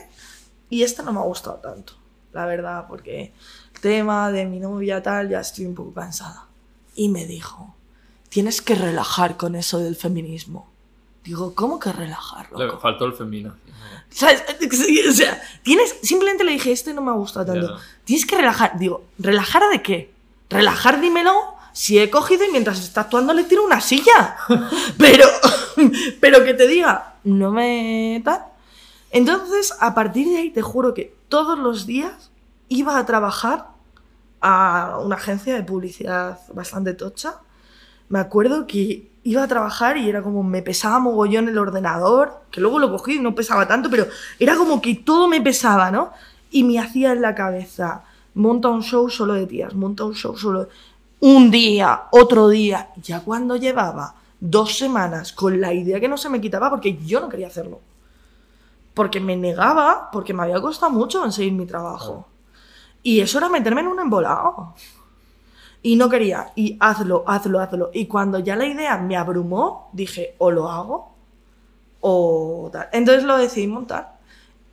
y 0.69 0.83
este 0.83 1.03
no 1.03 1.13
me 1.15 1.21
ha 1.21 1.25
gustado 1.25 1.57
tanto, 1.57 1.95
la 2.33 2.47
verdad, 2.47 2.87
porque 2.89 3.33
el 3.74 3.81
tema 3.81 4.31
de 4.31 4.45
mi 4.45 4.61
novia 4.61 5.03
tal, 5.03 5.29
ya 5.29 5.41
estoy 5.41 5.66
un 5.66 5.74
poco 5.74 5.93
cansada. 5.93 6.47
Y 6.95 7.09
me 7.09 7.26
dijo, 7.26 7.74
tienes 8.29 8.61
que 8.62 8.74
relajar 8.74 9.37
con 9.37 9.55
eso 9.55 9.79
del 9.79 9.97
feminismo. 9.97 10.68
Digo, 11.24 11.55
¿cómo 11.55 11.79
que 11.79 11.93
relajar, 11.93 12.49
Le 12.57 12.70
faltó 12.79 13.05
el 13.05 13.12
femenino. 13.12 13.55
¿Sabes? 14.11 14.43
O 15.09 15.12
sea, 15.12 15.43
tienes, 15.62 15.97
simplemente 16.03 16.45
le 16.45 16.53
dije, 16.53 16.72
este 16.72 16.95
no 16.95 17.03
me 17.03 17.11
ha 17.11 17.14
gustado 17.14 17.53
tanto. 17.53 17.76
Ya. 17.76 17.83
Tienes 18.05 18.24
que 18.24 18.37
relajar. 18.37 18.79
Digo, 18.79 19.05
¿relajar 19.18 19.62
de 19.70 19.83
qué? 19.83 20.11
Relajar, 20.49 21.01
dímelo. 21.01 21.35
Si 21.72 21.99
he 21.99 22.09
cogido 22.11 22.45
y 22.45 22.51
mientras 22.51 22.81
está 22.81 23.03
actuando 23.03 23.35
le 23.35 23.45
tiro 23.45 23.64
una 23.64 23.81
silla. 23.81 24.37
Pero, 24.99 25.26
pero 26.20 26.45
que 26.45 26.55
te 26.55 26.66
diga, 26.66 27.14
no 27.22 27.53
me 27.53 28.20
tal. 28.24 28.47
Entonces, 29.11 29.72
a 29.79 29.95
partir 29.95 30.26
de 30.29 30.39
ahí, 30.39 30.51
te 30.51 30.61
juro 30.61 30.93
que 30.93 31.14
todos 31.29 31.59
los 31.59 31.87
días 31.87 32.31
iba 32.68 32.99
a 32.99 33.07
trabajar 33.07 33.68
a 34.41 34.99
una 35.03 35.16
agencia 35.16 35.55
de 35.55 35.62
publicidad 35.62 36.39
bastante 36.55 36.95
tocha. 36.95 37.41
Me 38.09 38.18
acuerdo 38.18 38.66
que 38.66 39.11
iba 39.24 39.43
a 39.43 39.49
trabajar 39.49 39.97
y 39.97 40.09
era 40.09 40.22
como 40.22 40.43
me 40.43 40.62
pesaba 40.62 40.99
mogollón 40.99 41.49
el 41.49 41.59
ordenador, 41.59 42.41
que 42.51 42.61
luego 42.61 42.79
lo 42.79 42.91
cogí 42.91 43.16
y 43.16 43.20
no 43.20 43.35
pesaba 43.35 43.68
tanto, 43.68 43.91
pero 43.91 44.07
era 44.39 44.57
como 44.57 44.81
que 44.81 44.95
todo 44.95 45.29
me 45.29 45.41
pesaba, 45.41 45.91
¿no? 45.91 46.12
Y 46.51 46.64
me 46.64 46.79
hacía 46.79 47.12
en 47.12 47.20
la 47.20 47.35
cabeza, 47.35 48.05
monta 48.35 48.68
un 48.68 48.83
show 48.83 49.11
solo 49.11 49.35
de 49.35 49.47
tías, 49.47 49.74
monta 49.74 50.05
un 50.05 50.14
show 50.14 50.37
solo 50.37 50.64
de... 50.64 50.68
Un 51.20 51.51
día, 51.51 52.05
otro 52.12 52.49
día, 52.49 52.91
ya 53.03 53.20
cuando 53.20 53.57
llevaba 53.57 54.14
dos 54.41 54.79
semanas 54.79 55.33
con 55.33 55.61
la 55.61 55.74
idea 55.74 55.99
que 55.99 56.09
no 56.09 56.16
se 56.16 56.29
me 56.29 56.41
quitaba 56.41 56.70
porque 56.70 56.97
yo 57.05 57.20
no 57.20 57.29
quería 57.29 57.49
hacerlo. 57.49 57.81
Porque 58.99 59.20
me 59.20 59.36
negaba, 59.36 60.11
porque 60.11 60.34
me 60.34 60.42
había 60.42 60.61
costado 60.61 60.90
mucho 60.90 61.24
en 61.24 61.30
seguir 61.30 61.53
mi 61.53 61.66
trabajo. 61.66 62.26
Y 63.01 63.20
eso 63.20 63.38
era 63.38 63.49
meterme 63.49 63.82
en 63.82 63.86
un 63.86 64.01
embolado. 64.01 64.74
Y 65.82 65.94
no 65.94 66.09
quería. 66.09 66.51
Y 66.57 66.76
hazlo, 66.80 67.22
hazlo, 67.24 67.61
hazlo. 67.61 67.90
Y 67.94 68.07
cuando 68.07 68.40
ya 68.40 68.57
la 68.57 68.66
idea 68.66 68.99
me 68.99 69.16
abrumó, 69.16 69.88
dije, 69.92 70.34
o 70.38 70.51
lo 70.51 70.68
hago, 70.68 71.14
o 72.01 72.70
tal. 72.72 72.88
Entonces 72.92 73.22
lo 73.22 73.36
decidí 73.36 73.68
montar. 73.68 74.18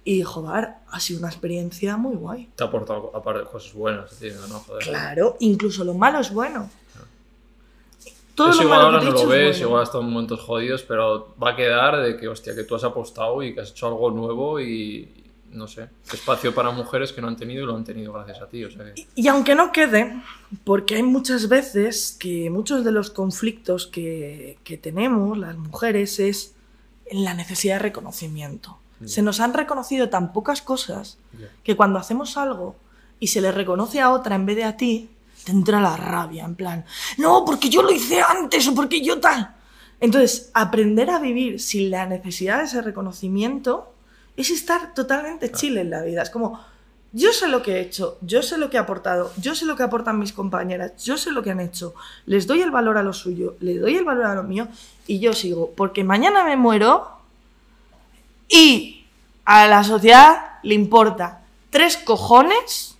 Y 0.03 0.23
joder, 0.23 0.69
ha 0.89 0.99
sido 0.99 1.19
una 1.19 1.30
experiencia 1.30 1.95
muy 1.95 2.15
guay. 2.15 2.49
Te 2.55 2.63
ha 2.63 2.67
aportado 2.67 3.11
aparte 3.13 3.43
cosas 3.43 3.76
buenas, 3.76 4.09
tío, 4.17 4.34
¿no? 4.49 4.59
Joder. 4.61 4.86
Claro, 4.86 5.38
incluso 5.39 5.84
lo 5.84 5.93
malo 5.93 6.17
es 6.17 6.34
bueno. 6.34 6.67
Todo 8.36 8.50
Eso 8.50 8.60
lo 8.60 8.64
igual 8.66 8.82
ahora 8.82 9.02
no 9.02 9.12
lo 9.12 9.28
ves, 9.28 9.58
bueno. 9.58 9.68
igual 9.68 9.84
hasta 9.84 9.98
en 10.00 10.06
momentos 10.06 10.42
jodidos, 10.42 10.84
pero 10.84 11.34
va 11.42 11.52
a 11.52 11.56
quedar 11.56 12.02
de 12.02 12.18
que, 12.18 12.28
hostia, 12.28 12.54
que 12.54 12.64
tú 12.66 12.76
has 12.76 12.84
apostado 12.84 13.42
y 13.42 13.54
que 13.54 13.62
has 13.62 13.72
hecho 13.72 13.88
algo 13.88 14.12
nuevo 14.12 14.60
y, 14.60 15.24
no 15.52 15.68
sé, 15.70 15.88
espacio 16.12 16.54
para 16.54 16.70
mujeres 16.72 17.14
que 17.14 17.22
no 17.22 17.30
han 17.30 17.38
tenido 17.38 17.64
y 17.64 17.66
lo 17.66 17.76
han 17.76 17.86
tenido 17.86 18.12
gracias 18.12 18.42
a 18.42 18.48
ti, 18.48 18.64
o 18.66 18.70
sea 18.72 18.94
que... 18.94 19.08
Y 19.16 19.28
aunque 19.30 19.56
no 19.56 19.72
quede, 19.72 20.22
porque 20.66 20.96
hay 20.96 21.04
muchas 21.04 21.48
veces 21.48 22.16
que 22.20 22.50
muchos 22.50 22.84
de 22.84 22.92
los 22.92 23.10
conflictos 23.10 23.88
que, 23.88 24.58
que 24.66 24.78
tenemos 24.78 25.38
las 25.38 25.56
mujeres 25.56 26.20
es 26.20 26.54
en 27.06 27.24
la 27.24 27.34
necesidad 27.36 27.76
de 27.76 27.80
reconocimiento. 27.84 28.78
Se 29.06 29.22
nos 29.22 29.40
han 29.40 29.54
reconocido 29.54 30.10
tan 30.10 30.34
pocas 30.34 30.62
cosas 30.62 31.18
Ya. 31.40 31.48
que 31.64 31.76
cuando 31.76 32.00
hacemos 32.00 32.38
algo 32.38 32.76
y 33.20 33.28
se 33.28 33.40
le 33.42 33.52
reconoce 33.52 34.00
a 34.02 34.12
otra 34.12 34.36
en 34.36 34.46
vez 34.46 34.56
de 34.56 34.64
a 34.64 34.78
ti, 34.78 35.10
te 35.46 35.52
entra 35.52 35.80
la 35.80 35.96
rabia, 35.96 36.43
en 36.43 36.56
plan, 36.56 36.86
no, 37.18 37.46
porque 37.46 37.70
yo 37.70 37.84
lo 37.84 37.91
hice 37.91 38.22
antes 38.22 38.68
o 38.68 38.76
porque 38.76 39.02
yo 39.02 39.20
tal. 39.20 39.56
Entonces, 40.00 40.50
aprender 40.54 41.10
a 41.10 41.20
vivir 41.20 41.62
sin 41.62 41.91
la 41.91 42.06
necesidad 42.06 42.58
de 42.58 42.66
ese 42.66 42.82
reconocimiento 42.82 43.93
es 44.36 44.50
estar 44.50 44.93
totalmente 44.93 45.52
chill 45.52 45.78
en 45.78 45.91
la 45.91 46.02
vida. 46.02 46.24
Es 46.24 46.30
como, 46.30 46.60
yo 47.14 47.32
sé 47.32 47.48
lo 47.48 47.62
que 47.62 47.76
he 47.76 47.80
hecho, 47.80 48.18
yo 48.22 48.41
sé 48.41 48.58
lo 48.58 48.70
que 48.70 48.78
he 48.78 48.80
aportado, 48.80 49.32
yo 49.38 49.56
sé 49.56 49.66
lo 49.66 49.76
que 49.76 49.84
aportan 49.84 50.20
mis 50.20 50.34
compañeras, 50.34 51.02
yo 51.04 51.16
sé 51.16 51.32
lo 51.32 51.43
que 51.43 51.52
han 51.52 51.62
hecho, 51.62 51.93
les 52.26 52.48
doy 52.48 52.62
el 52.62 52.72
valor 52.72 52.98
a 52.98 53.04
lo 53.04 53.14
suyo, 53.14 53.56
les 53.62 53.80
doy 53.80 53.96
el 53.96 54.04
valor 54.04 54.26
a 54.26 54.36
lo 54.36 54.43
mío 54.43 54.68
y 55.08 55.20
yo 55.20 55.32
sigo, 55.34 55.72
porque 55.78 56.04
mañana 56.04 56.43
me 56.43 56.58
muero 56.58 57.08
y 58.50 59.06
a 59.46 59.68
la 59.68 59.84
sociedad 59.84 60.60
le 60.64 60.74
importa 60.74 61.43
tres 61.70 61.98
cojones 61.98 62.95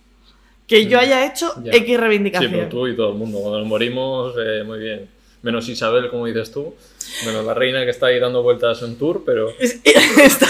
que 0.66 0.86
yo 0.86 0.98
haya 0.98 1.24
hecho 1.26 1.54
Ya. 1.62 1.72
X 1.72 1.86
Sí, 1.86 1.96
reivindicación. 1.96 2.50
pero 2.52 2.68
tú 2.68 2.86
y 2.88 2.96
todo 2.96 3.12
el 3.12 3.18
mundo, 3.18 3.38
cuando 3.40 3.58
nos 3.60 3.68
morimos, 3.68 4.34
eh, 4.38 4.62
muy 4.64 4.78
bien. 4.80 5.08
Menos 5.42 5.68
Isabel, 5.68 6.08
como 6.10 6.26
dices 6.26 6.50
tú, 6.50 6.74
menos 7.24 7.44
la 7.44 7.54
reina 7.54 7.84
que 7.84 7.90
está 7.90 8.06
ahí 8.06 8.18
dando 8.18 8.42
vueltas 8.42 8.82
en 8.82 8.96
tour, 8.98 9.22
pero... 9.24 9.50
Es- 9.60 9.80
Está 9.84 10.46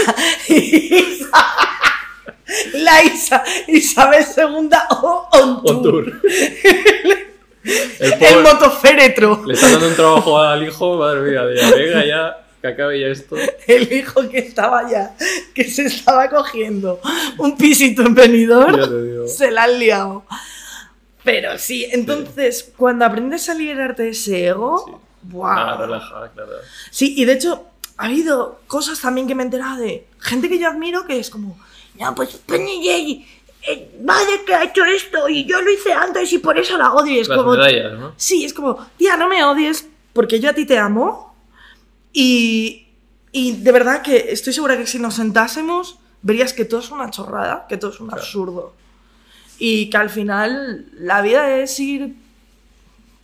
la 2.74 3.02
Isa, 3.04 3.42
Isabel 3.68 4.24
II 4.36 4.68
o 5.02 5.28
on 5.32 5.60
On 5.64 5.82
tour. 5.82 6.04
tour. 6.04 6.20
El 7.66 8.12
El 8.12 8.18
pobre- 8.20 8.42
motoféretro. 8.42 9.42
Le 9.44 9.54
están 9.54 9.72
dando 9.72 9.88
un 9.88 9.94
trabajo 9.96 10.38
al 10.38 10.62
hijo, 10.66 10.96
madre 10.98 11.20
mía, 11.22 11.44
de 11.44 11.54
venga 11.76 12.06
ya, 12.06 12.45
que 12.66 12.72
acabe 12.82 13.00
ya 13.00 13.06
esto. 13.08 13.36
El 13.66 13.92
hijo 13.92 14.28
que 14.28 14.38
estaba 14.38 14.90
ya, 14.90 15.16
que 15.54 15.64
se 15.64 15.86
estaba 15.86 16.28
cogiendo 16.28 17.00
un 17.38 17.56
pisito 17.56 18.02
en 18.02 18.14
Ya 18.16 18.86
digo. 18.86 19.26
se 19.28 19.50
la 19.50 19.64
han 19.64 19.78
liado. 19.78 20.24
Pero 21.24 21.58
sí, 21.58 21.86
entonces, 21.90 22.72
cuando 22.76 23.04
aprendes 23.04 23.48
a 23.48 23.54
liberarte 23.54 24.04
de 24.04 24.10
ese 24.10 24.46
ego, 24.46 24.84
Sí. 24.86 24.92
¡buah! 25.32 25.54
Nada, 25.56 25.76
relaja, 25.78 26.30
claro. 26.32 26.50
Sí, 26.90 27.14
y 27.16 27.24
de 27.24 27.32
hecho, 27.32 27.66
ha 27.96 28.04
habido 28.04 28.60
cosas 28.68 29.00
también 29.00 29.26
que 29.26 29.34
me 29.34 29.42
he 29.42 29.46
enterado 29.46 29.78
de 29.78 30.06
gente 30.20 30.48
que 30.48 30.58
yo 30.58 30.68
admiro 30.68 31.04
que 31.04 31.18
es 31.18 31.30
como, 31.30 31.58
no, 31.98 32.14
pues 32.14 32.36
Penny 32.46 32.84
Jay, 32.86 33.26
eh, 33.68 33.90
vaya 34.00 34.44
que 34.46 34.54
ha 34.54 34.62
hecho 34.62 34.84
esto 34.84 35.28
y 35.28 35.44
yo 35.46 35.60
lo 35.60 35.72
hice 35.72 35.92
antes 35.92 36.32
y 36.32 36.38
por 36.38 36.56
eso 36.58 36.78
la 36.78 36.92
odio. 36.92 37.14
Y 37.14 37.18
es 37.18 37.28
Las 37.28 37.38
como, 37.38 37.52
medallas, 37.52 37.98
¿no? 37.98 38.12
Sí, 38.16 38.44
es 38.44 38.54
como, 38.54 38.86
tía, 38.96 39.16
no 39.16 39.28
me 39.28 39.42
odies 39.42 39.88
porque 40.12 40.38
yo 40.38 40.50
a 40.50 40.52
ti 40.52 40.64
te 40.64 40.78
amo. 40.78 41.25
Y, 42.18 42.86
y 43.30 43.56
de 43.56 43.72
verdad 43.72 44.00
que 44.00 44.32
estoy 44.32 44.54
segura 44.54 44.78
que 44.78 44.86
si 44.86 44.98
nos 44.98 45.16
sentásemos, 45.16 45.98
verías 46.22 46.54
que 46.54 46.64
todo 46.64 46.80
es 46.80 46.90
una 46.90 47.10
chorrada, 47.10 47.66
que 47.68 47.76
todo 47.76 47.90
es 47.90 48.00
un 48.00 48.06
Claro. 48.08 48.22
absurdo. 48.22 48.72
Y 49.58 49.90
que 49.90 49.98
al 49.98 50.08
final 50.08 50.86
la 50.94 51.20
vida 51.20 51.58
es 51.58 51.78
ir 51.78 52.14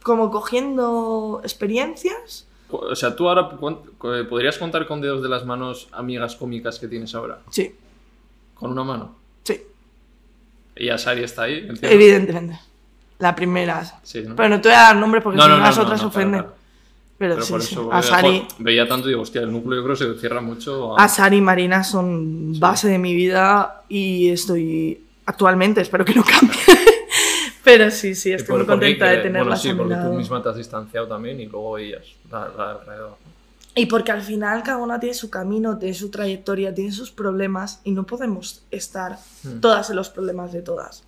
como 0.03 0.31
cogiendo 0.31 1.41
experiencias. 1.43 2.47
O 2.71 2.95
sea, 2.95 3.17
tú 3.17 3.29
ahora 3.31 3.51
eh, 3.63 4.25
podrías 4.29 4.59
contar 4.59 4.87
con 4.87 5.01
dedos 5.01 5.23
de 5.23 5.29
las 5.31 5.47
manos 5.47 5.89
amigas 5.93 6.37
cómicas 6.37 6.79
que 6.79 6.87
tienes 6.89 7.15
ahora. 7.15 7.39
Sí, 7.51 7.75
Con 8.55 8.73
una 8.73 8.85
mano. 8.85 9.15
sí, 9.45 9.61
Y 10.77 10.91
Asari 10.91 11.23
está 11.25 11.45
ahí. 11.45 11.67
evidentemente. 11.81 12.59
La 13.19 13.35
primera. 13.35 14.01
Sí, 14.03 14.23
¿no? 14.23 14.37
Pero 14.37 14.49
no 14.51 14.61
te 14.61 14.69
voy 14.69 14.77
a 14.77 14.81
dar 14.83 14.97
nombre 14.97 15.21
porque 15.23 15.37
No, 15.39 15.45
si 15.45 15.49
no, 15.51 15.57
las 15.59 15.79
otras 15.79 16.03
ofenden. 16.03 16.41
claro, 16.43 16.49
claro. 16.49 16.62
Pero, 17.23 17.35
Pero 17.37 17.47
sí, 17.47 17.53
por 17.53 17.63
sí. 17.63 17.75
eso, 17.75 17.85
jo- 17.85 18.49
veía 18.59 18.89
tanto 18.89 19.07
y 19.07 19.11
digo, 19.13 19.23
hostia, 19.23 19.43
el 19.43 19.53
núcleo 19.53 19.79
yo 19.79 19.85
creo 19.85 19.97
que 19.97 20.15
se 20.15 20.21
cierra 20.21 20.41
mucho. 20.41 20.99
a- 20.99 21.05
a 21.05 21.09
Sari 21.09 21.37
y 21.37 21.41
Marina 21.41 21.85
son 21.85 22.59
base 22.59 22.89
de 22.89 22.99
mi 22.99 23.15
vida 23.15 23.85
y 23.89 24.31
estoy 24.31 25.01
actualmente, 25.27 25.81
espero 25.83 26.05
que 26.05 26.15
no 26.15 26.25
cambie. 26.25 26.59
Pero 27.63 27.93
sí, 27.93 28.17
sí, 28.17 28.33
estoy 28.33 28.57
muy 28.57 28.67
contenta 28.67 29.09
que- 29.09 29.17
de 29.19 29.23
tenerlas 29.23 29.63
Bueno, 29.63 29.79
sí, 29.85 29.89
porque 29.89 29.95
tú 30.09 30.13
misma 30.15 30.43
te 30.43 30.49
has 30.49 30.57
distanciado 30.57 31.07
también 31.07 31.39
y 31.39 31.47
luego 31.47 31.79
ellas, 31.79 32.03
la, 32.29 32.49
la 32.57 32.71
alrededor. 32.73 33.15
Y 33.77 33.87
porque 33.87 34.11
al 34.11 34.23
final 34.23 34.65
cada 34.65 34.79
una 34.79 34.99
tiene 34.99 35.15
su 35.15 35.31
camino, 35.31 35.79
tiene 35.79 35.95
su 35.95 36.11
trayectoria, 36.11 36.75
tiene 36.75 36.91
sus 36.91 37.13
problemas 37.13 37.81
y 37.85 37.93
no 37.93 38.05
podemos 38.05 38.63
estar 38.73 39.17
Hmm. 39.45 39.61
todas 39.61 39.89
en 39.91 39.95
los 39.97 40.11
problemas 40.11 40.53
de 40.53 40.63
todas. 40.63 41.05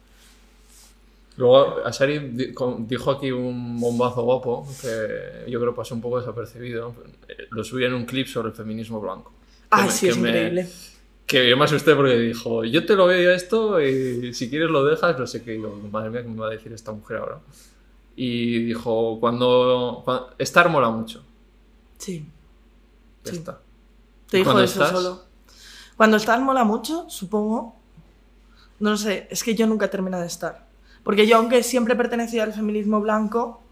Luego, 1.37 1.85
Asari 1.85 2.18
dijo 2.87 3.11
aquí 3.11 3.32
un 3.32 3.80
bombazo 3.80 4.22
guapo 4.22 4.66
que 4.80 5.51
yo 5.51 5.61
creo 5.61 5.74
pasó 5.74 5.95
un 5.95 6.01
poco 6.01 6.20
desapercibido. 6.20 6.95
Lo 7.51 7.64
subí 7.64 7.85
en 7.85 7.95
un 7.95 8.05
clip 8.05 8.26
sobre 8.28 8.49
el 8.51 8.55
feminismo 8.55 9.01
blanco. 9.01 9.32
Me- 9.76 9.91
sí, 9.91 10.09
es 10.09 10.16
me- 10.18 10.28
increíble. 10.28 10.68
Que 11.26 11.49
yo 11.51 11.57
me 11.57 11.64
asusté 11.64 11.95
porque 11.97 12.16
dijo, 12.18 12.64
yo 12.64 12.85
te 12.87 12.95
lo 12.95 13.07
veo 13.07 13.32
esto 13.32 13.80
y 13.80 14.32
si 14.35 14.49
quieres 14.51 14.70
lo 14.70 14.85
dejas, 14.85 15.18
no 15.18 15.26
sé 15.26 15.43
qué. 15.43 15.57
Y 15.57 15.62
yo, 15.62 15.70
madre 15.91 16.11
mía, 16.11 16.22
¿qué 16.22 16.28
me 16.28 16.41
va 16.41 16.47
a 16.49 16.51
decir 16.51 16.72
esta 16.72 16.93
mujer 16.93 17.16
ahora? 17.16 17.41
Y 18.14 18.64
dijo, 18.66 19.18
cuando, 19.18 20.03
cuando- 20.05 20.30
estar 20.39 20.68
mola 20.68 20.91
mucho. 20.91 21.24
Sí. 21.99 22.24
Ya 23.24 23.30
Sí. 23.32 23.39
está. 23.39 23.59
Te 24.30 24.37
¿Y 24.37 24.41
dijo 24.41 24.53
eso 24.61 24.82
estás? 24.82 24.91
solo. 24.91 25.22
Cuando 25.97 26.16
estás 26.18 26.41
mola 26.41 26.62
mucho, 26.62 27.07
supongo. 27.09 27.74
No 28.78 28.91
lo 28.91 28.97
sé, 28.97 29.26
es 29.30 29.43
que 29.43 29.55
yo 29.55 29.66
nunca 29.66 29.89
termino 29.91 30.20
de 30.20 30.26
estar. 30.26 30.64
Porque 31.05 31.27
yo, 31.29 31.37
aunque 31.37 31.63
siempre 31.63 31.95
he 31.95 31.97
pertenecido 31.97 32.43
al 32.43 32.53
feminismo 32.53 33.01
blanco, 33.01 33.63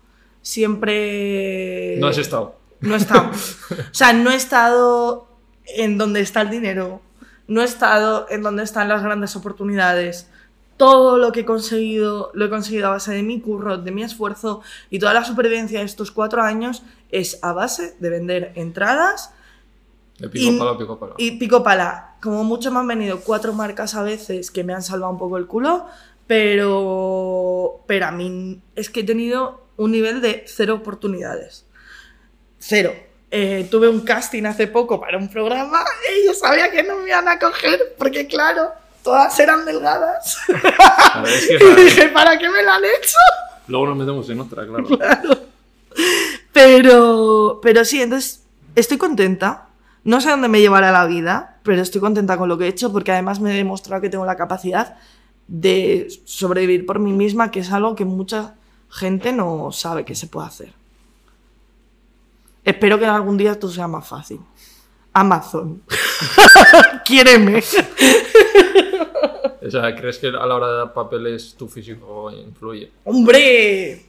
siempre. 0.43 1.97
No 1.99 2.07
has 2.09 2.19
estado. 2.19 2.55
No 2.81 2.95
he 2.95 2.99
estado. 2.99 3.31
O 3.31 3.95
sea, 3.95 4.13
no 4.13 4.31
he 4.31 4.35
estado 4.37 5.27
en 5.67 5.99
donde 5.99 6.21
está 6.21 6.43
el 6.43 6.51
dinero. 6.51 7.01
No 7.47 7.63
he 7.63 7.65
estado 7.65 8.27
en 8.31 8.43
donde 8.43 8.63
están 8.63 8.89
las 8.89 9.03
grandes 9.03 9.37
oportunidades. 9.37 10.29
Todo 10.77 11.19
lo 11.19 11.33
que 11.33 11.41
he 11.41 11.45
conseguido, 11.45 12.31
lo 12.35 12.47
he 12.47 12.51
conseguido 12.51 12.89
a 12.89 12.91
base 12.91 13.13
de 13.13 13.23
mi 13.23 13.41
curro, 13.41 13.79
de 13.79 13.91
mi 13.93 14.03
esfuerzo 14.03 14.63
y 14.91 14.99
toda 14.99 15.15
la 15.15 15.25
supervivencia 15.25 15.79
de 15.81 15.85
estos 15.85 16.11
cuatro 16.11 16.43
años 16.43 16.83
es 17.11 17.39
a 17.43 17.53
base 17.53 17.95
de 18.01 18.11
vender 18.11 18.53
entradas 18.57 19.33
De 20.19 20.29
pico 20.29 20.51
Y- 20.75 20.79
pico 20.79 20.99
palo. 20.99 21.15
y 21.19 21.31
pico 21.39 21.63
pala. 21.63 22.15
Como 22.21 22.43
mucho 22.43 22.73
me 22.73 22.79
han 22.81 22.87
venido 22.89 23.21
cuatro 23.21 23.53
marcas 23.53 23.95
a 23.95 24.03
veces 24.03 24.51
que 24.51 24.65
me 24.65 24.73
han 24.75 24.83
salvado 24.83 25.13
un 25.13 25.19
poco 25.19 25.37
el 25.37 25.47
culo, 25.47 25.87
pero, 26.33 27.85
pero 27.87 28.07
a 28.07 28.11
mí 28.11 28.59
es 28.75 28.89
que 28.89 29.01
he 29.01 29.05
tenido 29.05 29.67
un 29.77 29.91
nivel 29.93 30.23
de 30.23 30.47
cero 30.47 30.77
oportunidades. 30.77 31.67
Cero. 32.59 32.95
Eh, 33.31 33.69
tuve 33.71 33.87
un 33.87 34.01
casting 34.01 34.45
hace 34.47 34.67
poco 34.67 34.99
para 34.99 35.19
un 35.19 35.29
programa 35.29 35.85
y 36.11 36.25
yo 36.27 36.33
sabía 36.33 36.71
que 36.71 36.85
no 36.85 36.97
me 36.97 37.09
iban 37.09 37.29
a 37.29 37.39
coger 37.39 37.95
porque 37.99 38.27
claro, 38.27 38.71
todas 39.05 39.39
eran 39.41 39.67
delgadas. 39.67 40.39
A 41.13 41.21
ver, 41.21 41.35
es 41.35 41.49
que 41.49 41.55
y 41.81 41.85
dije, 41.85 42.09
¿para 42.09 42.39
qué 42.39 42.49
me 42.49 42.63
la 42.63 42.77
han 42.77 42.85
hecho? 42.87 43.19
luego 43.67 43.89
nos 43.89 43.97
metemos 43.99 44.31
en 44.31 44.41
otra, 44.41 44.67
claro. 44.67 44.89
Pero, 46.55 47.61
pero 47.63 47.85
sí, 47.85 48.01
entonces 48.01 48.43
estoy 48.75 48.97
contenta. 48.97 49.69
No 50.05 50.23
sé 50.23 50.31
dónde 50.31 50.49
me 50.49 50.61
llevará 50.61 50.93
la 50.93 51.05
vida, 51.05 51.59
pero 51.63 51.83
estoy 51.83 52.01
contenta 52.01 52.39
con 52.39 52.49
lo 52.49 52.57
que 52.57 52.65
he 52.65 52.69
hecho 52.69 52.91
porque 52.91 53.13
además 53.13 53.41
me 53.41 53.53
he 53.53 53.57
demostrado 53.57 54.01
que 54.01 54.09
tengo 54.09 54.25
la 54.25 54.37
capacidad 54.37 54.97
de 55.49 56.09
sobrevivir 56.25 56.87
por 56.87 56.99
mí 56.99 57.13
misma, 57.13 57.51
que 57.51 57.61
es 57.61 57.71
algo 57.73 57.95
que 57.95 58.05
mucha 58.05 58.55
gente 58.91 59.33
no 59.33 59.73
sabe 59.73 60.05
que 60.05 60.15
se 60.15 60.27
puede 60.27 60.47
hacer. 60.47 60.73
Espero 62.65 62.99
que 62.99 63.07
algún 63.07 63.37
día 63.37 63.53
esto 63.53 63.69
sea 63.69 63.89
más 63.89 64.07
fácil. 64.07 64.41
Amazon. 65.13 65.83
Quiéreme. 67.05 67.63
O 69.65 69.71
sea, 69.71 69.95
¿crees 69.95 70.19
que 70.19 70.29
a 70.29 70.47
la 70.47 70.55
hora 70.55 70.69
de 70.69 70.77
dar 70.79 70.93
papeles 70.93 71.55
tu 71.57 71.69
físico 71.69 72.31
influye? 72.31 72.91
¡Hombre! 73.05 74.07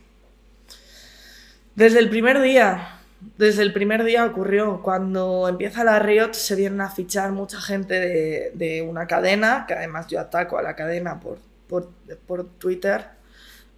Desde 1.75 1.99
el 1.99 2.09
primer 2.09 2.41
día, 2.41 3.01
desde 3.37 3.63
el 3.63 3.73
primer 3.73 4.03
día 4.03 4.25
ocurrió. 4.25 4.81
Cuando 4.81 5.47
empieza 5.47 5.83
la 5.83 5.99
Riot 5.99 6.33
se 6.33 6.55
vienen 6.55 6.81
a 6.81 6.89
fichar 6.89 7.31
mucha 7.31 7.59
gente 7.61 7.95
de, 7.99 8.51
de 8.55 8.81
una 8.81 9.07
cadena, 9.07 9.65
que 9.67 9.73
además 9.73 10.07
yo 10.07 10.19
ataco 10.19 10.57
a 10.57 10.61
la 10.61 10.75
cadena 10.75 11.19
por, 11.19 11.39
por, 11.67 11.89
por 12.27 12.45
Twitter, 12.57 13.07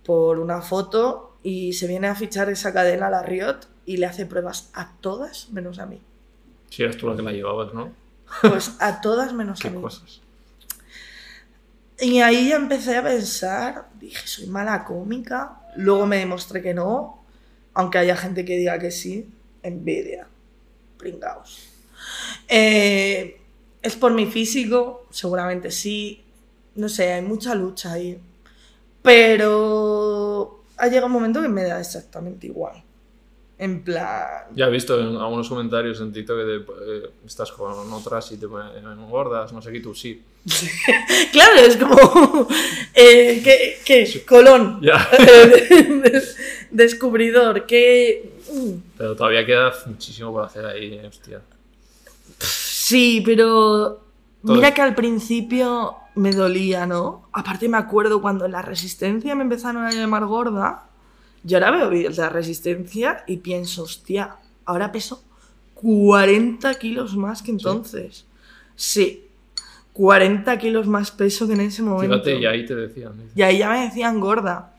por 0.06 0.40
una 0.40 0.62
foto, 0.62 1.38
y 1.44 1.74
se 1.74 1.88
viene 1.88 2.08
a 2.08 2.16
fichar 2.16 2.50
esa 2.50 2.74
cadena 2.74 3.08
a 3.08 3.12
la 3.12 3.24
Riot 3.24 3.60
y 3.86 3.98
le 3.98 4.06
hace 4.08 4.26
pruebas 4.26 4.70
a 4.74 4.94
todas 5.02 5.50
menos 5.52 5.80
a 5.80 5.86
mí. 5.86 6.02
Si 6.70 6.84
eras 6.84 6.98
tú 6.98 7.08
la 7.08 7.16
que 7.16 7.22
la 7.22 7.32
llevabas, 7.32 7.74
¿no? 7.74 7.96
Pues 8.42 8.76
a 8.80 9.02
todas 9.02 9.34
menos 9.34 9.60
a 9.66 9.70
Qué 9.70 9.70
mí. 9.70 9.82
cosas. 9.82 10.22
Y 12.00 12.20
ahí 12.20 12.50
ya 12.50 12.58
empecé 12.58 12.98
a 12.98 13.04
pensar, 13.04 13.88
dije, 14.00 14.28
soy 14.28 14.48
mala 14.48 14.84
cómica. 14.84 15.62
Luego 15.78 16.06
me 16.06 16.18
demostré 16.18 16.62
que 16.62 16.74
no, 16.74 17.24
aunque 17.74 17.98
haya 18.00 18.18
gente 18.18 18.44
que 18.46 18.58
diga 18.58 18.80
que 18.80 18.92
sí. 18.92 19.34
Envidia. 19.68 20.28
Pringaos. 20.98 21.70
Eh, 22.48 23.40
¿Es 23.82 23.96
por 23.96 24.14
mi 24.14 24.26
físico? 24.26 25.08
Seguramente 25.12 25.72
sí. 25.72 26.24
No 26.76 26.90
sé, 26.90 27.14
hay 27.14 27.22
mucha 27.22 27.56
lucha 27.56 27.94
ahí. 27.94 28.20
Pero 29.02 30.64
ha 30.78 30.88
llegado 30.88 31.08
un 31.08 31.14
momento 31.14 31.42
que 31.42 31.48
me 31.48 31.64
da 31.64 31.80
exactamente 31.80 32.48
igual. 32.48 32.84
En 33.58 33.84
plan... 33.84 34.26
Ya 34.54 34.66
he 34.66 34.70
visto 34.70 35.00
en 35.00 35.16
algunos 35.16 35.48
comentarios 35.48 36.02
en 36.02 36.12
TikTok 36.12 36.38
que 36.38 36.44
te, 36.44 36.56
eh, 37.08 37.10
estás 37.26 37.52
con 37.54 37.92
otras 37.94 38.30
y 38.34 38.38
te 38.38 38.48
ponen 38.50 39.10
gordas, 39.10 39.54
no 39.54 39.62
sé 39.62 39.72
qué, 39.72 39.80
tú 39.80 39.96
sí. 39.96 40.22
Claro, 41.32 41.56
es 41.62 41.78
como... 41.78 42.48
eh, 42.94 43.42
¿Qué? 43.44 43.78
qué? 43.86 44.26
Colón. 44.28 44.80
Ya. 44.82 45.08
Des- 46.04 46.36
descubridor, 46.72 47.66
que... 47.66 48.34
mm, 48.52 48.72
Pero 48.98 49.16
todavía 49.16 49.46
queda 49.46 49.72
muchísimo 49.86 50.34
por 50.34 50.44
hacer 50.44 50.66
ahí, 50.66 50.94
eh, 50.96 51.08
hostia. 51.08 51.42
Sí, 52.40 53.22
pero... 53.26 54.02
Todo. 54.46 54.54
Mira 54.56 54.74
que 54.74 54.82
al 54.82 54.94
principio 54.96 55.96
me 56.16 56.32
dolía, 56.32 56.86
¿no? 56.86 57.28
Aparte 57.32 57.68
me 57.70 57.78
acuerdo 57.78 58.22
cuando 58.22 58.46
en 58.46 58.52
la 58.52 58.62
resistencia 58.62 59.34
me 59.36 59.42
empezaron 59.44 59.84
a 59.86 59.92
llamar 59.92 60.26
gorda. 60.26 60.84
Yo 61.46 61.58
ahora 61.58 61.88
veo 61.88 62.10
la 62.10 62.30
resistencia 62.30 63.24
y 63.28 63.38
pienso, 63.38 63.84
hostia, 63.84 64.36
ahora 64.66 64.92
peso 64.92 65.24
40 65.76 66.74
kilos 66.76 67.16
más 67.16 67.42
que 67.44 67.52
entonces. 67.52 68.26
Sí, 68.76 69.28
40 69.94 70.58
kilos 70.58 70.88
más 70.88 71.12
peso 71.12 71.48
que 71.48 71.54
en 71.54 71.62
ese 71.62 71.82
momento. 71.84 72.16
Fíjate, 72.16 72.40
y 72.40 72.46
ahí 72.46 72.66
te 72.66 72.76
decían. 72.76 73.14
Y 73.36 73.42
ahí 73.42 73.60
ya 73.60 73.70
me 73.70 73.82
decían 73.86 74.20
gorda. 74.20 74.72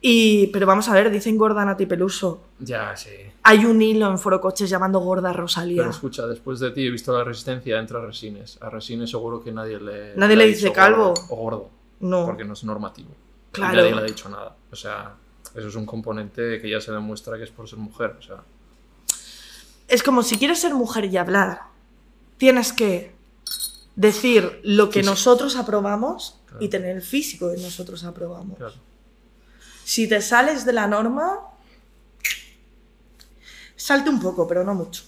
Y, 0.00 0.48
pero 0.48 0.66
vamos 0.66 0.88
a 0.88 0.92
ver, 0.94 1.10
dicen 1.10 1.36
gorda 1.38 1.64
Nati 1.64 1.86
Peluso. 1.86 2.42
Ya, 2.60 2.94
sí. 2.96 3.08
Hay 3.42 3.64
un 3.64 3.80
hilo 3.80 4.10
en 4.10 4.18
Foro 4.18 4.40
Coches 4.40 4.68
llamando 4.68 5.00
gorda 5.00 5.32
Rosalía. 5.32 5.78
Pero 5.82 5.90
escucha, 5.90 6.26
después 6.26 6.60
de 6.60 6.70
ti 6.72 6.86
he 6.86 6.90
visto 6.90 7.16
la 7.16 7.24
resistencia, 7.24 7.78
entra 7.78 8.00
Resines. 8.04 8.58
A 8.60 8.68
Resines 8.70 9.10
seguro 9.10 9.42
que 9.42 9.50
nadie 9.50 9.80
le. 9.80 10.14
Nadie 10.16 10.36
le 10.36 10.46
dice 10.46 10.70
calvo. 10.72 11.14
gordo 11.14 11.26
O 11.30 11.36
gordo. 11.36 11.70
no. 12.00 12.26
Porque 12.26 12.44
no 12.44 12.52
es 12.52 12.62
normativo. 12.64 13.08
Y 13.10 13.54
Claro. 13.54 13.76
nadie 13.76 13.94
le 13.94 14.00
ha 14.00 14.04
dicho 14.04 14.28
nada. 14.28 14.54
O 14.70 14.76
sea, 14.76 15.14
eso 15.54 15.68
es 15.68 15.74
un 15.74 15.86
componente 15.86 16.60
que 16.60 16.68
ya 16.70 16.80
se 16.80 16.92
demuestra 16.92 17.36
que 17.36 17.44
es 17.44 17.50
por 17.50 17.68
ser 17.68 17.78
mujer. 17.78 18.16
O 18.18 18.22
sea, 18.22 18.42
Es 19.88 20.02
como 20.02 20.22
si 20.22 20.36
quieres 20.38 20.60
ser 20.60 20.74
mujer 20.74 21.04
y 21.06 21.16
hablar, 21.16 21.62
tienes 22.38 22.72
que 22.72 23.12
decir 23.96 24.60
lo 24.64 24.90
que 24.90 25.02
nosotros 25.02 25.56
aprobamos 25.56 26.40
Claro. 26.46 26.64
y 26.64 26.68
tener 26.68 26.96
el 26.96 27.02
físico 27.02 27.52
que 27.54 27.60
nosotros 27.60 28.02
aprobamos. 28.04 28.56
claro. 28.58 28.74
Si 29.84 30.08
te 30.08 30.20
sales 30.22 30.64
de 30.64 30.72
la 30.72 30.86
norma, 30.86 31.38
salte 33.76 34.08
un 34.10 34.20
poco, 34.20 34.46
pero 34.48 34.64
no 34.64 34.74
mucho. 34.74 35.02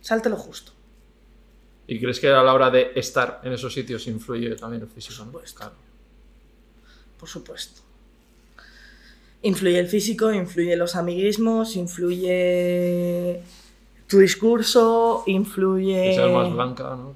Salte 0.00 0.28
lo 0.28 0.36
justo. 0.36 0.72
¿Y 1.86 2.00
crees 2.00 2.18
que 2.18 2.28
a 2.28 2.42
la 2.42 2.54
hora 2.54 2.70
de 2.70 2.92
estar 2.96 3.40
en 3.44 3.52
esos 3.52 3.72
sitios 3.74 4.06
influye 4.06 4.54
también 4.56 4.82
el 4.82 4.88
físico? 4.88 5.14
supuesto. 5.24 5.58
Claro. 5.58 5.74
por 7.18 7.28
supuesto. 7.28 7.82
Influye 9.46 9.78
el 9.78 9.86
físico, 9.86 10.32
influye 10.32 10.74
los 10.76 10.96
amiguismos, 10.96 11.76
influye 11.76 13.40
tu 14.08 14.18
discurso, 14.18 15.22
influye... 15.26 16.18
Más 16.32 16.52
blanca, 16.52 16.96
¿no? 16.96 17.14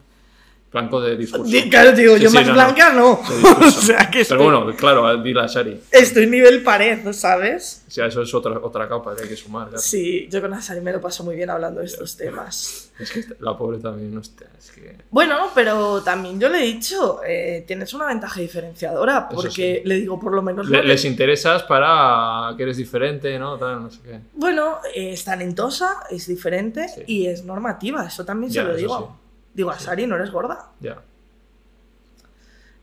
Blanco 0.73 1.01
de 1.01 1.17
discurso. 1.17 1.51
Di- 1.51 1.69
Claro, 1.69 1.91
digo, 1.93 2.17
Sí, 2.17 2.23
yo 2.23 2.31
sí, 2.31 2.37
más 2.37 2.47
no, 2.47 2.53
no. 2.53 2.55
blanca 2.55 2.93
no. 2.93 3.17
Discurso. 3.29 3.65
o 3.67 3.83
sea, 3.83 4.09
que 4.11 4.21
estoy, 4.21 4.39
Pero 4.39 4.61
bueno, 4.61 4.77
claro, 4.77 5.17
dile 5.23 5.41
a 5.41 5.49
Sari. 5.49 5.81
estoy 5.91 6.27
nivel 6.29 6.63
pared, 6.63 7.13
¿sabes? 7.13 7.83
O 7.89 7.91
sea, 7.91 8.07
eso 8.07 8.23
es 8.23 8.33
otra, 8.33 8.53
otra 8.63 8.89
capa 8.89 9.17
que 9.17 9.25
hay 9.25 9.29
que 9.29 9.37
sumar. 9.37 9.67
claro. 9.69 9.83
Sí, 9.83 10.29
yo 10.31 10.41
con 10.41 10.55
Asari 10.55 10.81
me 10.81 10.93
lo 10.93 11.01
paso 11.01 11.25
muy 11.25 11.35
bien 11.35 11.51
hablando 11.51 11.81
de 11.81 11.87
estos 11.87 12.17
temas. 12.17 12.93
Es 13.01 13.11
que 13.11 13.25
la 13.41 13.57
pobre 13.57 13.79
también, 13.79 14.17
hostia, 14.17 14.47
es 14.59 14.71
que... 14.71 14.95
Bueno, 15.11 15.49
pero 15.55 16.03
también 16.03 16.39
yo 16.39 16.49
le 16.51 16.59
he 16.59 16.67
dicho, 16.67 17.21
eh, 17.27 17.65
tienes 17.67 17.93
una 17.95 18.07
ventaja 18.07 18.41
diferenciadora, 18.41 19.29
porque 19.29 19.81
sí. 19.83 19.89
le 19.89 19.95
digo, 19.97 20.21
por 20.21 20.33
lo 20.35 20.43
menos... 20.43 20.69
Le- 20.69 20.77
lo 20.77 20.83
que- 20.83 20.89
les 20.89 21.05
interesas 21.05 21.63
para 21.65 22.55
que 22.57 22.63
eres 22.63 22.77
diferente, 22.77 23.37
¿no? 23.39 23.57
Tal, 23.59 23.83
no 23.83 23.91
sé 23.91 23.99
qué. 24.05 24.21
Bueno, 24.35 24.79
eh, 24.95 25.15
es 25.15 25.25
talentosa, 25.25 26.05
es 26.11 26.27
diferente 26.29 26.87
y 27.07 27.27
es 27.27 27.43
normativa, 27.45 28.07
eso 28.07 28.25
también 28.25 28.53
Ya, 28.53 28.63
se 28.63 28.69
lo 28.69 28.75
eso 28.75 28.79
digo. 28.79 29.20
Digo, 29.55 29.71
Asari, 29.71 30.07
no 30.07 30.17
eres 30.17 30.31
gorda. 30.31 30.71
Ya. 30.81 31.03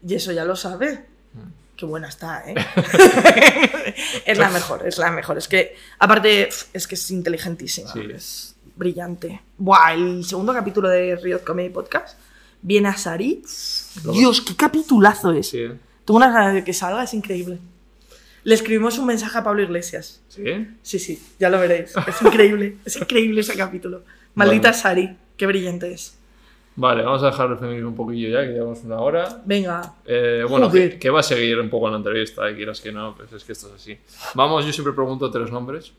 Y 0.06 0.14
eso 0.14 0.32
ya 0.32 0.46
lo 0.46 0.56
sabe. 0.56 1.06
Mm. 1.34 1.76
Qué 1.76 1.86
buena 1.86 2.08
está, 2.08 2.44
¿eh? 2.48 2.56
es 4.26 4.38
la 4.38 4.50
mejor, 4.50 4.86
es 4.88 4.98
la 4.98 5.12
mejor. 5.12 5.38
Es 5.38 5.48
que, 5.48 5.76
aparte, 6.00 6.50
es 6.74 6.88
que 6.88 6.96
es 6.96 7.12
inteligentísima. 7.12 7.92
Sí. 7.94 8.02
Es 8.14 8.56
brillante. 8.76 9.42
Buah, 9.58 9.94
el 9.94 10.26
segundo 10.26 10.54
capítulo 10.54 10.90
de 10.90 11.16
Riot 11.16 11.44
Comedy 11.44 11.70
Podcast 11.70 12.18
viene 12.62 12.90
a 12.90 12.98
Sari. 12.98 13.44
Dios, 14.12 14.42
qué 14.42 14.56
capitulazo 14.56 15.32
es. 15.32 15.50
Sí. 15.50 15.68
Tengo 16.06 16.18
unas 16.18 16.34
ganas 16.34 16.54
de 16.54 16.64
que 16.64 16.74
salga, 16.74 17.04
es 17.04 17.14
increíble. 17.14 17.60
Le 18.44 18.56
escribimos 18.56 18.98
un 18.98 19.06
mensaje 19.06 19.38
a 19.38 19.44
Pablo 19.44 19.62
Iglesias. 19.62 20.22
¿Sí? 20.30 20.68
Sí, 20.82 21.00
sí, 21.00 21.22
ya 21.40 21.50
lo 21.50 21.60
veréis. 21.60 21.94
Es 22.08 22.22
increíble, 22.22 22.78
es 22.86 22.96
increíble 22.96 23.42
ese 23.42 23.56
capítulo. 23.56 24.04
Maldita 24.36 24.70
Vale. 24.70 24.82
Sari, 24.82 25.18
qué 25.36 25.46
brillante 25.46 25.92
es. 25.92 26.17
Vale, 26.80 27.02
vamos 27.04 27.24
a 27.24 27.28
dejar 27.28 27.50
el 27.52 27.58
feminismo 27.58 27.90
un 27.90 27.96
poquillo 27.96 28.30
ya, 28.30 28.42
que 28.46 28.54
llevamos 28.54 28.84
una 28.84 29.00
hora. 29.00 29.42
Venga, 29.46 29.96
Eh, 30.06 30.46
bueno, 30.48 30.72
que, 30.72 31.00
que 31.00 31.10
va 31.10 31.22
a 31.22 31.24
seguir 31.24 31.58
un 31.60 31.70
poco 31.72 31.88
en 31.88 31.94
la 31.94 31.98
entrevista, 31.98 32.48
eh, 32.48 32.56
quieras 32.56 32.80
que 32.82 32.92
no, 32.92 33.16
pues 33.16 33.34
es 33.34 33.44
que 33.44 33.52
esto 33.54 33.68
es 33.70 33.74
así. 33.74 33.98
Vamos, 34.36 34.64
yo 34.66 34.72
siempre 34.72 34.94
pregunto 34.94 35.30
tres 35.32 35.52
nombres. 35.52 35.92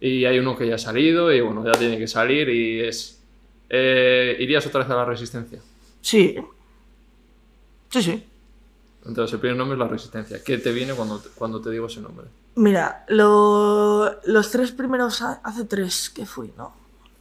Y 0.00 0.24
hay 0.24 0.38
uno 0.38 0.56
que 0.56 0.66
ya 0.66 0.74
ha 0.74 0.78
salido 0.78 1.30
y 1.32 1.40
bueno, 1.42 1.64
ya 1.64 1.72
tiene 1.72 1.96
que 1.98 2.08
salir 2.08 2.48
y 2.48 2.80
es 2.80 3.18
Eh, 3.74 4.36
¿Irías 4.40 4.66
otra 4.66 4.80
vez 4.82 4.90
a 4.90 4.94
la 4.96 5.04
Resistencia? 5.04 5.60
Sí. 6.02 6.36
Sí, 7.90 8.02
sí. 8.02 8.24
Entonces, 9.06 9.32
el 9.34 9.40
primer 9.40 9.56
nombre 9.56 9.74
es 9.76 9.78
la 9.78 9.88
Resistencia. 9.88 10.42
¿Qué 10.44 10.58
te 10.58 10.72
viene 10.72 10.92
cuando, 10.94 11.22
cuando 11.34 11.60
te 11.60 11.70
digo 11.70 11.86
ese 11.86 12.00
nombre? 12.00 12.26
Mira, 12.56 13.04
lo- 13.08 14.10
los 14.24 14.50
tres 14.50 14.72
primeros 14.72 15.22
hace 15.22 15.64
tres 15.64 16.10
que 16.10 16.26
fui, 16.26 16.52
¿no? 16.56 16.74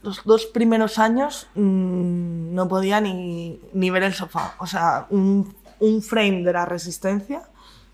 Los 0.03 0.23
dos 0.23 0.45
primeros 0.47 0.97
años 0.97 1.47
mm, 1.55 2.53
no 2.53 2.67
podía 2.67 3.01
ni, 3.01 3.59
ni 3.73 3.89
ver 3.89 4.03
el 4.03 4.13
sofá. 4.13 4.55
O 4.59 4.67
sea, 4.67 5.05
un, 5.09 5.53
un 5.79 6.01
frame 6.01 6.43
de 6.43 6.53
la 6.53 6.65
resistencia. 6.65 7.43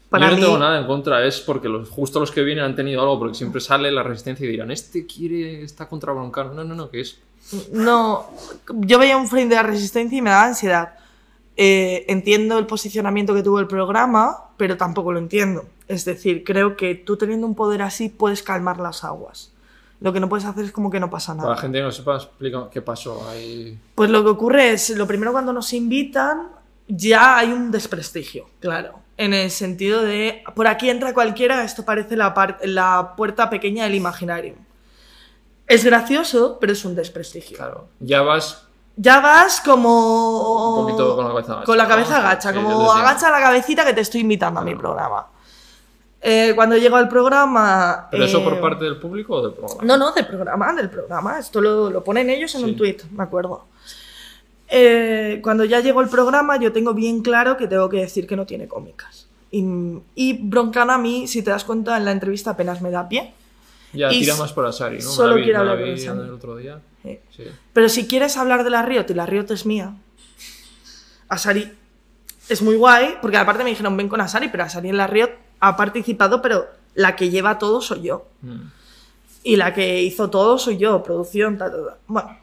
Para 0.09 0.27
Yo 0.27 0.31
no 0.31 0.37
mí, 0.37 0.43
tengo 0.43 0.57
nada 0.57 0.79
en 0.79 0.87
contra, 0.87 1.25
es 1.25 1.41
porque 1.41 1.67
los, 1.67 1.89
justo 1.89 2.19
los 2.21 2.31
que 2.31 2.41
vienen 2.41 2.63
han 2.63 2.75
tenido 2.75 3.01
algo, 3.01 3.19
porque 3.19 3.35
siempre 3.35 3.59
sale 3.59 3.91
la 3.91 4.03
Resistencia 4.03 4.45
y 4.45 4.51
dirán, 4.51 4.71
este 4.71 5.05
quiere, 5.05 5.63
está 5.63 5.89
contra 5.89 6.13
Broncano. 6.13 6.53
No, 6.53 6.63
no, 6.63 6.75
no, 6.75 6.89
que 6.89 7.01
es 7.01 7.19
no. 7.71 8.29
Yo 8.73 8.99
veía 8.99 9.17
un 9.17 9.27
frame 9.27 9.47
de 9.47 9.55
la 9.55 9.63
resistencia 9.63 10.17
y 10.17 10.21
me 10.21 10.29
daba 10.29 10.45
ansiedad. 10.45 10.95
Eh, 11.55 12.05
entiendo 12.07 12.59
el 12.59 12.67
posicionamiento 12.67 13.33
que 13.33 13.43
tuvo 13.43 13.59
el 13.59 13.67
programa, 13.67 14.49
pero 14.57 14.77
tampoco 14.77 15.11
lo 15.11 15.19
entiendo. 15.19 15.65
Es 15.87 16.05
decir, 16.05 16.43
creo 16.43 16.75
que 16.75 16.95
tú 16.95 17.17
teniendo 17.17 17.47
un 17.47 17.55
poder 17.55 17.81
así 17.81 18.09
puedes 18.09 18.43
calmar 18.43 18.79
las 18.79 19.03
aguas. 19.03 19.53
Lo 19.99 20.13
que 20.13 20.19
no 20.19 20.29
puedes 20.29 20.45
hacer 20.45 20.65
es 20.65 20.71
como 20.71 20.91
que 20.91 20.99
no 20.99 21.09
pasa 21.09 21.33
nada. 21.33 21.47
Para 21.47 21.55
la 21.55 21.61
gente 21.61 21.79
que 21.79 21.83
no 21.83 21.91
sepa, 21.91 22.15
explica 22.15 22.69
qué 22.71 22.81
pasó 22.81 23.27
ahí. 23.29 23.79
Pues 23.95 24.09
lo 24.09 24.23
que 24.23 24.29
ocurre 24.29 24.71
es, 24.71 24.91
lo 24.91 25.07
primero 25.07 25.31
cuando 25.31 25.53
nos 25.53 25.73
invitan, 25.73 26.49
ya 26.87 27.37
hay 27.37 27.51
un 27.51 27.71
desprestigio, 27.71 28.47
claro. 28.59 28.99
En 29.17 29.33
el 29.33 29.49
sentido 29.49 30.03
de, 30.03 30.43
por 30.55 30.67
aquí 30.67 30.89
entra 30.89 31.13
cualquiera, 31.13 31.63
esto 31.63 31.83
parece 31.83 32.15
la, 32.15 32.57
la 32.63 33.13
puerta 33.17 33.49
pequeña 33.49 33.85
del 33.85 33.95
imaginario. 33.95 34.53
Es 35.65 35.83
gracioso, 35.83 36.59
pero 36.61 36.73
es 36.73 36.85
un 36.85 36.95
desprestigio. 36.95 37.57
Claro. 37.57 37.87
Ya 37.99 38.21
vas 38.21 38.67
Ya 38.95 39.19
vas 39.19 39.59
como... 39.59 40.79
Un 40.79 40.85
poquito 40.85 41.15
con 41.15 41.25
la 41.25 41.31
cabeza 41.31 41.53
agacha, 41.53 41.65
Con 41.65 41.77
la 41.77 41.87
cabeza 41.87 42.17
agacha, 42.17 42.53
como 42.53 42.91
agacha 42.91 43.31
la 43.31 43.39
cabecita 43.39 43.83
que 43.83 43.93
te 43.93 44.01
estoy 44.01 44.21
invitando 44.21 44.59
a 44.59 44.63
mi 44.63 44.75
programa. 44.75 45.27
Eh, 46.29 46.51
cuando 46.55 46.75
llego 46.75 46.97
al 46.97 47.07
programa... 47.07 48.09
¿Pero 48.11 48.25
eso 48.25 48.39
eh, 48.39 48.43
por 48.43 48.59
parte 48.59 48.83
del 48.83 48.97
público 48.97 49.35
o 49.35 49.41
del 49.43 49.53
programa? 49.53 49.81
no, 49.85 49.95
no, 49.97 50.11
del 50.11 50.27
programa, 50.27 50.73
del 50.73 50.89
programa. 50.89 51.39
Esto 51.39 51.61
lo, 51.61 51.89
lo 51.89 52.03
ponen 52.03 52.29
ellos 52.29 52.53
en 52.55 52.61
Sí. 52.61 52.67
un 52.67 52.75
tweet, 52.75 52.97
me 53.15 53.23
acuerdo. 53.23 53.65
Eh, 54.69 55.39
cuando 55.41 55.63
ya 55.63 55.79
llegó 55.79 56.01
el 56.01 56.09
programa, 56.09 56.57
yo 56.59 56.73
tengo 56.73 56.93
bien 56.93 57.21
claro 57.21 57.55
que 57.55 57.67
tengo 57.67 57.87
que 57.87 57.97
decir 58.01 58.27
que 58.27 58.35
no 58.35 58.45
tiene 58.45 58.67
cómicas. 58.67 59.27
Y, 59.51 59.63
y 60.15 60.33
Broncano 60.33 60.91
a 60.91 60.97
mí, 60.97 61.27
si 61.27 61.41
te 61.41 61.49
das 61.51 61.63
cuenta, 61.63 61.95
en 61.95 62.03
la 62.03 62.11
entrevista 62.11 62.51
apenas 62.51 62.81
me 62.81 62.91
da 62.91 63.07
pie. 63.07 63.33
Ya 63.93 64.11
y 64.11 64.19
tira 64.19 64.35
más 64.35 64.51
por 64.51 64.65
Asari, 64.65 64.97
¿no? 64.97 65.03
Solo 65.09 65.35
quiero 65.35 65.59
hablar 65.59 65.77
vi 65.77 65.83
con 65.85 65.93
Asari. 65.93 66.19
el 66.27 66.33
otro 66.33 66.57
día. 66.57 66.79
Eh, 67.05 67.21
Sí. 67.33 67.43
Pero 67.71 67.87
si 67.87 68.05
quieres 68.05 68.35
hablar 68.35 68.65
de 68.65 68.69
la 68.69 68.81
Riot, 68.81 69.05
y 69.09 69.13
la 69.13 69.25
Riot 69.25 69.45
es 69.51 69.65
mía, 69.65 69.93
Asari 71.29 71.71
es 72.49 72.61
muy 72.61 72.75
guay, 72.75 73.15
porque 73.21 73.37
aparte 73.37 73.63
me 73.63 73.69
dijeron, 73.69 73.95
ven 73.95 74.09
con 74.09 74.19
Asari, 74.19 74.49
pero 74.49 74.63
Asari 74.65 74.89
en 74.89 74.97
la 74.97 75.07
Riot 75.07 75.29
ha 75.59 75.75
participado, 75.75 76.41
pero 76.41 76.67
la 76.93 77.15
que 77.15 77.29
lleva 77.29 77.57
todo 77.57 77.81
soy 77.81 78.01
yo. 78.01 78.25
Mm. 78.41 78.67
Y 79.43 79.55
la 79.55 79.73
que 79.73 80.01
hizo 80.01 80.29
todo 80.29 80.57
soy 80.57 80.77
yo, 80.77 81.01
producción, 81.03 81.57
ta, 81.57 81.71
ta, 81.71 81.77
ta. 81.77 81.97
Bueno, 82.07 82.37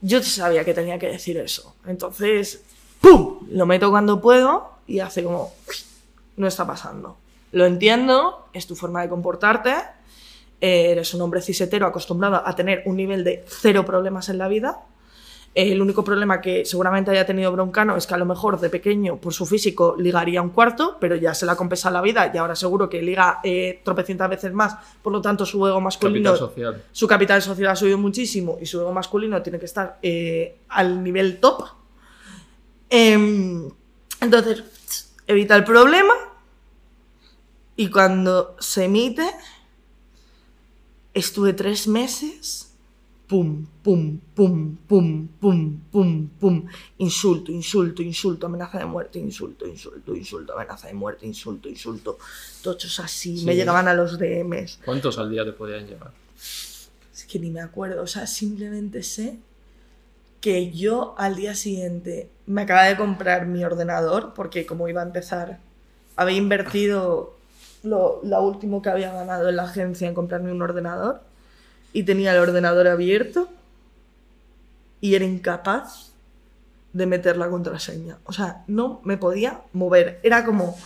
yo 0.00 0.22
sabía 0.22 0.64
que 0.64 0.74
tenía 0.74 0.98
que 0.98 1.08
decir 1.08 1.36
eso. 1.38 1.74
Entonces, 1.86 2.62
¡pum! 3.00 3.40
Lo 3.50 3.66
meto 3.66 3.90
cuando 3.90 4.20
puedo 4.20 4.70
y 4.86 5.00
hace 5.00 5.24
como, 5.24 5.52
no 6.36 6.46
está 6.46 6.66
pasando. 6.66 7.16
Lo 7.52 7.64
entiendo, 7.64 8.48
es 8.52 8.66
tu 8.66 8.76
forma 8.76 9.02
de 9.02 9.08
comportarte. 9.08 9.74
Eres 10.60 11.12
un 11.14 11.22
hombre 11.22 11.42
cisetero 11.42 11.86
acostumbrado 11.86 12.42
a 12.46 12.54
tener 12.54 12.82
un 12.86 12.96
nivel 12.96 13.24
de 13.24 13.44
cero 13.48 13.84
problemas 13.84 14.28
en 14.28 14.38
la 14.38 14.48
vida. 14.48 14.80
El 15.56 15.80
único 15.80 16.04
problema 16.04 16.42
que 16.42 16.66
seguramente 16.66 17.10
haya 17.10 17.24
tenido 17.24 17.50
Broncano 17.50 17.96
es 17.96 18.06
que 18.06 18.12
a 18.12 18.18
lo 18.18 18.26
mejor 18.26 18.60
de 18.60 18.68
pequeño, 18.68 19.16
por 19.16 19.32
su 19.32 19.46
físico, 19.46 19.96
ligaría 19.96 20.42
un 20.42 20.50
cuarto, 20.50 20.98
pero 21.00 21.16
ya 21.16 21.32
se 21.32 21.46
le 21.46 21.52
ha 21.52 21.56
compensado 21.56 21.94
la 21.94 22.02
vida 22.02 22.30
y 22.32 22.36
ahora 22.36 22.54
seguro 22.54 22.90
que 22.90 23.00
liga 23.00 23.40
eh, 23.42 23.80
tropecientas 23.82 24.28
veces 24.28 24.52
más. 24.52 24.76
Por 25.00 25.14
lo 25.14 25.22
tanto, 25.22 25.46
su 25.46 25.66
ego 25.66 25.80
masculino 25.80 26.32
Capital 26.32 26.48
social. 26.48 26.82
su 26.92 27.08
capital 27.08 27.40
social 27.40 27.70
ha 27.70 27.76
subido 27.76 27.96
muchísimo 27.96 28.58
y 28.60 28.66
su 28.66 28.82
ego 28.82 28.92
masculino 28.92 29.40
tiene 29.40 29.58
que 29.58 29.64
estar 29.64 29.98
eh, 30.02 30.58
al 30.68 31.02
nivel 31.02 31.40
top. 31.40 31.64
Em, 32.90 33.66
entonces, 34.20 35.14
evita 35.26 35.56
el 35.56 35.64
problema 35.64 36.12
y 37.76 37.88
cuando 37.88 38.56
se 38.58 38.84
emite, 38.84 39.26
estuve 41.14 41.54
tres 41.54 41.88
meses, 41.88 42.65
pum, 43.26 43.66
pum, 43.82 44.18
pum, 44.34 44.76
pum, 44.86 45.28
pum, 45.40 45.80
pum, 45.90 46.28
pum, 46.38 46.66
insulto, 46.98 47.50
insulto, 47.50 48.02
insulto, 48.02 48.46
amenaza 48.46 48.78
de 48.78 48.84
muerte, 48.84 49.18
insulto, 49.18 49.66
insulto, 49.66 50.14
insulto, 50.14 50.52
amenaza 50.52 50.86
de 50.88 50.94
muerte, 50.94 51.26
insulto, 51.26 51.68
insulto, 51.68 52.18
tochos 52.62 53.00
así, 53.00 53.38
Sí. 53.38 53.44
me 53.44 53.56
llegaban 53.56 53.88
a 53.88 53.94
los 53.94 54.18
DMs. 54.18 54.78
¿Cuántos 54.84 55.18
al 55.18 55.30
día 55.30 55.44
te 55.44 55.52
podían 55.52 55.86
llegar? 55.86 56.12
Es 56.36 57.24
que 57.28 57.38
ni 57.38 57.50
me 57.50 57.60
acuerdo, 57.60 58.02
o 58.02 58.06
sea, 58.06 58.26
simplemente 58.26 59.02
sé 59.02 59.38
que 60.40 60.70
yo 60.70 61.14
al 61.18 61.34
día 61.34 61.54
siguiente 61.56 62.28
me 62.46 62.62
acaba 62.62 62.84
de 62.84 62.96
comprar 62.96 63.46
mi 63.46 63.64
ordenador, 63.64 64.34
porque 64.34 64.66
como 64.66 64.86
iba 64.88 65.00
a 65.02 65.04
empezar, 65.04 65.58
había 66.14 66.36
invertido 66.36 67.34
lo, 67.82 68.20
lo 68.22 68.42
último 68.42 68.82
que 68.82 68.90
había 68.90 69.12
ganado 69.12 69.48
en 69.48 69.56
la 69.56 69.64
agencia 69.64 70.06
en 70.06 70.14
comprarme 70.14 70.52
un 70.52 70.62
ordenador, 70.62 71.22
y 71.92 72.02
tenía 72.02 72.32
el 72.32 72.38
ordenador 72.38 72.86
abierto, 72.88 73.48
y 75.00 75.14
era 75.14 75.24
incapaz 75.24 76.12
de 76.92 77.06
meter 77.06 77.36
la 77.36 77.48
contraseña. 77.48 78.18
O 78.24 78.32
sea, 78.32 78.64
no 78.66 79.00
me 79.04 79.16
podía 79.16 79.60
mover. 79.72 80.18
Era 80.22 80.44
como, 80.44 80.76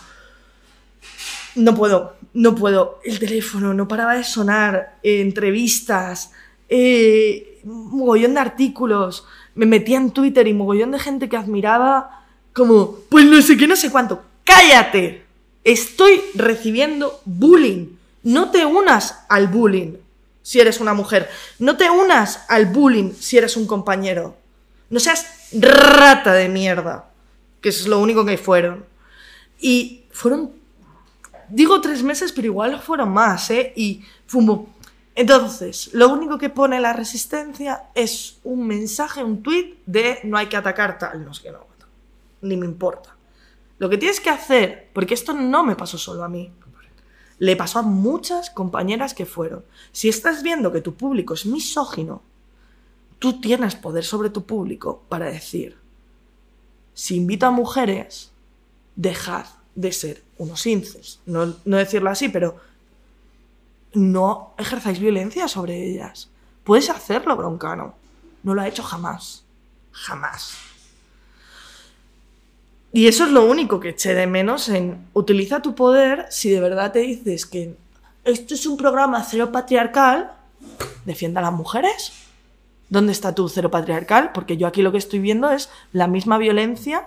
no 1.55 1.75
puedo, 1.75 2.17
no 2.35 2.55
puedo. 2.55 3.01
El 3.05 3.19
teléfono 3.19 3.73
no 3.75 3.87
paraba 3.87 4.15
de 4.15 4.25
sonar, 4.25 4.99
eh, 5.03 5.21
entrevistas, 5.21 6.33
eh, 6.69 7.61
mogollón 7.65 8.35
de 8.35 8.41
artículos. 8.41 9.25
Me 9.55 9.67
metía 9.67 9.99
en 9.99 10.11
Twitter 10.11 10.47
y 10.49 10.55
mogollón 10.55 10.91
de 10.91 10.99
gente 10.99 11.29
que 11.29 11.37
admiraba, 11.37 12.25
como, 12.53 12.97
pues 13.09 13.25
no 13.25 13.41
sé 13.41 13.57
qué, 13.57 13.67
no 13.67 13.77
sé 13.77 13.91
cuánto. 13.91 14.23
¡Cállate! 14.45 15.25
Estoy 15.63 16.21
recibiendo 16.35 17.21
bullying. 17.25 17.87
No 18.23 18.51
te 18.51 18.67
unas 18.67 19.25
al 19.29 19.47
bullying 19.49 19.95
si 20.51 20.59
eres 20.59 20.81
una 20.81 20.95
mujer. 20.95 21.31
No 21.61 21.77
te 21.77 21.89
unas 21.89 22.45
al 22.49 22.67
bullying 22.67 23.13
si 23.13 23.39
eres 23.39 23.57
un 23.57 23.69
compañero. 23.69 24.37
No 24.89 24.99
seas 24.99 25.49
rata 25.53 26.33
de 26.33 26.49
mierda. 26.49 27.11
Que 27.61 27.69
es 27.69 27.87
lo 27.87 28.01
único 28.01 28.25
que 28.25 28.37
fueron. 28.37 28.85
Y 29.61 30.07
fueron 30.11 30.61
Digo 31.51 31.81
tres 31.81 32.03
meses, 32.03 32.33
pero 32.33 32.47
igual 32.47 32.81
fueron 32.81 33.11
más, 33.11 33.51
¿eh? 33.51 33.73
Y 33.75 34.05
fumo. 34.27 34.73
Entonces, 35.17 35.91
lo 35.93 36.09
único 36.09 36.39
que 36.39 36.49
pone 36.49 36.81
la 36.81 36.93
resistencia 36.93 37.87
es 37.95 38.39
un 38.45 38.67
mensaje, 38.67 39.25
un 39.25 39.43
tweet 39.43 39.79
de 39.85 40.21
no 40.23 40.39
hay 40.39 40.47
que 40.47 40.57
atacar 40.57 40.99
tal, 40.99 41.25
no 41.25 41.35
sé 41.35 41.43
qué, 41.43 41.51
no. 41.51 41.67
Ni 42.43 42.57
me 42.57 42.67
importa. 42.67 43.17
Lo 43.79 43.91
que 43.91 43.99
tienes 43.99 44.21
que 44.21 44.31
hacer, 44.31 44.89
porque 44.93 45.15
esto 45.15 45.33
no 45.33 45.65
me 45.65 45.75
pasó 45.75 45.99
solo 45.99 46.23
a 46.23 46.29
mí, 46.29 46.53
le 47.41 47.57
pasó 47.57 47.79
a 47.79 47.83
muchas 47.83 48.51
compañeras 48.51 49.15
que 49.15 49.25
fueron. 49.27 49.65
Si 49.93 50.11
estás 50.11 50.43
viendo 50.43 50.71
que 50.71 50.83
tu 50.83 50.95
público 50.95 51.33
es 51.35 51.47
misógino, 51.47 52.23
tú 53.19 53.41
tienes 53.41 53.75
poder 53.75 54.05
sobre 54.05 54.29
tu 54.29 54.45
público 54.45 55.03
para 55.09 55.27
decir, 55.27 55.79
si 56.93 57.17
invito 57.17 57.47
a 57.47 57.51
mujeres, 57.51 58.31
dejad 58.95 59.47
de 59.75 59.91
ser 59.91 60.23
unos 60.37 60.67
inces. 60.67 61.21
No, 61.25 61.57
no 61.65 61.79
decirlo 61.79 62.11
así, 62.11 62.29
pero 62.29 62.61
no 63.95 64.53
ejerzáis 64.59 65.01
violencia 65.01 65.49
sobre 65.49 65.83
ellas. 65.83 66.29
Puedes 66.63 66.91
hacerlo, 66.91 67.37
Broncano. 67.37 67.95
No 68.43 68.53
lo 68.53 68.61
ha 68.61 68.69
hecho 68.69 68.83
jamás. 68.83 69.45
Jamás. 69.93 70.70
Y 72.93 73.07
eso 73.07 73.25
es 73.25 73.31
lo 73.31 73.45
único 73.45 73.79
que 73.81 73.91
eché 73.91 74.15
de 74.15 74.27
menos 74.27 74.69
en 74.69 75.07
utiliza 75.13 75.63
tu 75.63 75.75
poder 75.75 76.27
si 76.31 76.51
de 76.51 76.61
verdad 76.61 76.93
te 76.93 76.99
dices 77.01 77.47
que 77.47 77.75
esto 78.25 78.55
es 78.55 78.67
un 78.67 78.77
programa 78.77 79.23
cero 79.25 79.53
patriarcal, 79.53 80.33
defienda 81.05 81.41
a 81.41 81.45
las 81.45 81.53
mujeres. 81.53 82.13
¿Dónde 82.89 83.13
está 83.13 83.35
tu 83.35 83.49
cero 83.49 83.71
patriarcal? 83.71 84.33
Porque 84.33 84.57
yo 84.57 84.67
aquí 84.67 84.83
lo 84.83 84.91
que 84.91 84.99
estoy 84.99 85.21
viendo 85.21 85.51
es 85.51 85.71
la 85.93 86.09
misma 86.09 86.37
violencia 86.39 87.05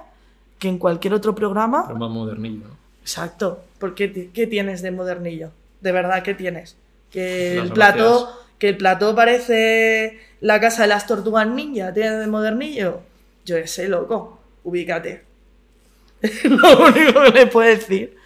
que 0.60 0.70
en 0.70 0.78
cualquier 0.78 1.14
otro 1.14 1.36
programa. 1.36 1.86
Pero 1.86 2.00
más 2.00 2.10
modernillo, 2.10 2.68
¿no? 2.70 2.78
Exacto. 3.02 3.60
¿Por 3.80 3.94
qué, 3.94 4.08
ti- 4.08 4.30
qué 4.34 4.48
tienes 4.48 4.82
de 4.82 4.92
modernillo? 4.92 5.52
De 5.82 5.92
verdad, 5.92 6.24
¿qué 6.24 6.34
tienes? 6.34 6.78
Que 7.12 7.56
Las 7.58 7.66
el 7.66 7.74
plato, 7.74 7.98
gracias. 8.22 8.30
que 8.60 8.70
el 8.70 8.78
plato 8.78 9.14
parece 9.14 10.20
la 10.40 10.62
casa 10.62 10.84
de 10.84 10.88
las 10.88 11.06
tortugas 11.06 11.46
ninja, 11.48 11.94
¿tiene 11.94 12.12
de 12.12 12.28
modernillo? 12.28 13.02
Yo 13.46 13.58
sé, 13.66 13.90
loco. 13.90 14.40
Ubícate. 14.64 15.26
Lo 16.44 16.86
único 16.86 17.22
que 17.24 17.32
le 17.32 17.48
puedo 17.48 17.68
decir. 17.68 18.18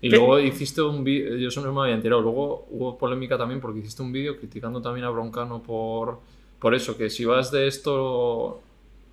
Y 0.00 0.10
¿Qué? 0.10 0.16
luego 0.16 0.38
hiciste 0.38 0.82
un 0.82 1.02
vídeo, 1.02 1.36
yo 1.36 1.48
eso 1.48 1.62
no 1.62 1.72
me 1.72 1.82
había 1.82 1.94
enterado, 1.94 2.20
luego 2.20 2.66
hubo 2.70 2.98
polémica 2.98 3.38
también 3.38 3.60
porque 3.60 3.78
hiciste 3.78 4.02
un 4.02 4.12
vídeo 4.12 4.36
criticando 4.36 4.82
también 4.82 5.06
a 5.06 5.10
Broncano 5.10 5.62
por, 5.62 6.20
por 6.58 6.74
eso, 6.74 6.96
que 6.96 7.08
si 7.08 7.24
vas 7.24 7.50
de 7.50 7.66
esto... 7.66 8.60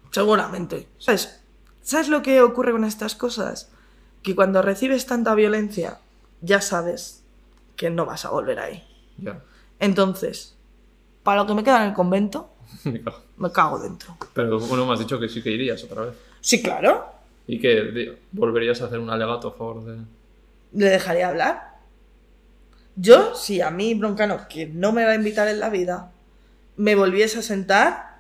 Seguramente. 0.10 0.88
¿Sabes? 0.98 1.42
¿Sabes 1.82 2.10
lo 2.10 2.22
que 2.22 2.42
ocurre 2.42 2.74
con 2.74 2.84
estas 2.84 3.16
cosas? 3.16 3.72
Que 4.22 4.36
cuando 4.36 4.62
recibes 4.62 5.06
tanta 5.06 5.34
violencia, 5.34 6.00
ya 6.42 6.60
sabes 6.60 7.24
que 7.78 7.90
no 7.90 8.06
vas 8.06 8.26
a 8.26 8.30
volver 8.32 8.60
ahí. 8.60 8.84
Ya. 9.18 9.42
Entonces, 9.80 10.58
para 11.24 11.42
lo 11.42 11.48
que 11.48 11.54
me 11.54 11.64
queda 11.64 11.84
en 11.84 11.90
el 11.90 11.96
convento, 11.96 12.50
me 13.38 13.52
cago 13.52 13.80
dentro. 13.80 14.18
Pero 14.34 14.60
bueno, 14.60 14.86
me 14.86 14.94
has 14.94 15.00
dicho 15.00 15.20
que 15.20 15.30
sí 15.30 15.42
que 15.42 15.52
irías 15.52 15.84
otra 15.84 16.02
vez. 16.04 16.16
Sí, 16.42 16.62
claro. 16.62 17.21
¿Y 17.52 17.60
que 17.60 18.18
volverías 18.32 18.82
a 18.82 18.86
hacer 18.86 18.98
un 19.00 19.10
alegato 19.10 19.50
a 19.50 19.52
favor 19.52 19.84
de...? 19.84 19.98
¿Le 20.72 20.86
dejaría 20.90 21.28
hablar? 21.28 21.72
Yo, 22.96 23.36
si 23.36 23.60
a 23.60 23.70
mí, 23.72 23.94
Broncano, 23.94 24.48
que 24.48 24.68
no 24.68 24.94
me 24.94 25.04
va 25.04 25.12
a 25.12 25.16
invitar 25.16 25.50
en 25.50 25.60
la 25.60 25.70
vida, 25.70 26.12
me 26.78 26.96
volviese 26.96 27.40
a 27.40 27.42
sentar, 27.42 28.20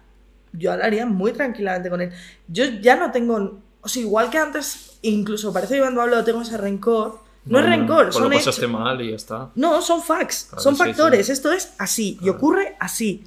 yo 0.51 0.73
hablaría 0.73 1.05
muy 1.05 1.31
tranquilamente 1.31 1.89
con 1.89 2.01
él. 2.01 2.11
Yo 2.49 2.65
ya 2.81 2.97
no 2.97 3.11
tengo, 3.11 3.59
o 3.79 3.87
sea, 3.87 4.01
igual 4.01 4.29
que 4.29 4.37
antes, 4.37 4.97
incluso 5.01 5.53
parece 5.53 5.75
que 5.75 5.79
cuando 5.79 6.01
hablo 6.01 6.21
tengo 6.25 6.41
ese 6.41 6.57
rencor. 6.57 7.19
No, 7.45 7.59
es 7.59 7.65
rencor, 7.65 8.07
pues 8.07 8.15
son 8.15 8.33
hechos. 8.33 8.69
mal 8.69 9.01
y 9.01 9.11
ya 9.11 9.15
está. 9.15 9.49
No, 9.55 9.81
son 9.81 10.03
facts, 10.03 10.47
Claro, 10.49 10.61
son 10.61 10.75
sí, 10.75 10.83
factores. 10.83 11.27
sí. 11.27 11.31
Esto 11.31 11.53
es 11.53 11.71
así 11.77 12.19
y 12.21 12.27
ocurre 12.27 12.75
así. 12.81 13.23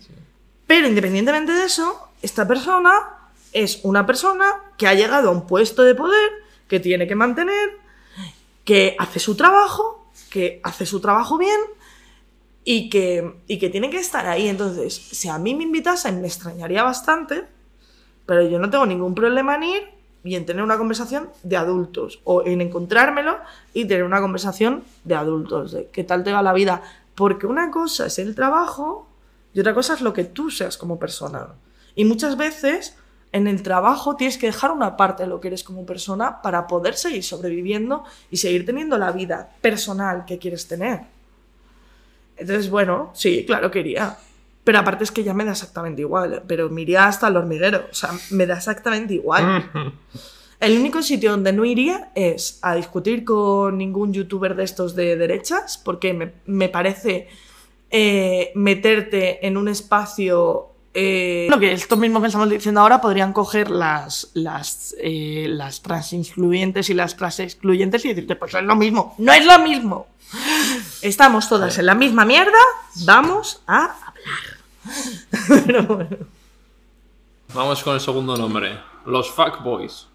Pero 0.67 0.87
independientemente 0.87 1.53
de 1.53 1.65
eso, 1.65 2.11
esta 2.21 2.47
persona 2.47 2.91
es 3.55 3.81
una 3.85 4.05
persona 4.05 4.45
que 4.77 4.87
ha 4.87 4.95
llegado 4.95 5.31
a 5.31 5.33
un 5.33 5.47
puesto 5.47 5.83
de 5.83 5.95
poder, 5.95 6.31
que 6.69 6.81
tiene 6.81 7.07
que 7.07 7.15
mantener, 7.15 7.71
que 8.65 8.97
hace 8.99 9.21
su 9.21 9.37
trabajo, 9.37 10.11
que 10.29 10.61
hace 10.65 10.85
su 10.85 11.01
trabajo 11.01 11.39
bien 11.39 11.61
y 12.65 12.91
que, 12.91 13.37
y 13.47 13.59
que 13.59 13.71
tiene 13.71 13.91
que 13.91 13.99
estar 13.99 14.27
ahí. 14.27 14.49
Entonces, 14.49 14.95
si 14.95 15.29
a 15.29 15.39
mí 15.39 15.55
me 15.55 15.63
invitasen, 15.63 16.21
me 16.21 16.27
extrañaría 16.27 16.83
bastante, 16.83 17.45
pero 18.27 18.43
yo 18.43 18.59
no 18.59 18.69
tengo 18.69 18.87
ningún 18.87 19.15
problema 19.15 19.55
en 19.55 19.63
ir 19.63 19.83
y 20.25 20.35
en 20.35 20.47
tener 20.47 20.65
una 20.65 20.79
conversación 20.79 21.31
de 21.43 21.57
adultos 21.57 22.21
o 22.25 22.45
en 22.45 22.61
encontrármelo 22.61 23.37
y 23.73 23.85
tener 23.85 24.05
una 24.05 24.21
conversación 24.21 24.83
de 25.05 25.15
adultos, 25.15 25.73
de 25.73 25.87
qué 25.93 26.03
tal 26.03 26.25
te 26.25 26.33
va 26.33 26.43
la 26.43 26.55
vida. 26.55 26.83
Porque 27.15 27.47
una 27.47 27.71
cosa 27.71 28.07
es 28.07 28.19
el 28.19 28.35
trabajo 28.35 29.07
y 29.53 29.61
otra 29.61 29.75
cosa 29.75 29.95
es 29.95 30.01
lo 30.01 30.13
que 30.13 30.25
tú 30.25 30.51
seas 30.51 30.77
como 30.77 30.99
persona. 30.99 31.49
Y 31.95 32.05
muchas 32.05 32.37
veces 32.37 32.97
en 33.35 33.49
el 33.49 33.65
trabajo 33.65 34.15
tienes 34.15 34.39
que 34.39 34.47
dejar 34.47 34.71
una 34.71 34.97
parte 34.97 35.25
de 35.25 35.29
lo 35.29 35.41
que 35.41 35.49
eres 35.49 35.65
como 35.65 35.85
persona 35.85 36.41
para 36.41 36.69
poder 36.69 36.95
seguir 36.95 37.25
sobreviviendo 37.25 38.05
y 38.31 38.37
seguir 38.37 38.65
teniendo 38.65 38.97
la 38.97 39.11
vida 39.11 39.51
personal 39.61 40.25
que 40.25 40.39
quieres 40.39 40.69
tener. 40.69 41.01
Entonces, 42.37 42.71
bueno, 42.71 43.11
sí, 43.13 43.45
claro 43.45 43.73
que 43.73 43.81
iría. 43.81 44.17
Pero 44.63 44.79
aparte 44.79 45.03
es 45.03 45.11
que 45.11 45.25
ya 45.25 45.35
me 45.35 45.45
da 45.45 45.51
exactamente 45.51 46.03
igual. 46.03 46.45
Pero 46.47 46.71
me 46.71 46.83
iría 46.83 47.07
hasta 47.07 47.27
el 47.27 47.37
hormiguero. 47.37 47.87
O 47.91 47.95
sea, 47.95 48.11
me 48.31 48.47
da 48.47 48.57
exactamente 48.57 49.15
igual. 49.15 49.69
El 50.61 50.79
único 50.79 51.03
sitio 51.03 51.33
donde 51.33 51.53
no 51.53 51.65
iría 51.65 52.13
es 52.15 52.61
a 52.63 52.77
discutir 52.77 53.25
con 53.25 53.77
ningún 53.77 54.15
youtuber 54.15 54.55
de 54.55 54.63
estos 54.63 54.95
de 54.95 55.17
derechas, 55.17 55.77
porque 55.77 56.15
me, 56.15 56.33
me 56.47 56.69
parece 56.69 57.27
eh, 57.91 58.53
meterte 58.55 59.45
en 59.45 59.57
un 59.57 59.67
espacio... 59.67 60.74
Eh, 60.97 61.49
lo 61.51 61.59
que 61.59 61.73
esto 61.73 61.97
mismo 61.97 62.21
que 62.21 62.29
estamos 62.29 62.49
diciendo 62.49 62.81
ahora 62.81 63.01
podrían 63.01 63.33
coger 63.33 63.69
las, 63.69 64.31
las, 64.35 64.95
eh, 65.01 65.47
las 65.49 65.83
trans 65.83 66.13
incluyentes 66.13 66.89
y 66.89 66.95
las 66.95 67.17
trans 67.17 67.41
excluyentes 67.41 68.05
y 68.05 68.09
decirte, 68.09 68.37
pues 68.37 68.55
es 68.55 68.63
lo 68.63 68.77
mismo. 68.77 69.15
No 69.19 69.33
es 69.33 69.45
lo 69.45 69.59
mismo. 69.59 70.07
Estamos 71.03 71.49
todas 71.49 71.77
en 71.79 71.87
la 71.87 71.97
misma 71.97 72.25
mierda, 72.25 72.59
vamos 73.05 73.61
a 73.67 73.97
hablar. 74.07 75.49
Pero 75.67 75.83
bueno. 75.83 76.17
Vamos 77.53 77.83
con 77.83 77.95
el 77.95 78.01
segundo 78.01 78.37
nombre. 78.37 78.79
Los 79.05 79.31
fuckboys. 79.31 80.07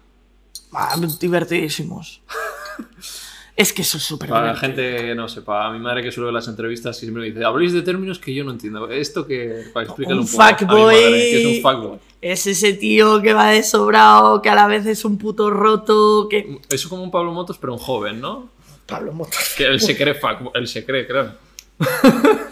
Ah, 0.72 0.96
divertidísimos. 1.20 2.22
es 3.60 3.72
que 3.74 3.82
eso 3.82 3.98
es 3.98 4.04
súper 4.04 4.30
Para 4.30 4.46
la 4.46 4.56
gente 4.56 4.96
que 4.96 5.14
no 5.14 5.28
sepa, 5.28 5.66
a 5.66 5.70
mi 5.70 5.78
madre 5.78 6.02
que 6.02 6.10
suele 6.10 6.26
ver 6.26 6.34
las 6.34 6.48
entrevistas 6.48 6.96
y 6.98 7.00
siempre 7.00 7.20
me 7.22 7.30
dice, 7.30 7.44
habléis 7.44 7.74
de 7.74 7.82
términos 7.82 8.18
que 8.18 8.32
yo 8.34 8.42
no 8.42 8.52
entiendo. 8.52 8.90
Esto 8.90 9.26
que, 9.26 9.64
para 9.74 9.84
explicarle 9.84 10.20
Un 10.20 10.26
un, 10.26 10.30
poco 10.30 10.42
a 10.42 10.52
mi 10.52 10.58
fuckboy. 10.58 10.94
madre, 10.94 11.10
que 11.10 11.40
es 11.40 11.46
un 11.46 11.62
fuckboy. 11.62 11.98
Es 12.22 12.46
ese 12.46 12.72
tío 12.72 13.20
que 13.20 13.34
va 13.34 13.50
de 13.50 13.62
sobrado, 13.62 14.40
que 14.40 14.48
a 14.48 14.54
la 14.54 14.66
vez 14.66 14.86
es 14.86 15.04
un 15.04 15.18
puto 15.18 15.50
roto, 15.50 16.26
que... 16.30 16.58
Eso 16.70 16.88
como 16.88 17.02
un 17.02 17.10
Pablo 17.10 17.32
Motos, 17.32 17.58
pero 17.58 17.74
un 17.74 17.78
joven, 17.78 18.20
¿no? 18.20 18.48
Pablo 18.86 19.12
Motos. 19.12 19.54
Que 19.56 19.66
él 19.66 19.78
se 19.78 19.94
cree 19.96 20.14
fuckboy, 20.14 20.52
él 20.54 20.66
se 20.66 20.84
cree, 20.86 21.06
creo. 21.06 21.32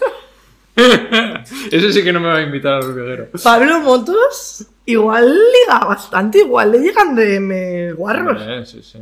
Ese 1.71 1.91
sí 1.91 2.03
que 2.03 2.13
no 2.13 2.19
me 2.19 2.27
va 2.27 2.37
a 2.37 2.41
invitar 2.41 2.73
al 2.73 2.83
hormiguero. 2.83 3.29
Pablo 3.43 3.81
Motos 3.81 4.65
igual 4.85 5.25
liga 5.27 5.79
bastante, 5.79 6.39
igual 6.39 6.71
le 6.71 6.79
llegan 6.79 7.15
de 7.15 7.39
me 7.39 7.93
guarros. 7.93 8.41
Eh, 8.45 8.63
sí, 8.65 8.81
sí. 8.83 8.99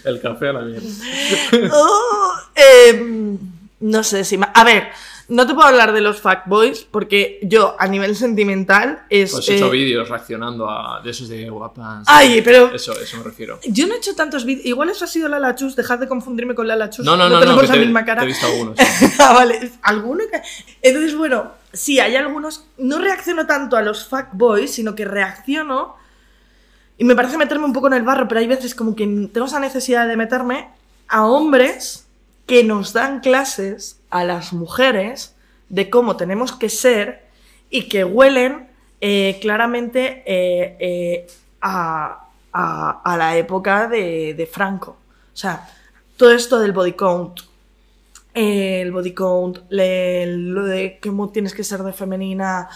El 0.07 0.21
café 0.21 0.49
a 0.49 0.53
la 0.55 0.61
mierda. 0.61 0.89
Oh, 1.73 2.33
em, 2.55 3.39
no 3.81 4.03
sé 4.05 4.25
si... 4.25 4.39
A 4.55 4.65
ver, 4.65 4.89
no 5.29 5.47
te 5.47 5.55
puedo 5.55 5.67
hablar 5.67 5.93
de 5.93 6.01
los 6.01 6.21
fuckboys 6.21 6.87
porque 6.91 7.41
yo 7.43 7.75
a 7.79 7.87
nivel 7.89 8.15
sentimental 8.17 9.05
es... 9.11 9.33
Pues 9.33 9.49
he 9.49 9.57
hecho 9.57 9.67
eh, 9.67 9.71
vídeos 9.71 10.09
reaccionando 10.09 10.71
a 10.71 11.01
de 11.03 11.11
esos 11.11 11.29
de 11.29 11.49
guapas. 11.51 12.05
Ay, 12.07 12.41
pero- 12.43 12.73
Eso, 12.73 12.93
eso 12.99 13.17
me 13.19 13.25
refiero. 13.25 13.59
Yo 13.67 13.87
no 13.87 13.95
he 13.95 13.97
hecho 13.99 14.15
tantos 14.15 14.45
vídeos. 14.45 14.65
Igual 14.67 14.91
eso 14.91 15.05
ha 15.05 15.09
sido 15.09 15.29
la 15.29 15.39
Lachus. 15.41 15.75
Dejad 15.77 15.99
de 15.99 16.09
confundirme 16.09 16.55
con 16.55 16.69
la 16.69 16.77
Lachus. 16.77 17.05
No, 17.05 17.17
no, 17.17 17.29
no, 17.29 17.35
no, 17.35 17.41
tenemos 17.41 17.63
que 17.63 17.67
la 17.69 17.75
te, 17.75 17.81
misma 17.81 18.05
cara. 18.05 18.21
te 18.21 18.25
he 18.27 18.29
visto 18.29 18.47
algunos. 18.47 18.79
sí. 18.99 19.07
ah, 19.19 19.33
vale. 19.35 19.73
¿Alguno 19.83 20.23
que- 20.31 20.41
Entonces, 20.83 21.17
bueno, 21.17 21.53
sí, 21.73 21.99
hay 21.99 22.15
algunos. 22.17 22.65
No 22.79 22.99
reacciono 22.99 23.47
tanto 23.47 23.77
a 23.77 23.83
los 23.83 24.07
fuckboys, 24.07 24.73
sino 24.73 24.95
que 24.95 25.05
reacciono. 25.05 25.97
Y 26.99 27.05
me 27.05 27.14
parece 27.14 27.36
meterme 27.36 27.66
un 27.66 27.72
poco 27.72 27.88
en 27.88 27.92
el 27.94 28.03
barro, 28.03 28.26
pero 28.28 28.40
hay 28.40 28.47
veces 28.47 28.74
como 28.74 28.94
que 28.97 29.05
tengo 29.32 29.47
esa 29.47 29.61
necesidad 29.61 30.09
de 30.09 30.16
meterme 30.16 30.68
a 31.09 31.26
hombres 31.26 32.07
que 32.47 32.64
nos 32.64 32.92
dan 32.92 33.20
clases 33.20 33.99
a 34.11 34.24
las 34.24 34.53
mujeres 34.53 35.34
de 35.68 35.90
cómo 35.90 36.16
tenemos 36.16 36.53
que 36.53 36.68
ser 36.68 37.26
y 37.70 37.88
que 37.88 38.05
huelen 38.05 38.68
eh, 39.01 39.38
claramente 39.42 40.22
eh, 40.26 40.76
eh, 40.80 41.26
a, 41.61 42.28
a- 42.53 43.16
la 43.18 43.36
época 43.36 43.88
de, 43.88 44.34
de 44.34 44.47
Franco. 44.47 44.92
O 45.34 45.36
sea, 45.36 45.68
todo 46.16 46.32
esto 46.32 46.59
del 46.61 46.72
body 46.72 46.92
count, 46.94 47.40
el 48.32 48.92
body 48.92 49.12
count, 49.12 49.59
lo 49.70 50.64
de 50.64 50.99
cómo 51.03 51.30
tienes 51.30 51.53
que 51.55 51.64
ser 51.64 51.82
de 51.82 51.92
femenina, 51.92 52.68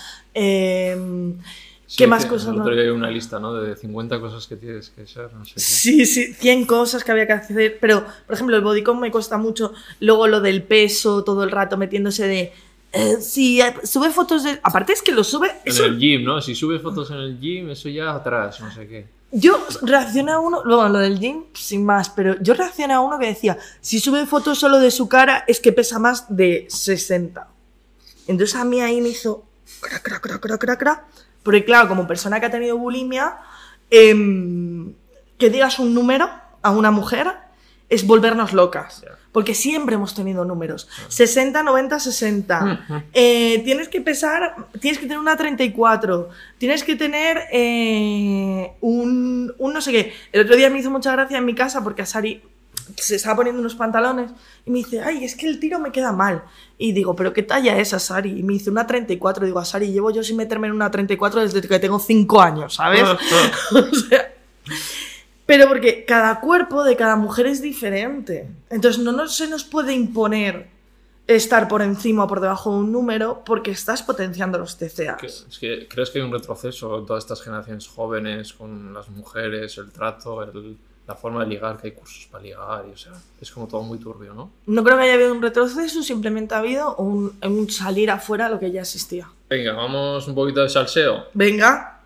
em, 1.91 1.97
¿qué 1.97 2.05
Sí, 2.05 2.07
más 2.07 2.27
cosas? 2.27 2.49
el 2.51 2.57
no? 2.57 2.63
otro 2.63 2.75
día 2.75 2.85
vi 2.85 2.91
una 2.91 3.11
lista, 3.11 3.39
¿no? 3.39 3.55
De 3.55 3.77
50 3.77 4.21
cosas 4.21 4.47
que 4.47 4.57
tienes 4.57 4.91
que 4.91 5.07
ser, 5.07 5.33
no 5.33 5.45
sé 5.45 5.55
qué. 5.55 5.61
Sí, 5.61 6.07
sí, 6.07 6.33
100 6.35 6.67
cosas 6.67 7.05
que 7.05 7.13
había 7.13 7.27
que 7.27 7.33
hacer, 7.35 7.79
pero 7.81 8.05
por 8.27 8.35
ejemplo 8.35 8.57
el 8.57 8.63
bodycon 8.63 8.99
me 9.01 9.11
cuesta 9.11 9.37
mucho, 9.39 9.73
luego 10.01 10.27
lo 10.29 10.41
del 10.41 10.63
peso, 10.63 11.25
todo 11.25 11.45
el 11.45 11.51
rato 11.51 11.77
metiéndose 11.77 12.27
de... 12.27 12.53
eh, 12.93 13.17
sí, 13.21 13.61
eh, 13.61 13.75
sube 13.85 14.11
fotos 14.11 14.45
de... 14.45 14.59
Aparte 14.63 14.93
es 14.93 15.03
que 15.03 15.13
lo 15.13 15.25
sube... 15.25 15.49
En 15.65 15.73
Eso, 15.73 15.85
el 15.85 15.99
gym, 15.99 16.25
¿no? 16.25 16.41
Si 16.41 16.55
subes 16.55 16.81
fotos 16.83 17.11
en 17.11 17.19
el 17.19 17.39
gym, 17.41 17.71
eso 17.71 17.89
ya 17.89 18.15
atrás, 18.15 18.61
no 18.61 18.73
sé 18.73 18.87
qué. 18.89 19.07
Yo 19.33 19.65
reaccioné 19.83 20.33
a 20.33 20.41
uno, 20.41 20.63
luego 20.65 20.89
lo 20.89 20.99
del 20.99 21.21
gym, 21.21 21.45
sin 21.55 21.85
más, 21.85 22.11
pero 22.11 22.35
yo 22.41 22.53
reaccioné 22.55 22.95
a 22.95 23.01
uno 23.01 23.17
que 23.19 23.27
decía, 23.27 23.57
si 23.81 24.01
sube 24.01 24.27
fotos 24.27 24.59
solo 24.59 24.81
de 24.81 24.91
su 24.91 25.09
cara 25.09 25.45
es 25.47 25.61
que 25.61 25.71
pesa 25.71 26.01
más 26.01 26.27
de 26.35 26.67
60. 26.69 27.47
Entonces 28.27 28.57
a 28.57 28.65
mí 28.65 28.81
ahí 28.81 29.01
me 29.01 29.11
hizo... 29.11 29.45
Cra, 29.81 30.01
cra, 30.01 30.21
cra, 30.21 30.41
cra, 30.41 30.59
cra, 30.59 30.77
cra. 30.79 31.07
Porque 31.43 31.65
claro, 31.65 31.89
como 31.89 32.07
persona 32.07 32.41
que 32.41 32.47
ha 32.47 32.51
tenido 32.51 32.77
bulimia, 32.77 33.37
em, 33.91 34.93
que 35.39 35.51
digas 35.51 35.79
un 35.79 35.95
número 35.95 36.29
a 36.63 36.71
una 36.71 36.91
mujer 36.91 37.29
es 37.89 38.07
volvernos 38.07 38.53
locas. 38.53 39.05
Porque 39.33 39.55
siempre 39.55 39.95
hemos 39.97 40.15
tenido 40.15 40.45
números. 40.45 40.89
60, 41.09 41.63
90, 41.63 42.01
60. 42.01 43.05
Eh, 43.13 43.63
tienes 43.65 43.89
que 43.89 44.01
pesar, 44.01 44.55
tienes 44.81 44.99
que 44.99 45.07
tener 45.07 45.19
una 45.19 45.37
34. 45.37 46.29
Tienes 46.59 46.85
que 46.85 46.97
tener 46.97 47.43
eh, 47.53 48.73
un, 48.81 49.55
un 49.59 49.73
no 49.73 49.81
sé 49.81 49.93
qué. 49.93 50.13
El 50.33 50.43
otro 50.43 50.57
día 50.57 50.71
me 50.71 50.79
hizo 50.79 50.91
mucha 50.91 51.13
gracia 51.13 51.39
en 51.39 51.45
mi 51.45 51.55
casa 51.55 51.83
porque 51.83 52.03
a 52.03 52.07
Sari 52.07 52.43
se 52.97 53.17
estaba 53.17 53.37
poniendo 53.37 53.61
unos 53.61 53.75
pantalones 53.75 54.31
y 54.67 54.71
me 54.71 54.79
dice, 54.79 55.01
ay, 55.01 55.25
es 55.25 55.35
que 55.37 55.49
el 55.49 55.59
tiro 55.61 55.79
me 55.79 55.93
queda 55.93 56.13
mal. 56.13 56.43
Y 56.79 56.93
digo, 56.93 57.15
¿pero 57.17 57.33
qué 57.33 57.43
talla 57.43 57.77
es 57.79 57.89
esa, 57.89 57.99
Sari? 57.99 58.39
Y 58.39 58.43
me 58.43 58.53
dice, 58.55 58.71
una 58.71 58.87
34. 58.87 59.47
Digo, 59.47 59.59
a 59.59 59.65
Sari, 59.65 59.93
llevo 59.93 60.11
yo 60.11 60.23
sin 60.23 60.37
meterme 60.37 60.67
en 60.69 60.75
una 60.75 60.91
34 60.91 61.41
desde 61.43 61.61
que 61.61 61.79
tengo 61.79 61.99
5 61.99 62.41
años, 62.41 62.75
¿sabes? 62.75 63.03
O 63.73 63.95
sea, 63.95 64.33
pero 65.47 65.67
porque 65.69 66.05
cada 66.05 66.41
cuerpo 66.41 66.85
de 66.85 66.97
cada 66.97 67.17
mujer 67.17 67.47
es 67.47 67.61
diferente. 67.61 68.49
Entonces 68.71 69.03
no 69.03 69.13
nos- 69.13 69.35
se 69.37 69.49
nos 69.49 69.65
puede 69.65 69.93
imponer 69.95 70.69
estar 71.27 71.69
por 71.69 71.83
encima 71.83 72.25
o 72.25 72.27
por 72.29 72.41
debajo 72.41 72.73
de 72.73 72.79
un 72.81 72.93
número 72.93 73.43
porque 73.45 73.71
estás 73.73 74.03
potenciando 74.03 74.59
los 74.59 74.77
TCAs. 74.79 75.47
Es 75.49 75.59
que, 75.61 75.87
¿Crees 75.89 76.11
que 76.11 76.19
hay 76.19 76.25
un 76.25 76.33
retroceso 76.33 76.99
en 76.99 77.07
todas 77.07 77.25
estas 77.25 77.41
generaciones 77.43 77.87
jóvenes 77.89 78.53
con 78.53 78.93
las 78.95 79.09
mujeres, 79.11 79.77
el 79.79 79.91
trato, 79.93 80.43
el- 80.43 80.77
la 81.11 81.17
forma 81.17 81.43
de 81.43 81.49
ligar, 81.51 81.77
que 81.77 81.89
hay 81.89 81.93
cursos 81.93 82.27
para 82.31 82.43
ligar, 82.45 82.85
y 82.89 82.93
o 82.93 82.97
sea, 82.97 83.13
es 83.41 83.51
como 83.51 83.67
todo 83.67 83.83
muy 83.83 83.99
turbio, 83.99 84.33
¿no? 84.35 84.51
No 84.67 84.83
creo 84.85 84.97
que 84.97 85.03
haya 85.05 85.15
habido 85.15 85.33
un 85.33 85.43
retroceso, 85.43 86.03
simplemente 86.03 86.55
ha 86.55 86.59
habido 86.59 86.97
un, 86.97 87.37
un 87.43 87.71
salir 87.71 88.11
afuera 88.11 88.47
de 88.47 88.55
lo 88.55 88.59
que 88.61 88.71
ya 88.71 88.81
existía. 88.83 89.29
Venga, 89.49 89.73
vamos 89.73 90.27
un 90.29 90.35
poquito 90.35 90.61
de 90.63 90.69
salseo. 90.69 91.27
Venga, 91.35 92.01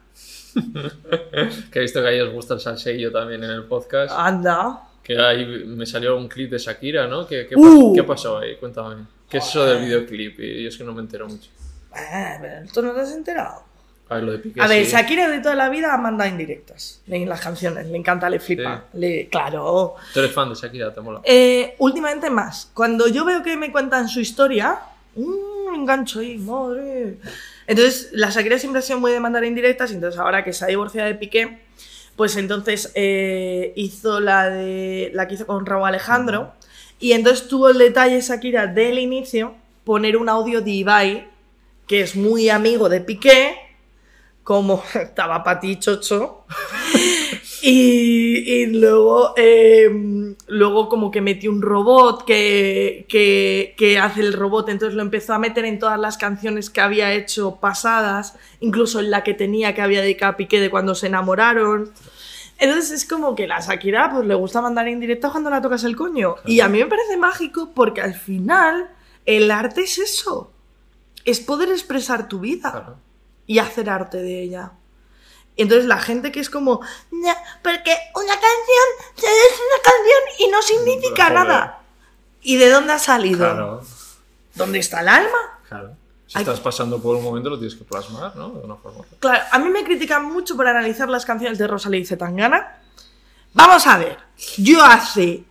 Que 1.73 1.79
he 1.81 1.83
visto 1.83 2.01
que 2.01 2.07
a 2.09 2.13
ellos 2.13 2.29
os 2.29 2.35
gusta 2.35 2.55
el 2.55 2.61
salseillo 2.61 3.11
también 3.13 3.43
en 3.45 3.51
el 3.51 3.65
podcast. 3.65 4.15
anda. 4.17 4.81
Que 5.03 5.19
ahí 5.21 5.45
me 5.67 5.85
salió 5.85 6.17
un 6.17 6.29
clip 6.29 6.51
de 6.51 6.59
Shakira, 6.59 7.07
¿no? 7.07 7.27
¿Qué, 7.27 7.47
qué, 7.47 7.55
Uh. 7.57 7.93
qué 7.95 8.05
pasó 8.05 8.39
ahí? 8.39 8.57
Cuéntame. 8.57 9.05
¿Qué 9.29 9.39
es 9.39 9.47
eso 9.49 9.65
del 9.67 9.85
videoclip? 9.85 10.39
Y 10.41 10.63
yo 10.63 10.69
es 10.69 10.77
que 10.79 10.85
no 10.85 10.93
me 10.95 11.01
entero 11.01 11.27
mucho. 11.29 11.51
Eh, 11.95 12.39
pero 12.41 12.73
¿Tú 12.73 12.83
no 12.83 12.93
te 12.93 13.01
has 13.01 13.13
enterado? 13.13 13.63
A 14.09 14.17
ver, 14.17 14.25
lo 14.25 14.33
de 14.33 14.39
Piqué 14.39 14.61
A 14.61 14.67
ver, 14.67 14.85
sí. 14.85 14.93
Shakira 14.93 15.29
de 15.29 15.41
toda 15.41 15.55
la 15.55 15.69
vida 15.71 15.95
ha 15.95 15.97
mandado 15.97 16.31
indirectas 16.31 17.01
en 17.07 17.29
las 17.29 17.41
canciones, 17.41 17.87
le 17.87 17.97
encanta, 17.97 18.29
le 18.29 18.39
flipa. 18.39 18.85
Le, 18.93 19.29
claro. 19.29 19.95
¿Tú 20.13 20.21
eres 20.21 20.33
fan 20.33 20.51
de 20.51 20.55
Shakira? 20.55 20.93
¿Te 20.93 21.01
mola? 21.01 21.21
Eh, 21.25 21.75
últimamente 21.79 22.29
más. 22.29 22.71
Cuando 22.75 23.09
yo 23.09 23.25
veo 23.25 23.43
que 23.43 23.57
me 23.57 23.73
cuentan 23.73 24.09
su 24.09 24.21
historia, 24.21 24.79
mm, 25.17 25.71
me 25.71 25.77
engancho 25.79 26.21
ahí, 26.21 26.37
madre. 26.39 27.19
Entonces, 27.67 28.11
la 28.13 28.31
Shakira 28.31 28.59
siempre 28.59 28.81
ha 28.81 28.83
sido 28.83 29.01
muy 29.01 29.11
de 29.11 29.21
mandar 29.21 29.45
indirectas, 29.45 29.91
entonces 29.91 30.21
ahora 30.21 30.45
que 30.45 30.53
se 30.53 30.65
ha 30.65 30.69
divorciado 30.69 31.09
de 31.09 31.15
Piqué, 31.15 31.61
pues 32.17 32.37
entonces 32.37 32.93
eh, 32.95 33.73
hizo 33.75 34.21
la 34.21 34.51
de 34.51 35.11
la 35.15 35.27
que 35.27 35.35
hizo 35.35 35.47
con 35.47 35.65
Raúl 35.65 35.89
Alejandro, 35.89 36.53
y 37.01 37.13
entonces 37.13 37.49
tuvo 37.49 37.71
el 37.71 37.79
detalle 37.79 38.21
Shakira 38.21 38.67
del 38.67 38.99
inicio 38.99 39.55
poner 39.85 40.17
un 40.17 40.29
audio 40.29 40.61
de 40.61 40.71
Ibai, 40.71 41.29
que 41.87 42.01
es 42.01 42.17
muy 42.17 42.49
amigo 42.51 42.89
de 42.89 43.01
Piqué, 43.01 43.57
como 44.45 44.85
estaba 44.95 45.43
para 45.43 45.61
ti, 45.61 45.79
chocho. 45.79 46.45
Y, 47.67 48.67
luego, 48.67 49.33
eh, 49.39 49.89
luego 50.49 50.91
como 50.91 51.11
que 51.11 51.23
metió 51.23 51.51
un 51.51 51.63
robot 51.63 52.27
que, 52.27 53.07
que, 53.09 53.99
hace 53.99 54.21
el 54.21 54.35
robot, 54.35 54.69
entonces 54.69 54.95
lo 54.95 55.01
empezó 55.01 55.33
a 55.33 55.39
meter 55.39 55.65
en 55.65 55.79
todas 55.79 55.99
las 55.99 56.19
canciones 56.19 56.69
que 56.69 56.83
había 56.83 57.15
hecho 57.15 57.57
pasadas, 57.57 58.37
incluso 58.61 59.01
en 59.01 59.11
la 59.11 59.25
que 59.25 59.33
tenía 59.33 59.75
que 59.75 59.81
había 59.81 60.03
dedicado 60.03 60.33
a 60.33 60.37
Piqué 60.37 60.61
de 60.61 60.69
cuando 60.69 60.95
se 60.95 61.07
enamoraron. 61.07 61.91
Entonces 62.59 62.91
es 62.91 63.09
como 63.09 63.35
que 63.35 63.47
la 63.47 63.61
Shakira 63.61 64.11
pues 64.13 64.27
le 64.27 64.35
gusta 64.35 64.61
mandar 64.61 64.87
indirectas 64.87 65.33
cuando 65.33 65.49
la 65.49 65.63
tocas 65.63 65.85
el 65.85 65.97
coño. 65.97 66.35
Y 66.45 66.61
a 66.61 66.69
mí 66.69 66.81
me 66.81 66.87
parece 66.87 67.17
mágico 67.17 67.71
porque 67.75 68.03
al 68.03 68.13
final 68.13 68.91
el 69.25 69.51
arte 69.51 69.85
es 69.85 69.97
eso. 69.97 70.51
Es 71.25 71.41
poder 71.41 71.71
expresar 71.71 72.29
tu 72.29 72.41
vida 72.41 72.71
Claro. 72.71 73.04
Y 73.47 73.59
hacer 73.59 73.91
arte 73.91 74.19
de 74.19 74.43
ella. 74.43 74.73
Y 75.57 75.63
entonces 75.63 75.87
la 75.87 75.99
gente 76.01 76.33
que 76.33 76.41
es 76.41 76.51
como, 76.51 76.81
"No, 77.13 77.33
porque 77.63 77.97
una 78.17 78.33
canción 78.35 78.89
es 79.17 79.61
una 79.61 79.83
canción 79.83 80.21
y 80.41 80.49
no 80.51 80.63
significa 80.63 81.25
Joder. 81.27 81.35
nada. 81.39 81.79
¿Y 82.43 82.57
de 82.57 82.69
dónde 82.71 82.93
ha 82.93 82.99
salido? 82.99 83.39
Claro, 83.39 83.83
¿Dónde 84.55 84.79
está 84.79 85.01
el 85.01 85.09
alma? 85.09 85.39
claro. 85.69 85.97
Si 86.27 86.39
estás 86.39 86.59
pasando 86.61 87.01
por 87.01 87.15
un 87.17 87.23
momento 87.23 87.51
lo 87.51 87.59
tienes 87.59 87.77
que 87.77 87.85
plasmar, 87.85 88.35
¿no? 88.35 88.49
De 88.51 88.65
una 88.65 88.75
forma. 88.77 89.05
Claro, 89.21 89.45
a 89.53 89.59
mí 89.59 89.69
me 89.69 89.85
critican 89.85 90.25
mucho 90.25 90.57
por 90.57 90.67
analizar 90.67 91.09
las 91.09 91.25
canciones 91.25 91.59
de 91.59 91.67
Rosalía 91.69 92.01
y 92.01 92.07
Zetangana. 92.07 92.79
Vamos 93.53 93.87
a 93.87 93.99
ver, 93.99 94.19
yo 94.57 94.83
hace, 94.83 95.45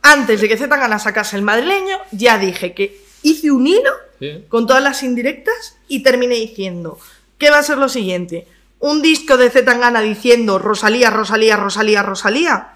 antes 0.00 0.40
de 0.40 0.48
que 0.48 0.56
Zetangana 0.56 0.98
sacase 0.98 1.36
el 1.36 1.42
madrileño, 1.42 1.98
ya 2.12 2.38
dije 2.38 2.72
que 2.72 3.04
hice 3.22 3.50
un 3.50 3.66
hilo 3.66 3.90
Sí. 4.18 4.46
con 4.48 4.66
todas 4.66 4.82
las 4.82 5.02
indirectas 5.02 5.76
y 5.88 6.02
terminé 6.02 6.36
diciendo, 6.36 6.98
¿qué 7.42 7.50
va 7.50 7.58
a 7.58 7.62
ser 7.64 7.76
lo 7.76 7.88
siguiente? 7.88 8.46
Un 8.78 9.02
disco 9.02 9.36
de 9.36 9.50
Zetangana 9.50 10.00
diciendo 10.00 10.60
Rosalía, 10.60 11.10
Rosalía, 11.10 11.56
Rosalía, 11.56 12.02
Rosalía, 12.04 12.68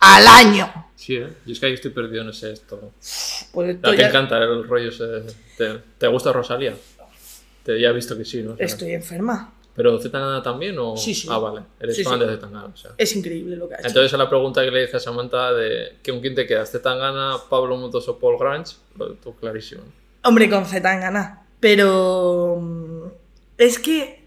al 0.00 0.26
año. 0.26 0.86
Sí, 0.96 1.16
¿eh? 1.16 1.28
Yo 1.44 1.52
es 1.52 1.60
que 1.60 1.66
ahí 1.66 1.74
estoy 1.74 1.90
perdido 1.90 2.22
en 2.22 2.30
ese 2.30 2.52
esto. 2.52 2.92
Pues 3.52 3.68
A 3.68 3.70
esto 3.72 3.90
ti 3.90 3.96
te 3.96 4.02
ya- 4.02 4.08
encanta 4.08 4.38
el 4.38 4.66
rollo 4.66 4.88
ese. 4.88 5.04
¿Te, 5.58 5.78
te 5.98 6.06
gusta 6.08 6.32
Rosalía? 6.32 6.74
Te, 7.64 7.78
ya 7.78 7.90
he 7.90 7.92
visto 7.92 8.16
que 8.16 8.24
sí, 8.24 8.42
¿no? 8.42 8.52
O 8.52 8.56
sea, 8.56 8.64
Estoy 8.64 8.92
enferma. 8.94 9.52
¿Pero 9.76 9.98
Zetangana 10.00 10.42
también 10.42 10.78
o...? 10.78 10.96
Sí, 10.96 11.14
sí. 11.14 11.26
Ah, 11.30 11.38
vale. 11.38 11.60
Eres 11.80 11.96
Sí, 11.96 12.04
fan 12.04 12.18
sí. 12.20 12.24
de 12.26 12.32
Zetangana, 12.34 12.66
o 12.72 12.76
sea. 12.76 12.92
Es 12.96 13.14
increíble 13.16 13.56
lo 13.56 13.68
que 13.68 13.74
ha 13.74 13.78
hecho. 13.78 13.88
Entonces 13.88 14.14
a 14.14 14.16
la 14.16 14.28
pregunta 14.30 14.64
que 14.64 14.70
le 14.70 14.82
dice 14.82 14.96
a 14.96 15.00
Samantha 15.00 15.52
de 15.52 15.96
¿con 16.06 16.20
quién 16.20 16.34
te 16.34 16.46
quedas? 16.46 16.70
¿Zetangana, 16.70 17.36
Pablo 17.50 17.76
Motos 17.76 18.08
o 18.08 18.18
Paul 18.18 18.38
Grange? 18.38 18.76
Lo 18.96 19.12
tú 19.14 19.34
clarísimo. 19.36 19.82
Hombre, 20.22 20.48
con 20.48 20.64
Zetangana. 20.64 21.40
Pero. 21.58 22.60
Es 23.58 23.78
que. 23.78 24.24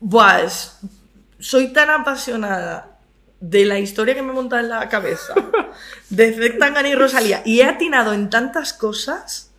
Buah, 0.00 0.42
es- 0.42 0.78
soy 1.40 1.72
tan 1.72 1.90
apasionada 1.90 2.98
de 3.40 3.64
la 3.64 3.78
historia 3.78 4.14
que 4.14 4.22
me 4.22 4.32
monta 4.32 4.58
en 4.60 4.68
la 4.68 4.88
cabeza. 4.88 5.34
De 6.10 6.32
Zetangana 6.32 6.88
y 6.88 6.94
Rosalía. 6.94 7.42
Y 7.44 7.60
he 7.60 7.64
atinado 7.64 8.12
en 8.12 8.30
tantas 8.30 8.72
cosas 8.72 9.52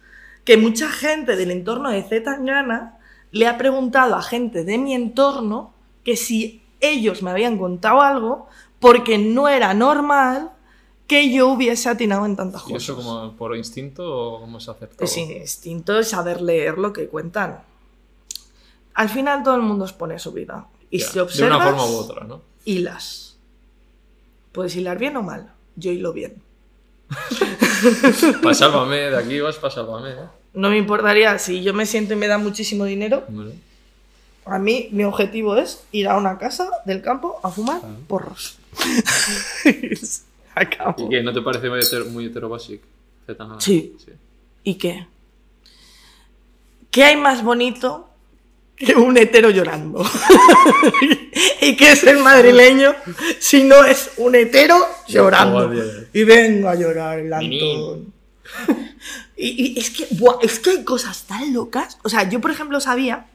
que 0.43 0.57
mucha 0.57 0.89
gente 0.89 1.35
del 1.35 1.51
entorno 1.51 1.89
de 1.91 2.03
Zetangana 2.03 2.97
le 3.31 3.47
ha 3.47 3.57
preguntado 3.57 4.15
a 4.15 4.21
gente 4.21 4.63
de 4.63 4.77
mi 4.77 4.93
entorno 4.95 5.73
que 6.03 6.15
si 6.17 6.63
ellos 6.81 7.21
me 7.21 7.31
habían 7.31 7.57
contado 7.57 8.01
algo 8.01 8.47
porque 8.79 9.17
no 9.17 9.47
era 9.47 9.73
normal 9.73 10.51
que 11.07 11.31
yo 11.31 11.47
hubiese 11.49 11.89
atinado 11.89 12.25
en 12.25 12.35
tantas 12.35 12.61
¿Y 12.63 12.73
cosas. 12.73 12.83
eso 12.83 12.95
como 12.95 13.33
por 13.33 13.55
instinto 13.55 14.03
o 14.35 14.39
cómo 14.41 14.59
se 14.59 14.71
aceptó? 14.71 15.03
Es 15.03 15.15
instinto 15.17 16.01
saber 16.03 16.41
leer 16.41 16.77
lo 16.77 16.91
que 16.93 17.07
cuentan. 17.07 17.61
Al 18.99 19.07
final 19.07 19.43
todo 19.43 19.55
el 19.55 19.61
mundo 19.61 19.85
expone 19.85 20.19
su 20.19 20.33
vida. 20.33 20.67
Y 20.89 20.99
Ya, 20.99 21.07
si 21.07 21.13
de 21.13 21.21
observas, 21.21 21.55
una 21.55 21.65
forma 21.65 21.85
u 21.85 21.95
otra, 21.95 22.25
¿no? 22.25 22.41
hilas. 22.65 23.37
Puedes 24.51 24.75
hilar 24.75 24.97
bien 24.97 25.15
o 25.15 25.23
mal. 25.23 25.53
Yo 25.77 25.89
hilo 25.93 26.11
bien. 26.11 26.41
Para 28.43 28.53
Sálvame, 28.53 28.97
de 28.97 29.17
aquí 29.17 29.39
vas 29.39 29.55
para 29.55 29.73
Sálvame, 29.73 30.09
¿eh? 30.09 30.15
No 30.53 30.69
me 30.69 30.77
importaría 30.77 31.39
si 31.39 31.63
yo 31.63 31.73
me 31.73 31.85
siento 31.85 32.11
y 32.13 32.17
me 32.17 32.27
da 32.27 32.37
muchísimo 32.39 32.83
dinero. 32.83 33.23
Bueno, 33.29 33.51
A 34.43 34.59
mí 34.59 34.89
mi 34.91 35.05
objetivo 35.05 35.55
es 35.55 35.81
ir 35.93 36.09
a 36.09 36.17
una 36.17 36.37
casa 36.37 36.69
del 36.85 37.01
campo 37.01 37.39
a 37.41 37.51
fumar 37.51 37.79
porros. 38.05 38.57
Acabo. 40.55 41.05
¿Y 41.05 41.09
qué? 41.09 41.23
¿No 41.23 41.31
te 41.31 41.41
parece 41.41 41.69
muy, 41.69 41.79
hetero, 41.79 42.03
muy 42.07 42.25
heterobasic? 42.25 42.81
Sí. 43.59 43.95
¿Y 44.65 44.73
qué? 44.75 45.07
¿Qué 46.91 47.05
hay 47.05 47.15
más 47.15 47.45
bonito 47.45 48.08
que 48.85 48.95
un 48.95 49.17
hetero 49.17 49.49
llorando? 49.49 50.03
¿Y 51.61 51.75
qué 51.75 51.91
es 51.91 52.03
el 52.03 52.19
madrileño 52.19 52.95
si 53.39 53.63
no 53.63 53.83
es 53.83 54.11
un 54.17 54.35
hetero 54.35 54.77
llorando? 55.07 55.67
Joder. 55.67 56.09
Y 56.13 56.23
venga 56.23 56.71
a 56.71 56.75
llorar 56.75 57.19
el. 57.19 57.33
Antón. 57.33 58.13
Y, 59.41 59.77
y 59.77 59.79
es 59.79 59.91
que, 59.91 60.05
buah, 60.17 60.39
es 60.41 60.59
que 60.59 60.71
hay 60.71 60.83
cosas 60.83 61.23
tan 61.23 61.53
locas. 61.53 61.97
O 62.03 62.09
sea, 62.09 62.27
yo 62.27 62.41
por 62.41 62.51
ejemplo 62.51 62.81
sabía 62.81 63.27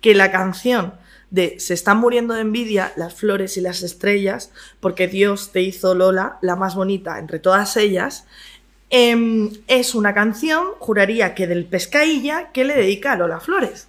que 0.00 0.14
la 0.14 0.30
canción 0.30 0.92
de 1.30 1.60
Se 1.60 1.74
están 1.74 1.98
muriendo 1.98 2.34
de 2.34 2.40
envidia 2.40 2.92
las 2.96 3.14
flores 3.14 3.56
y 3.56 3.60
las 3.60 3.82
estrellas, 3.82 4.50
porque 4.80 5.08
Dios 5.08 5.52
te 5.52 5.60
hizo 5.60 5.94
Lola, 5.94 6.38
la 6.40 6.56
más 6.56 6.74
bonita 6.74 7.18
entre 7.18 7.38
todas 7.38 7.76
ellas, 7.76 8.24
em, 8.90 9.50
es 9.66 9.94
una 9.94 10.14
canción, 10.14 10.68
juraría 10.78 11.34
que 11.34 11.46
del 11.46 11.66
Pescailla, 11.66 12.50
que 12.52 12.64
le 12.64 12.74
dedica 12.74 13.12
a 13.12 13.16
Lola 13.16 13.40
Flores. 13.40 13.87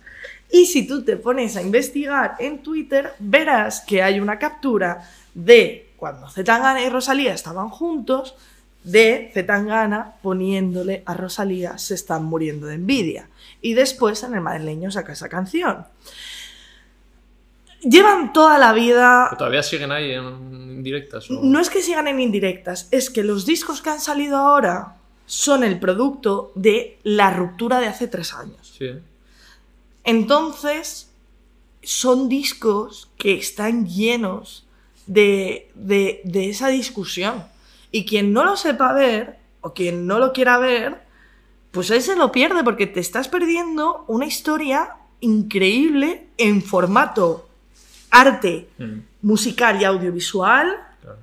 Y 0.52 0.66
si 0.66 0.88
tú 0.88 1.04
te 1.04 1.18
pones 1.18 1.56
a 1.56 1.62
investigar 1.62 2.36
en 2.39 2.64
Twitter, 2.64 3.14
verás 3.20 3.82
que 3.82 4.02
hay 4.02 4.20
una 4.20 4.39
captura 4.39 5.08
de 5.34 5.91
cuando 5.95 6.30
Zetangana 6.30 6.82
y 6.82 6.89
Rosalía 6.89 7.34
estaban 7.34 7.70
juntos, 7.70 8.36
de 8.84 9.30
Zetangana 9.34 10.16
poniéndole 10.22 11.04
a 11.06 11.14
Rosalía 11.14 11.78
se 11.78 11.93
están 11.93 12.24
muriendo 12.26 12.68
de 12.68 12.76
envidia. 12.76 13.30
Y 13.62 13.74
después 13.74 14.24
en 14.24 14.34
el 14.34 14.41
madrileño 14.41 14.89
saca 14.89 15.14
esa 15.14 15.30
canción. 15.30 15.86
Llevan 17.82 18.34
toda 18.34 18.58
la 18.58 18.74
vida 18.74 19.28
¿Pero 19.30 19.38
¿Todavía 19.38 19.64
siguen 19.64 19.91
ahí 19.91 20.12
en 20.12 20.84
directas? 20.84 21.30
O... 21.30 21.41
no 21.43 21.60
es 21.60 21.70
que 21.70 21.82
sigan 21.82 22.08
en 22.08 22.20
indirectas, 22.20 22.88
es 22.91 23.10
que 23.10 23.24
los 23.24 23.45
discos 23.45 23.82
que 23.82 23.89
han 23.89 24.02
salido 24.02 24.38
ahora 24.38 24.95
son 25.26 25.64
el 25.64 25.80
producto 25.80 26.52
de 26.56 26.97
la 27.04 27.32
ruptura 27.32 27.80
de 27.80 27.88
hace 27.88 28.08
tres 28.08 28.34
años. 28.34 28.76
Sí. 28.78 28.91
Entonces, 30.10 31.10
son 31.84 32.30
discos 32.30 33.10
que 33.18 33.34
están 33.34 33.88
llenos 33.88 34.66
de, 35.07 35.70
de- 35.76 36.22
de 36.24 36.49
esa 36.49 36.68
discusión. 36.70 37.43
Y 37.91 38.05
quien 38.05 38.34
no 38.34 38.43
lo 38.43 38.55
sepa 38.57 38.93
ver, 38.93 39.38
o 39.62 39.74
quien 39.74 40.05
no 40.07 40.20
lo 40.20 40.34
quiera 40.34 40.57
ver, 40.57 41.01
pues 41.72 41.89
él 41.91 42.01
se 42.01 42.16
lo 42.16 42.32
pierde 42.32 42.64
porque 42.64 42.88
te 42.88 42.99
estás 42.99 43.28
perdiendo 43.28 44.03
una 44.07 44.26
historia 44.26 44.95
increíble 45.22 46.28
en 46.38 46.62
formato 46.62 47.47
arte, 48.12 48.68
Mm, 48.80 48.99
musical 49.22 49.80
y 49.82 49.86
audiovisual, 49.86 50.76
claro. 51.01 51.18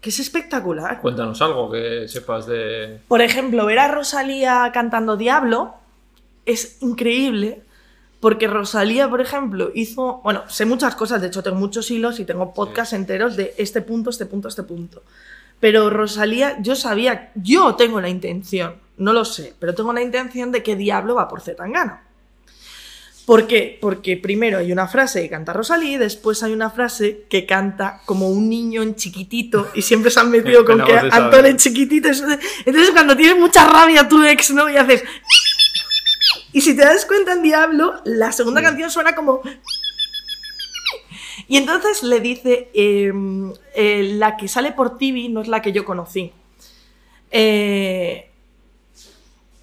que 0.00 0.10
es 0.10 0.18
espectacular. 0.18 1.00
Cuéntanos 1.00 1.40
algo 1.40 1.70
que 1.70 2.06
sepas 2.08 2.46
de... 2.46 3.00
Por 3.08 3.22
ejemplo, 3.22 3.64
ver 3.64 3.78
a 3.78 3.88
Rosalía 3.88 4.70
cantando 4.74 5.16
Diablo 5.16 5.74
es 6.44 6.76
increíble. 6.82 7.62
Porque 8.22 8.46
Rosalía, 8.46 9.10
por 9.10 9.20
ejemplo, 9.20 9.72
hizo. 9.74 10.20
Bueno, 10.22 10.44
sé 10.48 10.64
muchas 10.64 10.94
cosas, 10.94 11.20
de 11.20 11.26
hecho, 11.26 11.42
tengo 11.42 11.56
muchos 11.56 11.90
hilos 11.90 12.20
y 12.20 12.24
tengo 12.24 12.54
podcasts 12.54 12.92
enteros 12.92 13.34
de 13.36 13.52
este 13.58 13.82
punto, 13.82 14.10
este 14.10 14.26
punto, 14.26 14.46
este 14.46 14.62
punto. 14.62 15.02
Pero 15.58 15.90
Rosalía, 15.90 16.56
yo 16.60 16.76
sabía, 16.76 17.32
yo 17.34 17.74
tengo 17.74 18.00
la 18.00 18.08
intención, 18.08 18.76
no 18.96 19.12
lo 19.12 19.24
sé, 19.24 19.54
pero 19.58 19.74
tengo 19.74 19.92
la 19.92 20.02
intención 20.02 20.52
de 20.52 20.62
que 20.62 20.76
Diablo 20.76 21.16
va 21.16 21.26
por 21.26 21.40
Zetangana. 21.40 22.04
¿Por 23.26 23.48
qué? 23.48 23.76
Porque 23.80 24.16
primero 24.16 24.58
hay 24.58 24.70
una 24.70 24.86
frase 24.86 25.22
que 25.22 25.28
canta 25.28 25.52
Rosalía 25.52 25.92
y 25.92 25.98
después 25.98 26.44
hay 26.44 26.52
una 26.52 26.70
frase 26.70 27.24
que 27.28 27.44
canta 27.44 28.02
como 28.04 28.28
un 28.28 28.48
niño 28.48 28.82
en 28.82 28.94
chiquitito 28.94 29.68
y 29.74 29.82
siempre 29.82 30.12
se 30.12 30.20
han 30.20 30.30
metido 30.30 30.64
con 30.64 30.84
que 30.84 30.92
Antón 30.92 31.46
es 31.46 31.56
chiquitito. 31.56 32.08
Entonces 32.08 32.90
cuando 32.92 33.16
tienes 33.16 33.36
mucha 33.36 33.66
rabia 33.66 34.08
tu 34.08 34.22
ex, 34.22 34.52
¿no? 34.52 34.70
Y 34.70 34.76
haces... 34.76 35.02
Y 36.52 36.60
si 36.60 36.76
te 36.76 36.84
das 36.84 37.06
cuenta 37.06 37.32
en 37.32 37.42
Diablo, 37.42 37.94
la 38.04 38.32
segunda 38.32 38.62
canción 38.62 38.90
suena 38.90 39.14
como... 39.14 39.40
Y 41.48 41.56
entonces 41.56 42.02
le 42.02 42.20
dice, 42.20 42.70
eh, 42.74 43.12
eh, 43.74 44.14
la 44.14 44.36
que 44.36 44.48
sale 44.48 44.72
por 44.72 44.98
TV 44.98 45.28
no 45.28 45.40
es 45.40 45.48
la 45.48 45.60
que 45.62 45.72
yo 45.72 45.84
conocí. 45.84 46.32
Eh, 47.30 48.30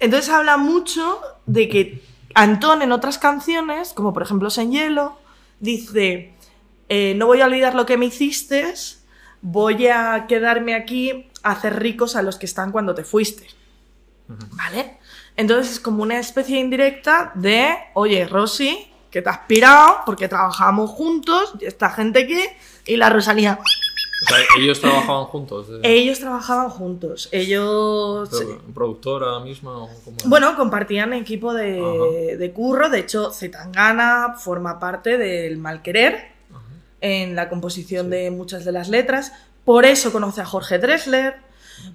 entonces 0.00 0.28
habla 0.30 0.56
mucho 0.56 1.20
de 1.46 1.68
que 1.68 2.02
Antón 2.34 2.82
en 2.82 2.92
otras 2.92 3.18
canciones, 3.18 3.92
como 3.92 4.12
por 4.12 4.22
ejemplo 4.22 4.50
Sen 4.50 4.72
Hielo, 4.72 5.18
dice, 5.58 6.32
eh, 6.88 7.14
no 7.16 7.26
voy 7.26 7.40
a 7.40 7.46
olvidar 7.46 7.74
lo 7.74 7.86
que 7.86 7.96
me 7.96 8.06
hiciste, 8.06 8.72
voy 9.42 9.86
a 9.88 10.26
quedarme 10.28 10.74
aquí 10.74 11.28
a 11.42 11.52
hacer 11.52 11.80
ricos 11.80 12.16
a 12.16 12.22
los 12.22 12.38
que 12.38 12.46
están 12.46 12.72
cuando 12.72 12.94
te 12.94 13.04
fuiste. 13.04 13.46
¿Vale? 14.28 14.99
Entonces 15.36 15.72
es 15.74 15.80
como 15.80 16.02
una 16.02 16.18
especie 16.18 16.58
indirecta 16.58 17.32
de, 17.34 17.68
oye, 17.94 18.26
Rosy, 18.26 18.86
que 19.10 19.22
te 19.22 19.28
has 19.30 19.38
pirado 19.38 19.98
porque 20.06 20.28
trabajamos 20.28 20.90
juntos, 20.90 21.54
y 21.60 21.64
esta 21.64 21.90
gente 21.90 22.20
aquí, 22.24 22.40
y 22.86 22.96
la 22.96 23.08
Rosalía. 23.10 23.58
O 24.22 24.28
sea, 24.28 24.38
ellos 24.58 24.80
trabajaban 24.80 25.24
juntos. 25.24 25.66
eh, 25.70 25.80
Ellos 25.82 26.20
trabajaban 26.20 26.68
juntos, 26.68 27.28
ellos... 27.32 28.28
pero, 28.30 28.60
¿Productora 28.74 29.40
misma 29.40 29.78
o 29.84 29.88
cómo 30.04 30.16
era? 30.18 30.28
Bueno, 30.28 30.56
compartían 30.56 31.14
equipo 31.14 31.54
de, 31.54 32.36
de 32.38 32.52
curro, 32.52 32.90
de 32.90 32.98
hecho 32.98 33.30
Zetangana 33.32 34.34
forma 34.38 34.78
parte 34.78 35.16
del 35.16 35.56
Malquerer 35.56 36.14
Ajá. 36.50 36.60
en 37.00 37.34
la 37.34 37.48
composición 37.48 38.06
Sí. 38.06 38.10
de 38.10 38.30
muchas 38.30 38.64
de 38.66 38.72
las 38.72 38.90
letras, 38.90 39.32
por 39.64 39.86
eso 39.86 40.12
conoce 40.12 40.42
a 40.42 40.44
Jorge 40.44 40.78
Dressler, 40.78 41.36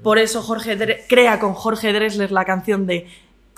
por 0.02 0.18
eso 0.18 0.42
Jorge 0.42 0.78
Dre- 0.80 1.04
crea 1.08 1.40
con 1.40 1.54
Jorge 1.54 1.94
Dressler 1.94 2.32
la 2.32 2.44
canción 2.44 2.88
de 2.88 3.08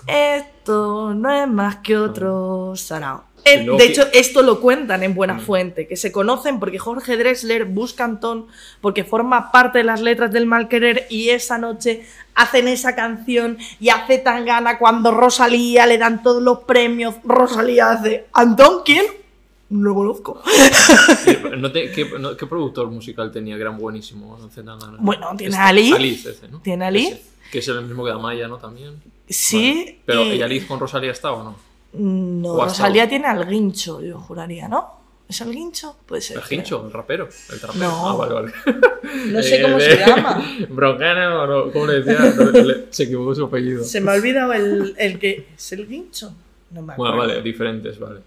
Esto 0.08 1.14
no 1.14 1.32
es 1.32 1.48
más 1.48 1.78
que 1.78 1.98
otro 1.98 2.74
sarao. 2.76 3.24
Eh, 3.46 3.66
de 3.78 3.86
hecho, 3.86 4.04
esto 4.14 4.42
lo 4.42 4.60
cuentan 4.60 5.04
en 5.04 5.16
Buena 5.16 5.36
Mm. 5.36 5.40
Fuente, 5.40 5.88
que 5.88 5.96
se 5.96 6.12
conocen 6.12 6.60
porque 6.60 6.80
Jorge 6.80 7.16
Dressler 7.16 7.64
busca 7.64 8.04
a 8.04 8.08
Antón 8.08 8.48
porque 8.82 9.06
forma 9.06 9.54
parte 9.54 9.78
de 9.78 9.84
las 9.86 10.02
letras 10.02 10.32
del 10.34 10.46
Malquerer 10.46 11.08
y 11.10 11.30
esa 11.30 11.58
noche 11.58 12.06
hacen 12.36 12.68
esa 12.68 12.94
canción 12.96 13.58
y 13.80 13.88
hace 13.90 14.18
tan 14.18 14.44
gana 14.44 14.78
cuando 14.78 15.12
Rosalía 15.12 15.88
le 15.88 15.98
dan 15.98 16.24
todos 16.24 16.44
los 16.44 16.60
premios. 16.64 17.16
Rosalía 17.24 17.92
hace, 17.92 18.26
¿Antón 18.34 18.82
quién? 18.84 19.06
No 19.70 19.90
lo 19.90 19.96
conozco. 19.96 20.42
No 21.58 21.72
te- 21.72 21.92
¿qué, 21.92 22.06
no- 22.20 22.36
qué 22.38 22.46
productor 22.48 22.88
musical 22.88 23.32
tenía? 23.32 23.56
Era 23.56 23.70
buenísimo. 23.70 24.38
No 24.40 24.50
sé 24.52 24.62
nada. 24.64 24.92
Bueno, 25.00 25.28
tiene 25.38 25.52
Este, 25.54 25.62
a 25.62 25.68
Ali. 25.68 25.92
Aliz, 25.94 26.26
ese, 26.26 26.48
¿no? 26.50 26.60
Tiene 26.60 26.86
a. 26.86 26.90
Ese, 26.90 27.24
que 27.52 27.60
es 27.60 27.68
el 27.70 27.82
mismo 27.84 28.04
que 28.06 28.12
Amaya, 28.12 28.48
¿no? 28.48 28.58
También. 28.58 29.02
Sí. 29.28 29.80
Vale. 29.86 30.00
Pero, 30.06 30.24
y- 30.26 30.36
¿y 30.38 30.42
Aliz 30.42 30.66
con 30.66 30.80
Rosalía 30.80 31.12
está 31.12 31.32
o 31.34 31.44
no? 31.44 31.56
No, 31.94 32.50
¿O 32.54 32.62
ha 32.62 32.66
Rosalía 32.66 33.04
estado? 33.04 33.10
tiene 33.22 33.28
al 33.42 33.48
guincho, 33.50 34.02
yo 34.02 34.20
juraría, 34.20 34.68
¿no? 34.68 34.96
¿Es 35.28 35.42
el 35.42 35.52
guincho? 35.52 35.98
Puede 36.06 36.22
ser. 36.22 36.42
¿El 36.50 36.58
hincho? 36.60 36.86
¿El 36.86 36.94
rapero? 36.94 37.28
¿El 37.52 37.60
trapero? 37.60 37.84
No. 37.86 38.10
Ah, 38.10 38.16
vale, 38.16 38.34
vale. 38.34 38.52
No 39.32 39.42
sé 39.44 39.58
Eh, 39.58 39.62
cómo 39.62 39.80
se 39.80 39.98
llama. 39.98 40.42
Broncano, 40.70 41.44
o 41.44 41.48
no, 41.48 41.72
¿cómo 41.72 41.88
le 41.88 42.02
decía? 42.02 42.34
No, 42.36 42.52
le- 42.52 42.86
se 42.90 43.04
equivocó 43.04 43.36
su 43.36 43.46
apellido. 43.46 43.84
Se 43.84 44.00
me 44.02 44.12
ha 44.12 44.16
olvidado 44.16 44.54
el, 44.54 44.96
el 44.98 45.20
que. 45.20 45.48
¿Es 45.56 45.72
el 45.74 45.88
guincho? 45.88 46.34
No 46.72 46.82
me 46.82 46.94
acuerdo. 46.94 47.16
Bueno, 47.16 47.28
vale, 47.34 47.42
diferentes, 47.42 47.98
vale. 48.00 48.20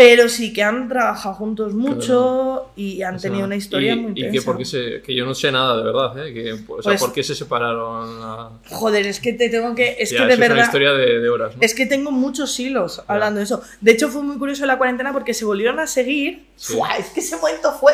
Pero 0.00 0.28
sí 0.28 0.52
que 0.52 0.62
han 0.62 0.88
trabajado 0.88 1.34
juntos 1.34 1.74
mucho 1.74 2.70
y 2.76 3.02
han 3.02 3.16
O 3.16 3.18
sea, 3.18 3.28
tenido 3.30 3.46
una 3.46 3.56
historia 3.56 3.94
y, 3.94 3.96
muy 3.96 4.12
y 4.14 4.20
intensa. 4.26 4.32
que, 4.32 4.42
por 4.42 4.56
qué 4.56 4.64
se, 4.64 5.02
que 5.02 5.12
yo 5.12 5.26
no 5.26 5.34
sé 5.34 5.50
nada 5.50 5.76
de 5.76 5.82
verdad, 5.82 6.24
¿eh? 6.24 6.32
Que, 6.32 6.52
o 6.52 6.56
sea, 6.56 6.92
Pues- 6.92 7.00
¿por 7.00 7.12
qué 7.12 7.24
se 7.24 7.34
separaron? 7.34 8.20
la- 8.20 8.50
Joder, 8.70 9.04
es 9.08 9.18
que 9.18 9.32
te 9.32 9.48
tengo 9.48 9.74
que. 9.74 9.96
Es 9.98 10.10
Ya, 10.12 10.18
que 10.18 10.26
de 10.26 10.32
eso 10.34 10.34
Es 10.34 10.38
una 10.38 10.48
verdad. 10.54 10.64
historia 10.66 10.92
de, 10.92 11.18
de 11.18 11.28
horas, 11.28 11.56
¿no? 11.56 11.62
Es 11.62 11.74
que 11.74 11.84
tengo 11.84 12.12
muchos 12.12 12.60
hilos 12.60 13.02
hablando 13.08 13.38
de 13.38 13.44
eso. 13.44 13.60
De 13.80 13.90
hecho, 13.90 14.08
fue 14.08 14.22
muy 14.22 14.38
curioso 14.38 14.66
la 14.66 14.78
cuarentena 14.78 15.12
porque 15.12 15.34
se 15.34 15.44
volvieron 15.44 15.80
a 15.80 15.88
seguir. 15.88 16.46
Sí. 16.54 16.74
¡Fua! 16.74 16.96
Es 16.96 17.06
que 17.08 17.18
ese 17.18 17.36
momento 17.36 17.72
fue. 17.72 17.92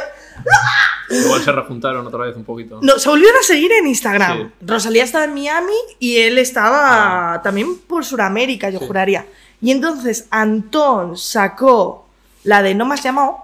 Igual 1.09 1.41
se 1.43 1.53
rejuntaron 1.53 2.07
otra 2.07 2.25
vez 2.27 2.37
un 2.37 2.45
poquito. 2.45 2.81
No, 2.83 2.99
se 2.99 3.09
volvieron 3.09 3.39
a 3.39 3.43
seguir 3.43 3.73
en 3.73 3.87
Instagram. 3.87 4.39
Sí. 4.39 4.55
Rosalía 4.67 5.05
estaba 5.05 5.25
en 5.25 5.33
Miami 5.33 5.73
y 5.99 6.19
él 6.19 6.37
estaba 6.37 7.41
también 7.43 7.79
por 7.79 8.05
Sudamérica, 8.05 8.69
yo 8.69 8.79
Sí. 8.79 8.87
juraría. 8.87 9.25
Y 9.65 9.71
entonces 9.71 10.27
Antón 10.31 11.17
sacó 11.17 12.07
la 12.43 12.61
de 12.61 12.75
No 12.75 12.93
has 12.93 13.03
llamado, 13.03 13.39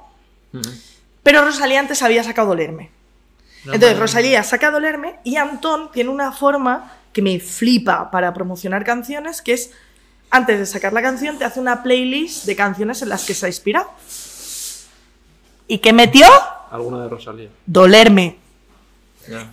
Ujú. 0.53 0.69
pero 1.23 1.43
Rosalía 1.43 1.81
antes 1.81 2.03
había 2.03 2.23
sacado 2.23 2.49
Dolerme. 2.49 2.91
No, 3.65 3.73
Entonces 3.73 3.99
Rosalía 3.99 4.43
saca 4.43 4.71
Dolerme 4.71 5.17
y 5.25 5.37
Antón 5.37 5.91
tiene 5.93 6.11
una 6.11 6.31
forma 6.33 6.93
que 7.15 7.23
me 7.23 7.41
flipa 7.41 8.11
para 8.11 8.35
promocionar 8.35 8.85
canciones, 8.85 9.41
que 9.41 9.55
es 9.55 9.71
antes 10.29 10.59
de 10.59 10.67
sacar 10.67 10.93
la 10.93 11.01
canción 11.01 11.39
te 11.39 11.47
hace 11.47 11.59
una 11.59 11.83
playlist 11.83 12.45
de 12.45 12.55
canciones 12.55 13.01
en 13.01 13.09
las 13.09 13.25
que 13.25 13.33
se 13.33 13.47
ha 13.47 13.49
inspirado. 13.49 13.91
¿Y 15.69 15.79
qué 15.79 15.95
metió? 15.95 16.27
Alguna 16.71 17.03
de 17.05 17.09
Rosalía. 17.09 17.49
Dolerme. 17.65 18.37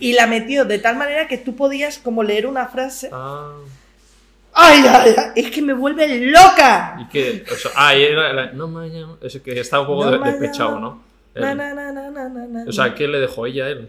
Y 0.00 0.12
la 0.12 0.26
metió 0.26 0.66
de 0.66 0.78
tal 0.80 0.96
manera 0.96 1.28
que 1.28 1.38
tú 1.38 1.56
podías 1.56 1.96
como 1.96 2.22
leer 2.22 2.46
una 2.46 2.66
frase. 2.66 3.08
Ah, 3.10 3.52
¡Ay, 4.52 4.82
ay, 4.88 5.14
ay! 5.16 5.24
Es 5.36 5.50
que 5.50 5.62
me 5.62 5.72
vuelve 5.72 6.18
loca. 6.26 6.96
y 7.00 7.08
que. 7.08 7.44
O 7.50 7.54
sea, 7.56 7.70
ah, 7.76 7.94
y 7.94 8.02
era. 8.02 8.32
la- 8.32 8.52
no 8.52 8.66
me 8.68 8.88
llamo. 8.88 9.16
Es 9.22 9.38
que 9.40 9.58
está 9.60 9.80
un 9.80 9.86
poco 9.86 10.04
No 10.06 10.18
de- 10.18 10.30
despechado. 10.32 10.80
¿no? 10.80 11.02
Él. 11.34 11.42
na, 11.42 11.54
na, 11.54 11.74
na, 11.74 11.92
na, 11.92 12.10
na, 12.10 12.28
na, 12.46 12.64
O 12.68 12.72
sea, 12.72 12.94
¿qué 12.94 13.06
le 13.06 13.18
dejó 13.20 13.46
ella 13.46 13.64
a 13.66 13.68
él? 13.68 13.88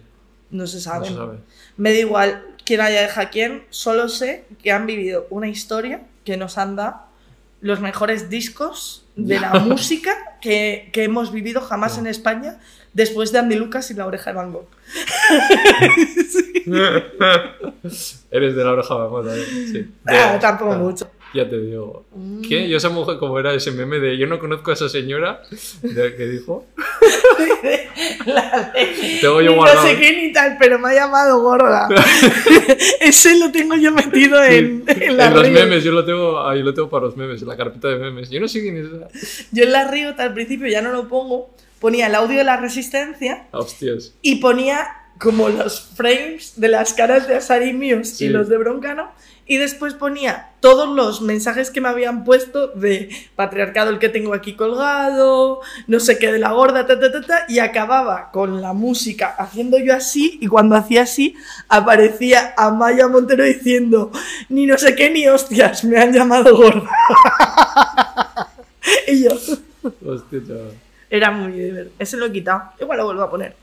no 0.51 0.65
se 0.67 0.77
No 0.77 0.81
sabe. 0.81 1.07
se 1.07 1.13
sabe. 1.15 1.37
Me 1.77 1.91
da 1.91 1.99
igual 1.99 2.43
quién 2.65 2.81
haya 2.81 3.01
dejado 3.01 3.27
a 3.27 3.29
quién, 3.29 3.63
solo 3.69 4.09
sé 4.09 4.45
que 4.63 4.71
han 4.71 4.85
vivido 4.85 5.27
una 5.29 5.47
historia 5.47 6.01
que 6.25 6.37
nos 6.37 6.57
han 6.57 6.75
dado 6.75 6.97
los 7.61 7.79
mejores 7.81 8.29
discos 8.29 9.05
de 9.15 9.39
la 9.39 9.51
música 9.59 10.11
que, 10.41 10.89
que 10.93 11.03
hemos 11.03 11.31
vivido 11.31 11.61
jamás 11.61 11.97
en 11.97 12.07
España 12.07 12.59
después 12.93 13.31
de 13.31 13.39
Andy 13.39 13.55
Lucas 13.55 13.89
y 13.91 13.93
la 13.93 14.05
oreja 14.05 14.31
de 14.31 14.37
Van 14.37 14.51
Gogh. 14.51 14.67
Eres 18.31 18.55
de 18.55 18.63
la 18.63 18.71
oreja 18.71 18.95
de 18.95 19.09
mota, 19.09 19.35
¿eh? 19.35 19.45
Sí. 19.71 19.85
Ah, 20.05 20.37
tampoco 20.39 20.73
ah, 20.73 20.77
mucho. 20.77 21.09
Ya 21.33 21.47
te 21.47 21.59
digo. 21.59 22.05
Mm. 22.15 22.41
¿Qué? 22.41 22.67
Yo 22.67 22.77
esa 22.77 22.89
mujer, 22.89 23.17
como 23.17 23.37
era 23.39 23.53
ese 23.53 23.71
meme 23.71 23.99
de 23.99 24.17
yo 24.17 24.25
no 24.25 24.39
conozco 24.39 24.71
a 24.71 24.73
esa 24.73 24.89
señora, 24.89 25.43
de, 25.81 26.15
que 26.15 26.25
dijo. 26.27 26.65
La 28.25 28.71
de- 28.73 29.19
Tengo 29.21 29.41
yo 29.41 29.55
guardado. 29.55 29.83
No 29.83 29.89
sé 29.89 29.99
qué 29.99 30.17
ni 30.17 30.33
tal, 30.33 30.57
pero 30.57 30.79
me 30.79 30.89
ha 30.89 30.93
llamado 30.93 31.41
gorda. 31.41 31.87
Ese 33.01 33.37
lo 33.37 33.51
tengo 33.51 33.75
yo 33.75 33.91
metido 33.91 34.43
en, 34.43 34.83
Sí, 34.87 35.03
en 35.03 35.17
la 35.17 35.27
en 35.27 35.33
los 35.35 35.49
memes, 35.49 35.83
yo 35.83 35.91
lo 35.91 36.05
tengo, 36.05 36.47
ahí 36.47 36.63
lo 36.63 36.73
tengo 36.73 36.89
para 36.89 37.05
los 37.05 37.17
memes, 37.17 37.41
en 37.41 37.47
la 37.47 37.57
carpeta 37.57 37.89
de 37.89 37.97
memes. 37.97 38.29
Yo 38.29 38.39
no 38.39 38.47
sé 38.47 38.61
quién 38.61 38.77
es 38.77 38.85
esa. 38.85 39.47
Yo 39.51 39.63
en 39.63 39.71
la 39.71 39.89
Río 39.89 40.15
al 40.17 40.33
principio 40.33 40.67
ya 40.67 40.81
no 40.81 40.91
lo 40.91 41.07
pongo. 41.07 41.51
Ponía 41.79 42.07
el 42.07 42.15
audio 42.15 42.37
de 42.37 42.43
la 42.43 42.57
resistencia 42.57 43.47
Hostias. 43.51 44.13
y 44.21 44.35
ponía 44.37 44.87
como 45.17 45.49
los 45.49 45.81
frames 45.95 46.53
de 46.55 46.69
las 46.69 46.93
caras 46.93 47.27
de 47.27 47.35
Asari 47.35 47.73
míos 47.73 48.07
Sí. 48.09 48.25
y 48.25 48.29
los 48.29 48.47
de 48.49 48.57
Broncano. 48.57 49.11
Y 49.45 49.57
después 49.57 49.95
ponía 49.95 50.49
todos 50.59 50.87
los 50.87 51.21
mensajes 51.21 51.71
que 51.71 51.81
me 51.81 51.89
habían 51.89 52.23
puesto 52.23 52.67
de 52.67 53.09
patriarcado 53.35 53.89
el 53.89 53.97
que 53.97 54.07
tengo 54.07 54.35
aquí 54.35 54.53
colgado, 54.55 55.61
no 55.87 55.99
sé 55.99 56.19
qué 56.19 56.31
de 56.31 56.37
la 56.37 56.51
gorda, 56.51 56.85
ta, 56.85 56.99
ta, 56.99 57.11
ta, 57.11 57.21
ta, 57.21 57.45
y 57.49 57.57
acababa 57.57 58.29
con 58.31 58.61
la 58.61 58.73
música 58.73 59.27
haciendo 59.39 59.79
yo 59.79 59.95
así, 59.95 60.37
y 60.39 60.45
cuando 60.45 60.75
hacía 60.75 61.01
así, 61.01 61.35
aparecía 61.67 62.53
Amaya 62.57 63.07
Montero 63.07 63.43
diciendo, 63.43 64.11
ni 64.49 64.67
no 64.67 64.77
sé 64.77 64.93
qué 64.93 65.09
ni 65.09 65.27
hostias, 65.27 65.83
me 65.83 65.97
han 65.97 66.13
llamado 66.13 66.55
gorda. 66.55 66.87
y 69.07 69.23
yo, 69.23 69.31
Hostia, 70.05 70.39
chaval. 70.47 70.73
Era 71.09 71.31
muy 71.31 71.51
divertido. 71.51 71.95
Ese 71.99 72.17
lo 72.17 72.25
he 72.27 72.31
quitado, 72.31 72.71
igual 72.79 72.97
lo 72.97 73.05
vuelvo 73.05 73.23
a 73.23 73.29
poner. 73.29 73.55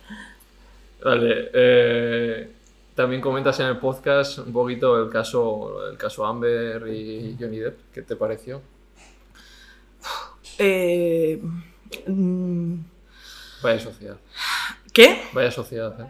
Vale. 1.04 1.50
eh, 1.52 2.50
también 2.94 3.20
comentas 3.20 3.60
en 3.60 3.66
el 3.66 3.76
podcast 3.76 4.38
un 4.38 4.52
poquito 4.52 5.02
el 5.02 5.10
caso, 5.10 5.90
el 5.90 5.98
caso 5.98 6.24
Amber 6.24 6.88
y 6.88 7.36
Johnny 7.38 7.58
Depp. 7.58 7.78
¿Qué 7.92 8.02
te 8.02 8.16
pareció? 8.16 8.62
Eh, 10.58 11.40
mm, 12.06 12.74
Vaya 13.62 13.80
sociedad. 13.80 14.16
¿Qué? 14.92 15.22
Vaya 15.32 15.50
sociedad, 15.50 16.00
¿eh? 16.00 16.06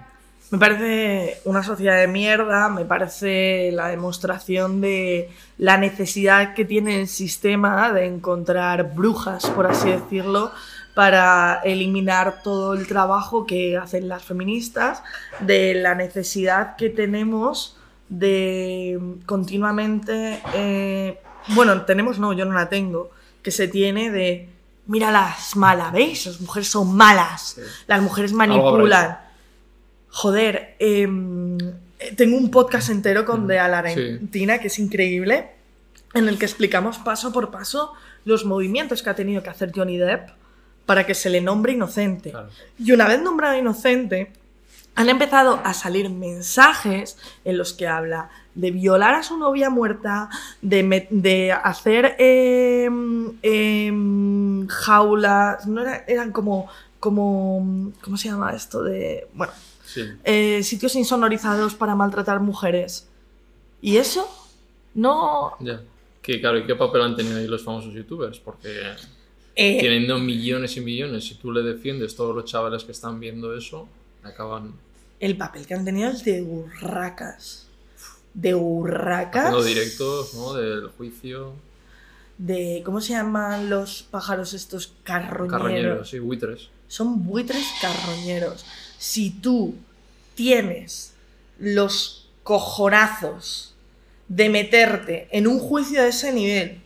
Me 0.53 0.59
parece 0.59 1.41
una 1.45 1.65
sociedad 1.65 1.99
de 1.99 2.07
mierda, 2.07 2.69
me 2.69 2.85
parece 2.85 3.73
la 3.73 3.89
demostración 3.89 4.81
de 4.81 5.29
la 5.59 5.77
necesidad 5.77 6.55
que 6.55 6.65
tiene 6.65 7.01
el 7.01 7.09
sistema 7.09 7.93
de 7.93 8.07
encontrar 8.07 8.95
brujas, 8.95 9.51
por 9.51 9.67
así 9.67 9.91
decirlo, 9.91 10.53
para 10.97 11.61
eliminar 11.63 12.41
todo 12.43 12.73
el 12.73 12.87
trabajo 12.87 13.47
que 13.47 13.77
hacen 13.77 14.09
las 14.09 14.25
feministas, 14.25 15.03
de 15.41 15.75
la 15.75 15.95
necesidad 15.95 16.75
que 16.77 16.89
tenemos 16.89 17.77
de 18.09 18.99
continuamente, 19.27 20.41
eh, 20.55 21.21
bueno, 21.49 21.83
tenemos, 21.83 22.19
no, 22.19 22.33
yo 22.33 22.47
no 22.47 22.55
la 22.55 22.71
tengo, 22.71 23.11
que 23.43 23.51
se 23.51 23.69
tiene 23.69 24.11
de, 24.11 24.49
mira 24.87 25.11
las 25.11 25.55
malas, 25.55 25.93
¿veis? 25.93 26.25
Las 26.25 26.41
mujeres 26.41 26.69
son 26.69 26.97
malas, 26.97 27.61
las 27.87 28.01
mujeres 28.01 28.33
manipulan. 28.33 29.19
Joder, 30.09 30.77
em, 30.79 31.59
tengo 32.17 32.39
un 32.39 32.51
podcast 32.51 32.89
entero 32.89 33.27
con 33.27 33.47
De 33.47 33.59
Alarentina 33.59 34.61
que 34.61 34.69
es 34.69 34.79
increíble, 34.79 35.51
en 36.15 36.27
el 36.27 36.39
que 36.39 36.47
explicamos 36.47 36.97
paso 36.97 37.35
por 37.35 37.51
paso 37.51 37.93
los 38.25 38.47
movimientos 38.47 39.03
que 39.03 39.11
ha 39.11 39.15
tenido 39.15 39.43
que 39.43 39.51
hacer 39.51 39.73
Johnny 39.77 39.99
Depp 39.99 40.31
para 40.87 41.05
que 41.05 41.15
se 41.15 41.29
le 41.29 41.41
nombre 41.41 41.73
inocente. 41.73 42.33
Y 42.79 42.93
una 42.93 43.07
vez 43.07 43.21
nombrado 43.21 43.59
inocente, 43.59 44.33
han 44.95 45.11
empezado 45.11 45.61
a 45.63 45.75
salir 45.75 46.09
mensajes 46.09 47.19
en 47.45 47.59
los 47.59 47.75
que 47.75 47.87
habla 47.87 48.31
de 48.55 48.71
violar 48.71 49.15
a 49.15 49.23
su 49.23 49.37
novia 49.37 49.69
muerta, 49.69 50.31
de, 50.63 51.53
hacer 51.53 52.17
em, 52.19 53.33
em, 53.43 54.67
jaulas, 54.69 55.67
no 55.67 55.83
eran 56.07 56.33
como, 56.33 56.69
como, 56.99 57.93
¿cómo 58.03 58.17
se 58.17 58.31
llama 58.31 58.55
esto? 58.55 58.83
De, 58.83 59.29
bueno, 59.35 59.53
eh, 60.25 60.63
sitios 60.63 60.95
insonorizados 60.97 61.75
para 61.75 61.95
maltratar 61.95 62.41
mujeres. 62.41 63.09
¿Y 63.83 63.99
eso? 63.99 64.27
No... 64.95 65.57
Ya. 65.61 65.83
Que, 66.23 66.41
claro, 66.41 66.59
¿y 66.59 66.67
qué 66.67 66.75
papel 66.75 67.03
han 67.03 67.15
tenido 67.15 67.37
ahí 67.37 67.47
los 67.47 67.63
famosos 67.63 67.93
youtubers? 67.93 68.39
Porque 68.41 68.97
eh, 69.57 69.79
teniendo 69.81 70.19
millones 70.19 70.77
y 70.77 70.83
millones, 70.83 71.25
si 71.25 71.35
tú 71.37 71.51
le 71.51 71.63
defiendes 71.63 72.15
todos 72.15 72.37
los 72.37 72.45
chavales 72.45 72.85
que 72.85 72.93
están 72.93 73.19
viendo 73.19 73.57
eso, 73.57 73.89
acaban... 74.23 74.75
El 75.19 75.39
papel 75.39 75.67
que 75.67 75.73
han 75.73 75.85
tenido 75.85 76.11
es 76.11 76.25
de 76.25 76.43
burracas. 76.43 77.67
De 78.35 78.53
burracas. 78.53 79.47
Haciendo 79.47 79.65
directos, 79.65 80.35
¿no? 80.35 80.53
Del 80.53 80.89
juicio. 80.89 81.55
De, 82.37 82.83
¿cómo 82.85 83.01
se 83.01 83.15
llaman 83.15 83.71
los 83.71 84.03
pájaros 84.03 84.53
estos 84.53 84.93
carroñeros? 85.03 85.51
Carroñeros, 85.51 86.11
sí, 86.11 86.19
buitres. 86.19 86.69
Son 86.87 87.25
buitres 87.25 87.67
carroñeros. 87.81 88.67
Si 88.99 89.31
tú 89.31 89.75
tienes 90.35 91.15
los 91.59 92.29
cojonazos 92.43 93.75
de 94.29 94.51
meterte 94.51 95.29
en 95.33 95.47
un 95.47 95.59
juicio 95.59 96.03
de 96.03 96.09
ese 96.09 96.33
nivel, 96.33 96.83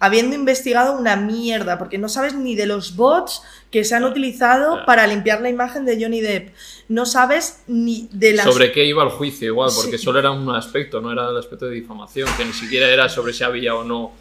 habiendo 0.00 0.36
investigado 0.36 0.96
una 0.96 1.16
mierda, 1.16 1.78
porque 1.78 1.98
no 1.98 2.08
sabes 2.08 2.34
ni 2.34 2.54
de 2.54 2.66
los 2.66 2.96
bots 2.96 3.42
que 3.70 3.84
se 3.84 3.94
han 3.94 4.04
utilizado 4.04 4.84
para 4.86 5.06
limpiar 5.06 5.40
la 5.40 5.48
imagen 5.48 5.84
de 5.84 6.00
Johnny 6.00 6.20
Depp. 6.20 6.54
No 6.88 7.04
sabes 7.04 7.62
ni 7.66 8.08
de 8.12 8.34
las... 8.34 8.46
Sobre 8.46 8.72
qué 8.72 8.84
iba 8.84 9.02
el 9.02 9.10
juicio 9.10 9.48
igual, 9.48 9.70
porque 9.74 9.98
solo 9.98 10.20
era 10.20 10.30
un 10.30 10.48
aspecto, 10.54 11.00
no 11.00 11.12
era 11.12 11.28
el 11.28 11.36
aspecto 11.36 11.66
de 11.66 11.72
difamación, 11.72 12.28
que 12.36 12.44
ni 12.44 12.52
siquiera 12.52 12.88
era 12.88 13.08
sobre 13.08 13.32
si 13.32 13.44
había 13.44 13.74
o 13.74 13.84
no 13.84 14.12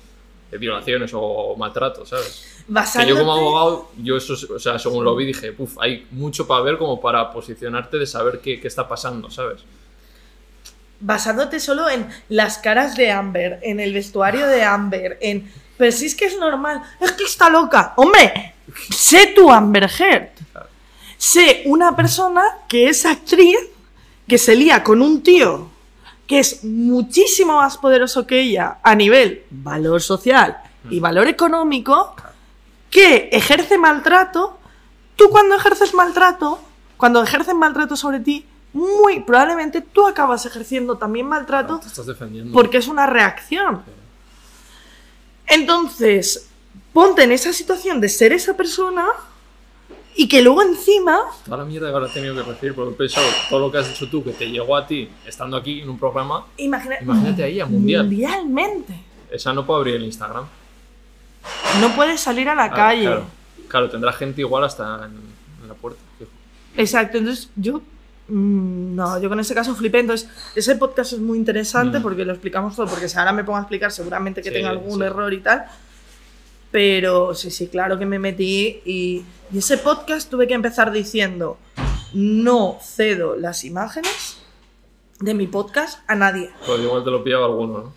violaciones 0.52 1.12
o 1.14 1.56
maltrato, 1.58 2.06
¿sabes? 2.06 2.64
Que 2.98 3.08
yo 3.08 3.18
como 3.18 3.34
abogado, 3.34 3.91
yo 3.98 4.18
eso, 4.18 4.34
o 4.54 4.60
sea, 4.60 4.80
según 4.80 5.04
lo 5.04 5.16
vi 5.16 5.26
dije, 5.26 5.52
puf, 5.52 5.78
hay 5.80 6.06
mucho 6.12 6.48
para 6.48 6.62
ver 6.62 6.78
como 6.78 6.99
para 6.99 7.32
posicionarte 7.32 7.98
de 7.98 8.06
saber 8.06 8.40
qué, 8.40 8.60
qué 8.60 8.68
está 8.68 8.88
pasando, 8.88 9.30
¿sabes? 9.30 9.62
Basándote 10.99 11.60
solo 11.60 11.90
en 11.90 12.07
las 12.30 12.57
caras 12.57 12.95
de 12.95 13.11
Amber, 13.11 13.60
en 13.64 13.80
el 13.80 13.94
vestuario 13.94 14.48
de 14.48 14.64
Amber, 14.64 15.18
en... 15.22 15.52
Pero 15.78 15.91
si 15.91 16.07
es 16.07 16.15
que 16.15 16.26
es 16.26 16.38
normal, 16.40 16.82
es 16.99 17.11
que 17.11 17.24
está 17.24 17.49
loca. 17.49 17.94
Hombre, 17.98 18.56
sé 18.90 19.28
tu 19.36 19.52
Amber 19.52 19.90
Heard. 19.99 20.30
Sé 21.18 21.64
una 21.65 21.95
persona 21.95 22.44
que 22.68 22.90
es 22.90 23.06
actriz, 23.06 23.57
que 24.28 24.38
se 24.38 24.56
lía 24.56 24.84
con 24.84 25.02
un 25.02 25.22
tío 25.22 25.69
que 26.28 26.40
es 26.40 26.64
muchísimo 26.64 27.56
más 27.56 27.78
poderoso 27.78 28.28
que 28.28 28.41
ella 28.41 28.78
a 28.84 28.94
nivel 28.94 29.45
valor 29.49 30.02
social 30.02 30.57
y 30.90 30.99
valor 30.99 31.28
económico, 31.28 32.15
que 32.91 33.30
ejerce 33.32 33.78
maltrato. 33.78 34.60
Tú 35.15 35.30
cuando 35.30 35.56
ejerces 35.56 35.94
maltrato, 35.94 36.60
cuando 36.98 37.24
ejercen 37.24 37.57
maltrato 37.57 37.95
sobre 37.95 38.19
ti, 38.19 38.45
muy 38.73 39.22
probablemente 39.22 39.81
tú 39.81 40.06
acabas 40.06 40.45
ejerciendo 40.45 40.98
también 40.98 41.27
maltrato 41.27 41.80
porque 42.53 42.77
es 42.77 42.88
una 42.88 43.07
reacción. 43.07 43.81
Entonces, 45.48 46.49
ponte 46.94 47.23
en 47.23 47.31
esa 47.31 47.53
situación 47.53 48.02
de 48.02 48.10
ser 48.10 48.34
esa 48.34 48.56
persona 48.56 49.07
y 50.15 50.27
que 50.27 50.41
luego 50.41 50.64
encima... 50.64 51.19
Toda 51.45 51.57
la 51.57 51.65
mierda 51.65 51.89
que 51.89 51.94
ahora 51.94 52.07
tenido 52.11 52.35
que 52.35 52.41
recibir, 52.41 52.73
porque 52.73 52.94
he 52.94 52.98
pensado, 52.98 53.27
todo 53.49 53.60
lo 53.60 53.72
que 53.72 53.77
has 53.77 53.89
hecho 53.89 54.10
tú, 54.10 54.23
que 54.23 54.31
te 54.31 54.49
llegó 54.49 54.76
a 54.76 54.85
ti, 54.85 55.07
estando 55.26 55.56
aquí 55.56 55.81
en 55.81 55.89
un 55.89 55.99
programa, 55.99 56.45
imagínate 56.57 57.44
a 57.44 57.45
ella, 57.45 57.65
mundial. 57.68 58.06
Mundialmente. 58.06 58.99
Esa 59.30 59.53
no 59.53 59.65
puede 59.65 59.80
abrir 59.80 59.95
el 59.95 60.03
Instagram. 60.06 60.45
No 61.80 61.95
puede 61.95 62.18
salir 62.18 62.49
a 62.49 62.56
la 62.56 62.65
ah, 62.65 62.73
calle. 62.73 63.19
Claro, 63.68 63.89
tendrá 63.89 64.11
gente 64.11 64.41
igual 64.41 64.64
hasta 64.64 65.06
en, 65.06 65.68
la 65.68 65.76
puerta. 65.76 65.99
Exacto, 66.76 67.18
entonces 67.18 67.49
yo 67.56 67.81
no, 68.30 69.22
yo 69.22 69.30
con 69.30 69.40
ese 69.40 69.56
caso 69.56 69.76
flipé. 69.76 69.99
Entonces, 69.99 70.30
ese 70.56 70.76
podcast 70.76 71.14
es 71.14 71.20
muy 71.20 71.38
interesante 71.38 71.99
mm. 71.99 72.02
porque 72.02 72.26
lo 72.26 72.34
explicamos 72.34 72.76
todo. 72.76 72.88
Porque 72.88 73.08
si 73.08 73.18
ahora 73.18 73.32
me 73.32 73.44
pongo 73.44 73.58
a 73.58 73.62
explicar, 73.62 73.91
seguramente 73.91 74.41
que 74.41 74.52
tenga 74.52 74.70
algún 74.70 75.02
error 75.02 75.34
y 75.34 75.40
tal. 75.40 75.66
Pero 76.72 77.34
sí, 77.34 77.52
sí, 77.52 77.68
claro 77.68 77.98
que 77.98 78.06
me 78.06 78.20
metí. 78.20 78.82
Y, 78.86 79.24
ese 79.56 79.78
podcast 79.78 80.30
tuve 80.30 80.48
que 80.48 80.54
empezar 80.54 80.91
diciendo: 80.91 81.58
No 82.14 82.78
cedo 82.82 83.38
las 83.38 83.64
imágenes 83.64 84.38
de 85.22 85.34
mi 85.34 85.48
podcast 85.48 85.99
a 86.08 86.16
nadie. 86.16 86.52
Pues 86.66 86.82
igual 86.82 87.04
te 87.04 87.12
lo 87.12 87.24
pillaba 87.24 87.45
alguno, 87.45 87.78
¿no? 87.80 87.94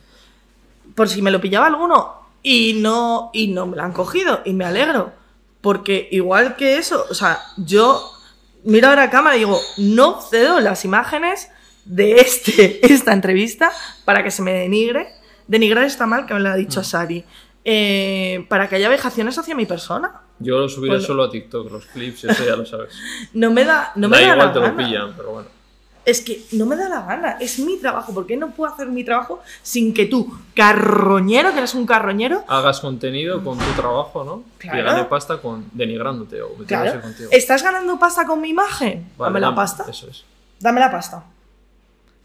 Por 0.95 1.09
si 1.09 1.23
me 1.23 1.31
lo 1.31 1.41
pillaba 1.41 1.67
alguno 1.67 2.21
y 2.43 2.75
no, 2.75 3.31
y 3.33 3.49
no 3.49 3.67
me 3.67 3.77
lo 3.77 3.83
han 3.83 3.93
cogido. 3.93 4.43
Y 4.45 4.53
me 4.53 4.65
alegro. 4.65 5.13
Porque 5.61 6.09
igual 6.13 6.57
que 6.57 6.79
eso, 6.79 7.05
o 7.11 7.15
sea, 7.15 7.41
yo 7.59 8.20
miro 8.65 8.89
ahora 8.89 9.05
a 9.05 9.11
cámara 9.11 9.37
y 9.37 9.41
digo, 9.41 9.61
no 9.79 10.21
cedo 10.21 10.61
las 10.61 10.85
imágenes 10.85 11.51
de 11.85 12.17
este, 12.17 12.81
esta 12.93 13.13
entrevista 13.13 13.73
para 14.05 14.23
que 14.23 14.31
se 14.31 14.43
me 14.43 14.53
denigre. 14.53 15.09
Denigrar 15.47 15.85
está 15.85 16.07
mal, 16.07 16.27
que 16.27 16.35
me 16.35 16.41
lo 16.41 16.49
ha 16.51 16.57
dicho 16.57 16.81
mm. 16.81 16.85
Sari. 16.85 17.25
Eh, 17.65 18.47
para 18.49 18.69
que 18.69 18.77
haya 18.77 18.89
vejaciones 18.89 19.37
hacia 19.37 19.55
mi 19.55 19.67
persona. 19.67 20.23
Yo 20.39 20.59
lo 20.59 20.69
subiré 20.69 21.01
solo 21.01 21.25
a 21.25 21.31
TikTok, 21.31 21.71
los 21.71 21.87
clips, 21.87 22.25
eso 22.25 22.45
ya 22.45 22.57
lo 22.57 22.65
sabes. 22.65 22.95
no 23.35 23.51
me 23.51 23.65
da, 23.65 23.93
no 23.97 24.09
me 24.09 24.21
da, 24.21 24.33
igual 24.33 24.53
te 24.53 24.61
lo 24.61 24.77
pillan, 24.77 25.15
pero 25.15 25.33
bueno 25.33 25.60
es 26.05 26.23
que 26.23 26.45
no 26.53 26.67
me 26.67 26.77
da 26.77 26.89
la 26.89 27.03
gana, 27.03 27.37
es 27.41 27.59
mi 27.59 27.79
trabajo, 27.79 28.15
¿por 28.15 28.27
qué 28.27 28.37
no 28.37 28.51
puedo 28.51 28.73
hacer 28.73 28.89
mi 28.89 29.05
trabajo 29.05 29.43
sin 29.63 29.93
que 29.93 30.07
tú, 30.07 30.33
carroñero, 30.55 31.53
que 31.53 31.59
eres 31.59 31.75
un 31.75 31.87
carroñero, 31.87 32.45
hagas 32.49 32.81
contenido 32.81 33.43
con 33.45 33.59
tu 33.59 33.71
trabajo, 33.73 34.25
¿no? 34.25 34.43
Claro. 34.59 34.79
Y 34.79 34.83
gane 34.83 35.05
pasta 35.05 35.39
con 35.39 35.67
denigrándote 35.73 36.41
o 36.43 36.55
claro. 36.67 37.01
contigo. 37.01 37.29
¿Estás 37.33 37.63
ganando 37.63 37.99
pasta 37.99 38.27
con 38.27 38.41
mi 38.41 38.49
imagen? 38.49 39.11
dame 39.19 39.41
la 39.41 39.55
pasta. 39.55 39.85
Eso 39.89 40.09
es. 40.09 40.25
Dame 40.59 40.81
la 40.81 40.91
pasta. 40.91 41.25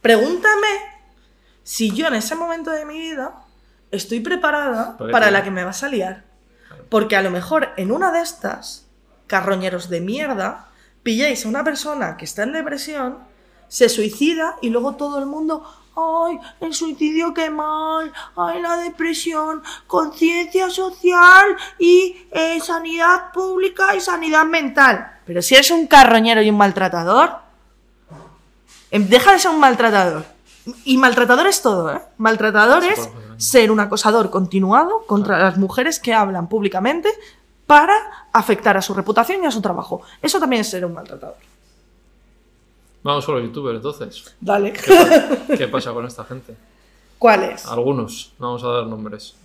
Pregúntame 0.01 0.67
si 1.63 1.91
yo 1.91 2.07
en 2.07 2.15
ese 2.15 2.35
momento 2.35 2.71
de 2.71 2.85
mi 2.85 2.99
vida 2.99 3.33
estoy 3.91 4.19
preparada 4.19 4.97
para 4.97 5.31
la 5.31 5.43
que 5.43 5.51
me 5.51 5.63
vas 5.63 5.83
a 5.83 5.89
liar. 5.89 6.23
Porque 6.89 7.15
a 7.15 7.21
lo 7.21 7.31
mejor 7.31 7.69
en 7.77 7.91
una 7.91 8.11
de 8.11 8.21
estas, 8.21 8.85
carroñeros 9.27 9.89
de 9.89 10.01
mierda, 10.01 10.67
pilláis 11.03 11.45
a 11.45 11.49
una 11.49 11.63
persona 11.63 12.17
que 12.17 12.25
está 12.25 12.43
en 12.43 12.53
depresión 12.53 13.17
se 13.67 13.89
suicida 13.89 14.55
y 14.61 14.69
luego 14.69 14.95
todo 14.95 15.19
el 15.19 15.25
mundo, 15.25 15.63
ay, 15.95 16.39
el 16.61 16.73
suicidio 16.73 17.33
qué 17.33 17.49
mal, 17.49 18.11
ay, 18.35 18.61
la 18.61 18.77
depresión, 18.77 19.63
conciencia 19.87 20.69
social 20.69 21.55
y 21.79 22.27
eh, 22.31 22.59
sanidad 22.61 23.31
pública 23.33 23.95
y 23.95 24.01
sanidad 24.01 24.45
mental. 24.45 25.19
Pero 25.25 25.41
si 25.41 25.55
eres 25.55 25.71
un 25.71 25.87
carroñero 25.87 26.41
y 26.41 26.49
un 26.49 26.57
maltratador, 26.57 27.37
em, 28.91 29.07
deja 29.07 29.31
de 29.33 29.39
ser 29.39 29.51
un 29.51 29.59
maltratador. 29.59 30.25
Y 30.83 30.97
maltratador 30.97 31.45
es 31.47 31.61
todo, 31.61 31.93
¿eh? 31.93 32.01
Maltratador 32.17 32.83
es 32.83 33.09
ser 33.37 33.69
un 33.71 33.79
acosador 33.79 34.31
continuado 34.31 35.05
contra 35.05 35.37
las 35.37 35.57
mujeres 35.57 35.99
que 35.99 36.13
hablan 36.13 36.49
públicamente 36.49 37.09
para 37.67 37.93
afectar 38.31 38.77
a 38.77 38.81
su 38.81 38.93
reputación 38.93 39.43
y 39.43 39.47
a 39.47 39.51
su 39.51 39.61
trabajo. 39.61 40.01
Eso 40.21 40.39
también 40.39 40.61
es 40.61 40.69
ser 40.69 40.85
un 40.85 40.93
maltratador. 40.93 41.37
Vamos 43.05 43.23
con 43.23 43.35
los 43.35 43.43
youtubers 43.43 43.75
entonces. 43.75 44.35
Dale. 44.41 44.73
¿Qué, 45.57 45.67
pasa 45.67 45.93
con 45.93 46.07
esta 46.07 46.23
gente? 46.23 46.55
¿Cuáles? 47.19 47.63
Algunos, 47.67 48.33
vamos 48.39 48.63
a 48.63 48.67
dar 48.69 48.87
nombres. 48.87 49.35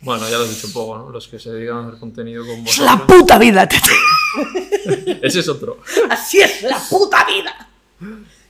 Bueno, 0.00 0.28
ya 0.28 0.36
lo 0.36 0.44
he 0.44 0.48
dicho 0.48 0.66
un 0.66 0.72
poco, 0.72 0.98
¿no? 0.98 1.10
Los 1.10 1.28
que 1.28 1.38
se 1.38 1.52
dedican 1.52 1.76
a 1.76 1.86
hacer 1.86 2.00
contenido 2.00 2.44
con 2.44 2.64
vosotros. 2.64 2.90
¡Es 2.90 2.98
la 2.98 3.06
puta 3.06 3.38
vida! 3.38 3.68
Ese 5.22 5.38
es 5.38 5.48
otro. 5.48 5.78
Así 6.10 6.40
es, 6.40 6.64
la 6.64 6.82
puta 6.90 7.24
vida. 7.24 7.68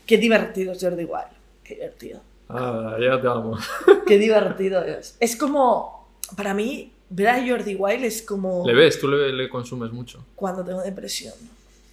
Qué 0.07 0.17
divertido 0.17 0.73
es 0.73 0.83
Jordi 0.83 1.05
Wild. 1.05 1.37
Qué 1.63 1.75
divertido. 1.75 2.23
Ah, 2.49 2.97
ya 2.99 3.21
te 3.21 3.29
amo. 3.29 3.59
Qué 4.07 4.17
divertido 4.17 4.83
es. 4.83 5.19
Es 5.21 5.37
como, 5.37 6.09
para 6.39 6.55
mí, 6.55 6.91
ver 7.11 7.29
a 7.29 7.47
Jordi 7.47 7.75
Wild 7.75 8.05
es 8.05 8.23
como 8.23 8.67
¿Le 8.67 8.73
ves? 8.73 8.99
¿Tú 8.99 9.09
le, 9.09 9.31
le 9.31 9.51
consumes 9.51 9.93
mucho? 9.93 10.25
cuando 10.37 10.65
tengo 10.65 10.81
depresión. 10.81 11.35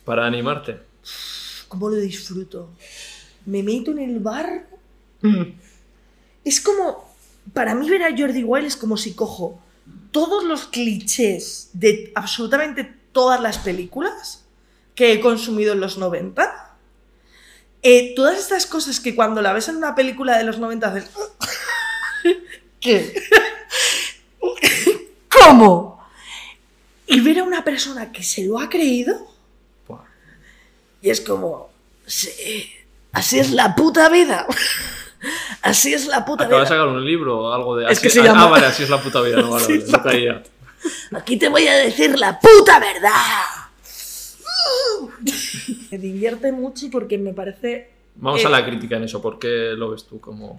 Para 0.06 0.26
animarte. 0.26 0.88
¿Cómo 1.70 1.90
lo 1.90 1.96
disfruto? 1.96 2.70
Me 3.46 3.64
meto 3.64 3.92
en 3.92 4.00
el 4.00 4.20
bar. 4.20 4.68
Es 6.44 6.60
como. 6.60 7.08
Para 7.54 7.74
mí, 7.74 7.90
ver 7.90 8.04
a 8.04 8.16
Jordi 8.16 8.44
Wild 8.44 8.68
es 8.68 8.76
como 8.76 8.98
si 8.98 9.14
cojo 9.14 9.60
todos 10.12 10.44
los 10.44 10.66
clichés 10.66 11.70
de 11.74 12.12
absolutamente 12.16 12.84
todas 13.12 13.42
las 13.42 13.58
películas 13.58 14.44
que 14.96 15.14
he 15.14 15.20
consumido 15.20 15.74
en 15.74 15.80
los 15.80 15.98
90. 15.98 16.76
eh, 17.82 18.14
todas 18.16 18.38
estas 18.38 18.66
cosas 18.66 19.00
que 19.00 19.16
cuando 19.16 19.42
la 19.42 19.54
ves 19.54 19.70
en 19.70 19.78
una 19.78 19.96
película 19.96 20.38
de 20.38 20.44
los 20.44 20.60
90 20.60 20.88
haces. 20.88 21.10
¿Qué? 22.82 23.14
¿Cómo? 25.30 26.04
Y 27.08 27.22
ver 27.22 27.40
a 27.40 27.44
una 27.44 27.64
persona 27.64 28.12
que 28.12 28.24
se 28.24 28.46
lo 28.46 28.60
ha 28.60 28.70
creído. 28.70 29.28
Y 31.02 31.10
es 31.10 31.22
como, 31.22 31.70
sí, 32.06 32.72
así 33.14 33.40
es 33.40 33.52
la 33.52 33.76
puta 33.76 34.10
vida. 34.10 34.46
Así 35.62 35.94
es 35.94 36.08
la 36.08 36.24
puta 36.24 36.46
Acaba 36.46 36.60
de 36.62 36.66
vida. 36.66 36.70
sacar 36.78 36.88
un 36.88 37.04
libro 37.06 37.40
o 37.42 37.54
algo 37.54 37.76
de 37.76 37.84
Es 37.84 37.92
así. 37.92 38.04
que 38.04 38.10
se 38.10 38.22
ah, 38.22 38.24
llama- 38.24 38.44
ah, 38.46 38.50
vale, 38.52 38.66
así 38.68 38.84
es 38.84 38.90
la 38.90 39.02
puta 39.02 39.20
vida, 39.20 39.42
no 39.42 39.50
vale, 39.52 39.84
no 39.86 40.02
caía. 40.02 40.44
Aquí 41.12 41.36
te 41.36 41.50
voy 41.50 41.68
a 41.68 41.76
decir 41.76 42.18
la 42.18 42.40
puta 42.40 42.80
verdad. 42.80 43.12
Me 45.92 45.98
divierte 45.98 46.52
mucho 46.54 46.88
porque 46.92 47.18
me 47.18 47.34
parece... 47.34 47.92
Vamos 48.16 48.42
Eh, 48.42 48.46
a 48.46 48.50
la 48.50 48.66
crítica 48.66 48.96
en 48.98 49.04
eso, 49.04 49.22
¿por 49.22 49.40
qué 49.40 49.74
lo 49.76 49.90
ves 49.92 50.06
tú 50.06 50.20
como... 50.22 50.58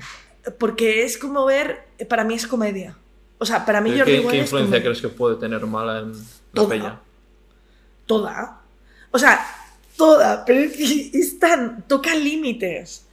Porque 0.58 1.04
es 1.04 1.16
como 1.18 1.44
ver, 1.46 1.86
para 2.08 2.24
mí 2.24 2.34
es 2.34 2.46
comedia. 2.46 2.96
O 3.38 3.46
sea, 3.46 3.64
para 3.64 3.80
mí 3.80 3.92
¿Qué, 3.92 3.98
Jordi 3.98 4.12
qué 4.28 4.36
es 4.36 4.42
influencia 4.42 4.82
crees 4.82 5.00
que 5.00 5.08
puede 5.08 5.36
tener 5.36 5.64
mala 5.66 6.00
en 6.00 6.12
la 6.12 6.18
Toda. 6.52 6.68
peña? 6.68 7.00
Toda. 8.06 8.60
O 9.10 9.18
sea, 9.18 9.42
toda. 10.00 10.44
Pero 10.46 10.60
es 10.60 10.76
que 10.76 11.10
es 11.12 11.38
tan... 11.38 11.84
Toca 11.86 12.14
límites 12.14 13.06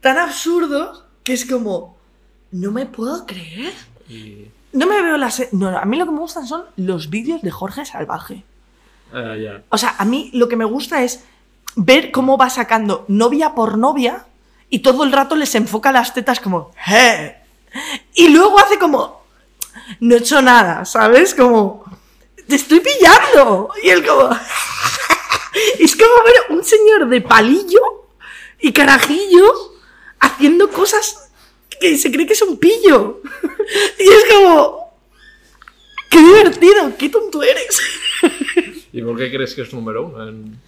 tan 0.00 0.16
absurdos 0.18 1.04
que 1.22 1.34
es 1.34 1.44
como... 1.44 1.98
No 2.50 2.72
me 2.72 2.86
puedo 2.86 3.26
creer. 3.26 3.72
Y... 4.08 4.46
No 4.72 4.86
me 4.86 5.02
veo 5.02 5.16
las... 5.18 5.52
No, 5.52 5.70
no, 5.70 5.78
a 5.78 5.84
mí 5.84 5.98
lo 5.98 6.06
que 6.06 6.12
me 6.12 6.18
gustan 6.18 6.46
son 6.46 6.64
los 6.76 7.10
vídeos 7.10 7.42
de 7.42 7.50
Jorge 7.50 7.84
Salvaje. 7.84 8.42
ya. 9.12 9.62
O 9.68 9.76
sea, 9.76 9.94
a 9.98 10.04
mí 10.04 10.30
lo 10.32 10.48
que 10.48 10.56
me 10.56 10.64
gusta 10.64 11.02
es 11.02 11.24
ver 11.76 12.10
cómo 12.10 12.38
va 12.38 12.48
sacando 12.48 13.04
novia 13.08 13.54
por 13.54 13.76
novia 13.76 14.24
y 14.70 14.80
todo 14.80 15.04
el 15.04 15.12
rato 15.12 15.36
les 15.36 15.54
enfoca 15.54 15.92
las 15.92 16.14
tetas 16.14 16.40
como, 16.40 16.72
¡eh! 16.88 17.36
Y 18.14 18.28
luego 18.28 18.58
hace 18.58 18.78
como, 18.78 19.22
no 20.00 20.14
he 20.14 20.18
hecho 20.18 20.40
nada, 20.40 20.84
¿sabes? 20.84 21.34
Como, 21.34 21.84
te 22.48 22.56
estoy 22.56 22.80
pillando. 22.80 23.70
Y 23.82 23.90
él 23.90 24.04
como, 24.06 24.30
es 25.84 25.96
como 25.96 26.12
ver 26.24 26.58
un 26.58 26.64
señor 26.64 27.08
de 27.08 27.20
palillo 27.20 27.80
y 28.60 28.72
carajillo 28.72 29.52
haciendo 30.18 30.68
cosas 30.70 31.30
que 31.80 31.96
se 31.96 32.10
cree 32.12 32.26
que 32.26 32.34
es 32.34 32.42
un 32.42 32.58
pillo. 32.58 33.20
Y 34.00 34.02
es 34.08 34.24
como, 34.34 34.92
qué 36.10 36.18
divertido, 36.18 36.92
qué 36.98 37.08
tonto 37.08 37.40
eres. 37.42 37.78
¿Y 38.92 39.00
por 39.02 39.16
qué 39.16 39.30
crees 39.30 39.54
que 39.54 39.62
es 39.62 39.72
número 39.72 40.06
uno? 40.06 40.28
En... 40.28 40.60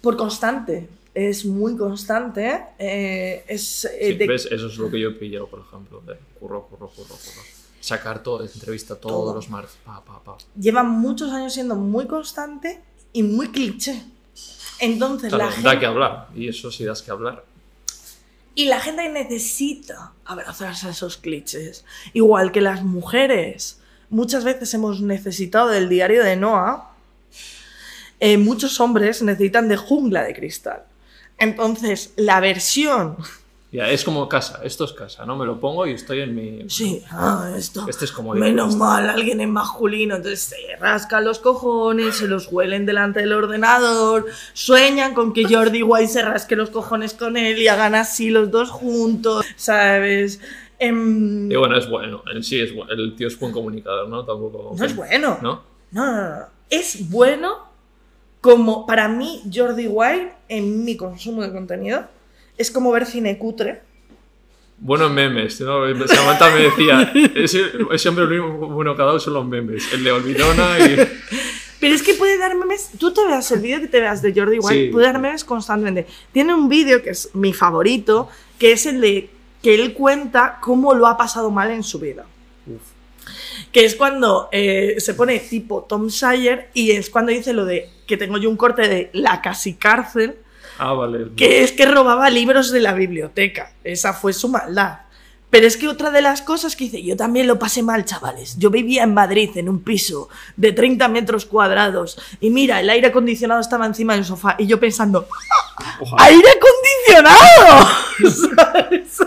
Por 0.00 0.16
constante. 0.16 0.88
Es 1.12 1.44
muy 1.44 1.76
constante. 1.76 2.60
eh, 2.78 3.44
es 3.48 3.84
eh, 3.86 4.08
Sí, 4.12 4.14
de- 4.14 4.26
¿Ves? 4.26 4.46
Eso 4.50 4.68
es 4.68 4.76
lo 4.76 4.88
que 4.90 5.00
yo 5.00 5.08
he 5.10 5.12
pillado, 5.12 5.48
por 5.48 5.60
ejemplo. 5.60 6.00
De 6.06 6.14
curro, 6.38 6.66
curro, 6.68 6.88
curro, 6.88 7.08
curro. 7.08 7.42
Sacar 7.80 8.22
todo, 8.22 8.42
entrevista 8.44 8.94
todos 8.96 9.12
Todo. 9.14 9.34
los 9.34 9.50
martes. 9.50 9.76
Pa, 9.84 10.02
pa, 10.04 10.22
pa. 10.22 10.38
Lleva 10.58 10.82
muchos 10.84 11.32
años 11.32 11.52
siendo 11.54 11.74
muy 11.74 12.06
constante 12.06 12.80
y 13.12 13.22
muy 13.24 13.48
cliché. 13.48 14.02
Entonces 14.80 15.28
Claro, 15.30 15.44
la 15.44 15.50
da 15.62 15.70
gente. 15.70 15.78
que 15.80 15.86
hablar. 15.86 16.28
Y 16.34 16.48
eso 16.48 16.70
sí 16.70 16.84
das 16.84 17.02
que 17.02 17.10
hablar. 17.10 17.44
Y 18.56 18.66
la 18.66 18.80
gente 18.80 19.08
necesita 19.08 20.12
abrazarse 20.24 20.86
a 20.86 20.90
esos 20.90 21.16
clichés. 21.16 21.84
Igual 22.12 22.52
que 22.52 22.60
las 22.60 22.82
mujeres. 22.82 23.80
Muchas 24.10 24.44
veces 24.44 24.72
hemos 24.74 25.00
necesitado 25.00 25.68
del 25.68 25.88
diario 25.88 26.22
de 26.24 26.36
Noah. 26.36 26.90
eh, 28.20 28.38
muchos 28.38 28.78
hombres 28.80 29.22
necesitan 29.22 29.68
de 29.68 29.76
jungla 29.76 30.22
de 30.22 30.34
cristal. 30.34 30.84
Entonces, 31.38 32.12
la 32.16 32.38
versión. 32.40 33.16
Ya, 33.74 33.90
es 33.90 34.04
como 34.04 34.28
casa. 34.28 34.60
Esto 34.62 34.84
es 34.84 34.92
casa, 34.92 35.26
¿no? 35.26 35.34
Me 35.34 35.44
lo 35.44 35.58
pongo 35.58 35.84
y 35.84 35.90
estoy 35.90 36.20
en 36.20 36.32
mi... 36.32 36.70
Sí, 36.70 37.02
ah, 37.10 37.52
esto. 37.56 37.84
Este 37.88 38.04
es 38.04 38.12
como... 38.12 38.32
Menos 38.32 38.76
mal, 38.76 39.10
alguien 39.10 39.40
es 39.40 39.48
masculino. 39.48 40.14
Entonces 40.14 40.42
se 40.42 40.76
rascan 40.78 41.24
los 41.24 41.40
cojones, 41.40 42.14
se 42.14 42.28
los 42.28 42.46
huelen 42.52 42.86
delante 42.86 43.18
del 43.18 43.32
ordenador, 43.32 44.26
sueñan 44.52 45.12
con 45.12 45.32
que 45.32 45.52
Jordi 45.52 45.82
White 45.82 46.06
se 46.06 46.22
rasque 46.22 46.54
los 46.54 46.70
cojones 46.70 47.14
con 47.14 47.36
él 47.36 47.58
y 47.58 47.66
hagan 47.66 47.96
así 47.96 48.30
los 48.30 48.52
dos 48.52 48.70
juntos, 48.70 49.44
¿sabes? 49.56 50.40
Em, 50.78 51.50
Y 51.50 51.56
bueno, 51.56 51.76
es 51.76 51.90
bueno. 51.90 52.22
En 52.32 52.44
sí 52.44 52.60
es 52.60 52.72
bueno. 52.72 52.92
El 52.92 53.16
tío 53.16 53.26
es 53.26 53.36
buen 53.40 53.50
comunicador, 53.50 54.08
¿no? 54.08 54.24
Tampoco... 54.24 54.76
no 54.78 54.84
es 54.84 54.94
bueno. 54.94 55.38
¿No? 55.42 55.64
No, 55.90 56.12
no, 56.12 56.38
no. 56.38 56.46
Es 56.70 57.10
bueno 57.10 57.56
como 58.40 58.86
para 58.86 59.08
mí 59.08 59.42
Jordi 59.52 59.88
White 59.88 60.32
en 60.48 60.84
mi 60.84 60.96
consumo 60.96 61.42
de 61.42 61.50
contenido 61.50 62.13
es 62.56 62.70
como 62.70 62.90
ver 62.92 63.06
cine 63.06 63.38
cutre. 63.38 63.82
Bueno 64.78 65.06
en 65.06 65.14
memes, 65.14 65.60
¿no? 65.60 65.82
Samantha 66.06 66.50
me 66.50 66.62
decía, 66.62 67.12
ese, 67.34 67.62
ese 67.92 68.08
hombre 68.08 68.26
lo 68.26 68.46
único 68.48 68.68
bueno 68.68 68.96
que 68.96 69.02
ha 69.02 69.04
dado 69.06 69.20
son 69.20 69.34
los 69.34 69.46
memes. 69.46 69.92
El 69.92 70.04
de 70.04 70.12
Olvidona 70.12 70.78
y... 70.80 70.96
Pero 71.80 71.94
es 71.94 72.02
que 72.02 72.14
puede 72.14 72.38
dar 72.38 72.56
memes. 72.56 72.90
Tú 72.98 73.12
te 73.12 73.24
veas 73.26 73.50
el 73.52 73.60
vídeo 73.60 73.80
que 73.80 73.88
te 73.88 74.00
veas 74.00 74.22
de 74.22 74.32
Jordi 74.32 74.58
White, 74.58 74.86
Sí. 74.86 74.88
puede 74.90 75.06
dar 75.06 75.20
memes 75.20 75.44
constantemente. 75.44 76.06
Tiene 76.32 76.54
un 76.54 76.68
vídeo 76.68 77.02
que 77.02 77.10
es 77.10 77.30
mi 77.34 77.52
favorito, 77.52 78.28
que 78.58 78.72
es 78.72 78.86
el 78.86 79.00
de 79.00 79.28
que 79.62 79.74
él 79.74 79.92
cuenta 79.92 80.58
cómo 80.60 80.94
lo 80.94 81.06
ha 81.06 81.16
pasado 81.16 81.50
mal 81.50 81.70
en 81.70 81.82
su 81.82 81.98
vida. 81.98 82.24
Uf. 82.66 82.82
Que 83.70 83.84
es 83.84 83.94
cuando 83.96 84.48
eh, 84.52 84.96
se 84.98 85.14
pone 85.14 85.38
tipo 85.40 85.84
Tom 85.88 86.10
Sawyer 86.10 86.70
y 86.74 86.92
es 86.92 87.10
cuando 87.10 87.32
dice 87.32 87.52
lo 87.52 87.64
de 87.64 87.90
que 88.06 88.16
tengo 88.16 88.38
yo 88.38 88.48
un 88.50 88.56
corte 88.56 88.88
de 88.88 89.10
la 89.12 89.40
casi 89.42 89.74
cárcel, 89.74 90.36
Ah, 90.78 90.92
vale. 90.92 91.30
que 91.36 91.62
es 91.62 91.72
que 91.72 91.86
robaba 91.86 92.30
libros 92.30 92.70
de 92.70 92.80
la 92.80 92.92
biblioteca. 92.94 93.72
Esa 93.84 94.12
fue 94.12 94.32
su 94.32 94.48
maldad. 94.48 95.00
Pero 95.50 95.68
es 95.68 95.76
que 95.76 95.86
otra 95.86 96.10
de 96.10 96.20
las 96.20 96.42
cosas 96.42 96.74
que 96.74 96.84
hice, 96.84 97.00
yo 97.00 97.16
también 97.16 97.46
lo 97.46 97.60
pasé 97.60 97.80
mal, 97.84 98.04
chavales. 98.04 98.58
Yo 98.58 98.70
vivía 98.70 99.04
en 99.04 99.14
Madrid, 99.14 99.50
en 99.54 99.68
un 99.68 99.80
piso 99.84 100.28
de 100.56 100.72
30 100.72 101.06
metros 101.06 101.46
cuadrados. 101.46 102.18
Y 102.40 102.50
mira, 102.50 102.80
el 102.80 102.90
aire 102.90 103.06
acondicionado 103.06 103.60
estaba 103.60 103.86
encima 103.86 104.14
del 104.14 104.24
sofá. 104.24 104.56
Y 104.58 104.66
yo 104.66 104.80
pensando, 104.80 105.28
Ojalá. 106.00 106.24
¡aire 106.24 106.48
acondicionado! 107.14 107.88
¿Sabes? 108.56 109.18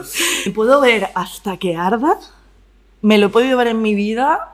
¿Me 0.48 0.52
puedo 0.52 0.82
ver 0.82 1.08
hasta 1.16 1.56
que 1.56 1.78
arda? 1.78 2.20
Me 3.02 3.18
lo 3.18 3.28
he 3.28 3.30
podido 3.30 3.58
ver 3.58 3.68
en 3.68 3.82
mi 3.82 3.96
vida 3.96 4.54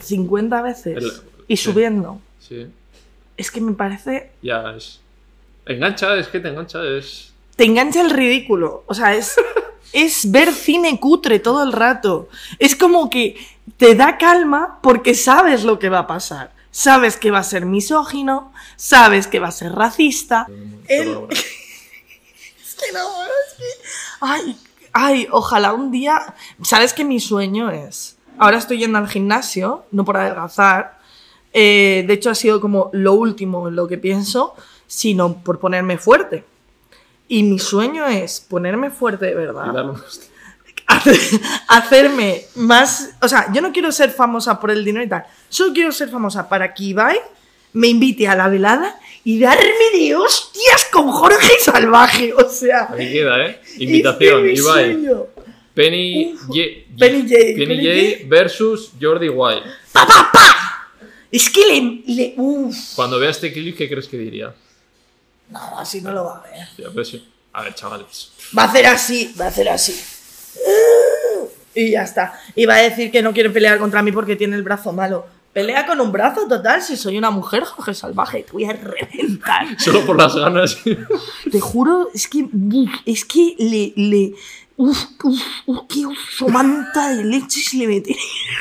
50 0.00 0.62
veces. 0.62 0.96
El- 0.98 1.12
y 1.48 1.56
sí. 1.56 1.64
subiendo. 1.64 2.20
Sí. 2.40 2.66
Es 3.36 3.50
que 3.50 3.60
me 3.60 3.72
parece 3.72 4.30
Ya 4.42 4.74
es... 4.76 5.00
Engancha, 5.66 6.16
es 6.16 6.28
que 6.28 6.40
te 6.40 6.48
engancha, 6.48 6.82
es... 6.84 7.32
te 7.56 7.64
engancha 7.64 8.00
el 8.00 8.10
ridículo. 8.10 8.84
O 8.86 8.94
sea, 8.94 9.14
es, 9.14 9.36
es 9.92 10.30
ver 10.30 10.52
cine 10.52 10.98
cutre 10.98 11.38
todo 11.38 11.62
el 11.62 11.72
rato. 11.72 12.28
Es 12.58 12.74
como 12.76 13.10
que 13.10 13.36
te 13.76 13.94
da 13.94 14.18
calma 14.18 14.80
porque 14.82 15.14
sabes 15.14 15.64
lo 15.64 15.78
que 15.78 15.88
va 15.88 16.00
a 16.00 16.06
pasar. 16.06 16.52
Sabes 16.70 17.16
que 17.18 17.30
va 17.30 17.40
a 17.40 17.44
ser 17.44 17.66
misógino, 17.66 18.52
sabes 18.76 19.26
que 19.26 19.38
va 19.38 19.48
a 19.48 19.52
ser 19.52 19.72
racista. 19.72 20.46
Es 20.88 22.74
que 22.88 22.92
no, 22.92 23.22
es 23.22 23.54
que... 23.58 23.64
Ay, 24.20 24.56
ay, 24.92 25.28
ojalá 25.30 25.72
un 25.72 25.92
día... 25.92 26.34
¿Sabes 26.62 26.92
que 26.92 27.04
mi 27.04 27.20
sueño 27.20 27.70
es? 27.70 28.16
Ahora 28.38 28.56
estoy 28.58 28.78
yendo 28.78 28.98
al 28.98 29.08
gimnasio, 29.08 29.84
no 29.92 30.04
por 30.04 30.16
adelgazar. 30.16 30.98
eh, 31.52 32.02
de 32.06 32.12
hecho, 32.14 32.30
ha 32.30 32.34
sido 32.34 32.60
como 32.60 32.90
lo 32.92 33.12
último 33.12 33.68
en 33.68 33.76
lo 33.76 33.86
que 33.86 33.98
pienso, 33.98 34.56
sino 34.92 35.42
por 35.42 35.58
ponerme 35.58 35.96
fuerte. 35.96 36.44
Y 37.26 37.42
mi 37.44 37.58
sueño 37.58 38.06
es 38.06 38.40
ponerme 38.40 38.90
fuerte 38.90 39.24
de 39.26 39.34
verdad. 39.34 39.94
Hacerme 41.68 42.42
más... 42.56 43.14
O 43.22 43.28
sea, 43.28 43.50
yo 43.54 43.62
no 43.62 43.72
quiero 43.72 43.90
ser 43.90 44.10
famosa 44.10 44.60
por 44.60 44.70
el 44.70 44.84
dinero 44.84 45.04
y 45.04 45.08
tal. 45.08 45.24
Solo 45.48 45.72
quiero 45.72 45.92
ser 45.92 46.10
famosa 46.10 46.46
para 46.46 46.74
que 46.74 46.84
Ibai 46.84 47.18
me 47.72 47.88
invite 47.88 48.28
a 48.28 48.34
la 48.36 48.48
velada 48.48 48.98
y 49.24 49.40
darme 49.40 49.64
de 49.98 50.14
hostias 50.14 50.86
con 50.92 51.10
Jorge 51.10 51.58
Salvaje. 51.60 52.34
O 52.34 52.46
sea... 52.50 52.88
Ahí 52.90 53.12
queda, 53.12 53.46
¿eh? 53.46 53.60
Invitación, 53.78 54.46
este 54.46 54.60
Ibai. 54.60 54.92
sueño. 54.92 55.26
Penny, 55.72 56.34
Uf. 56.34 56.50
Ye- 56.54 56.86
Penny 56.98 57.22
J, 57.22 57.34
Penny 57.34 57.66
Penny 57.66 57.76
J 57.76 58.18
J. 58.18 58.28
versus 58.28 58.92
Jordi 59.00 59.30
Wild. 59.30 59.62
¡Pa, 59.92 60.06
pa, 60.06 60.28
pa! 60.30 60.90
Es 61.30 61.48
que 61.48 61.60
le... 61.66 62.14
le 62.14 62.34
uf. 62.36 62.76
Cuando 62.94 63.18
vea 63.18 63.30
este 63.30 63.50
clip, 63.50 63.74
¿qué 63.74 63.88
crees 63.88 64.06
que 64.06 64.18
diría? 64.18 64.54
No, 65.52 65.78
así 65.78 66.00
no 66.00 66.12
lo 66.12 66.24
va 66.24 66.38
a 66.38 66.42
ver. 66.42 66.66
Ya, 66.78 66.90
pues 66.90 67.08
sí. 67.08 67.28
A 67.52 67.62
ver, 67.62 67.74
chavales. 67.74 68.32
Va 68.56 68.62
a 68.62 68.66
hacer 68.66 68.86
así, 68.86 69.34
va 69.38 69.44
a 69.44 69.48
hacer 69.48 69.68
así. 69.68 70.00
Y 71.74 71.90
ya 71.90 72.02
está. 72.02 72.40
Y 72.54 72.66
va 72.66 72.76
a 72.76 72.82
decir 72.82 73.10
que 73.10 73.22
no 73.22 73.32
quiere 73.32 73.50
pelear 73.50 73.78
contra 73.78 74.02
mí 74.02 74.12
porque 74.12 74.36
tiene 74.36 74.56
el 74.56 74.62
brazo 74.62 74.92
malo. 74.92 75.26
Pelea 75.52 75.84
con 75.84 76.00
un 76.00 76.10
brazo 76.12 76.48
total 76.48 76.80
si 76.80 76.96
soy 76.96 77.18
una 77.18 77.30
mujer, 77.30 77.64
Jorge 77.64 77.92
Salvaje. 77.92 78.42
Te 78.42 78.52
voy 78.52 78.64
a 78.64 78.72
reventar. 78.72 79.66
Solo 79.78 80.04
por 80.06 80.16
las 80.16 80.34
ganas. 80.34 80.78
Te 81.50 81.60
juro, 81.60 82.08
es 82.14 82.26
que. 82.26 82.46
Es 83.04 83.26
que 83.26 83.54
le. 83.58 83.92
le 83.96 84.32
uf, 84.78 84.98
uf, 85.22 85.40
uf, 85.66 85.80
qué 85.90 86.04
somanta 86.34 87.14
de 87.14 87.24
leches 87.24 87.74
le 87.74 87.86
metería. 87.86 88.18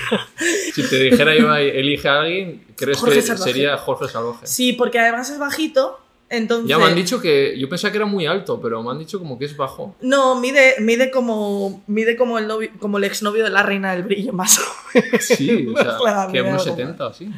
si 0.75 0.83
te 0.89 0.97
dijera 0.97 1.33
yo, 1.33 1.53
elige 1.55 2.09
a 2.09 2.19
alguien, 2.19 2.65
¿crees 2.75 2.97
Jorge 2.97 3.15
que 3.15 3.21
Salvaje. 3.21 3.51
sería 3.51 3.77
Jorge 3.77 4.09
Salvaje? 4.09 4.45
Sí, 4.45 4.73
porque 4.73 4.99
además 4.99 5.29
es 5.29 5.39
bajito. 5.39 6.00
Entonces. 6.33 6.69
Ya 6.69 6.77
me 6.77 6.85
han 6.85 6.95
dicho 6.95 7.19
que. 7.19 7.55
Yo 7.59 7.67
pensaba 7.67 7.91
que 7.91 7.97
era 7.97 8.05
muy 8.05 8.25
alto, 8.25 8.59
pero 8.61 8.81
me 8.81 8.89
han 8.89 8.97
dicho 8.99 9.19
como 9.19 9.37
que 9.37 9.45
es 9.45 9.55
bajo. 9.57 9.95
No, 10.01 10.39
mide, 10.39 10.75
mide 10.79 11.11
como. 11.11 11.83
Mide 11.87 12.15
como 12.15 12.39
el 12.39 12.47
novio, 12.47 12.69
como 12.79 12.97
el 12.99 13.03
exnovio 13.03 13.43
de 13.43 13.49
la 13.49 13.63
reina 13.63 13.91
del 13.93 14.03
brillo, 14.03 14.31
más 14.31 14.57
o 14.59 14.61
menos. 14.93 15.23
Sí, 15.25 15.67
o 15.67 15.77
sea, 15.81 15.97
Claro, 15.97 16.31
que 16.31 16.41
unos 16.41 16.63
como- 16.63 16.75
70 16.77 17.05
así. 17.07 17.29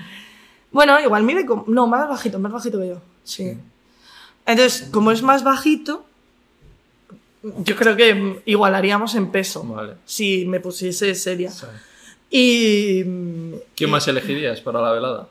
Bueno, 0.71 0.99
igual 0.99 1.23
mide 1.23 1.43
como. 1.45 1.65
No, 1.67 1.87
más 1.87 2.07
bajito, 2.07 2.37
más 2.37 2.51
bajito 2.51 2.79
que 2.79 2.87
yo. 2.89 3.01
Sí. 3.23 3.57
Entonces, 4.45 4.89
como 4.91 5.11
es 5.11 5.21
más 5.23 5.43
bajito, 5.43 6.05
yo 7.41 7.75
creo 7.75 7.95
que 7.95 8.41
igualaríamos 8.45 9.15
en 9.15 9.31
peso. 9.31 9.63
Vale. 9.63 9.93
Si 10.05 10.45
me 10.45 10.59
pusiese 10.59 11.15
seria. 11.15 11.49
Sea, 11.51 11.69
Y. 12.29 13.03
¿Quién 13.75 13.89
más 13.89 14.07
elegirías 14.07 14.61
para 14.61 14.81
la 14.81 14.91
velada? 14.91 15.27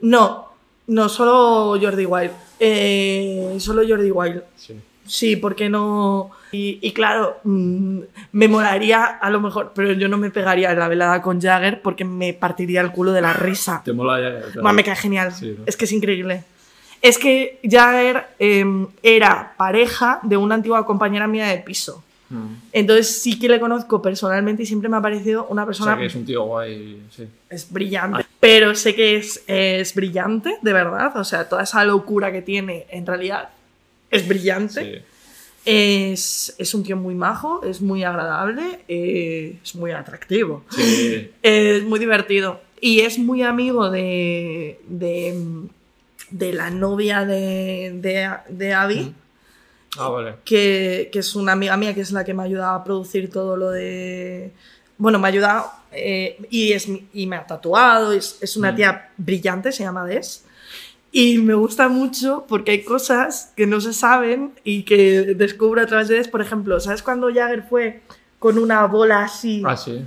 No, 0.00 0.47
no, 0.88 1.08
solo 1.08 1.78
Jordi 1.80 2.06
Wild. 2.06 2.32
Eh, 2.58 3.56
solo 3.60 3.82
Jordi 3.86 4.10
Wild. 4.10 4.42
Sí. 4.56 4.74
Sí, 5.06 5.36
porque 5.36 5.70
no. 5.70 6.30
Y, 6.52 6.78
y 6.82 6.92
claro, 6.92 7.38
mm, 7.44 8.00
me 8.32 8.48
molaría 8.48 9.04
a 9.04 9.30
lo 9.30 9.40
mejor, 9.40 9.72
pero 9.74 9.92
yo 9.94 10.08
no 10.08 10.18
me 10.18 10.30
pegaría 10.30 10.70
en 10.70 10.78
la 10.78 10.88
velada 10.88 11.22
con 11.22 11.40
Jagger 11.40 11.80
porque 11.80 12.04
me 12.04 12.34
partiría 12.34 12.82
el 12.82 12.92
culo 12.92 13.12
de 13.12 13.22
la 13.22 13.32
risa. 13.32 13.80
Te 13.84 13.92
mola 13.92 14.20
ya. 14.20 14.50
claro. 14.50 14.72
Me 14.72 14.84
cae 14.84 14.96
genial. 14.96 15.32
Sí, 15.32 15.54
¿no? 15.58 15.64
Es 15.66 15.76
que 15.76 15.86
es 15.86 15.92
increíble. 15.92 16.44
Es 17.00 17.16
que 17.16 17.60
Jagger 17.62 18.26
eh, 18.38 18.64
era 19.02 19.54
pareja 19.56 20.20
de 20.22 20.36
una 20.36 20.56
antigua 20.56 20.84
compañera 20.84 21.26
mía 21.26 21.46
de 21.46 21.58
piso. 21.58 22.04
Mm. 22.30 22.54
Entonces 22.72 23.20
sí 23.22 23.38
que 23.38 23.48
le 23.48 23.58
conozco 23.58 24.02
personalmente 24.02 24.62
y 24.62 24.66
siempre 24.66 24.88
me 24.88 24.96
ha 24.98 25.00
parecido 25.02 25.46
una 25.48 25.62
O 25.62 25.66
persona 25.66 25.92
sea, 25.92 26.00
que 26.00 26.06
es 26.06 26.14
un 26.14 26.24
tío 26.26 26.42
guay, 26.44 27.02
sí. 27.14 27.26
es 27.48 27.70
brillante. 27.72 28.24
Pero 28.40 28.74
sé 28.74 28.94
que 28.94 29.16
es, 29.16 29.42
es 29.46 29.94
brillante, 29.94 30.56
de 30.62 30.72
verdad. 30.72 31.16
O 31.16 31.24
sea, 31.24 31.48
toda 31.48 31.62
esa 31.62 31.84
locura 31.84 32.30
que 32.32 32.42
tiene, 32.42 32.86
en 32.90 33.06
realidad, 33.06 33.48
es 34.10 34.26
brillante. 34.28 34.82
sí. 34.96 35.02
Es, 35.64 36.54
es 36.56 36.72
un 36.72 36.82
tío 36.82 36.96
muy 36.96 37.14
majo, 37.14 37.62
es 37.62 37.82
muy 37.82 38.02
agradable, 38.02 38.80
eh, 38.88 39.58
es 39.62 39.74
muy 39.74 39.90
atractivo, 39.90 40.64
Sí. 40.70 41.30
es 41.42 41.82
muy 41.82 41.98
divertido. 41.98 42.60
Y 42.80 43.00
es 43.00 43.18
muy 43.18 43.42
amigo 43.42 43.90
de, 43.90 44.80
de, 44.88 45.34
de 46.30 46.52
la 46.54 46.70
novia 46.70 47.26
de, 47.26 47.92
de, 48.00 48.30
de 48.48 48.72
Abby, 48.72 49.12
Ah, 49.98 50.08
vale. 50.10 50.34
que, 50.44 51.08
que 51.12 51.18
es 51.18 51.34
una 51.34 51.52
amiga 51.52 51.76
mía, 51.76 51.94
que 51.94 52.00
es 52.00 52.12
la 52.12 52.24
que 52.24 52.34
me 52.34 52.42
ha 52.42 52.46
ayudado 52.46 52.74
a 52.76 52.84
producir 52.84 53.30
todo 53.30 53.56
lo 53.56 53.70
de... 53.70 54.52
Bueno, 54.96 55.18
me 55.18 55.28
ha 55.28 55.30
ayudado 55.30 55.70
eh, 55.92 56.38
y, 56.50 56.72
es, 56.72 56.88
y 57.12 57.26
me 57.26 57.36
ha 57.36 57.46
tatuado, 57.46 58.12
es, 58.12 58.38
es 58.40 58.56
una 58.56 58.72
Mm. 58.72 58.76
tía 58.76 59.10
brillante, 59.16 59.72
se 59.72 59.84
llama 59.84 60.04
Des. 60.06 60.44
Y 61.12 61.38
me 61.38 61.54
gusta 61.54 61.88
mucho 61.88 62.44
porque 62.48 62.72
hay 62.72 62.82
cosas 62.84 63.52
que 63.56 63.66
no 63.66 63.80
se 63.80 63.92
saben 63.94 64.52
y 64.64 64.82
que 64.82 65.34
descubro 65.36 65.80
a 65.80 65.86
través 65.86 66.08
de 66.08 66.16
Des. 66.16 66.28
Por 66.28 66.40
ejemplo, 66.42 66.78
¿sabes 66.80 67.02
cuando 67.02 67.28
Jagger 67.32 67.62
fue 67.68 68.02
con 68.38 68.58
una 68.58 68.84
bola 68.86 69.22
así? 69.24 69.62
Ah, 69.64 69.76
sí. 69.76 70.04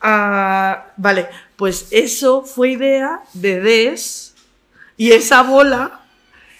a- 0.00 0.92
Vale, 0.96 1.28
pues 1.56 1.88
eso 1.92 2.42
fue 2.42 2.70
idea 2.72 3.20
de 3.32 3.60
Des 3.60 4.34
y 4.96 5.12
esa 5.12 5.42
bola 5.42 6.00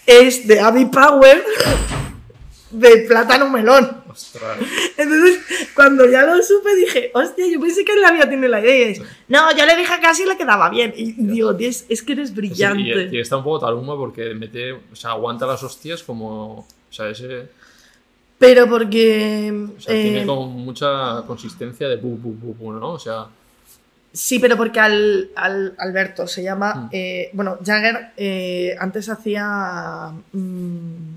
es 0.06 0.46
de 0.46 0.60
Abby 0.60 0.86
Power 0.86 1.44
de 2.74 2.98
plátano 3.08 3.48
melón. 3.50 4.02
Ostras. 4.10 4.58
Entonces, 4.96 5.40
cuando 5.74 6.08
ya 6.08 6.22
lo 6.24 6.42
supe, 6.42 6.74
dije, 6.76 7.10
hostia, 7.14 7.46
yo 7.50 7.60
pensé 7.60 7.84
que 7.84 7.92
él 7.92 8.04
había 8.04 8.28
tenido 8.28 8.48
la 8.48 8.60
idea. 8.60 8.88
Y 8.88 8.92
es, 8.92 9.02
no, 9.28 9.56
yo 9.56 9.64
le 9.66 9.76
dije 9.76 9.92
que 10.00 10.06
así 10.06 10.24
le 10.24 10.36
quedaba 10.36 10.68
bien. 10.70 10.92
Y 10.96 11.12
digo, 11.12 11.52
Des, 11.52 11.86
es 11.88 12.02
que 12.02 12.12
eres 12.12 12.28
Sí, 12.28 12.34
brillante. 12.34 13.08
y, 13.10 13.16
y 13.16 13.20
está 13.20 13.36
un 13.36 13.44
poco 13.44 13.66
taluma 13.66 13.96
porque 13.96 14.34
mete, 14.34 14.72
o 14.72 14.94
sea, 14.94 15.10
aguanta 15.10 15.46
las 15.46 15.62
hostias 15.62 16.02
como, 16.02 16.58
o 16.60 16.66
sea, 16.90 17.08
ese, 17.08 17.48
Pero 18.38 18.68
porque... 18.68 19.68
o 19.76 19.80
sea, 19.80 19.94
eh, 19.94 20.02
tiene 20.02 20.26
como 20.26 20.46
mucha 20.46 21.22
consistencia 21.26 21.88
de 21.88 21.96
bu, 21.96 22.16
bu, 22.16 22.32
bu, 22.34 22.54
bu, 22.54 22.72
¿no? 22.72 22.90
O 22.92 22.98
sea, 22.98 23.26
Sí, 24.12 24.38
pero 24.38 24.56
porque 24.56 24.78
al, 24.78 25.30
al- 25.34 25.74
Alberto 25.76 26.28
se 26.28 26.40
llama. 26.44 26.72
Mm. 26.74 26.88
eh, 26.92 27.30
bueno, 27.32 27.58
Jagger 27.66 28.12
eh, 28.16 28.76
antes 28.78 29.08
hacía. 29.08 30.12
mm, 30.32 31.13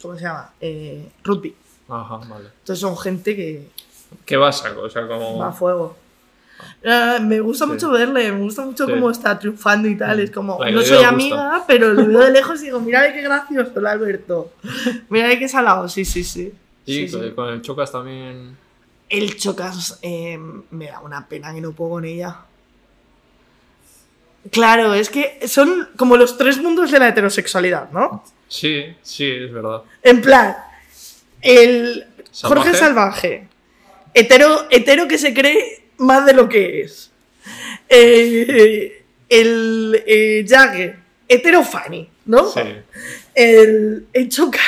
¿Cómo 0.00 0.14
se 0.16 0.22
llama? 0.22 0.52
Eh, 0.60 1.08
rugby. 1.24 1.54
ajá, 1.88 2.16
vale. 2.28 2.48
Entonces 2.60 2.78
son 2.80 2.96
gente 2.96 3.34
que 3.36 3.68
¿Qué 4.26 4.36
va 4.36 4.48
a 4.48 4.52
saco? 4.52 4.82
O 4.82 4.90
sea, 4.90 5.06
como... 5.06 5.38
va 5.38 5.48
a 5.48 5.52
fuego. 5.52 5.96
Ah, 6.84 7.18
me 7.22 7.40
gusta 7.40 7.64
Sí. 7.64 7.70
mucho 7.72 7.90
verle, 7.90 8.32
me 8.32 8.40
gusta 8.40 8.62
mucho 8.64 8.84
Sí. 8.86 8.92
cómo 8.92 9.10
está 9.10 9.38
triunfando 9.38 9.88
y 9.88 9.96
tal. 9.96 10.16
Mm. 10.18 10.20
Es 10.20 10.30
como, 10.30 10.58
no 10.58 10.82
soy 10.82 10.96
gusta. 10.96 11.08
amiga, 11.08 11.64
pero 11.66 11.92
lo 11.94 12.06
veo 12.06 12.20
de 12.20 12.30
lejos 12.32 12.60
y 12.60 12.66
digo, 12.66 12.80
mira 12.80 13.12
qué 13.12 13.22
gracioso 13.22 13.78
el 13.78 13.86
Alberto. 13.86 14.52
Mira 15.08 15.38
qué 15.38 15.48
salado, 15.48 15.88
sí, 15.88 16.04
sí, 16.04 16.24
sí. 16.24 16.52
Y 16.86 17.08
Sí, 17.08 17.32
con, 17.34 17.48
el 17.50 17.62
Chocas 17.62 17.92
también... 17.92 18.56
El 19.08 19.36
Chocas 19.36 19.98
eh, 20.02 20.38
me 20.70 20.86
da 20.86 21.00
una 21.00 21.26
pena 21.28 21.52
que 21.54 21.60
no 21.60 21.72
puedo 21.72 21.92
con 21.92 22.04
ella. 22.04 22.36
Claro, 24.50 24.94
es 24.94 25.10
que 25.10 25.46
son 25.46 25.88
como 25.96 26.16
los 26.16 26.38
tres 26.38 26.58
mundos 26.60 26.90
de 26.90 26.98
la 26.98 27.08
heterosexualidad, 27.08 27.90
¿no? 27.90 28.24
Sí, 28.50 28.84
sí, 29.02 29.30
es 29.30 29.52
verdad. 29.52 29.82
En 30.02 30.20
plan, 30.20 30.56
el 31.40 32.04
Salvaje. 32.32 32.60
Jorge 32.62 32.76
Salvaje, 32.78 33.48
hetero, 34.12 34.66
hetero 34.70 35.06
que 35.08 35.18
se 35.18 35.32
cree 35.32 35.84
más 35.98 36.26
de 36.26 36.34
lo 36.34 36.48
que 36.48 36.80
es. 36.82 37.10
Eh, 37.88 39.04
el 39.28 40.02
eh, 40.06 40.44
Jagger, 40.48 40.98
hetero 41.28 41.62
funny, 41.62 42.08
¿no? 42.26 42.50
Sí. 42.50 42.60
El, 43.34 44.06
el 44.12 44.28
Chocas. 44.28 44.60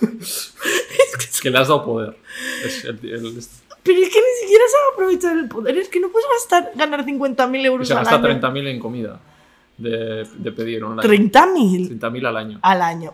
es 0.00 1.36
que 1.36 1.42
Que 1.42 1.50
le 1.50 1.58
has 1.58 1.68
dado 1.68 1.84
poder. 1.84 2.16
Es 2.64 2.84
el- 2.84 2.98
el- 3.02 3.44
Pero 3.82 3.98
es 4.00 4.08
que 4.08 4.20
ni 4.20 4.40
siquiera 4.40 4.64
sabe 4.70 4.84
aprovechar 4.94 5.36
el 5.36 5.48
poder. 5.48 5.76
Es 5.76 5.88
que 5.90 6.00
no 6.00 6.08
puedes 6.10 6.26
gastar, 6.40 6.72
ganar 6.74 7.04
50.000 7.04 7.60
y 7.62 7.66
euros 7.66 7.86
se 7.88 7.92
al 7.94 8.00
gasta 8.00 8.16
año. 8.16 8.40
30.000 8.40 8.68
en 8.68 8.80
comida 8.80 9.20
de, 9.78 10.26
de 10.36 10.52
pedir 10.52 10.82
online. 10.84 11.02
30.000 11.30 11.98
30.000 12.00 12.26
al 12.26 12.36
año. 12.36 12.58
al 12.62 12.82
año. 12.82 13.12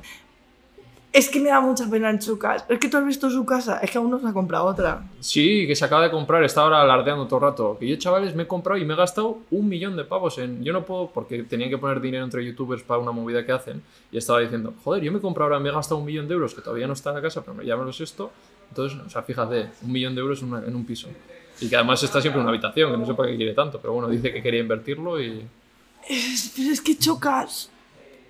Es 1.12 1.28
que 1.28 1.41
me 1.41 1.49
da 1.49 1.61
mucha 1.61 1.91
pena 1.91 2.09
en 2.09 2.23
su 2.23 2.39
casa. 2.39 2.66
Es 2.69 2.78
que 2.78 2.89
tú 2.89 2.97
has 2.97 3.05
visto 3.05 3.28
su 3.31 3.45
casa. 3.45 3.78
Es 3.78 3.91
que 3.91 3.99
aún 3.99 4.12
no 4.12 4.20
se 4.20 4.28
ha 4.28 4.32
comprado 4.32 4.66
otra. 4.66 5.03
Sí, 5.19 5.66
que 5.66 5.74
se 5.74 5.85
acaba 5.85 6.05
de 6.05 6.11
comprar, 6.12 6.45
está 6.45 6.61
ahora 6.61 6.82
alardeando 6.82 7.27
todo 7.27 7.41
el 7.41 7.43
rato. 7.47 7.77
Que 7.81 7.89
yo, 7.89 7.97
chavales, 7.97 8.37
me 8.37 8.45
he 8.45 8.47
comprado 8.47 8.78
y 8.81 8.85
me 8.85 8.95
he 8.95 8.97
gastado 8.97 9.39
un 9.51 9.69
millón 9.69 9.97
de 9.97 10.05
pavos 10.05 10.39
en. 10.39 10.62
Yo 10.62 10.73
no 10.73 10.85
puedo, 10.85 11.09
porque 11.12 11.43
tenían 11.43 11.69
que 11.69 11.78
poner 11.78 12.01
dinero 12.01 12.23
entre 12.24 12.45
youtubers 12.47 12.85
para 12.85 13.01
una 13.01 13.11
movida 13.11 13.45
que 13.45 13.51
hacen. 13.51 13.82
Y 14.12 14.19
estaba 14.19 14.39
diciendo, 14.39 14.73
joder, 14.85 15.03
yo 15.03 15.11
me 15.11 15.19
he 15.19 15.20
comprado 15.20 15.47
ahora, 15.51 15.59
me 15.61 15.70
he 15.70 15.73
gastado 15.73 15.99
un 15.99 16.07
millón 16.07 16.28
de 16.28 16.35
euros, 16.35 16.55
que 16.55 16.61
todavía 16.61 16.87
no 16.87 16.93
está 16.93 17.11
en 17.11 17.16
la 17.16 17.23
casa, 17.23 17.43
pero 17.45 17.61
ya 17.61 17.77
me 17.77 17.82
lo 17.82 17.91
esto. 17.91 18.31
Entonces, 18.69 18.97
o 19.05 19.11
sea, 19.11 19.23
fíjate, 19.23 19.69
un 19.82 19.91
millón 19.91 20.15
de 20.15 20.20
euros 20.20 20.41
en, 20.43 20.53
una- 20.53 20.65
en 20.65 20.77
un 20.77 20.87
piso. 20.87 21.09
Y 21.61 21.69
que 21.69 21.74
además 21.74 22.01
está 22.05 22.20
siempre 22.20 22.39
en 22.41 22.45
una 22.47 22.51
habitación, 22.53 22.93
que 22.93 22.97
no 22.97 23.05
sé 23.05 23.15
para 23.15 23.31
qué 23.31 23.37
quiere 23.37 23.53
tanto, 23.53 23.81
pero 23.81 23.95
bueno, 23.95 24.09
dice 24.09 24.32
que 24.32 24.41
quería 24.41 24.61
invertirlo 24.61 25.20
y. 25.20 25.45
Es- 26.09 26.52
pero 26.56 26.70
es 26.70 26.81
que 26.81 26.97
chocas. 26.98 27.70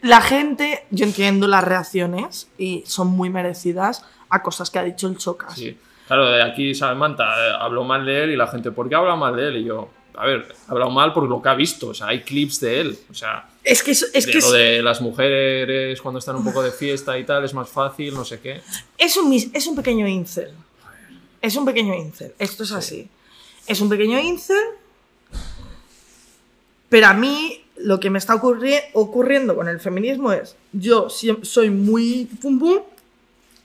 La 0.02 0.20
gente, 0.22 0.84
yo 0.90 1.04
entiendo 1.04 1.46
las 1.46 1.62
reacciones 1.62 2.48
y 2.56 2.82
son 2.86 3.08
muy 3.08 3.28
merecidas 3.28 4.02
a 4.30 4.42
cosas 4.42 4.70
que 4.70 4.78
ha 4.78 4.82
dicho 4.84 5.06
el 5.08 5.18
Chocas. 5.18 5.54
Sí. 5.54 5.76
Claro, 6.06 6.30
de 6.30 6.42
aquí 6.42 6.74
Samantha 6.74 7.24
eh, 7.24 7.52
habló 7.60 7.84
mal 7.84 8.06
de 8.06 8.24
él 8.24 8.30
y 8.30 8.36
la 8.36 8.46
gente, 8.46 8.70
¿por 8.70 8.88
qué 8.88 8.94
habla 8.94 9.14
mal 9.16 9.36
de 9.36 9.48
él? 9.48 9.56
Y 9.58 9.64
yo, 9.64 9.90
a 10.14 10.24
ver, 10.24 10.46
ha 10.66 10.72
hablado 10.72 10.90
mal 10.90 11.12
por 11.12 11.24
lo 11.28 11.42
que 11.42 11.48
ha 11.50 11.54
visto, 11.54 11.88
o 11.88 11.94
sea, 11.94 12.08
hay 12.08 12.22
clips 12.22 12.60
de 12.60 12.80
él, 12.80 12.98
o 13.10 13.14
sea, 13.14 13.46
Es 13.62 13.82
que, 13.82 13.90
es, 13.90 14.02
es 14.14 14.24
de 14.26 14.32
que 14.32 14.38
lo 14.40 14.50
de 14.52 14.82
las 14.82 15.00
mujeres 15.02 16.00
cuando 16.00 16.18
están 16.18 16.34
un 16.36 16.44
poco 16.44 16.62
de 16.62 16.70
fiesta 16.72 17.18
y 17.18 17.24
tal, 17.24 17.44
es 17.44 17.52
más 17.54 17.68
fácil, 17.68 18.14
no 18.14 18.24
sé 18.24 18.40
qué. 18.40 18.60
es 18.96 19.16
un, 19.18 19.32
es 19.52 19.66
un 19.66 19.76
pequeño 19.76 20.08
incel. 20.08 20.50
Es 21.42 21.56
un 21.56 21.64
pequeño 21.64 21.94
incel. 21.94 22.34
Esto 22.38 22.62
es 22.64 22.72
así. 22.72 23.08
Es 23.66 23.80
un 23.80 23.88
pequeño 23.88 24.18
incel. 24.18 24.56
Pero 26.90 27.06
a 27.06 27.14
mí 27.14 27.64
lo 27.78 27.98
que 27.98 28.10
me 28.10 28.18
está 28.18 28.34
ocurri- 28.34 28.82
ocurriendo 28.92 29.56
con 29.56 29.66
el 29.68 29.80
feminismo 29.80 30.32
es, 30.32 30.54
yo 30.72 31.08
soy 31.08 31.70
muy 31.70 32.26
pum 32.42 32.58
pum, 32.58 32.78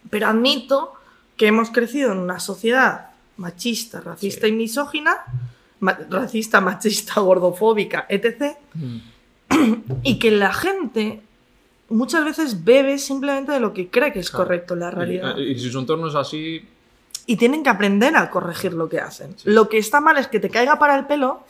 pero 0.09 0.27
admito 0.27 0.93
que 1.35 1.47
hemos 1.47 1.69
crecido 1.69 2.13
en 2.13 2.19
una 2.19 2.39
sociedad 2.39 3.09
machista, 3.37 3.99
racista 3.99 4.47
Sí. 4.47 4.53
y 4.53 4.55
misógina, 4.55 5.17
ma- 5.81 5.99
racista, 6.09 6.61
machista, 6.61 7.19
gordofóbica, 7.19 8.05
etc. 8.07 8.55
Y 10.03 10.17
que 10.19 10.31
la 10.31 10.53
gente 10.53 11.21
muchas 11.89 12.23
veces 12.25 12.63
bebe 12.63 12.97
simplemente 12.97 13.51
de 13.51 13.59
lo 13.59 13.73
que 13.73 13.89
cree 13.89 14.11
que 14.13 14.19
es 14.19 14.29
Claro. 14.29 14.45
correcto 14.45 14.73
en 14.75 14.79
la 14.81 14.91
realidad. 14.91 15.37
Y, 15.37 15.51
y 15.51 15.59
si 15.59 15.69
su 15.69 15.79
entorno 15.79 16.07
es 16.07 16.15
así, 16.15 16.65
y 17.27 17.35
tienen 17.37 17.63
que 17.63 17.69
aprender 17.69 18.15
a 18.15 18.29
corregir 18.29 18.73
lo 18.73 18.87
que 18.87 18.99
hacen. 18.99 19.35
Lo 19.45 19.67
que 19.67 19.77
está 19.79 19.99
mal 19.99 20.17
es 20.17 20.27
que 20.27 20.39
te 20.39 20.49
caiga 20.49 20.77
para 20.79 20.95
el 20.97 21.05
pelo 21.05 21.43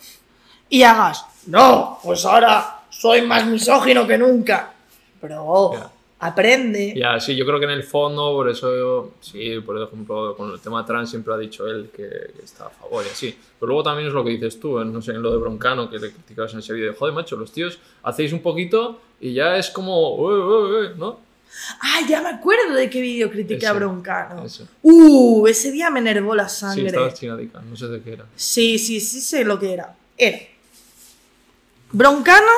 y 0.70 0.82
hagas, 0.82 1.24
no, 1.46 1.98
pues 2.02 2.24
ahora 2.24 2.80
soy 2.90 3.22
más 3.22 3.46
misógino 3.46 4.06
que 4.06 4.18
nunca. 4.18 4.72
Pero 5.20 5.72
Ya. 5.72 5.90
aprende. 6.20 6.94
Ya, 6.96 7.18
sí, 7.20 7.34
yo 7.36 7.44
creo 7.46 7.58
que 7.58 7.64
en 7.64 7.72
el 7.72 7.82
fondo, 7.84 8.32
por 8.32 8.48
eso, 8.48 8.74
yo- 8.76 9.10
sí, 9.20 9.60
por 9.60 9.80
ejemplo, 9.82 10.36
con 10.36 10.52
el 10.52 10.60
tema 10.60 10.84
trans 10.84 11.10
siempre 11.10 11.34
ha 11.34 11.36
dicho 11.38 11.66
él 11.66 11.90
que, 11.94 12.02
que 12.36 12.44
está 12.44 12.66
a 12.66 12.70
favor 12.70 13.04
y 13.06 13.10
así. 13.10 13.36
Pero 13.58 13.68
luego 13.68 13.82
también 13.82 14.08
es 14.08 14.14
lo 14.14 14.24
que 14.24 14.30
dices 14.30 14.58
tú, 14.60 14.78
en, 14.80 14.92
no 14.92 15.00
sé, 15.02 15.12
en 15.12 15.22
lo 15.22 15.30
de 15.32 15.38
Broncano, 15.38 15.88
que 15.90 15.98
le 15.98 16.12
criticabas 16.12 16.52
en 16.52 16.60
ese 16.60 16.72
vídeo. 16.74 16.94
Joder, 16.98 17.14
macho, 17.14 17.36
los 17.36 17.50
tíos 17.52 17.78
hacéis 18.02 18.32
un 18.32 18.40
poquito 18.40 19.00
y 19.20 19.32
ya 19.34 19.56
es 19.56 19.70
como, 19.70 20.14
"Ué, 20.16 20.38
ué, 20.38 20.80
ué", 20.88 20.90
¿no? 20.96 21.24
Ah, 21.80 22.00
ya 22.06 22.20
me 22.20 22.28
acuerdo 22.28 22.74
de 22.74 22.90
qué 22.90 23.00
vídeo 23.00 23.30
critiqué 23.30 23.66
a 23.66 23.70
Ese, 23.70 23.78
Broncano. 23.78 24.44
ese. 24.44 24.66
Uh, 24.82 25.46
ese 25.46 25.72
día 25.72 25.88
me 25.90 26.00
enervó 26.00 26.34
la 26.34 26.48
Sí, 26.50 26.60
sangre. 26.60 26.86
estabas 26.88 27.14
chinadica, 27.14 27.60
no 27.62 27.74
sé 27.76 27.86
de 27.88 28.02
qué 28.02 28.12
era. 28.12 28.26
Sí, 28.36 28.78
sí, 28.78 29.00
sí 29.00 29.20
sé 29.22 29.42
lo 29.44 29.58
que 29.58 29.72
era. 29.72 29.94
Era. 30.18 30.38
Broncano, 31.96 32.52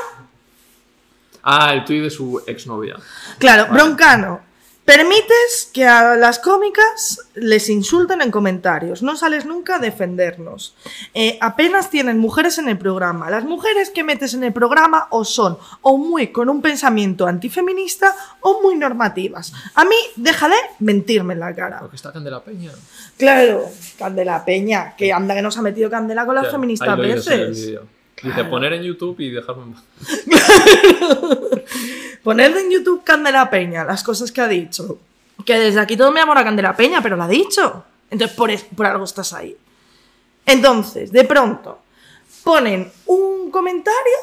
Ah, 1.44 1.72
el 1.72 1.84
tuit 1.84 2.02
de 2.02 2.10
su 2.10 2.42
exnovia. 2.46 2.96
claro, 3.38 3.68
Broncano. 3.72 4.40
Permites 4.84 5.70
que 5.72 5.86
a 5.86 6.16
las 6.16 6.38
cómicas 6.38 7.20
les 7.34 7.68
insulten 7.68 8.20
en 8.22 8.30
comentarios. 8.30 9.02
No 9.02 9.16
sales 9.16 9.44
nunca 9.44 9.76
a 9.76 9.78
defendernos. 9.78 10.74
Eh, 11.14 11.38
apenas 11.42 11.90
tienen 11.90 12.18
mujeres 12.18 12.56
en 12.58 12.68
el 12.70 12.78
programa. 12.78 13.28
Las 13.30 13.44
mujeres 13.44 13.90
que 13.90 14.02
metes 14.02 14.32
en 14.34 14.44
el 14.44 14.52
programa 14.54 15.06
o 15.10 15.24
son 15.26 15.58
o 15.82 15.98
muy 15.98 16.32
con 16.32 16.48
un 16.48 16.60
pensamiento 16.62 17.26
antifeminista 17.26 18.14
o 18.40 18.62
muy 18.62 18.76
normativas. 18.76 19.52
A 19.74 19.84
mí, 19.84 19.96
déjale 20.16 20.56
mentirme 20.80 21.34
en 21.34 21.40
la 21.40 21.54
cara. 21.54 21.80
Porque 21.80 21.96
está 21.96 22.10
Candela 22.12 22.42
Peña. 22.42 22.72
Claro, 23.18 23.66
Candela 23.98 24.42
Peña, 24.44 24.96
que 24.96 25.12
anda 25.12 25.34
que 25.34 25.42
nos 25.42 25.56
ha 25.58 25.62
metido 25.62 25.90
Candela 25.90 26.24
con 26.26 26.34
las 26.34 26.44
Ya, 26.46 26.50
feministas 26.50 26.88
ahí 26.88 27.78
vídeo. 28.22 28.36
Dice, 28.36 28.48
poner 28.48 28.72
en 28.74 28.82
YouTube 28.82 29.18
y 29.20 29.30
dejarme 29.30 29.62
en 29.64 29.72
paz. 29.74 29.82
Poned 32.22 32.56
en 32.56 32.70
YouTube 32.70 33.04
Candela 33.04 33.48
Peña 33.50 33.84
las 33.84 34.02
cosas 34.02 34.32
que 34.32 34.40
ha 34.40 34.48
dicho. 34.48 34.98
Que 35.44 35.58
desde 35.58 35.80
aquí 35.80 35.96
todo 35.96 36.10
mi 36.12 36.20
amor 36.20 36.36
a 36.38 36.44
Candela 36.44 36.76
Peña, 36.76 37.00
pero 37.02 37.16
lo 37.16 37.22
ha 37.22 37.28
dicho. 37.28 37.84
Entonces, 38.10 38.36
por, 38.36 38.50
es- 38.50 38.64
por 38.64 38.86
algo 38.86 39.04
estás 39.04 39.32
ahí. 39.32 39.56
Entonces, 40.46 41.12
de 41.12 41.24
pronto, 41.24 41.78
ponen 42.42 42.90
un 43.06 43.50
comentario, 43.50 44.16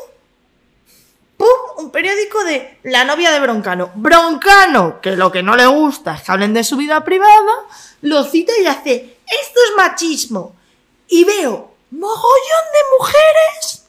¡pum! 1.37 1.47
Un 1.77 1.91
periódico 1.91 2.43
de 2.43 2.79
la 2.83 3.05
novia 3.05 3.31
de 3.31 3.39
Broncano. 3.39 3.91
Broncano, 3.95 4.99
que 5.01 5.15
lo 5.15 5.31
que 5.31 5.43
no 5.43 5.55
le 5.55 5.67
gusta 5.67 6.15
es 6.15 6.23
que 6.23 6.31
hablen 6.31 6.53
de 6.53 6.63
su 6.63 6.77
vida 6.77 7.03
privada, 7.03 7.53
lo 8.01 8.23
cita 8.23 8.51
y 8.61 8.65
hace, 8.65 9.17
esto 9.25 9.59
es 9.69 9.75
machismo. 9.77 10.55
Y 11.07 11.23
veo 11.23 11.71
mogollón 11.91 12.65
de 12.73 12.97
mujeres. 12.97 13.84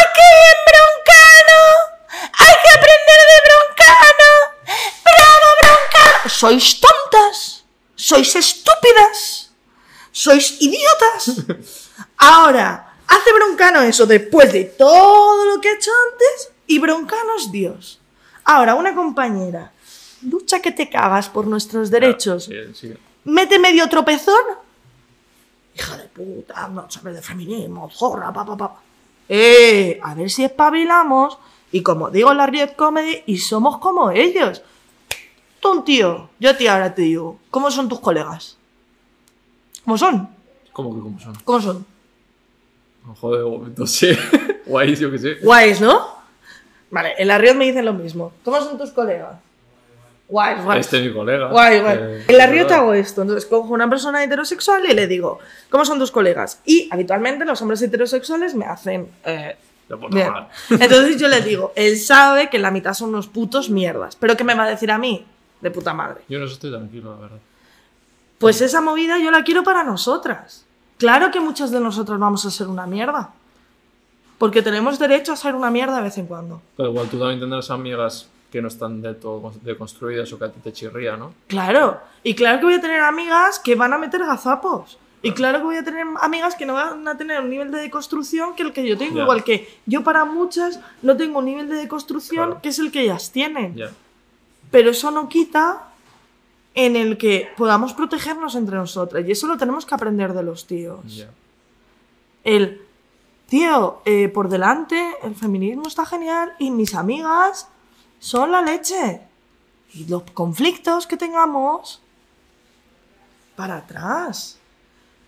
¡Ay, 0.00 0.06
qué 0.16 0.26
bien, 0.40 0.58
Broncano! 0.70 1.60
¡Hay 2.38 2.54
que 2.62 2.70
aprender 2.78 3.20
de 3.30 3.38
Broncano! 3.48 4.30
¡Bravo, 5.04 5.46
Broncano! 5.60 6.28
Sois 6.30 6.80
tontas, 6.80 7.64
sois 7.96 8.34
estúpidas, 8.36 9.50
sois 10.12 10.56
idiotas. 10.60 11.44
Ahora, 12.16 12.94
hace 13.06 13.32
Broncano 13.32 13.82
eso 13.82 14.06
después 14.06 14.52
de 14.52 14.64
todo 14.64 15.44
lo 15.44 15.60
que 15.60 15.68
ha 15.70 15.74
hecho 15.74 15.90
antes 16.12 16.52
y 16.66 16.78
Broncano 16.78 17.36
es 17.38 17.50
Dios. 17.52 18.00
Ahora, 18.44 18.74
una 18.74 18.94
compañera, 18.94 19.72
lucha 20.22 20.60
que 20.60 20.72
te 20.72 20.88
cagas 20.88 21.28
por 21.28 21.46
nuestros 21.46 21.90
derechos, 21.90 22.44
Sí, 22.44 22.54
sí. 22.74 22.94
mete 23.24 23.58
medio 23.58 23.88
tropezón. 23.88 24.42
Hija 25.74 25.96
de 25.96 26.04
puta, 26.08 26.68
no 26.68 26.90
sabes 26.90 27.14
de 27.16 27.22
feminismo, 27.22 27.88
zorra, 27.90 28.32
pa, 28.32 28.44
pa, 28.44 28.56
pa. 28.56 28.80
Eh, 29.32 30.00
a 30.02 30.14
ver 30.16 30.28
si 30.28 30.42
espabilamos 30.42 31.38
y 31.70 31.84
como 31.84 32.10
digo 32.10 32.32
en 32.32 32.38
la 32.38 32.46
Riot 32.46 32.74
Comedy, 32.76 33.22
y 33.26 33.38
somos 33.38 33.78
como 33.78 34.10
ellos. 34.10 34.62
Tú 35.60 35.70
un 35.70 35.84
tío, 35.84 36.30
yo 36.40 36.50
a 36.50 36.56
ti 36.56 36.66
ahora 36.66 36.94
te 36.94 37.02
digo, 37.02 37.38
¿cómo 37.48 37.70
son 37.70 37.88
tus 37.88 38.00
colegas? 38.00 38.56
¿Cómo 39.84 39.96
son? 39.96 40.28
¿Cómo 40.72 40.94
que 40.94 41.00
cómo 41.00 41.20
son? 41.20 41.34
¿Cómo 41.44 41.60
son? 41.60 41.86
Joder, 43.20 43.72
no 43.78 43.86
sé. 43.86 44.18
Guay, 44.66 44.96
yo 44.96 45.10
qué 45.12 45.18
sé. 45.18 45.34
Guays, 45.42 45.80
¿no? 45.80 46.08
Vale, 46.90 47.14
en 47.16 47.28
la 47.28 47.38
Riot 47.38 47.54
me 47.54 47.66
dicen 47.66 47.84
lo 47.84 47.94
mismo. 47.94 48.32
¿Cómo 48.44 48.60
son 48.60 48.78
tus 48.78 48.90
colegas? 48.90 49.38
Guays, 50.30 50.62
guays. 50.64 50.80
Este 50.86 50.98
es 50.98 51.06
mi 51.06 51.12
colega. 51.12 51.48
Guay, 51.48 51.80
guay. 51.80 51.98
Eh, 52.00 52.24
en 52.28 52.38
la 52.38 52.46
Riot 52.46 52.70
hago 52.70 52.94
esto. 52.94 53.22
Entonces 53.22 53.46
cojo 53.48 53.74
una 53.74 53.90
persona 53.90 54.22
heterosexual 54.22 54.84
y 54.88 54.94
le 54.94 55.06
digo, 55.06 55.38
¿cómo 55.70 55.84
son 55.84 55.98
tus 55.98 56.10
colegas? 56.10 56.60
Y 56.64 56.88
habitualmente 56.92 57.44
los 57.44 57.60
hombres 57.62 57.82
heterosexuales 57.82 58.54
me 58.54 58.64
hacen. 58.64 59.08
eh, 59.24 59.56
bien. 60.10 60.32
Entonces 60.70 61.16
yo 61.16 61.26
le 61.28 61.40
digo, 61.42 61.72
él 61.74 61.98
sabe 61.98 62.48
que 62.48 62.58
la 62.60 62.70
mitad 62.70 62.94
son 62.94 63.08
unos 63.08 63.26
putos 63.26 63.70
mierdas. 63.70 64.14
¿Pero 64.16 64.36
qué 64.36 64.44
me 64.44 64.54
va 64.54 64.64
a 64.64 64.68
decir 64.70 64.90
a 64.92 64.98
mí? 64.98 65.26
De 65.60 65.70
puta 65.70 65.92
madre. 65.92 66.20
Yo 66.28 66.38
no 66.38 66.46
estoy 66.46 66.70
tranquilo, 66.70 67.14
la 67.16 67.20
verdad. 67.22 67.38
Pues 68.38 68.60
esa 68.60 68.80
movida 68.80 69.18
yo 69.18 69.30
la 69.30 69.42
quiero 69.42 69.62
para 69.64 69.82
nosotras. 69.82 70.64
Claro 70.96 71.30
que 71.30 71.40
muchas 71.40 71.70
de 71.70 71.80
nosotras 71.80 72.18
vamos 72.18 72.46
a 72.46 72.50
ser 72.50 72.68
una 72.68 72.86
mierda. 72.86 73.30
Porque 74.38 74.62
tenemos 74.62 74.98
derecho 74.98 75.32
a 75.32 75.36
ser 75.36 75.54
una 75.54 75.70
mierda 75.70 75.96
de 75.96 76.02
vez 76.02 76.16
en 76.16 76.26
cuando. 76.26 76.62
Pero 76.76 76.88
igual 76.90 77.08
tú 77.08 77.18
también 77.18 77.40
tendrás 77.40 77.70
amigas 77.70 78.26
que 78.50 78.60
no 78.60 78.68
están 78.68 79.00
de 79.00 79.14
todo 79.14 79.52
deconstruidas 79.62 80.32
o 80.32 80.38
que 80.38 80.44
a 80.44 80.52
ti 80.52 80.60
te 80.60 80.72
chirría, 80.72 81.16
¿no? 81.16 81.32
Claro. 81.46 82.00
Y 82.22 82.34
claro 82.34 82.58
que 82.58 82.64
voy 82.66 82.74
a 82.74 82.80
tener 82.80 83.00
amigas 83.00 83.58
que 83.58 83.74
van 83.74 83.92
a 83.92 83.98
meter 83.98 84.20
gazapos. 84.24 84.98
Y 85.22 85.32
claro 85.32 85.58
que 85.58 85.64
voy 85.64 85.76
a 85.76 85.84
tener 85.84 86.06
amigas 86.20 86.54
que 86.54 86.64
no 86.64 86.74
van 86.74 87.06
a 87.06 87.16
tener 87.16 87.40
un 87.40 87.50
nivel 87.50 87.70
de 87.70 87.78
deconstrucción 87.78 88.54
que 88.54 88.62
el 88.62 88.72
que 88.72 88.88
yo 88.88 88.96
tengo. 88.96 89.20
Igual 89.20 89.44
que 89.44 89.68
yo 89.86 90.02
para 90.02 90.24
muchas 90.24 90.80
no 91.02 91.16
tengo 91.16 91.38
un 91.40 91.44
nivel 91.44 91.68
de 91.68 91.76
deconstrucción 91.76 92.46
Claro. 92.46 92.62
que 92.62 92.70
es 92.70 92.78
el 92.78 92.90
que 92.90 93.02
ellas 93.02 93.30
tienen. 93.30 93.74
Ya. 93.76 93.90
Pero 94.70 94.90
eso 94.90 95.10
no 95.10 95.28
quita 95.28 95.84
en 96.74 96.96
el 96.96 97.18
que 97.18 97.48
podamos 97.56 97.92
protegernos 97.92 98.54
entre 98.54 98.76
nosotras. 98.76 99.24
Y 99.26 99.32
eso 99.32 99.46
lo 99.46 99.58
tenemos 99.58 99.84
que 99.84 99.94
aprender 99.94 100.32
de 100.32 100.42
los 100.42 100.66
tíos. 100.66 101.26
El, 102.44 102.80
tío, 103.46 104.00
eh, 104.06 104.28
por 104.28 104.48
delante 104.48 105.14
el 105.22 105.34
feminismo 105.34 105.86
está 105.86 106.06
genial 106.06 106.52
y 106.58 106.70
mis 106.70 106.94
amigas 106.94 107.68
son 108.20 108.52
la 108.52 108.62
leche. 108.62 109.20
Y 109.94 110.04
los 110.06 110.22
conflictos 110.30 111.08
que 111.08 111.16
tengamos, 111.16 112.00
para 113.56 113.78
atrás. 113.78 114.58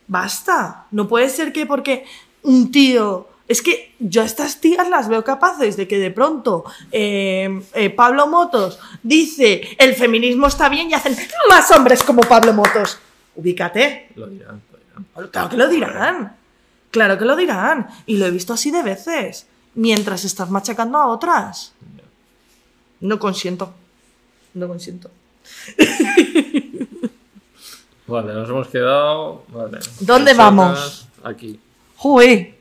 Basta. 0.06 0.86
No 0.90 1.08
puede 1.08 1.28
ser 1.28 1.52
que 1.52 1.66
porque 1.66 2.06
un 2.42 2.70
tío... 2.70 3.28
Es 3.48 3.60
que 3.60 3.94
yo 3.98 4.22
a 4.22 4.24
estas 4.24 4.60
tías 4.60 4.88
las 4.88 5.08
veo 5.08 5.22
capaces 5.24 5.76
de 5.76 5.86
que 5.86 5.98
de 5.98 6.10
pronto 6.10 6.64
eh, 6.90 7.62
eh, 7.74 7.90
Pablo 7.90 8.26
Motos 8.26 8.78
dice 9.02 9.76
el 9.78 9.94
feminismo 9.94 10.46
está 10.46 10.70
bien 10.70 10.88
y 10.88 10.94
hacen 10.94 11.14
más 11.50 11.70
hombres 11.72 12.02
como 12.02 12.22
Pablo 12.22 12.54
Motos. 12.54 12.98
Ubícate. 13.34 14.08
Lo 14.14 14.28
dirán, 14.28 14.62
lo 14.72 14.78
dirán. 14.78 15.30
Claro 15.30 15.48
que 15.50 15.56
lo 15.56 15.68
dirán. 15.68 16.36
Claro 16.90 17.18
que 17.18 17.24
lo 17.24 17.36
dirán. 17.36 17.88
Y 18.06 18.16
lo 18.16 18.26
he 18.26 18.30
visto 18.30 18.54
así 18.54 18.70
de 18.70 18.82
veces. 18.82 19.46
Mientras 19.74 20.24
estás 20.24 20.48
machacando 20.48 20.96
a 20.96 21.08
otras. 21.08 21.74
No 23.02 23.18
consiento. 23.18 23.74
No 24.54 24.68
consiento. 24.68 25.10
Vale, 28.06 28.32
nos 28.32 28.48
hemos 28.48 28.68
quedado. 28.68 29.44
Vale. 29.48 29.78
¿Dónde 30.00 30.34
Nosotras, 30.34 30.36
vamos? 30.36 31.08
Aquí. 31.24 31.58
¡Joder! 31.96 32.54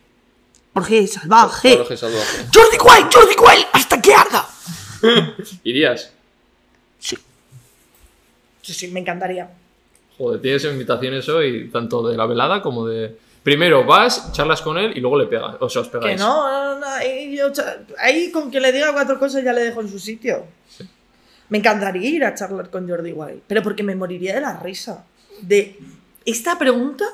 Jorge 0.73 1.05
salvaje. 1.07 1.77
Jorge 1.77 1.97
Salvaje. 1.97 2.45
Jordi 2.53 2.77
Wild, 2.77 3.13
Jordi 3.13 3.35
Wild, 3.38 3.65
hasta 3.73 4.01
que 4.01 4.13
arda. 4.13 4.47
¿Irías? 5.63 6.11
Sí. 6.97 7.18
Sí, 8.61 8.73
sí, 8.73 8.88
me 8.88 9.01
encantaría. 9.01 9.51
Joder, 10.18 10.41
tienes 10.41 10.63
invitaciones 10.65 11.27
hoy, 11.30 11.69
tanto 11.72 12.07
de 12.07 12.18
la 12.18 12.26
velada 12.26 12.61
como 12.61 12.88
de. 12.88 13.18
Primero 13.43 13.84
vas, 13.84 14.31
charlas 14.34 14.61
con 14.61 14.77
él 14.77 14.95
y 14.95 14.99
luego 14.99 15.18
le 15.18 15.26
pegas. 15.26 15.55
O 15.59 15.68
sea, 15.69 15.81
os 15.81 15.88
Que 15.89 15.97
pegáis. 15.97 16.19
no, 16.19 16.76
no, 16.76 16.80
no, 16.80 16.85
ahí, 16.85 17.35
yo 17.35 17.51
cha- 17.51 17.80
ahí 17.97 18.31
con 18.31 18.51
que 18.51 18.59
le 18.59 18.72
diga 18.72 18.93
cuatro 18.93 19.18
cosas 19.18 19.43
ya 19.43 19.51
le 19.53 19.61
dejo 19.63 19.81
en 19.81 19.89
su 19.89 19.97
sitio. 19.97 20.45
Sí. 20.69 20.88
Me 21.49 21.57
encantaría 21.57 22.07
ir 22.09 22.23
a 22.23 22.35
charlar 22.35 22.69
con 22.69 22.88
Jordi 22.88 23.11
Wild, 23.13 23.41
pero 23.47 23.63
porque 23.63 23.81
me 23.84 23.95
moriría 23.95 24.35
de 24.35 24.41
la 24.41 24.57
risa. 24.59 25.05
De 25.41 25.77
esta 26.26 26.57
pregunta. 26.59 27.05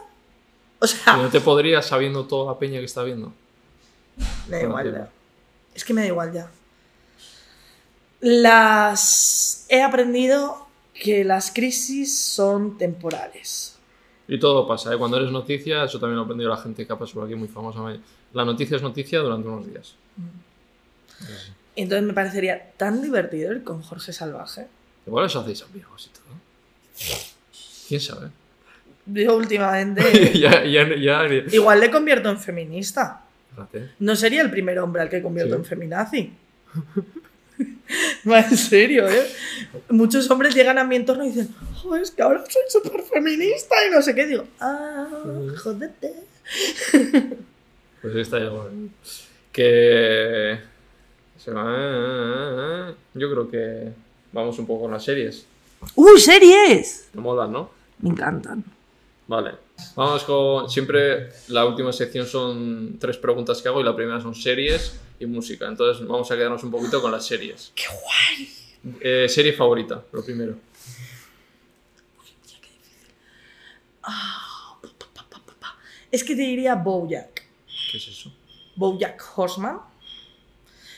O 0.80 0.86
Y 0.86 0.90
sea, 0.90 1.16
no 1.18 1.30
te 1.30 1.40
podrías 1.42 1.86
sabiendo 1.86 2.26
toda 2.28 2.52
la 2.54 2.60
peña 2.60 2.80
que 2.80 2.86
está 2.86 3.04
viendo. 3.04 3.32
me 4.50 4.58
da 4.58 4.64
igual 4.64 4.94
ya. 4.94 5.10
Es 5.74 5.86
que 5.86 5.94
me 5.94 6.02
da 6.02 6.08
igual 6.08 6.34
ya. 6.34 6.50
Las. 8.20 9.66
He 9.70 9.82
aprendido 9.82 10.68
que 10.94 11.24
las 11.24 11.52
crisis 11.52 12.18
son 12.20 12.78
temporales. 12.78 13.77
Y 14.28 14.40
todo 14.40 14.68
pasa, 14.68 14.94
¿eh? 14.94 14.98
Cuando 14.98 15.18
eres 15.18 15.32
noticia, 15.32 15.84
eso 15.86 16.00
también 16.00 16.16
lo 16.18 16.22
ha 16.22 16.26
aprendido 16.26 16.50
la 16.50 16.58
gente 16.58 16.86
que 16.86 16.92
ha 16.94 16.98
pasado 17.00 17.22
por 17.22 17.26
aquí 17.26 17.36
muy 17.36 17.48
famosa. 17.48 17.80
La 18.34 18.44
noticia 18.44 18.76
es 18.78 18.84
noticia 18.84 19.20
durante 19.20 19.48
unos 19.48 19.66
días. 19.68 19.96
Entonces 21.76 22.06
me 22.06 22.14
parecería 22.14 22.72
tan 22.76 23.02
divertido 23.02 23.54
ir 23.54 23.64
con 23.64 23.82
Jorge 23.82 24.12
Salvaje. 24.12 24.68
Igual 25.06 25.26
os 25.26 25.36
hacéis 25.36 25.64
amigos 25.64 26.10
y 26.12 26.18
todo. 26.18 27.28
¿Quién 27.88 28.02
sabe? 28.02 28.28
Yo 29.06 29.38
últimamente. 29.38 30.34
ya, 30.40 30.66
ya, 30.66 30.96
ya. 30.96 31.26
Igual 31.54 31.80
le 31.80 31.90
convierto 31.90 32.30
en 32.30 32.40
feminista. 32.40 33.24
Fíjate. 33.52 33.92
No 34.00 34.16
sería 34.16 34.42
el 34.42 34.52
primer 34.52 34.78
hombre 34.80 35.04
al 35.04 35.10
que 35.10 35.22
convierto 35.22 35.54
Sí. 35.56 35.60
en 35.60 35.66
feminazi. 35.66 36.34
En 38.26 38.58
serio, 38.58 39.08
¿eh? 39.10 39.28
Muchos 39.90 40.30
hombres 40.30 40.54
llegan 40.54 40.78
a 40.78 40.84
mi 40.84 40.96
entorno 40.98 41.24
y 41.26 41.30
dicen, 41.30 41.54
oh, 41.86 41.96
es 41.96 42.12
que 42.12 42.22
ahora 42.22 42.44
soy 42.50 42.62
súper 42.70 43.02
feminista 43.04 43.76
y 43.88 43.92
no 43.92 44.02
sé 44.02 44.14
qué. 44.14 44.26
Digo, 44.28 44.46
ah, 44.60 45.08
jódete. 45.64 46.14
Pues 48.02 48.14
ahí 48.16 48.22
está 48.22 48.40
ya. 48.40 48.50
bueno. 48.50 48.90
Que. 49.52 50.60
se 51.38 51.52
va- 51.52 52.94
Yo 53.16 53.32
creo 53.32 53.50
que 53.50 53.92
vamos 54.32 54.60
un 54.60 54.68
poco 54.68 54.84
con 54.84 54.92
las 54.92 55.04
series. 55.04 55.46
¡Uy, 55.96 56.20
series! 56.20 57.08
Te 57.12 57.20
molan, 57.20 57.52
¿no? 57.52 57.72
Me 58.00 58.10
encantan. 58.12 58.64
Vale. 59.28 59.52
Vamos 59.96 60.24
con. 60.24 60.70
Siempre 60.70 61.30
la 61.50 61.66
última 61.66 61.92
sección 61.94 62.26
son 62.28 62.98
tres 63.00 63.18
preguntas 63.18 63.62
que 63.62 63.68
hago 63.70 63.82
y 63.82 63.84
la 63.84 63.96
primera 63.96 64.22
son 64.22 64.36
series 64.36 65.00
y 65.20 65.26
música. 65.26 65.68
Entonces 65.68 66.06
vamos 66.08 66.30
a 66.32 66.36
quedarnos 66.36 66.64
un 66.64 66.72
poquito 66.72 67.02
con 67.02 67.12
las 67.12 67.26
series. 67.26 67.72
¡Qué 67.76 67.84
guay! 67.88 68.50
Eh, 69.02 69.28
serie 69.30 69.54
favorita, 69.54 70.04
lo 70.12 70.24
primero. 70.24 70.56
Es 76.12 76.24
que 76.24 76.36
te 76.36 76.42
diría 76.42 76.76
Bojack. 76.76 77.44
¿Qué 77.92 77.98
es 77.98 78.08
eso? 78.08 78.32
Bojack 78.76 79.22
Horseman. 79.36 79.80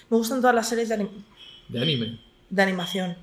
Me 0.09 0.17
gustan 0.17 0.39
todas 0.39 0.55
las 0.55 0.67
series 0.69 0.89
de, 0.89 0.95
anim- 0.99 1.23
De 1.67 1.81
anime. 1.81 2.19
de 2.49 2.61
animación. 2.61 3.17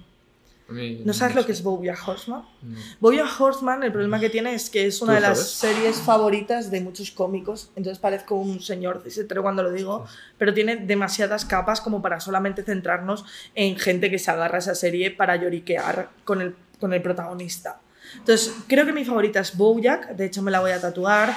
Mí 0.69 1.03
¿No 1.05 1.13
sabes 1.13 1.37
lo 1.37 1.47
que 1.47 1.53
es 1.53 1.63
Bojack 1.63 2.09
Horseman? 2.09 2.43
No. 2.63 2.79
Bojack 2.99 3.41
Horseman, 3.41 3.85
el 3.85 3.93
problema 3.93 4.19
que 4.19 4.31
tiene 4.31 4.53
es 4.55 4.69
que 4.69 4.87
es 4.87 5.01
una 5.01 5.13
¿Tú 5.13 5.15
de 5.15 5.21
lo 5.21 5.29
las 5.29 5.39
sabes? 5.39 5.77
series 5.77 5.97
favoritas 5.99 6.71
de 6.73 6.81
muchos 6.81 7.13
cómicos. 7.13 7.71
Entonces 7.77 8.01
parezco 8.01 8.35
un 8.35 8.61
señor 8.61 9.01
cisetero 9.05 9.43
cuando 9.43 9.63
lo 9.63 9.71
digo, 9.71 10.07
pero 10.39 10.53
tiene 10.53 10.77
demasiadas 10.77 11.45
capas 11.45 11.81
como 11.81 12.03
para 12.03 12.19
solamente 12.19 12.65
centrarnos 12.65 13.25
en 13.55 13.77
gente 13.77 14.11
que 14.11 14.19
se 14.19 14.31
agarra 14.31 14.57
a 14.57 14.59
esa 14.59 14.75
serie 14.75 15.13
para 15.13 15.37
lloriquear 15.37 16.11
con 16.25 16.41
el, 16.41 16.57
con 16.81 16.93
el 16.93 17.01
protagonista. 17.01 17.81
Entonces, 18.19 18.53
creo 18.67 18.87
que 18.87 18.93
mi 18.93 19.05
favorita 19.05 19.41
es 19.41 19.57
Bojack, 19.57 20.11
de 20.17 20.27
hecho 20.27 20.43
me 20.43 20.51
la 20.51 20.61
voy 20.61 20.71
a 20.73 20.81
tatuar. 20.81 21.33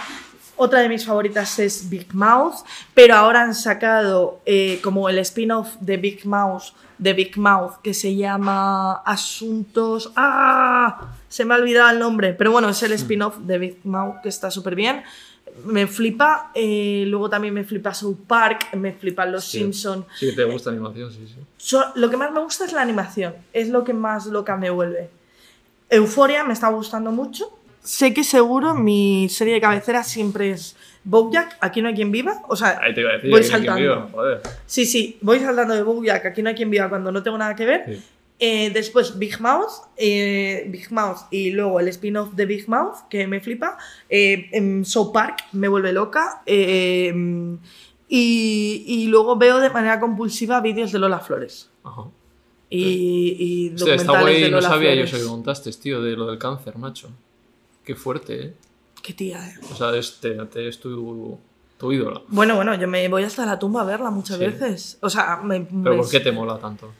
Otra 0.61 0.81
de 0.81 0.89
mis 0.89 1.05
favoritas 1.05 1.57
es 1.59 1.89
Big 1.89 2.13
Mouth, 2.13 2.65
pero 2.93 3.15
ahora 3.15 3.43
han 3.43 3.55
sacado 3.55 4.41
eh, 4.45 4.81
como 4.83 5.07
el 5.07 5.17
spin-off 5.19 5.75
de 5.79 5.95
Big 5.95 6.25
Mouth, 6.25 6.73
de 6.97 7.13
Big 7.13 7.37
Mouth, 7.37 7.75
que 7.81 7.93
se 7.93 8.13
llama 8.13 8.95
Asuntos. 9.05 10.11
¡Ah! 10.17 11.13
Se 11.29 11.45
me 11.45 11.53
ha 11.53 11.57
olvidado 11.57 11.91
el 11.91 11.99
nombre, 11.99 12.33
pero 12.33 12.51
bueno, 12.51 12.67
es 12.67 12.83
el 12.83 12.91
spin-off 12.91 13.37
de 13.37 13.57
Big 13.57 13.77
Mouth 13.85 14.15
que 14.21 14.27
está 14.27 14.51
súper 14.51 14.75
bien. 14.75 15.01
Me 15.63 15.87
flipa, 15.87 16.51
eh, 16.53 17.05
luego 17.07 17.29
también 17.29 17.53
me 17.53 17.63
flipa 17.63 17.93
South 17.93 18.17
Park, 18.27 18.73
me 18.75 18.91
flipan 18.91 19.31
Los 19.31 19.45
Sí. 19.45 19.59
Simpson. 19.59 20.05
Sí, 20.17 20.25
que 20.31 20.33
te 20.35 20.43
gusta 20.43 20.71
animación, 20.71 21.09
sí, 21.09 21.25
sí. 21.25 21.35
So- 21.57 21.85
lo 21.95 22.09
que 22.09 22.17
más 22.17 22.33
me 22.33 22.41
gusta 22.41 22.65
es 22.65 22.73
la 22.73 22.81
animación, 22.81 23.33
es 23.53 23.69
lo 23.69 23.85
que 23.85 23.93
más 23.93 24.25
loca 24.25 24.57
me 24.57 24.69
vuelve. 24.69 25.09
Euforia 25.89 26.43
me 26.43 26.51
está 26.51 26.67
gustando 26.67 27.11
mucho. 27.13 27.49
Sé 27.89 28.13
que 28.13 28.23
seguro 28.23 28.75
mi 28.75 29.29
serie 29.29 29.55
de 29.55 29.61
cabecera 29.61 30.03
siempre 30.03 30.51
es 30.51 30.75
Bojack, 31.03 31.57
Aquí 31.59 31.81
no 31.81 31.87
hay 31.87 31.95
quien 31.95 32.11
viva. 32.11 32.43
O 32.47 32.55
sea, 32.55 32.79
Ahí 32.83 32.93
te 32.93 33.01
iba 33.01 33.09
a 33.09 33.13
decir. 33.13 33.31
voy 33.31 33.41
saltando. 33.43 33.81
viva, 33.81 34.09
joder. 34.11 34.41
Sí, 34.67 34.85
sí, 34.85 35.17
voy 35.21 35.39
saltando 35.39 35.73
de 35.73 35.81
Bojack, 35.81 36.23
Aquí 36.27 36.43
no 36.43 36.49
hay 36.49 36.55
quien 36.55 36.69
viva 36.69 36.87
cuando 36.87 37.11
no 37.11 37.23
tengo 37.23 37.35
nada 37.39 37.55
que 37.55 37.65
ver. 37.65 37.83
Sí. 37.87 38.03
Eh, 38.37 38.69
después 38.69 39.17
Big 39.17 39.41
Mouth, 39.41 39.71
eh, 39.97 40.65
Big 40.69 40.91
Mouth 40.91 41.17
y 41.31 41.49
luego 41.49 41.79
el 41.79 41.87
spin-off 41.87 42.35
de 42.35 42.45
Big 42.45 42.69
Mouth, 42.69 43.07
que 43.09 43.25
me 43.25 43.39
flipa. 43.39 43.77
Eh, 44.07 44.49
en 44.51 44.85
South 44.85 45.11
Park 45.11 45.45
me 45.53 45.67
vuelve 45.67 45.91
loca. 45.91 46.43
Eh, 46.45 47.11
y, 48.07 48.83
y 48.87 49.07
luego 49.07 49.35
veo 49.35 49.59
de 49.59 49.71
manera 49.71 49.99
compulsiva 49.99 50.61
vídeos 50.61 50.91
de 50.91 50.99
Lola 50.99 51.19
Flores. 51.19 51.71
Ajá. 51.83 52.03
Y, 52.69 53.35
y 53.39 53.73
Hostia, 53.73 53.95
está 53.95 54.13
documentales 54.13 54.21
guay, 54.21 54.43
de 54.43 54.49
no 54.51 54.57
Lola 54.57 54.69
sabía 54.69 54.93
yo 54.93 55.03
eso 55.05 55.17
que 55.17 55.23
contaste, 55.23 55.71
tío, 55.71 56.03
de 56.03 56.11
lo 56.15 56.27
del 56.27 56.37
cáncer, 56.37 56.77
macho. 56.77 57.09
Qué 57.89 57.95
fuerte, 57.95 58.39
¿eh? 58.45 58.53
Qué 59.01 59.13
tía, 59.15 59.43
eh. 59.49 59.55
O 59.71 59.75
sea, 59.75 59.95
este, 59.95 60.35
te 60.45 60.67
es 60.67 60.79
tu, 60.79 61.39
tu 61.75 61.91
ídola. 61.91 62.21
Bueno, 62.27 62.55
bueno, 62.55 62.75
yo 62.75 62.87
me 62.87 63.07
voy 63.09 63.23
hasta 63.23 63.47
la 63.47 63.57
tumba 63.57 63.81
a 63.81 63.83
verla 63.83 64.11
muchas 64.11 64.37
Sí. 64.37 64.45
veces. 64.45 64.99
O 65.01 65.09
sea, 65.09 65.37
me, 65.37 65.61
¿Pero 65.61 65.95
me- 65.95 65.97
por 65.97 66.07
qué 66.07 66.19
te 66.19 66.31
mola 66.31 66.59
tanto? 66.59 66.91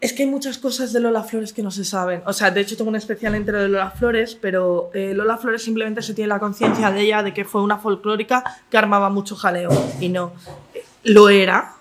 es 0.00 0.12
que 0.12 0.22
hay 0.22 0.28
muchas 0.28 0.58
cosas 0.58 0.92
de 0.92 1.00
Lola 1.00 1.24
Flores 1.24 1.52
que 1.52 1.64
no 1.64 1.72
se 1.72 1.84
saben. 1.84 2.22
O 2.24 2.32
sea, 2.32 2.52
de 2.52 2.60
hecho 2.60 2.76
tengo 2.76 2.88
un 2.90 2.94
especial 2.94 3.34
entero 3.34 3.60
de 3.60 3.66
Lola 3.68 3.90
Flores, 3.90 4.36
pero 4.40 4.92
eh, 4.94 5.12
Lola 5.12 5.36
Flores 5.38 5.64
simplemente 5.64 6.02
se 6.02 6.14
tiene 6.14 6.28
la 6.28 6.38
conciencia 6.38 6.92
de 6.92 7.00
ella 7.00 7.24
de 7.24 7.34
que 7.34 7.44
fue 7.44 7.60
una 7.62 7.78
folclórica 7.78 8.44
que 8.70 8.78
armaba 8.78 9.10
mucho 9.10 9.34
jaleo. 9.34 9.70
Y 10.00 10.08
no, 10.08 10.34
eh, 10.72 10.84
lo 11.02 11.28
era, 11.30 11.74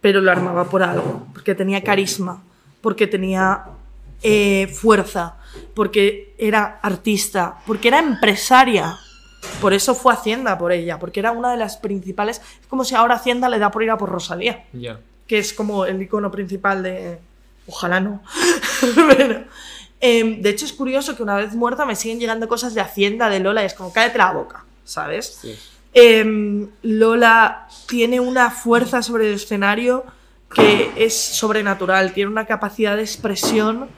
pero 0.00 0.22
lo 0.22 0.30
armaba 0.30 0.64
por 0.70 0.82
algo, 0.82 1.26
porque 1.34 1.54
tenía 1.54 1.84
carisma, 1.84 2.42
porque 2.80 3.06
tenía 3.06 3.64
eh, 4.22 4.66
fuerza, 4.68 5.36
porque 5.74 6.34
era 6.38 6.78
artista, 6.82 7.58
porque 7.66 7.88
era 7.88 7.98
empresaria. 7.98 8.96
Por 9.60 9.72
eso 9.72 9.94
fue 9.94 10.12
Hacienda 10.12 10.58
por 10.58 10.70
ella, 10.72 10.98
porque 10.98 11.20
era 11.20 11.32
una 11.32 11.50
de 11.50 11.56
las 11.56 11.76
principales. 11.78 12.42
Es 12.60 12.66
como 12.68 12.84
si 12.84 12.94
ahora 12.94 13.14
Hacienda 13.14 13.48
le 13.48 13.58
da 13.58 13.70
por 13.70 13.82
ir 13.82 13.90
a 13.90 13.96
por 13.98 14.10
Rosalía 14.10 14.64
Ya. 14.72 15.00
que 15.26 15.38
es 15.38 15.52
como 15.54 15.86
el 15.86 16.00
icono 16.02 16.30
principal 16.30 16.82
de... 16.82 17.18
Ojalá 17.66 18.00
no. 18.00 18.22
Pero, 19.16 19.44
em, 20.00 20.42
de 20.42 20.50
hecho, 20.50 20.64
es 20.64 20.72
curioso 20.72 21.16
que 21.16 21.22
una 21.22 21.36
vez 21.36 21.54
muerta 21.54 21.86
me 21.86 21.94
siguen 21.96 22.18
llegando 22.18 22.48
cosas 22.48 22.74
de 22.74 22.80
Hacienda, 22.80 23.28
de 23.28 23.40
Lola, 23.40 23.62
y 23.62 23.66
es 23.66 23.74
como, 23.74 23.92
cállate 23.92 24.18
la 24.18 24.32
boca, 24.32 24.64
¿sabes? 24.84 25.38
Sí. 25.40 25.56
Em, 25.94 26.68
Lola 26.82 27.68
tiene 27.86 28.20
una 28.20 28.50
fuerza 28.50 29.02
sobre 29.02 29.28
el 29.28 29.34
escenario 29.34 30.04
que 30.54 30.90
es 30.96 31.14
sobrenatural, 31.16 32.12
tiene 32.12 32.30
una 32.30 32.44
capacidad 32.46 32.96
de 32.96 33.02
expresión 33.02 33.88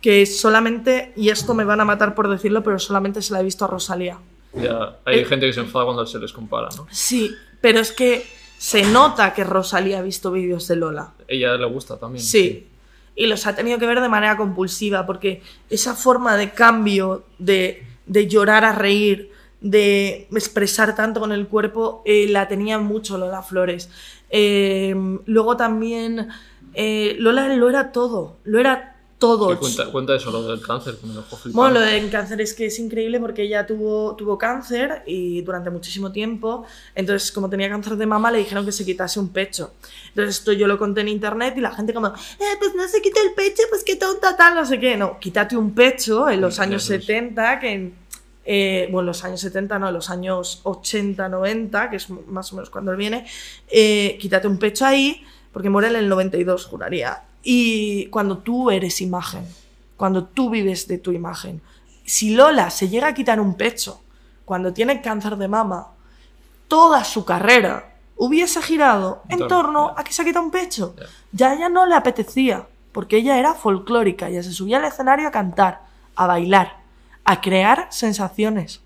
que 0.00 0.26
solamente, 0.26 1.12
y 1.16 1.30
esto 1.30 1.54
me 1.54 1.64
van 1.64 1.80
a 1.80 1.84
matar 1.84 2.14
por 2.14 2.28
decirlo, 2.28 2.62
pero 2.62 2.78
solamente 2.78 3.20
se 3.22 3.32
la 3.32 3.40
he 3.40 3.44
visto 3.44 3.64
a 3.64 3.68
Rosalía. 3.68 4.18
Ya, 4.54 4.96
hay 5.04 5.20
Eh, 5.20 5.24
gente 5.24 5.46
que 5.46 5.52
se 5.52 5.60
enfada 5.60 5.84
cuando 5.84 6.06
se 6.06 6.18
les 6.18 6.32
compara, 6.32 6.68
¿no? 6.76 6.86
Sí, 6.90 7.34
pero 7.60 7.80
es 7.80 7.92
que 7.92 8.24
se 8.58 8.82
nota 8.84 9.34
que 9.34 9.44
Rosalía 9.44 9.98
ha 9.98 10.02
visto 10.02 10.30
vídeos 10.32 10.66
de 10.68 10.76
Lola. 10.76 11.12
Ella 11.26 11.54
le 11.56 11.66
gusta 11.66 11.98
también. 11.98 12.24
Sí. 12.24 12.66
Y 13.14 13.26
los 13.26 13.46
ha 13.46 13.54
tenido 13.56 13.78
que 13.78 13.86
ver 13.86 14.00
de 14.00 14.08
manera 14.08 14.36
compulsiva, 14.36 15.04
porque 15.04 15.42
esa 15.68 15.94
forma 15.94 16.36
de 16.36 16.50
cambio, 16.52 17.24
de, 17.38 17.84
de 18.06 18.26
llorar 18.28 18.64
a 18.64 18.72
reír, 18.72 19.32
de 19.60 20.28
expresar 20.32 20.94
tanto 20.94 21.18
con 21.18 21.32
el 21.32 21.48
cuerpo, 21.48 22.02
eh, 22.04 22.26
la 22.28 22.46
tenía 22.46 22.78
mucho 22.78 23.18
Lola 23.18 23.42
Flores. 23.42 23.90
Eh, 24.30 24.94
luego 25.26 25.56
también, 25.56 26.28
Lola 27.18 27.48
lo 27.56 27.68
era 27.68 27.90
todo, 27.90 28.36
lo 28.44 28.60
era 28.60 28.94
todo. 29.18 29.50
Sí, 29.50 29.56
cuenta, 29.58 29.92
cuenta 29.92 30.14
eso, 30.14 30.30
lo 30.30 30.42
del 30.44 30.60
cáncer, 30.60 30.96
que 30.96 31.06
me 31.06 31.14
dejó 31.14 31.36
flipando. 31.36 31.56
Bueno, 31.56 31.80
lo 31.80 31.86
del 31.86 32.10
cáncer 32.10 32.40
es 32.40 32.54
que 32.54 32.66
es 32.66 32.78
increíble 32.78 33.18
porque 33.20 33.42
ella 33.42 33.66
tuvo, 33.66 34.14
tuvo 34.16 34.38
cáncer 34.38 35.02
y 35.06 35.42
durante 35.42 35.70
muchísimo 35.70 36.12
tiempo, 36.12 36.64
entonces 36.94 37.32
como 37.32 37.50
tenía 37.50 37.68
cáncer 37.68 37.96
de 37.96 38.06
mama 38.06 38.30
le 38.30 38.38
dijeron 38.38 38.64
que 38.64 38.72
se 38.72 38.84
quitase 38.84 39.18
un 39.18 39.30
pecho. 39.30 39.72
Entonces 40.10 40.38
esto 40.38 40.52
yo 40.52 40.66
lo 40.66 40.78
conté 40.78 41.00
en 41.00 41.08
internet 41.08 41.54
y 41.56 41.60
la 41.60 41.72
gente 41.72 41.92
como, 41.92 42.08
eh, 42.08 42.56
pues 42.58 42.74
no 42.74 42.86
se 42.88 43.02
quita 43.02 43.20
el 43.26 43.34
pecho, 43.34 43.62
pues 43.68 43.84
qué 43.84 43.96
tonta 43.96 44.36
tal, 44.36 44.54
no 44.54 44.64
sé 44.64 44.78
qué. 44.78 44.96
No, 44.96 45.18
quítate 45.18 45.56
un 45.56 45.74
pecho 45.74 46.28
en 46.28 46.40
los 46.40 46.54
Sí, 46.56 46.62
años 46.62 46.84
eso 46.84 46.94
es. 46.94 47.04
70, 47.04 47.60
que 47.60 47.92
eh, 48.50 48.88
bueno, 48.90 49.08
los 49.08 49.24
años 49.24 49.40
70 49.40 49.78
no, 49.78 49.92
los 49.92 50.08
años 50.08 50.60
80, 50.62 51.28
90, 51.28 51.90
que 51.90 51.96
es 51.96 52.08
más 52.08 52.50
o 52.52 52.56
menos 52.56 52.70
cuando 52.70 52.92
él 52.92 52.96
viene, 52.96 53.26
eh, 53.68 54.16
quítate 54.18 54.48
un 54.48 54.58
pecho 54.58 54.86
ahí, 54.86 55.22
porque 55.52 55.68
muere 55.68 55.88
en 55.88 55.96
el 55.96 56.08
92, 56.08 56.64
juraría. 56.64 57.24
Y 57.50 58.08
cuando 58.08 58.36
tú 58.36 58.70
eres 58.70 59.00
imagen, 59.00 59.42
cuando 59.96 60.26
tú 60.26 60.50
vives 60.50 60.86
de 60.86 60.98
tu 60.98 61.12
imagen, 61.12 61.62
si 62.04 62.34
Lola 62.34 62.68
se 62.68 62.90
llega 62.90 63.06
a 63.06 63.14
quitar 63.14 63.40
un 63.40 63.54
pecho 63.54 64.02
cuando 64.44 64.74
tiene 64.74 65.00
cáncer 65.00 65.38
de 65.38 65.48
mama, 65.48 65.92
toda 66.68 67.04
su 67.04 67.24
carrera 67.24 67.94
hubiese 68.16 68.60
girado 68.60 69.22
en 69.30 69.40
En 69.40 69.48
torno, 69.48 69.94
a 69.96 70.04
que 70.04 70.12
se 70.12 70.20
ha 70.20 70.26
quitado 70.26 70.44
un 70.44 70.50
pecho. 70.50 70.94
Ya. 70.98 71.06
Ya 71.32 71.50
a 71.50 71.54
ella 71.54 71.68
no 71.70 71.86
le 71.86 71.94
apetecía, 71.94 72.68
porque 72.92 73.16
ella 73.16 73.38
era 73.38 73.54
folclórica, 73.54 74.28
ella 74.28 74.42
se 74.42 74.52
subía 74.52 74.76
al 74.76 74.84
escenario 74.84 75.26
a 75.26 75.30
cantar, 75.30 75.86
a 76.16 76.26
bailar, 76.26 76.82
a 77.24 77.40
crear 77.40 77.86
sensaciones, 77.88 78.82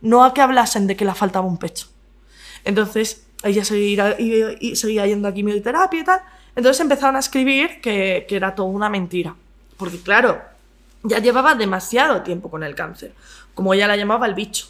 no 0.00 0.24
a 0.24 0.32
que 0.32 0.40
hablasen 0.40 0.86
de 0.86 0.96
que 0.96 1.04
le 1.04 1.12
faltaba 1.12 1.46
un 1.46 1.58
pecho. 1.58 1.88
Entonces, 2.64 3.26
ella 3.42 3.62
seguía, 3.62 4.16
seguía 4.72 5.06
yendo 5.06 5.28
a 5.28 5.34
quimioterapia 5.34 6.00
y 6.00 6.04
tal. 6.04 6.22
Entonces 6.56 6.80
empezaron 6.80 7.16
a 7.16 7.20
escribir 7.20 7.80
que, 7.80 8.26
que 8.28 8.36
era 8.36 8.54
todo 8.54 8.66
una 8.66 8.88
mentira. 8.88 9.34
Porque 9.76 10.00
claro, 10.00 10.40
ya 11.02 11.18
llevaba 11.18 11.54
demasiado 11.54 12.22
tiempo 12.22 12.50
con 12.50 12.62
el 12.62 12.74
cáncer, 12.74 13.12
como 13.54 13.72
ella 13.74 13.86
la 13.86 13.96
llamaba 13.96 14.26
el 14.26 14.34
bicho. 14.34 14.66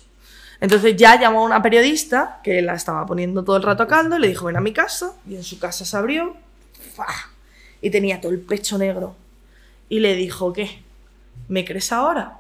Entonces 0.60 0.94
ya 0.96 1.18
llamó 1.18 1.40
a 1.40 1.46
una 1.46 1.62
periodista 1.62 2.40
que 2.44 2.60
la 2.60 2.74
estaba 2.74 3.06
poniendo 3.06 3.42
todo 3.42 3.56
el 3.56 3.62
rato 3.62 3.82
a 3.82 3.88
caldo 3.88 4.16
y 4.16 4.20
le 4.20 4.28
dijo, 4.28 4.46
ven 4.46 4.56
a 4.56 4.60
mi 4.60 4.72
casa. 4.72 5.14
Y 5.26 5.34
en 5.36 5.42
su 5.42 5.58
casa 5.58 5.84
se 5.84 5.96
abrió 5.96 6.36
¡fa! 6.94 7.06
y 7.80 7.90
tenía 7.90 8.20
todo 8.20 8.32
el 8.32 8.40
pecho 8.40 8.76
negro. 8.76 9.16
Y 9.88 10.00
le 10.00 10.14
dijo, 10.14 10.52
¿qué? 10.52 10.82
¿me 11.48 11.64
crees 11.64 11.92
ahora? 11.92 12.38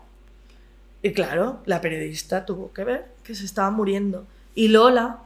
Y 1.02 1.12
claro, 1.12 1.60
la 1.66 1.80
periodista 1.80 2.46
tuvo 2.46 2.72
que 2.72 2.84
ver 2.84 3.06
que 3.24 3.34
se 3.34 3.44
estaba 3.44 3.70
muriendo. 3.70 4.26
Y 4.54 4.68
Lola, 4.68 5.18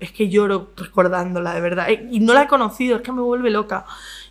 es 0.00 0.12
que 0.12 0.28
lloro 0.28 0.70
recordándola, 0.76 1.54
de 1.54 1.60
verdad. 1.60 1.90
Eh, 1.90 2.08
Y 2.10 2.20
no 2.20 2.32
la 2.32 2.44
he 2.44 2.48
conocido, 2.48 2.96
es 2.96 3.02
que 3.02 3.12
me 3.12 3.22
vuelve 3.22 3.50
loca. 3.50 3.84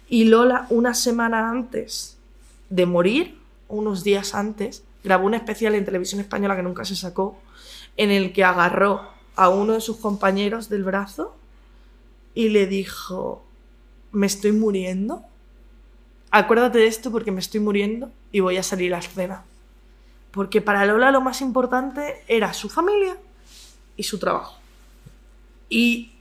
Y 0.09 0.25
Lola, 0.25 0.67
una 0.69 0.93
semana 0.93 1.49
antes 1.49 2.17
de 2.69 2.85
morir, 2.85 3.37
unos 3.67 4.03
días 4.03 4.35
antes, 4.35 4.83
grabó 5.03 5.25
un 5.25 5.33
especial 5.33 5.75
en 5.75 5.85
televisión 5.85 6.21
española 6.21 6.55
que 6.55 6.63
nunca 6.63 6.85
se 6.85 6.95
sacó, 6.95 7.39
en 7.97 8.11
el 8.11 8.33
que 8.33 8.43
agarró 8.43 9.01
a 9.35 9.49
uno 9.49 9.73
de 9.73 9.81
sus 9.81 9.97
compañeros 9.97 10.69
del 10.69 10.83
brazo 10.83 11.35
y 12.33 12.49
le 12.49 12.67
dijo, 12.67 13.43
me 14.11 14.27
estoy 14.27 14.51
muriendo. 14.51 15.23
Acuérdate 16.31 16.79
de 16.79 16.87
esto 16.87 17.11
porque 17.11 17.31
me 17.31 17.39
estoy 17.39 17.59
muriendo 17.59 18.11
y 18.31 18.39
voy 18.39 18.57
a 18.57 18.63
salir 18.63 18.93
a 18.93 18.99
escena. 18.99 19.43
Porque 20.31 20.61
para 20.61 20.85
Lola 20.85 21.11
lo 21.11 21.21
más 21.21 21.41
importante 21.41 22.23
era 22.27 22.53
su 22.53 22.69
familia 22.69 23.17
y 23.95 24.03
su 24.03 24.19
trabajo. 24.19 24.64
Y, 25.69 26.11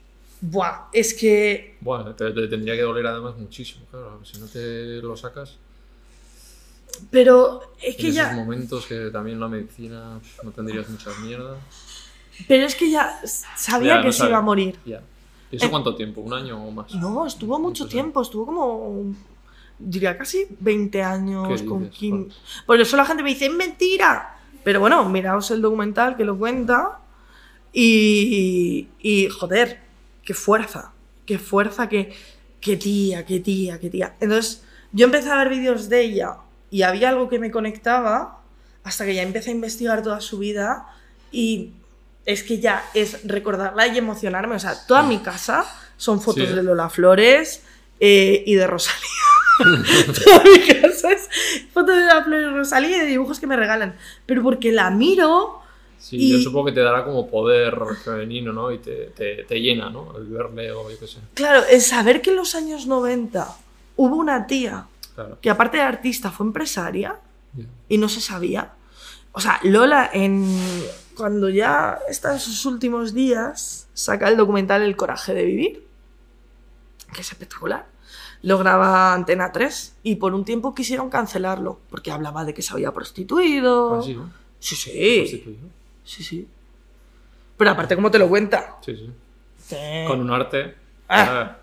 buah, 0.41 0.87
es 0.93 1.15
que 1.15 1.77
Bueno, 1.81 2.15
te, 2.15 2.31
te 2.33 2.49
tendría 2.49 2.75
que 2.75 2.83
doler 2.83 3.07
además 3.07 3.37
muchísimo, 3.37 3.85
claro. 3.91 4.21
Si 4.25 4.39
no 4.39 4.47
te 4.47 5.03
lo 5.03 5.17
sacas, 5.17 5.57
Pero 7.11 7.63
es 7.83 7.95
en 7.95 8.01
que 8.01 8.09
esos 8.09 8.15
ya. 8.15 8.33
momentos 8.33 8.87
que 8.87 9.11
también 9.11 9.41
la 9.41 9.49
medicina 9.49 10.21
no 10.43 10.51
tendrías 10.53 10.89
muchas 10.89 11.19
mierdas. 11.21 11.59
Pero 12.49 12.67
es 12.67 12.75
que 12.75 12.91
ya 12.91 13.21
sabía 13.57 13.97
Ya, 13.97 14.01
que 14.01 14.07
no 14.07 14.13
se 14.13 14.19
sabe. 14.19 14.31
iba 14.31 14.39
a 14.39 14.43
morir. 14.43 14.79
Ya. 14.85 15.03
¿Y 15.51 15.57
eso 15.57 15.67
Eh, 15.67 15.71
cuánto 15.71 15.95
tiempo? 15.95 16.21
¿Un 16.21 16.33
año 16.33 16.65
o 16.67 16.71
más? 16.71 16.95
No, 16.95 17.27
estuvo 17.27 17.59
mucho 17.59 17.87
tiempo, 17.87 18.23
estuvo 18.23 18.47
como. 18.47 19.15
diría 19.79 20.17
casi 20.17 20.47
20 20.61 21.03
años 21.03 21.61
¿Qué 21.63 21.67
con? 21.67 21.89
Kim. 21.91 22.29
Por 22.67 22.81
eso 22.81 22.97
la 22.97 23.05
gente 23.05 23.23
me 23.23 23.31
dice, 23.31 23.47
es 23.47 23.53
mentira. 23.55 24.37
Pero 24.65 24.81
bueno, 24.81 25.07
miraos 25.09 25.51
el 25.51 25.61
documental 25.63 26.17
que 26.17 26.25
lo 26.25 26.37
cuenta. 26.39 26.99
Y. 27.75 28.89
Y, 29.01 29.29
joder, 29.29 29.81
qué 30.25 30.33
fuerza. 30.33 30.93
Qué 31.27 31.39
fuerza, 31.39 31.89
qué, 31.89 32.15
qué 32.61 32.77
tía, 32.77 33.27
qué 33.27 33.41
tía, 33.41 33.79
qué 33.79 33.91
tía. 33.91 34.15
Entonces, 34.21 34.63
yo 34.93 35.07
empecé 35.07 35.31
a 35.31 35.37
ver 35.37 35.49
vídeos 35.51 35.89
de 35.89 36.03
ella 36.03 36.37
y 36.71 36.83
había 36.83 37.09
algo 37.11 37.29
que 37.29 37.39
me 37.39 37.51
conectaba 37.51 38.41
hasta 38.85 39.05
que 39.05 39.15
ya 39.15 39.23
empecé 39.23 39.51
a 39.51 39.55
investigar 39.55 40.03
toda 40.03 40.21
su 40.21 40.39
vida 40.39 40.87
y 41.33 41.73
es 42.27 42.43
que 42.43 42.61
ya 42.61 42.85
es 42.95 43.27
recordarla 43.27 43.87
y 43.89 43.99
emocionarme. 43.99 44.55
O 44.55 44.59
sea, 44.59 44.75
toda 44.87 45.03
mi 45.03 45.19
casa 45.19 45.65
son 45.97 46.21
fotos 46.21 46.49
Sí. 46.49 46.55
de 46.55 46.63
Lola 46.63 46.89
Flores 46.91 47.63
eh, 48.01 48.43
y 48.47 48.55
de 48.55 48.67
Rosalía. 48.67 49.01
toda 50.25 50.43
mi 50.45 50.61
casa 50.81 51.13
es 51.13 51.29
fotos 51.73 51.97
de 51.97 52.03
Lola 52.03 52.25
Flores 52.25 52.47
y 52.51 52.55
Rosalía 52.55 52.97
y 52.99 53.01
de 53.01 53.07
dibujos 53.07 53.41
que 53.41 53.47
me 53.47 53.57
regalan. 53.57 53.97
Pero 54.27 54.43
porque 54.43 54.73
la 54.73 54.91
miro, 54.91 55.63
Sí, 56.05 56.17
Y- 56.19 56.33
yo 56.33 56.39
supongo 56.39 56.67
que 56.67 56.73
te 56.73 56.81
dará 56.81 57.03
como 57.03 57.27
poder 57.31 57.75
femenino, 58.05 58.53
¿no? 58.53 58.71
Y 58.71 58.79
te, 58.79 59.07
te, 59.17 59.45
te 59.45 59.59
llena, 59.61 59.89
¿no? 59.89 60.15
El 60.19 60.27
verle 60.27 60.71
o 60.71 60.91
yo 60.91 60.99
qué 60.99 61.07
sé. 61.07 61.19
claro, 61.33 61.65
el 61.71 61.81
saber 61.81 62.21
que 62.21 62.29
en 62.31 62.37
los 62.37 62.55
años 62.55 62.87
90 62.87 63.57
hubo 63.97 64.17
una 64.17 64.47
tía 64.47 64.87
Claro. 65.15 65.39
que 65.41 65.49
aparte 65.49 65.79
de 65.79 65.85
artista 65.85 66.31
fue 66.31 66.45
empresaria 66.45 67.17
y 67.89 67.97
no 67.99 68.09
se 68.11 68.21
sabía. 68.21 68.73
O 69.33 69.41
sea, 69.41 69.61
Lola, 69.63 70.11
en... 70.13 70.45
cuando 71.17 71.49
ya 71.49 71.99
está 72.09 72.35
en 72.35 72.41
sus 72.41 72.67
últimos 72.67 73.15
días, 73.15 73.87
saca 73.95 74.29
el 74.29 74.37
documental 74.37 74.83
El 74.83 74.97
coraje 74.97 75.33
de 75.33 75.45
vivir, 75.45 75.87
que 77.15 77.21
es 77.23 77.31
espectacular. 77.33 77.87
Lo 78.43 78.59
graba 78.59 79.15
Antena 79.15 79.53
3 79.53 79.95
y 80.03 80.17
por 80.17 80.35
un 80.35 80.45
tiempo 80.45 80.75
quisieron 80.75 81.09
cancelarlo 81.09 81.79
porque 81.89 82.11
hablaba 82.11 82.45
de 82.45 82.53
que 82.53 82.61
se 82.61 82.75
había 82.75 82.93
prostituido. 82.93 84.01
Ah, 84.01 84.03
sí, 84.03 84.15
¿no? 84.15 84.31
sí, 84.59 84.77
sí. 84.77 85.59
Sí, 86.05 86.23
sí. 86.23 86.49
Pero 87.57 87.71
aparte, 87.71 87.95
¿cómo 87.95 88.11
te 88.11 88.19
lo 88.19 88.29
cuenta? 88.29 88.77
Sí, 88.85 88.95
sí. 88.97 89.11
Sí. 89.67 89.77
Con 90.07 90.21
un 90.21 90.31
arte. 90.31 90.75
Ah. 91.09 91.57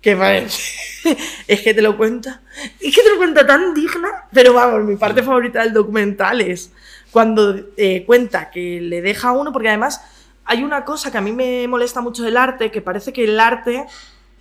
Que 0.00 0.16
parece. 0.16 1.16
es 1.46 1.60
que 1.60 1.72
te 1.74 1.82
lo 1.82 1.96
cuenta. 1.96 2.42
Es 2.80 2.94
que 2.94 3.02
te 3.02 3.10
lo 3.10 3.16
cuenta 3.16 3.46
tan 3.46 3.74
digna. 3.74 4.24
Pero 4.32 4.52
vamos, 4.54 4.84
mi 4.84 4.96
parte 4.96 5.22
favorita 5.22 5.62
del 5.62 5.72
documental 5.72 6.40
es 6.40 6.72
cuando 7.10 7.54
eh, 7.76 8.04
cuenta 8.04 8.50
que 8.50 8.80
le 8.80 9.00
deja 9.02 9.28
a 9.28 9.32
uno, 9.32 9.52
porque 9.52 9.68
además 9.68 10.00
hay 10.44 10.62
una 10.62 10.84
cosa 10.84 11.10
que 11.12 11.18
a 11.18 11.22
mí 11.22 11.32
me 11.32 11.66
molesta 11.68 12.00
mucho 12.00 12.22
del 12.22 12.36
arte, 12.36 12.70
que 12.70 12.82
parece 12.82 13.12
que 13.12 13.24
el 13.24 13.38
arte, 13.38 13.86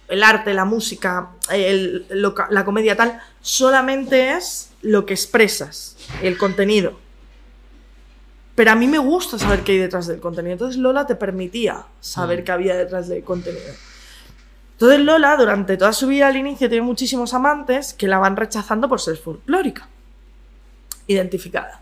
el 0.07 0.23
arte, 0.23 0.53
la 0.53 0.65
música, 0.65 1.29
el- 1.51 2.05
la 2.49 2.65
comedia 2.65 2.95
tal, 2.95 3.21
solamente 3.41 4.31
es 4.33 4.71
lo 4.81 5.05
que 5.05 5.13
expresas, 5.13 5.95
el 6.21 6.37
contenido. 6.37 6.99
Pero 8.55 8.71
a 8.71 8.75
mí 8.75 8.87
me 8.87 8.99
gusta 8.99 9.39
saber 9.39 9.61
qué 9.61 9.71
hay 9.73 9.77
detrás 9.79 10.05
del 10.07 10.19
contenido. 10.19 10.53
Entonces 10.53 10.77
Lola 10.79 11.07
te 11.07 11.15
permitía 11.15 11.85
saber 11.99 12.41
Mm. 12.41 12.43
qué 12.45 12.51
había 12.51 12.75
detrás 12.75 13.07
del 13.07 13.23
contenido. 13.23 13.73
Entonces 14.73 14.99
Lola, 14.99 15.35
durante 15.37 15.77
toda 15.77 15.93
su 15.93 16.07
vida 16.07 16.27
al 16.27 16.35
inicio, 16.37 16.69
tiene 16.69 16.83
muchísimos 16.85 17.33
amantes 17.33 17.93
que 17.93 18.07
la 18.07 18.17
van 18.19 18.35
rechazando 18.35 18.87
por 18.89 19.01
ser 19.01 19.17
folclórica. 19.17 19.87
Identificada. 21.07 21.81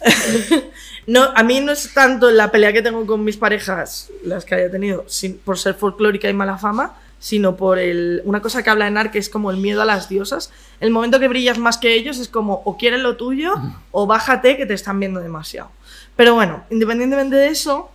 no, 1.06 1.24
a 1.34 1.42
mí 1.42 1.60
no 1.60 1.72
es 1.72 1.92
tanto 1.94 2.30
la 2.30 2.50
pelea 2.50 2.72
que 2.72 2.82
tengo 2.82 3.06
con 3.06 3.22
mis 3.24 3.36
parejas, 3.36 4.10
las 4.24 4.44
que 4.44 4.54
haya 4.56 4.70
tenido, 4.70 5.04
sin- 5.08 5.38
por 5.38 5.58
ser 5.58 5.74
folclórica 5.74 6.28
y 6.28 6.32
mala 6.32 6.58
fama, 6.58 6.94
sino 7.18 7.56
por 7.56 7.78
el, 7.78 8.22
una 8.24 8.40
cosa 8.42 8.62
que 8.62 8.70
habla 8.70 8.86
en 8.86 8.96
Ar, 8.96 9.10
que 9.10 9.18
es 9.18 9.28
como 9.28 9.50
el 9.50 9.56
miedo 9.56 9.82
a 9.82 9.84
las 9.84 10.08
diosas. 10.08 10.52
El 10.80 10.90
momento 10.90 11.18
que 11.18 11.28
brillas 11.28 11.58
más 11.58 11.76
que 11.78 11.94
ellos 11.94 12.18
es 12.18 12.28
como 12.28 12.62
o 12.64 12.76
quieren 12.76 13.02
lo 13.02 13.16
tuyo 13.16 13.54
o 13.90 14.06
bájate 14.06 14.56
que 14.56 14.66
te 14.66 14.74
están 14.74 15.00
viendo 15.00 15.20
demasiado. 15.20 15.70
Pero 16.16 16.34
bueno, 16.34 16.64
independientemente 16.70 17.36
de 17.36 17.48
eso, 17.48 17.90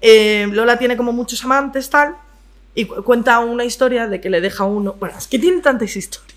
eh, 0.00 0.46
Lola 0.52 0.78
tiene 0.78 0.96
como 0.96 1.12
muchos 1.12 1.42
amantes, 1.44 1.88
tal, 1.90 2.16
y 2.74 2.84
cu- 2.84 3.02
cuenta 3.02 3.38
una 3.40 3.64
historia 3.64 4.06
de 4.06 4.20
que 4.20 4.28
le 4.30 4.40
deja 4.42 4.64
uno. 4.64 4.94
Bueno, 5.00 5.16
es 5.18 5.26
que 5.26 5.38
tiene 5.38 5.60
tantas 5.62 5.96
historias. 5.96 6.35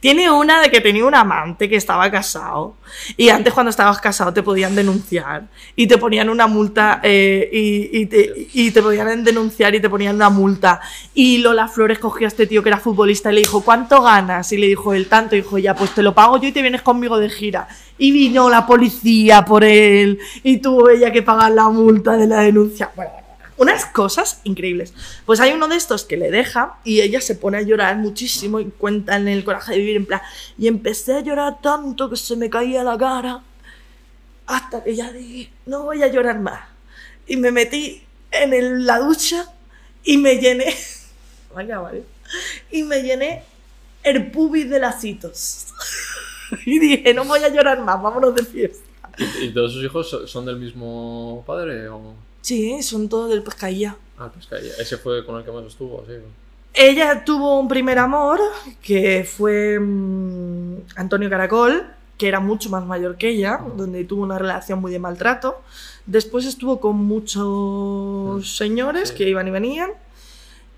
Tiene 0.00 0.30
una 0.30 0.60
de 0.60 0.70
que 0.70 0.80
tenía 0.80 1.04
un 1.04 1.14
amante 1.14 1.68
que 1.68 1.76
estaba 1.76 2.10
casado. 2.10 2.74
Y 3.16 3.28
antes, 3.28 3.52
cuando 3.52 3.70
estabas 3.70 4.00
casado, 4.00 4.32
te 4.32 4.42
podían 4.42 4.74
denunciar. 4.74 5.44
Y 5.76 5.86
te 5.86 5.98
ponían 5.98 6.28
una 6.28 6.46
multa. 6.46 7.00
eh, 7.02 7.48
y, 7.52 8.06
te, 8.70 8.82
podían 8.82 9.22
denunciar 9.22 9.74
y 9.74 9.80
te 9.80 9.88
ponían 9.88 10.16
una 10.16 10.30
multa. 10.30 10.80
Y 11.14 11.38
Lola 11.38 11.68
Flores 11.68 11.98
cogió 11.98 12.26
a 12.26 12.28
este 12.28 12.46
tío 12.46 12.62
que 12.62 12.70
era 12.70 12.78
futbolista 12.78 13.30
y 13.30 13.36
le 13.36 13.40
dijo: 13.40 13.62
¿Cuánto 13.62 14.02
ganas? 14.02 14.52
Y 14.52 14.58
le 14.58 14.66
dijo: 14.66 14.94
El 14.94 15.06
tanto. 15.08 15.36
Y 15.36 15.42
dijo: 15.42 15.58
Ya, 15.58 15.74
pues 15.74 15.94
te 15.94 16.02
lo 16.02 16.14
pago 16.14 16.40
yo 16.40 16.48
y 16.48 16.52
te 16.52 16.62
vienes 16.62 16.82
conmigo 16.82 17.18
de 17.18 17.30
gira. 17.30 17.68
Y 17.98 18.10
vino 18.10 18.50
la 18.50 18.66
policía 18.66 19.44
por 19.44 19.62
él. 19.62 20.18
Y 20.42 20.58
tuvo 20.58 20.90
ella 20.90 21.12
que 21.12 21.22
pagar 21.22 21.52
la 21.52 21.68
multa 21.68 22.16
de 22.16 22.26
la 22.26 22.40
denuncia. 22.40 22.90
Bueno, 22.96 23.21
unas 23.62 23.86
cosas 23.86 24.40
increíbles. 24.44 24.92
Pues 25.26 25.40
hay 25.40 25.52
uno 25.52 25.68
de 25.68 25.76
estos 25.76 26.04
que 26.04 26.16
le 26.16 26.30
deja 26.30 26.78
y 26.84 27.00
ella 27.00 27.20
se 27.20 27.34
pone 27.34 27.58
a 27.58 27.62
llorar 27.62 27.96
muchísimo 27.96 28.60
y 28.60 28.66
cuenta 28.66 29.16
en 29.16 29.28
el 29.28 29.44
coraje 29.44 29.72
de 29.72 29.78
vivir 29.78 29.96
en 29.96 30.06
plan. 30.06 30.20
Y 30.58 30.66
empecé 30.68 31.14
a 31.14 31.20
llorar 31.20 31.60
tanto 31.62 32.10
que 32.10 32.16
se 32.16 32.36
me 32.36 32.50
caía 32.50 32.84
la 32.84 32.96
cara 32.98 33.42
hasta 34.46 34.82
que 34.84 34.94
ya 34.94 35.10
dije, 35.12 35.50
no 35.66 35.84
voy 35.84 36.02
a 36.02 36.08
llorar 36.08 36.38
más. 36.40 36.60
Y 37.26 37.36
me 37.36 37.50
metí 37.52 38.02
en 38.30 38.84
la 38.86 38.98
ducha 38.98 39.46
y 40.04 40.18
me 40.18 40.36
llené. 40.36 40.74
Vaya, 41.54 41.78
vale. 41.78 42.02
Y 42.70 42.82
me 42.82 43.02
llené 43.02 43.42
el 44.02 44.30
pubis 44.30 44.68
de 44.70 44.80
lacitos. 44.80 45.66
y 46.66 46.78
dije, 46.78 47.14
no 47.14 47.24
voy 47.24 47.40
a 47.44 47.48
llorar 47.48 47.80
más, 47.80 48.00
vámonos 48.02 48.34
de 48.34 48.44
fiesta. 48.44 48.84
¿Y, 49.18 49.44
y 49.44 49.52
todos 49.54 49.74
sus 49.74 49.84
hijos 49.84 50.08
so- 50.08 50.26
son 50.26 50.46
del 50.46 50.56
mismo 50.56 51.44
padre? 51.46 51.88
O... 51.88 52.14
Sí, 52.42 52.82
son 52.82 53.08
todos 53.08 53.30
del 53.30 53.42
pescadilla. 53.42 53.96
Ah, 54.18 54.30
que 54.50 54.56
ese 54.78 54.98
fue 54.98 55.24
con 55.24 55.36
el 55.38 55.44
que 55.44 55.50
más 55.50 55.64
estuvo, 55.64 56.04
sí. 56.06 56.12
Ella 56.74 57.24
tuvo 57.24 57.58
un 57.60 57.68
primer 57.68 57.98
amor 57.98 58.40
que 58.82 59.24
fue 59.24 59.78
mm, 59.80 60.76
Antonio 60.96 61.28
Caracol, 61.30 61.86
que 62.18 62.28
era 62.28 62.40
mucho 62.40 62.68
más 62.70 62.84
mayor 62.86 63.16
que 63.16 63.28
ella, 63.30 63.60
donde 63.76 64.04
tuvo 64.04 64.22
una 64.22 64.38
relación 64.38 64.80
muy 64.80 64.92
de 64.92 64.98
maltrato. 64.98 65.60
Después 66.06 66.44
estuvo 66.46 66.80
con 66.80 66.96
muchos 66.96 68.56
señores 68.56 69.10
Sí. 69.10 69.14
que 69.16 69.28
iban 69.28 69.48
y 69.48 69.50
venían. 69.50 69.90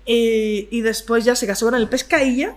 Y, 0.05 0.67
y 0.71 0.81
después 0.81 1.25
ya 1.25 1.35
se 1.35 1.47
casó 1.47 1.65
con 1.67 1.75
el 1.75 1.87
Pescailla. 1.89 2.55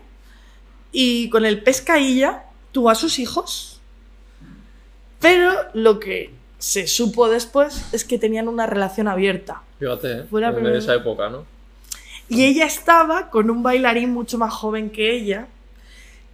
Y 0.93 1.29
con 1.31 1.45
el 1.47 1.63
Pescailla 1.63 2.45
tuvo 2.73 2.91
a 2.91 2.95
sus 2.95 3.19
hijos. 3.19 3.81
Pero 5.21 5.53
lo 5.75 5.99
que 6.01 6.33
se 6.59 6.87
supo 6.87 7.29
después 7.29 7.85
es 7.93 8.05
que 8.05 8.19
tenían 8.19 8.49
una 8.49 8.67
relación 8.67 9.09
abierta. 9.09 9.63
Fíjate, 9.79 10.13
¿eh? 10.13 10.25
Fue 10.29 10.41
la 10.41 10.49
en 10.49 10.55
primera- 10.57 10.79
esa 10.79 10.95
época, 10.95 11.29
¿no? 11.29 11.45
Y 12.29 12.45
ella 12.45 12.67
estaba 12.67 13.31
con 13.31 13.49
un 13.51 13.63
bailarín 13.63 14.11
mucho 14.13 14.37
más 14.39 14.53
joven 14.53 14.91
que 14.91 15.13
ella, 15.15 15.47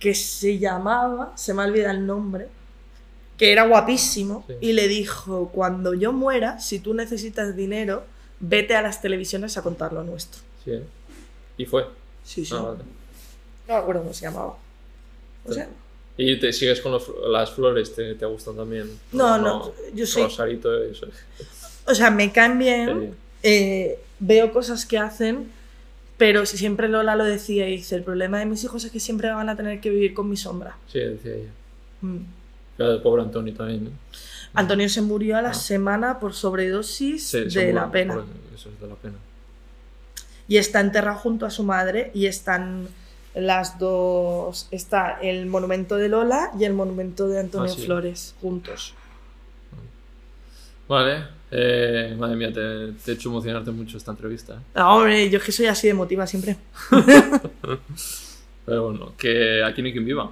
que 0.01 0.14
se 0.14 0.59
llamaba, 0.59 1.32
se 1.36 1.55
me 1.55 1.62
olvida 1.62 1.90
el 1.90 2.06
nombre, 2.06 2.48
que 3.36 3.52
era 3.52 3.66
guapísimo, 3.66 4.44
Sí. 4.48 4.55
y 4.60 4.72
le 4.72 4.88
dijo, 4.88 5.51
cuando 5.52 5.94
yo 5.94 6.12
muera, 6.12 6.59
si 6.59 6.78
tú 6.80 6.94
necesitas 6.94 7.55
dinero, 7.55 8.05
vete 8.40 8.74
a 8.76 8.82
las 8.82 9.01
televisiones 9.02 9.56
a 9.56 9.62
contar 9.62 9.92
lo 9.92 10.02
nuestro. 10.05 10.40
Sí. 10.64 10.72
¿eh? 10.72 10.82
Y 11.59 11.66
fue. 11.66 11.86
Sí, 12.24 12.44
sí. 12.44 12.55
Ah, 12.56 12.62
vale. 12.62 12.78
No 13.68 13.74
me 13.74 13.80
acuerdo 13.80 14.02
cómo 14.02 14.14
se 14.14 14.22
llamaba. 14.26 14.56
O 15.46 15.52
sea, 15.52 15.68
¿Y 16.16 16.39
te 16.39 16.53
sigues 16.53 16.81
con 16.81 16.93
los- 16.93 17.11
las 17.28 17.51
flores? 17.51 17.95
¿Te, 17.95 18.15
te 18.15 18.24
gustan 18.27 18.57
también? 18.57 18.89
No, 19.12 19.36
no, 19.39 19.73
yo 19.95 20.07
soy- 20.07 20.23
Rosarito, 20.24 20.82
eso. 20.82 21.09
O 21.86 21.95
sea, 21.95 22.11
me 22.11 22.31
caen 22.32 22.59
bien, 22.59 23.01
Sí. 23.01 23.16
eh, 23.43 23.99
veo 24.20 24.53
cosas 24.53 24.86
que 24.86 24.97
hacen, 24.99 25.51
pero 26.16 26.47
si 26.47 26.57
siempre 26.57 26.89
Lola 26.89 27.16
lo 27.16 27.24
decía 27.24 27.69
y 27.69 27.78
dice, 27.78 27.97
el 27.97 28.05
problema 28.05 28.39
de 28.39 28.47
mis 28.47 28.62
hijos 28.62 28.85
es 28.85 28.93
que 28.93 29.01
siempre 29.01 29.28
van 29.31 29.49
a 29.49 29.57
tener 29.57 29.81
que 29.81 29.91
vivir 29.91 30.15
con 30.15 30.31
mi 30.31 30.36
sombra. 30.36 30.77
Sí, 30.91 31.01
decía 31.01 31.35
ella. 31.35 31.51
Mm. 32.03 32.19
Claro, 32.77 32.93
el 32.95 33.03
pobre 33.03 33.23
Antonio 33.23 33.53
también. 33.55 33.85
¿no? 33.85 33.91
Antonio 34.55 34.89
se 34.89 35.03
murió 35.03 35.36
a 35.36 35.43
la 35.43 35.51
Ah. 35.51 35.55
semana 35.55 36.20
por 36.20 36.32
sobredosis 36.32 37.24
Sí, 37.27 37.45
de 37.45 37.73
la 37.73 37.91
pena. 37.91 38.24
Eso 38.55 38.69
es 38.69 38.81
de 38.81 38.86
la 38.86 38.95
pena. 38.95 39.15
Y 40.47 40.59
está 40.59 40.81
enterrado 40.81 41.19
junto 41.19 41.45
a 41.47 41.51
su 41.51 41.65
madre 41.65 42.11
y 42.15 42.27
están 42.27 42.86
las 43.35 43.78
dos, 43.78 44.69
está 44.70 45.19
el 45.20 45.47
monumento 45.47 45.97
de 45.97 46.09
Lola 46.09 46.51
y 46.59 46.65
el 46.65 46.73
monumento 46.73 47.28
de 47.28 47.40
Antonio 47.40 47.70
Ah, 47.73 47.74
sí. 47.77 47.85
Flores 47.85 48.35
juntos. 48.40 48.94
Vale. 50.89 51.24
Eh, 51.51 52.15
madre 52.19 52.36
mía, 52.36 52.52
te, 52.52 52.93
te 53.05 53.11
he 53.12 53.15
hecho 53.15 53.28
emocionarte 53.28 53.70
mucho 53.70 53.97
esta 53.97 54.11
entrevista. 54.11 54.55
¿eh? 54.55 54.59
Ah, 54.74 54.94
hombre, 54.94 55.31
yo 55.31 55.39
es 55.39 55.44
que 55.44 55.52
soy 55.52 55.66
así 55.66 55.86
de 55.86 55.93
emotiva 55.93 56.27
siempre. 56.27 56.56
Pero 58.66 58.85
bueno, 58.90 59.12
que 59.19 59.62
aquí 59.62 59.82
no 59.82 59.86
hay 59.86 59.93
quien 59.93 60.05
viva. 60.05 60.31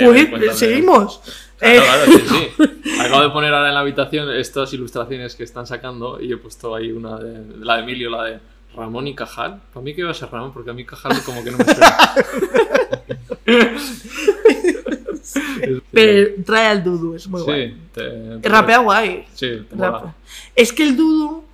Uy, 0.00 0.28
seguimos. 0.54 1.20
Claro, 1.58 1.74
Eh, 1.80 1.82
claro, 1.84 2.04
sí, 2.06 2.22
sí. 2.28 2.90
Acabo 3.00 3.22
de 3.22 3.30
poner 3.30 3.52
ahora 3.52 3.68
en 3.68 3.74
la 3.74 3.80
habitación 3.80 4.30
estas 4.34 4.72
ilustraciones 4.72 5.34
que 5.34 5.44
están 5.44 5.66
sacando 5.66 6.20
y 6.20 6.32
he 6.32 6.36
puesto 6.38 6.74
ahí 6.74 6.90
una 6.90 7.18
de 7.18 7.56
la 7.58 7.76
de 7.76 7.82
Emilio, 7.82 8.10
la 8.10 8.24
de 8.24 8.38
Ramón 8.76 9.06
y 9.08 9.14
Cajal. 9.14 9.60
Para 9.72 9.82
mí 9.84 9.94
que 9.94 10.02
iba 10.02 10.10
a 10.10 10.14
ser 10.14 10.30
Ramón, 10.30 10.52
porque 10.52 10.70
a 10.70 10.74
mí 10.74 10.84
Cajal 10.84 11.22
como 11.24 11.42
que 11.44 11.50
no 11.50 11.58
me 11.58 11.64
suena. 11.64 11.98
pero 15.92 16.28
trae 16.44 16.66
al 16.68 16.82
Dudu, 16.84 17.14
es 17.14 17.26
muy 17.28 17.40
sí, 17.40 17.44
guay. 17.46 17.76
te, 17.92 18.02
te- 18.40 18.48
Rapea 18.48 18.78
guay. 18.78 19.26
Sí, 19.34 19.66
te 19.68 19.76
Rapa. 19.76 19.98
mola. 20.00 20.14
Es 20.54 20.72
que 20.72 20.82
el 20.84 20.96
Dudu 20.96 21.44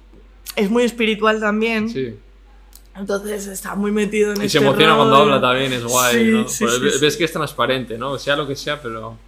es 0.57 0.71
muy 0.71 0.85
espiritual 0.85 1.41
también. 1.41 1.89
Sí. 1.89 2.15
Entonces 2.97 3.47
está 3.49 3.75
muy 3.75 3.91
metido 3.91 4.31
en 4.33 4.43
Y 4.43 4.47
este 4.47 4.59
se 4.61 4.65
emociona 4.65 4.95
cuando 4.97 5.17
habla 5.17 5.41
también, 5.41 5.73
es 5.73 5.83
guay, 5.85 6.17
Sí, 6.17 6.31
¿no? 6.31 6.49
sí, 6.49 6.65
Pues 6.65 6.75
sí, 6.95 6.99
ves, 7.01 7.17
que 7.17 7.25
es 7.25 7.33
transparente, 7.33 7.99
¿no? 7.99 8.17
Sea 8.19 8.37
lo 8.37 8.47
que 8.47 8.55
sea, 8.55 8.81
pero... 8.81 9.19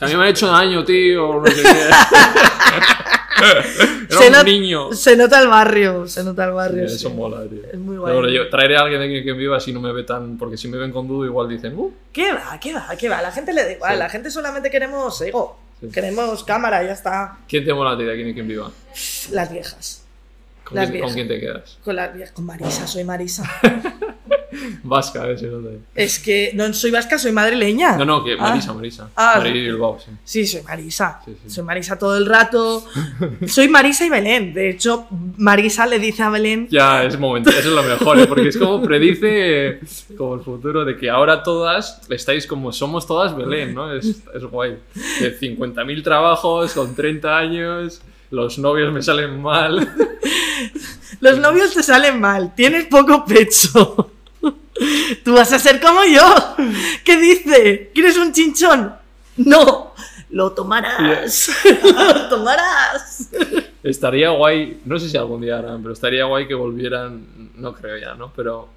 Mí 0.00 0.06
me 0.14 0.22
han 0.22 0.28
hecho 0.28 0.46
daño, 0.46 0.84
tío, 0.84 1.40
no 1.40 1.46
sé 1.48 1.60
qué. 1.60 1.64
Era 3.38 4.18
Se 4.20 4.40
un 4.40 4.44
niño. 4.46 4.92
Se 4.92 5.16
nota 5.16 5.40
el 5.40 5.48
barrio, 5.48 6.06
se 6.08 6.24
nota 6.24 6.44
el 6.44 6.52
barrio. 6.52 6.84
Eso 6.84 7.08
sí. 7.08 7.14
mola, 7.14 7.42
tío. 7.48 7.60
Es 7.72 7.78
muy 7.78 7.96
Pero 7.96 8.02
guay. 8.02 8.14
bueno, 8.14 8.28
yo 8.30 8.48
traeré 8.48 8.76
a 8.76 8.80
alguien 8.80 9.00
de 9.00 9.06
aquí 9.06 9.24
que 9.24 9.32
viva 9.32 9.60
si 9.60 9.72
no 9.72 9.80
me 9.80 9.92
ve 9.92 10.02
tan... 10.04 10.38
Porque 10.38 10.56
si 10.56 10.68
me 10.68 10.78
ven 10.78 10.90
con 10.92 11.06
dudo 11.06 11.24
igual 11.24 11.48
dicen, 11.48 11.74
uh, 11.76 11.92
¿Qué 12.12 12.32
va? 12.32 12.58
¿Qué 12.60 12.72
va? 12.74 12.88
¿Qué 12.98 13.08
va? 13.08 13.22
La 13.22 13.30
gente 13.32 13.52
le 13.52 13.64
da 13.64 13.72
igual. 13.72 13.92
Sí. 13.92 13.98
La 13.98 14.08
gente 14.08 14.30
solamente 14.30 14.70
queremos 14.70 15.20
ego. 15.20 15.58
Queremos 15.92 16.42
cámara, 16.42 16.82
ya 16.82 16.92
está. 16.92 17.38
¿quién 17.48 17.64
te 17.64 17.72
mola 17.72 17.92
a 17.92 17.96
ti 17.98 18.04
de 18.04 18.12
aquí 18.12 18.24
de 18.24 18.34
quien 18.34 18.48
viva? 18.48 18.70
Las 19.30 19.52
viejas. 19.52 20.04
¿Con, 20.64 20.76
Las 20.76 20.90
quién, 20.90 21.02
con 21.02 21.14
viejas. 21.14 21.14
quién 21.14 21.28
te 21.28 21.40
quedas? 21.40 21.78
Con 21.84 21.96
las 21.96 22.12
viejas. 22.14 22.32
Con 22.34 22.46
Marisa, 22.46 22.86
soy 22.86 23.04
Marisa. 23.04 23.44
Vasca, 24.82 25.22
a 25.22 25.26
ver 25.26 25.38
si 25.38 25.46
te... 25.46 25.80
es 25.94 26.18
que 26.18 26.52
no 26.54 26.72
soy 26.72 26.90
vasca, 26.90 27.18
soy 27.18 27.32
madrileña. 27.32 27.96
No, 27.96 28.04
no, 28.04 28.24
que 28.24 28.34
Ah. 28.38 28.50
Marisa, 28.50 28.72
Marisa. 28.72 29.10
Ah, 29.16 29.34
Marisa 29.38 29.52
sí. 29.54 29.58
y 29.58 29.62
Bilbao, 29.64 29.98
sí. 29.98 30.10
Sí, 30.24 30.46
soy 30.46 30.62
Marisa. 30.62 31.20
Sí, 31.24 31.36
sí. 31.42 31.50
Soy 31.50 31.64
Marisa 31.64 31.98
todo 31.98 32.16
el 32.16 32.26
rato. 32.26 32.84
soy 33.46 33.68
Marisa 33.68 34.06
y 34.06 34.10
Belén. 34.10 34.54
De 34.54 34.70
hecho, 34.70 35.06
Marisa 35.36 35.86
le 35.86 35.98
dice 35.98 36.22
a 36.22 36.30
Belén. 36.30 36.68
Ya, 36.70 37.04
es 37.04 37.18
momento, 37.18 37.50
eso 37.50 37.58
es 37.60 37.66
lo 37.66 37.82
mejor, 37.82 38.18
¿eh? 38.18 38.26
porque 38.26 38.48
es 38.48 38.56
como 38.56 38.82
predice 38.82 39.80
como 40.16 40.34
el 40.36 40.40
futuro 40.40 40.84
de 40.84 40.96
que 40.96 41.10
ahora 41.10 41.42
todas 41.42 42.00
estáis 42.10 42.46
como 42.46 42.72
somos 42.72 43.06
todas 43.06 43.36
Belén, 43.36 43.74
¿no? 43.74 43.92
Es, 43.92 44.22
es 44.34 44.44
guay. 44.44 44.78
De 45.20 45.38
50.000 45.38 46.02
trabajos 46.02 46.72
con 46.72 46.94
30 46.94 47.36
años, 47.36 48.00
los 48.30 48.58
novios 48.58 48.92
me 48.92 49.02
salen 49.02 49.40
mal. 49.42 49.88
Los 51.20 51.38
novios 51.38 51.72
te 51.74 51.82
salen 51.82 52.20
mal, 52.20 52.54
tienes 52.54 52.84
poco 52.84 53.24
pecho. 53.24 54.10
Tú 55.24 55.34
vas 55.34 55.52
a 55.52 55.58
ser 55.58 55.80
como 55.80 56.04
yo. 56.04 56.56
¿Qué 57.04 57.16
dice? 57.18 57.90
¿Quieres 57.94 58.16
un 58.16 58.32
chinchón? 58.32 58.94
No, 59.36 59.94
lo 60.30 60.52
tomarás. 60.52 61.50
lo 61.82 62.28
tomarás. 62.28 63.30
Estaría 63.82 64.30
guay, 64.30 64.80
no 64.84 64.98
sé 64.98 65.08
si 65.08 65.16
algún 65.16 65.40
día 65.40 65.58
harán, 65.58 65.82
pero 65.82 65.92
estaría 65.92 66.24
guay 66.24 66.46
que 66.46 66.54
volvieran, 66.54 67.52
no 67.54 67.72
creo 67.74 67.96
ya, 67.98 68.14
¿no? 68.14 68.32
Pero 68.34 68.68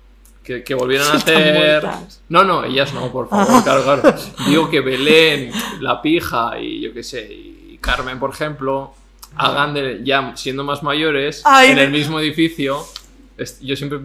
que, 0.44 0.64
que 0.64 0.74
volvieran 0.74 1.08
a 1.08 1.14
hacer... 1.16 1.84
No, 2.30 2.44
no, 2.44 2.64
ellas 2.64 2.94
no, 2.94 3.12
por 3.12 3.30
favor, 3.30 3.64
claro, 3.64 3.84
claro. 3.84 4.16
Digo 4.48 4.70
que 4.70 4.82
Belén, 4.82 5.52
La 5.80 6.02
Pija 6.02 6.60
y 6.60 6.82
yo 6.82 6.94
qué 6.94 7.04
sé, 7.04 7.22
y 7.32 7.78
Carmen, 7.82 8.20
por 8.20 8.30
ejemplo, 8.30 8.94
hagan 9.36 9.74
de, 9.74 10.02
ya 10.04 10.34
siendo 10.36 10.64
más 10.64 10.84
mayores, 10.84 11.42
Ay, 11.46 11.72
en 11.72 11.80
el 11.80 11.92
mismo 11.92 12.20
edificio... 12.20 12.86
Yo 13.62 13.76
siempre 13.76 13.99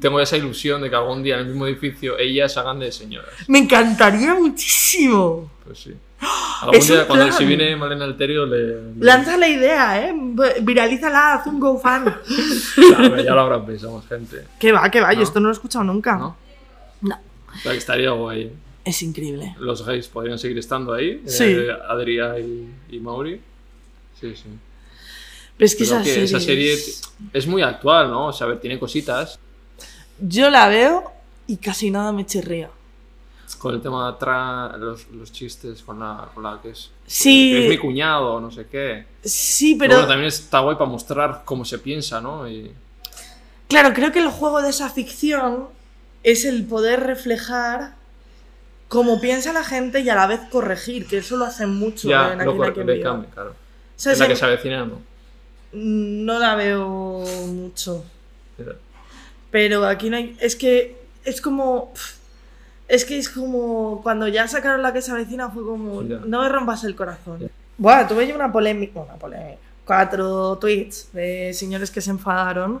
tengo 0.00 0.20
esa 0.20 0.36
ilusión 0.36 0.82
de 0.82 0.90
que 0.90 0.96
algún 0.96 1.22
día 1.22 1.34
en 1.36 1.40
el 1.42 1.46
mismo 1.46 1.66
edificio 1.66 2.18
ellas 2.18 2.56
hagan 2.58 2.78
de 2.80 2.92
señoras. 2.92 3.30
Me 3.48 3.58
encantaría 3.60 4.34
muchísimo. 4.34 5.50
Pues 5.64 5.78
sí. 5.78 5.94
Algún 6.60 6.76
Es 6.76 6.90
un 6.90 6.96
día, 6.96 7.06
cuando 7.06 7.26
plan. 7.26 7.38
si 7.38 7.44
viene 7.44 7.74
Malena 7.74 8.04
Alterio, 8.04 8.46
le. 8.46 8.58
le- 8.92 9.04
Lanza 9.04 9.36
la 9.36 9.48
idea, 9.48 10.06
¿eh? 10.08 10.14
Viralízala, 10.62 11.34
haz 11.34 11.46
un 11.46 11.58
GoFan. 11.58 12.14
Claro, 12.74 13.20
ya 13.22 13.34
lo 13.34 13.40
habrán 13.40 13.66
pensado 13.66 13.96
más 13.96 14.06
gente. 14.06 14.44
¿Qué 14.60 14.70
va, 14.72 14.88
qué 14.90 15.00
va? 15.00 15.12
Yo 15.14 15.22
esto 15.22 15.40
no 15.40 15.48
lo 15.48 15.52
he 15.52 15.54
escuchado 15.54 15.84
nunca. 15.84 16.16
¿No? 16.16 16.36
No. 17.00 17.16
O 17.54 17.58
sea, 17.58 17.72
que 17.72 17.78
estaría 17.78 18.10
guay. 18.10 18.52
Es 18.84 19.02
increíble. 19.02 19.54
Los 19.58 19.84
gays 19.86 20.06
podrían 20.08 20.38
seguir 20.38 20.58
estando 20.58 20.92
ahí. 20.92 21.22
Sí. 21.26 21.44
eh, 21.44 21.68
Adrià 21.88 22.38
y, 22.40 22.68
y 22.96 23.00
Mauri. 23.00 23.40
Sí, 24.20 24.34
sí. 24.36 24.44
Es 25.62 25.74
que, 25.76 25.84
esa, 25.84 25.98
que 26.02 26.08
serie 26.10 26.24
esa 26.24 26.40
serie 26.40 26.72
es- 26.74 27.02
es 27.32 27.46
muy 27.46 27.62
actual, 27.62 28.10
¿no? 28.10 28.26
O 28.28 28.32
sea, 28.32 28.46
a 28.46 28.50
ver, 28.50 28.60
tiene 28.60 28.78
cositas. 28.78 29.38
Yo 30.18 30.50
la 30.50 30.68
veo 30.68 31.12
y 31.46 31.56
casi 31.56 31.90
nada 31.90 32.12
me 32.12 32.24
chirría. 32.26 32.70
Con 33.58 33.74
el 33.74 33.80
tema 33.80 34.08
de 34.08 34.14
atrás, 34.14 34.76
los, 34.78 35.06
los 35.08 35.30
chistes 35.30 35.82
con 35.82 36.00
la, 36.00 36.28
con 36.34 36.42
la 36.42 36.58
que 36.60 36.70
es. 36.70 36.90
Sí. 37.06 37.50
que 37.52 37.64
es 37.64 37.70
mi 37.70 37.78
cuñado, 37.78 38.40
no 38.40 38.50
sé 38.50 38.66
qué. 38.66 39.04
Sí, 39.22 39.76
Pero, 39.76 39.78
pero... 39.78 39.94
bueno, 40.00 40.08
también 40.08 40.28
está 40.28 40.60
guay 40.60 40.76
para 40.76 40.90
mostrar 40.90 41.42
cómo 41.44 41.64
se 41.64 41.78
piensa, 41.78 42.20
¿no? 42.20 42.48
Y, 42.48 42.72
Claro, 43.68 43.92
creo 43.94 44.10
que 44.12 44.18
el 44.18 44.28
juego 44.28 44.60
de 44.62 44.68
esa 44.70 44.90
ficción 44.90 45.68
es 46.24 46.44
el 46.44 46.64
poder 46.66 47.00
reflejar 47.00 47.94
cómo 48.88 49.20
piensa 49.20 49.52
la 49.52 49.64
gente 49.64 50.00
y 50.00 50.08
a 50.10 50.14
la 50.14 50.26
vez 50.26 50.40
corregir, 50.50 51.06
que 51.06 51.18
eso 51.18 51.36
lo 51.36 51.46
hacen 51.46 51.70
mucho 51.74 52.08
ya, 52.08 52.32
en 52.34 52.44
lo 52.44 52.62
Aquí 52.64 52.80
viva. 52.82 53.02
cambia, 53.02 53.30
claro. 53.30 53.54
La 54.18 54.28
que 54.28 54.36
se 54.36 54.44
avecina, 54.44 54.84
¿no? 54.84 55.00
No 55.72 56.38
la 56.38 56.54
veo 56.54 57.24
mucho. 57.48 58.04
Pero 59.50 59.86
aquí 59.86 60.10
no 60.10 60.16
hay. 60.16 60.36
Es 60.40 60.56
que 60.56 60.96
es 61.24 61.40
como. 61.40 61.92
Es 62.88 63.04
que 63.04 63.18
es 63.18 63.28
como. 63.28 64.00
Cuando 64.02 64.28
ya 64.28 64.48
sacaron 64.48 64.82
la 64.82 64.92
que 64.92 65.02
se 65.02 65.12
avecina 65.12 65.50
fue 65.50 65.64
como. 65.64 66.02
Ya. 66.02 66.20
No 66.26 66.42
me 66.42 66.48
rompas 66.48 66.84
el 66.84 66.94
corazón. 66.94 67.40
Ya. 67.40 67.48
Bueno, 67.78 68.06
tuve 68.08 68.28
yo 68.28 68.34
una 68.34 68.52
polémica. 68.52 69.00
Una 69.00 69.14
polémica. 69.14 69.58
Cuatro 69.84 70.56
tweets 70.58 71.12
de 71.12 71.52
señores 71.54 71.90
que 71.90 72.00
se 72.00 72.10
enfadaron. 72.10 72.80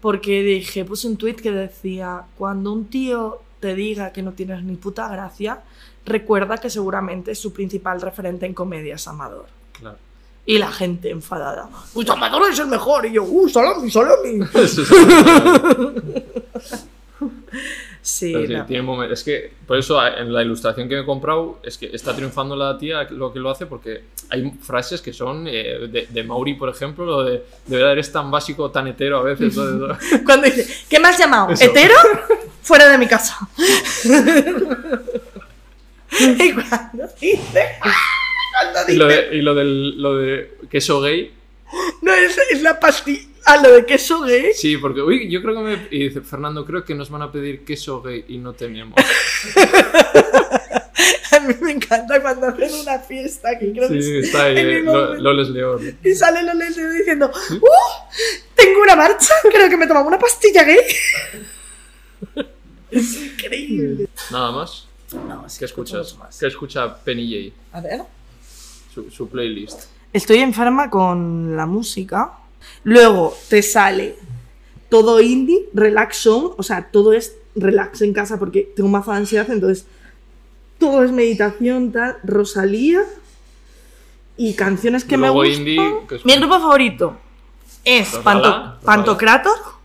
Porque 0.00 0.42
dije, 0.42 0.84
puse 0.84 1.06
un 1.08 1.16
tweet 1.16 1.36
que 1.36 1.50
decía: 1.50 2.22
Cuando 2.38 2.72
un 2.72 2.86
tío 2.86 3.42
te 3.60 3.74
diga 3.74 4.12
que 4.12 4.22
no 4.22 4.32
tienes 4.32 4.62
ni 4.62 4.76
puta 4.76 5.08
gracia, 5.08 5.60
recuerda 6.06 6.58
que 6.58 6.70
seguramente 6.70 7.34
su 7.34 7.52
principal 7.52 8.00
referente 8.00 8.46
en 8.46 8.54
comedia 8.54 8.94
es 8.94 9.06
Amador. 9.06 9.46
Y 10.46 10.58
la 10.58 10.72
gente 10.72 11.10
enfadada. 11.10 11.68
Pues 11.94 12.08
Amador 12.10 12.50
es 12.50 12.58
el 12.58 12.66
mejor. 12.66 13.06
Y 13.06 13.12
yo, 13.12 13.22
¡uh, 13.22 13.48
salami, 13.48 13.90
salami! 13.90 14.40
Es- 14.54 14.80
Sí, 18.02 18.32
no. 18.32 18.64
tiene 18.64 18.82
momen- 18.82 19.12
Es 19.12 19.22
que, 19.22 19.52
por 19.66 19.76
eso, 19.78 20.02
en 20.04 20.32
la 20.32 20.42
ilustración 20.42 20.88
que 20.88 20.94
me 20.96 21.02
he 21.02 21.04
comprado, 21.04 21.58
es 21.62 21.76
que 21.76 21.90
está 21.94 22.16
triunfando 22.16 22.56
la 22.56 22.78
tía 22.78 23.02
lo 23.10 23.30
que 23.30 23.38
lo 23.38 23.50
hace, 23.50 23.66
porque 23.66 24.04
hay 24.30 24.50
frases 24.62 25.02
que 25.02 25.12
son 25.12 25.46
eh, 25.46 25.86
de, 25.86 26.06
de 26.08 26.24
Mauri, 26.24 26.54
por 26.54 26.70
ejemplo, 26.70 27.04
lo 27.04 27.22
de 27.24 27.44
de 27.66 27.76
verdad 27.76 27.92
eres 27.92 28.10
tan 28.10 28.30
básico, 28.30 28.70
tan 28.70 28.86
hetero 28.88 29.18
a 29.18 29.22
veces. 29.22 29.54
Cuando 30.24 30.46
dice, 30.46 30.66
¿qué 30.88 30.98
me 30.98 31.08
has 31.08 31.18
llamado? 31.18 31.50
Eso. 31.52 31.62
¿Hetero? 31.64 31.94
Fuera 32.62 32.88
de 32.88 32.96
mi 32.96 33.06
casa. 33.06 33.36
y 36.10 36.52
cuando 36.52 37.06
dice, 37.20 37.68
y 38.88 38.94
lo 38.96 39.06
de, 39.06 39.28
y 39.32 39.42
lo 39.42 39.54
del 39.54 40.00
lo 40.00 40.16
de 40.16 40.56
queso 40.70 41.00
gay, 41.00 41.32
no 42.02 42.12
es, 42.12 42.36
es 42.50 42.62
la 42.62 42.78
pastilla, 42.80 43.22
ah, 43.46 43.56
lo 43.62 43.72
de 43.72 43.86
queso 43.86 44.20
gay. 44.22 44.52
sí, 44.54 44.76
porque, 44.76 45.02
uy, 45.02 45.30
yo 45.30 45.42
creo 45.42 45.54
que 45.54 45.60
me. 45.60 45.88
Y 45.90 46.08
dice, 46.08 46.20
Fernando, 46.20 46.64
creo 46.64 46.84
que 46.84 46.94
nos 46.94 47.10
van 47.10 47.22
a 47.22 47.32
pedir 47.32 47.64
queso 47.64 48.02
gay 48.02 48.24
y 48.28 48.38
no 48.38 48.52
tenemos. 48.54 48.94
A 51.32 51.40
mí 51.40 51.54
me 51.60 51.72
encanta 51.72 52.20
cuando 52.20 52.48
hacen 52.48 52.72
una 52.74 52.98
fiesta 52.98 53.58
que 53.58 53.72
creo 53.72 53.88
que 53.88 54.02
Sí, 54.02 54.16
es 54.18 54.26
está 54.26 54.44
ahí, 54.44 54.58
eh, 54.58 54.80
Lo-. 54.82 55.14
Loles 55.14 55.48
León. 55.48 55.96
Y 56.04 56.14
sale 56.14 56.42
Loles 56.42 56.76
León 56.76 56.98
diciendo, 56.98 57.30
¡Uh! 57.52 57.66
Tengo 58.54 58.82
una 58.82 58.96
marcha, 58.96 59.32
creo 59.50 59.68
que 59.70 59.76
me 59.76 59.86
tomaba 59.86 60.06
una 60.06 60.18
pastilla 60.18 60.64
gay. 60.64 60.78
es 62.90 63.16
increíble. 63.22 64.08
Nada 64.30 64.50
más. 64.52 64.86
No, 65.12 65.48
sí, 65.48 65.58
¿Qué 65.60 65.64
escuchas? 65.64 66.16
más. 66.18 66.38
¿Qué 66.38 66.46
escucha 66.48 66.96
Penny 67.02 67.52
J? 67.72 67.78
A 67.78 67.80
ver. 67.80 68.00
Su, 68.92 69.10
su 69.10 69.28
playlist. 69.28 69.84
Estoy 70.12 70.38
enferma 70.38 70.90
con 70.90 71.56
la 71.56 71.66
música. 71.66 72.32
Luego 72.84 73.34
te 73.48 73.62
sale 73.62 74.16
todo 74.88 75.20
indie, 75.20 75.68
relax 75.72 76.16
song, 76.16 76.52
o 76.56 76.62
sea, 76.62 76.90
todo 76.90 77.12
es 77.12 77.36
relax 77.54 78.02
en 78.02 78.12
casa 78.12 78.38
porque 78.38 78.72
tengo 78.74 78.88
más 78.88 79.08
ansiedad, 79.08 79.48
entonces 79.50 79.86
todo 80.78 81.04
es 81.04 81.12
meditación, 81.12 81.92
tal, 81.92 82.16
Rosalía 82.24 83.02
y 84.36 84.54
canciones 84.54 85.04
que 85.04 85.16
Luego 85.16 85.42
me 85.42 85.48
gustan. 85.48 86.24
Mi 86.24 86.36
grupo 86.36 86.58
favorito 86.58 87.16
es. 87.84 88.08
Pantocrator. 88.84 89.79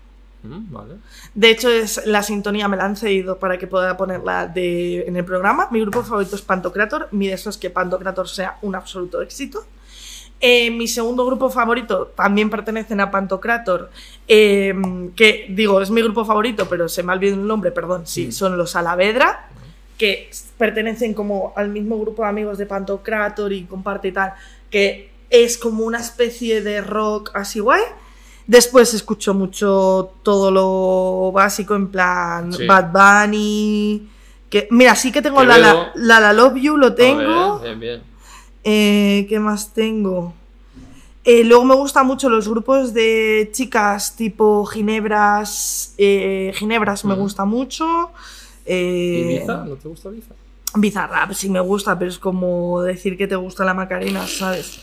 Mm, 0.45 0.71
vale. 0.71 0.95
De 1.33 1.49
hecho, 1.49 1.69
es 1.69 2.05
la 2.05 2.23
sintonía 2.23 2.67
me 2.67 2.77
la 2.77 2.85
han 2.85 2.95
cedido 2.95 3.37
para 3.39 3.57
que 3.57 3.67
pueda 3.67 3.97
ponerla 3.97 4.47
de, 4.47 5.01
en 5.07 5.15
el 5.17 5.25
programa. 5.25 5.67
Mi 5.71 5.81
grupo 5.81 6.03
favorito 6.03 6.35
es 6.35 6.41
Pantocrator. 6.41 7.09
Mi 7.11 7.27
deseo 7.27 7.49
es 7.49 7.57
que 7.57 7.69
Pantocrator 7.69 8.27
sea 8.29 8.57
un 8.61 8.75
absoluto 8.75 9.21
éxito. 9.21 9.65
Eh, 10.41 10.69
mi 10.69 10.87
segundo 10.87 11.25
grupo 11.25 11.49
favorito 11.49 12.07
también 12.15 12.49
pertenecen 12.49 12.99
a 12.99 13.09
Pantocrator, 13.09 13.89
eh, 14.27 14.75
que 15.15 15.47
digo, 15.49 15.81
es 15.81 15.89
mi 15.89 16.01
grupo 16.01 16.25
favorito, 16.25 16.67
pero 16.69 16.89
se 16.89 17.03
me 17.03 17.13
ha 17.13 17.15
olvidado 17.15 17.41
el 17.41 17.47
nombre, 17.47 17.71
perdón, 17.71 18.05
sí, 18.05 18.27
Mm. 18.27 18.31
son 18.33 18.57
los 18.57 18.75
Alavedra, 18.75 19.47
que 19.97 20.29
pertenecen 20.57 21.13
como 21.13 21.53
al 21.55 21.69
mismo 21.69 21.97
grupo 21.97 22.23
de 22.23 22.29
amigos 22.29 22.57
de 22.57 22.65
Pantocrator 22.65 23.53
y 23.53 23.63
comparte 23.63 24.09
y 24.09 24.11
tal, 24.11 24.33
que 24.69 25.09
es 25.29 25.57
como 25.57 25.85
una 25.85 25.99
especie 25.99 26.61
de 26.61 26.81
rock 26.81 27.31
así 27.33 27.61
guay. 27.61 27.81
Después 28.47 28.93
escucho 28.93 29.33
mucho 29.33 30.11
todo 30.23 30.51
lo 30.51 31.31
básico, 31.31 31.75
en 31.75 31.87
plan 31.87 32.53
Sí. 32.53 32.65
Bad 32.67 32.91
Bunny. 32.91 34.07
Que, 34.49 34.67
mira, 34.71 34.95
sí 34.95 35.11
que 35.11 35.21
tengo 35.21 35.43
la, 35.43 35.57
la, 35.57 36.19
la 36.19 36.31
Love 36.33 36.55
You, 36.57 36.77
lo 36.77 36.93
tengo. 36.93 37.59
ver, 37.59 37.77
bien, 37.77 37.79
bien. 37.79 38.03
Eh, 38.63 39.25
¿Qué 39.27 39.39
más 39.39 39.73
tengo? 39.73 40.33
Eh, 41.23 41.43
luego 41.43 41.65
me 41.65 41.75
gustan 41.75 42.05
mucho 42.05 42.29
los 42.29 42.47
grupos 42.47 42.93
de 42.93 43.49
chicas 43.51 44.15
tipo 44.15 44.63
Ginebras. 44.65 45.95
eh, 45.97 46.51
Ginebras 46.55 47.03
me 47.05 47.15
gusta 47.15 47.45
mucho. 47.45 48.11
Eh, 48.65 49.37
¿Ibiza? 49.37 49.65
¿No 49.65 49.75
te 49.75 49.87
gusta 49.87 50.09
Ibiza? 50.09 50.35
Bizarrap 50.75 51.31
sí 51.33 51.49
me 51.49 51.59
gusta, 51.61 51.97
pero 51.97 52.11
es 52.11 52.19
como 52.19 52.81
decir 52.81 53.17
que 53.17 53.27
te 53.27 53.35
gusta 53.35 53.65
la 53.65 53.73
Macarena, 53.73 54.27
¿sabes? 54.27 54.79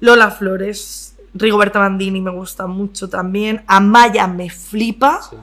Lola 0.00 0.30
Flores, 0.30 1.07
Rigoberta 1.34 1.78
Bandini 1.78 2.20
me 2.20 2.30
gusta 2.30 2.66
mucho 2.66 3.08
también. 3.08 3.62
Amaya 3.66 4.26
me 4.26 4.50
flipa, 4.50 5.20
Sí. 5.22 5.36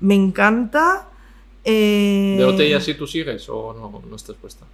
me 0.00 0.14
encanta. 0.14 1.08
Eh, 1.64 2.36
¿De 2.38 2.44
OT 2.44 2.60
y 2.68 2.72
así 2.74 2.94
tú 2.94 3.06
sigues 3.06 3.48
o 3.48 3.74
no, 3.74 4.02
no 4.08 4.16
estás 4.16 4.36
puesta? 4.36 4.64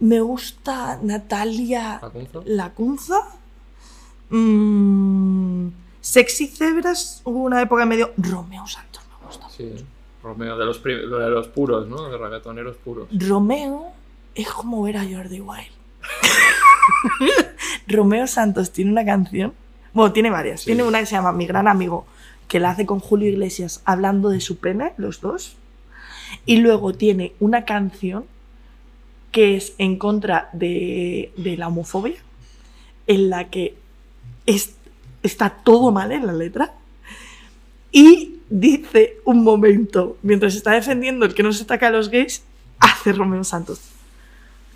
Me 0.00 0.20
gusta 0.20 0.98
Natalia 1.02 1.98
¿La 2.02 2.10
Cunza? 2.10 2.40
Lacunza. 2.44 3.20
Mm, 4.30 5.68
Sexy 6.00 6.46
Cebras, 6.48 7.20
hubo 7.24 7.42
una 7.42 7.60
época 7.62 7.84
medio. 7.86 8.12
Romeo 8.16 8.66
Santos 8.66 9.02
me 9.20 9.26
gusta. 9.26 9.48
Sí. 9.50 9.72
Romeo, 10.22 10.58
de 10.58 10.64
los, 10.66 10.82
de 10.82 11.30
los 11.30 11.48
puros, 11.48 11.86
¿no? 11.88 12.08
De 12.10 12.18
reggaetoneros 12.18 12.76
puros. 12.76 13.08
Romeo 13.12 13.92
es 14.34 14.48
como 14.50 14.82
ver 14.82 14.96
a 14.98 15.04
Jordi 15.04 15.40
Wild. 15.40 15.72
Romeo 17.86 18.26
Santos 18.26 18.70
tiene 18.72 18.90
una 18.92 19.04
canción. 19.04 19.54
Bueno, 19.98 20.12
tiene 20.12 20.30
varias. 20.30 20.60
Sí. 20.60 20.66
Tiene 20.66 20.84
una 20.84 21.00
que 21.00 21.06
se 21.06 21.16
llama 21.16 21.32
Mi 21.32 21.44
gran 21.44 21.66
amigo, 21.66 22.06
que 22.46 22.60
la 22.60 22.70
hace 22.70 22.86
con 22.86 23.00
Julio 23.00 23.28
Iglesias 23.28 23.82
hablando 23.84 24.28
de 24.28 24.40
su 24.40 24.58
pene, 24.58 24.92
los 24.96 25.20
dos. 25.20 25.56
Y 26.46 26.58
luego 26.58 26.92
tiene 26.94 27.32
una 27.40 27.64
canción 27.64 28.24
que 29.32 29.56
es 29.56 29.72
en 29.78 29.98
contra 29.98 30.50
de, 30.52 31.32
de 31.36 31.56
la 31.56 31.66
homofobia, 31.66 32.14
en 33.08 33.28
la 33.28 33.50
que 33.50 33.74
es- 34.46 34.74
está 35.24 35.50
todo 35.50 35.90
mal 35.90 36.12
en 36.12 36.28
la 36.28 36.32
letra. 36.32 36.74
Y 37.90 38.36
dice 38.50 39.16
un 39.24 39.42
momento, 39.42 40.16
mientras 40.22 40.54
está 40.54 40.70
defendiendo 40.74 41.26
el 41.26 41.34
que 41.34 41.42
no 41.42 41.52
se 41.52 41.64
ataca 41.64 41.88
a 41.88 41.90
los 41.90 42.08
gays, 42.08 42.44
hace 42.78 43.12
Romeo 43.12 43.42
Santos. 43.42 43.80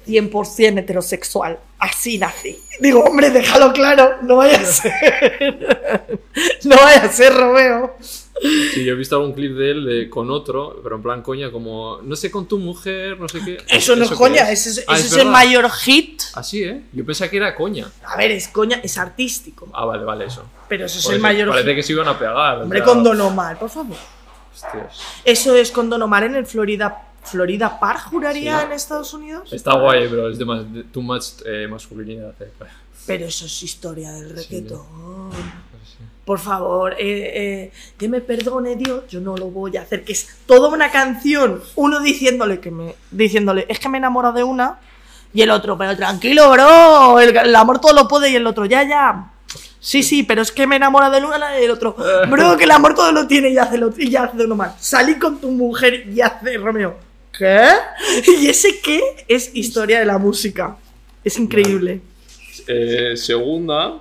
100% 0.08 0.78
heterosexual. 0.80 1.60
Así 1.84 2.16
nací. 2.16 2.56
Digo, 2.78 3.00
hombre, 3.02 3.30
déjalo 3.30 3.72
claro. 3.72 4.18
No 4.22 4.36
vaya 4.36 4.56
a 4.60 4.64
ser. 4.64 4.92
no 6.64 6.76
vaya 6.76 7.02
a 7.04 7.08
ser 7.10 7.34
Romeo. 7.34 7.96
Sí, 8.74 8.84
yo 8.84 8.92
he 8.92 8.96
visto 8.96 9.16
algún 9.16 9.32
clip 9.34 9.52
de 9.56 9.70
él 9.72 9.84
de- 9.84 10.10
con 10.10 10.30
otro, 10.30 10.80
pero 10.82 10.94
en 10.96 11.02
plan 11.02 11.22
coña, 11.22 11.50
como 11.50 11.98
no 12.02 12.14
sé 12.16 12.30
con 12.30 12.46
tu 12.46 12.58
mujer, 12.58 13.18
no 13.18 13.28
sé 13.28 13.40
qué. 13.44 13.58
Eso 13.68 13.96
no 13.96 14.04
es 14.04 14.10
coña. 14.12 14.48
Ese 14.50 14.70
es, 14.70 14.84
Ah, 14.86 14.94
ese 14.94 15.06
es 15.06 15.12
es 15.12 15.18
el 15.18 15.28
mayor 15.28 15.68
hit. 15.70 16.22
Así, 16.34 16.62
¿eh? 16.62 16.82
Yo 16.92 17.04
pensaba 17.04 17.30
que 17.30 17.36
era 17.36 17.54
coña. 17.54 17.90
A 18.04 18.16
ver, 18.16 18.30
es 18.30 18.46
coña, 18.48 18.80
es 18.82 18.96
artístico. 18.98 19.68
Ah, 19.72 19.84
vale, 19.84 20.04
vale, 20.04 20.26
eso. 20.26 20.44
Pero 20.68 20.86
eso 20.86 20.98
es 20.98 21.04
Parece, 21.04 21.16
el 21.16 21.22
mayor 21.22 21.48
parece 21.50 21.68
hit. 21.68 21.76
que 21.76 21.82
se 21.82 21.92
iban 21.92 22.08
a 22.08 22.18
pegar. 22.18 22.62
Hombre, 22.62 22.78
sea, 22.78 22.86
con 22.86 23.02
Don 23.04 23.20
Omar, 23.20 23.58
por 23.58 23.70
favor. 23.70 23.96
hostias. 24.52 25.00
Eso 25.24 25.54
es 25.56 25.70
con 25.72 25.90
Don 25.90 26.00
Omar 26.02 26.22
en 26.24 26.36
el 26.36 26.46
Florida. 26.46 27.08
Florida 27.24 27.78
Park, 27.78 28.08
juraría, 28.10 28.58
Sí. 28.60 28.66
en 28.66 28.72
Estados 28.72 29.14
Unidos. 29.14 29.52
Está 29.52 29.74
guay, 29.74 30.08
pero 30.08 30.28
es 30.30 30.38
de 30.38 30.44
más, 30.44 30.72
de- 30.72 30.84
too 30.84 31.02
much 31.02 31.24
eh, 31.46 31.66
masculinidad. 31.70 32.34
eh. 32.40 32.50
Pero 33.06 33.26
eso 33.26 33.46
es 33.46 33.62
historia 33.62 34.12
del 34.12 34.30
reggaetón. 34.30 35.30
Sí. 35.84 36.04
Por 36.24 36.38
favor, 36.38 36.92
eh, 36.94 36.98
eh, 37.00 37.72
que 37.98 38.08
me 38.08 38.20
perdone 38.20 38.76
Dios, 38.76 39.04
yo 39.08 39.20
no 39.20 39.36
lo 39.36 39.46
voy 39.46 39.76
a 39.76 39.82
hacer. 39.82 40.04
Que 40.04 40.12
es 40.12 40.28
toda 40.46 40.68
una 40.68 40.90
canción, 40.92 41.60
uno 41.74 42.00
diciéndole 42.00 42.60
que 42.60 42.70
me, 42.70 42.94
diciéndole, 43.10 43.66
es 43.68 43.78
que 43.80 43.88
me 43.88 43.98
enamoro 43.98 44.32
de 44.32 44.44
una, 44.44 44.78
y 45.34 45.42
el 45.42 45.50
otro, 45.50 45.76
pero 45.76 45.96
tranquilo, 45.96 46.48
bro, 46.50 47.18
el, 47.18 47.36
el 47.36 47.56
amor 47.56 47.80
todo 47.80 47.92
lo 47.92 48.06
puede, 48.06 48.30
y 48.30 48.36
el 48.36 48.46
otro, 48.46 48.66
ya, 48.66 48.82
ya. 48.84 49.28
Sí, 49.80 50.04
sí, 50.04 50.22
pero 50.22 50.42
es 50.42 50.52
que 50.52 50.64
me 50.68 50.76
enamora 50.76 51.10
de 51.10 51.24
una 51.24 51.58
y 51.60 51.64
el 51.64 51.70
otro, 51.72 51.96
bro, 52.30 52.56
que 52.56 52.64
el 52.64 52.70
amor 52.70 52.94
todo 52.94 53.10
lo 53.10 53.26
tiene 53.26 53.48
y 53.50 53.58
hace 53.58 53.78
lo 53.78 53.92
y 53.98 54.14
hace 54.14 54.44
uno 54.44 54.54
más. 54.54 54.74
Salí 54.78 55.18
con 55.18 55.40
tu 55.40 55.50
mujer 55.50 56.06
y 56.08 56.20
hace 56.20 56.56
Romeo. 56.56 56.96
¿Qué? 57.36 57.68
Y 58.40 58.46
ese 58.48 58.80
qué 58.80 59.00
es 59.28 59.54
historia 59.54 59.98
de 60.00 60.04
la 60.06 60.18
música. 60.18 60.76
Es 61.24 61.38
increíble. 61.38 62.00
Eh, 62.66 63.16
segunda 63.16 64.00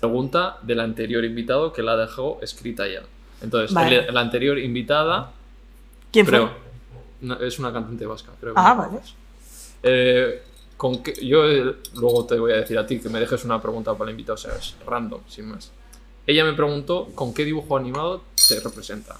pregunta 0.00 0.58
del 0.62 0.80
anterior 0.80 1.24
invitado 1.24 1.72
que 1.72 1.82
la 1.82 1.96
dejó 1.96 2.38
escrita 2.42 2.86
ya. 2.88 3.02
Entonces, 3.40 3.74
Vale. 3.74 4.06
el- 4.06 4.14
la 4.14 4.20
anterior 4.20 4.58
invitada, 4.58 5.32
¿Quién 6.12 6.26
fue? 6.26 6.34
creo, 6.38 6.50
no, 7.22 7.40
es 7.40 7.58
una 7.58 7.72
cantante 7.72 8.06
vasca, 8.06 8.30
creo. 8.40 8.54
Ah, 8.56 8.74
vale. 8.74 8.98
Eh, 9.82 10.42
con 10.76 11.02
qué- 11.02 11.14
yo 11.24 11.48
eh, 11.48 11.76
luego 11.94 12.24
te 12.26 12.38
voy 12.38 12.52
a 12.52 12.56
decir 12.56 12.78
a 12.78 12.86
ti 12.86 12.98
que 13.00 13.08
me 13.08 13.18
dejes 13.20 13.44
una 13.44 13.60
pregunta 13.60 13.92
para 13.96 14.10
el 14.10 14.14
invitado, 14.14 14.34
o 14.34 14.38
sea, 14.38 14.52
es 14.56 14.74
random, 14.86 15.20
sin 15.28 15.46
más. 15.46 15.70
Ella 16.26 16.44
me 16.44 16.52
preguntó 16.52 17.08
con 17.14 17.34
qué 17.34 17.44
dibujo 17.44 17.76
animado 17.76 18.22
te 18.48 18.60
representa. 18.60 19.16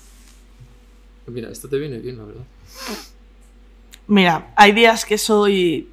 Mira, 1.27 1.49
esto 1.51 1.69
te 1.69 1.79
viene 1.79 1.99
bien, 1.99 2.19
la 2.19 2.24
verdad. 2.24 2.43
Mira, 4.07 4.53
hay 4.57 4.73
días 4.73 5.05
que 5.05 5.16
soy 5.19 5.90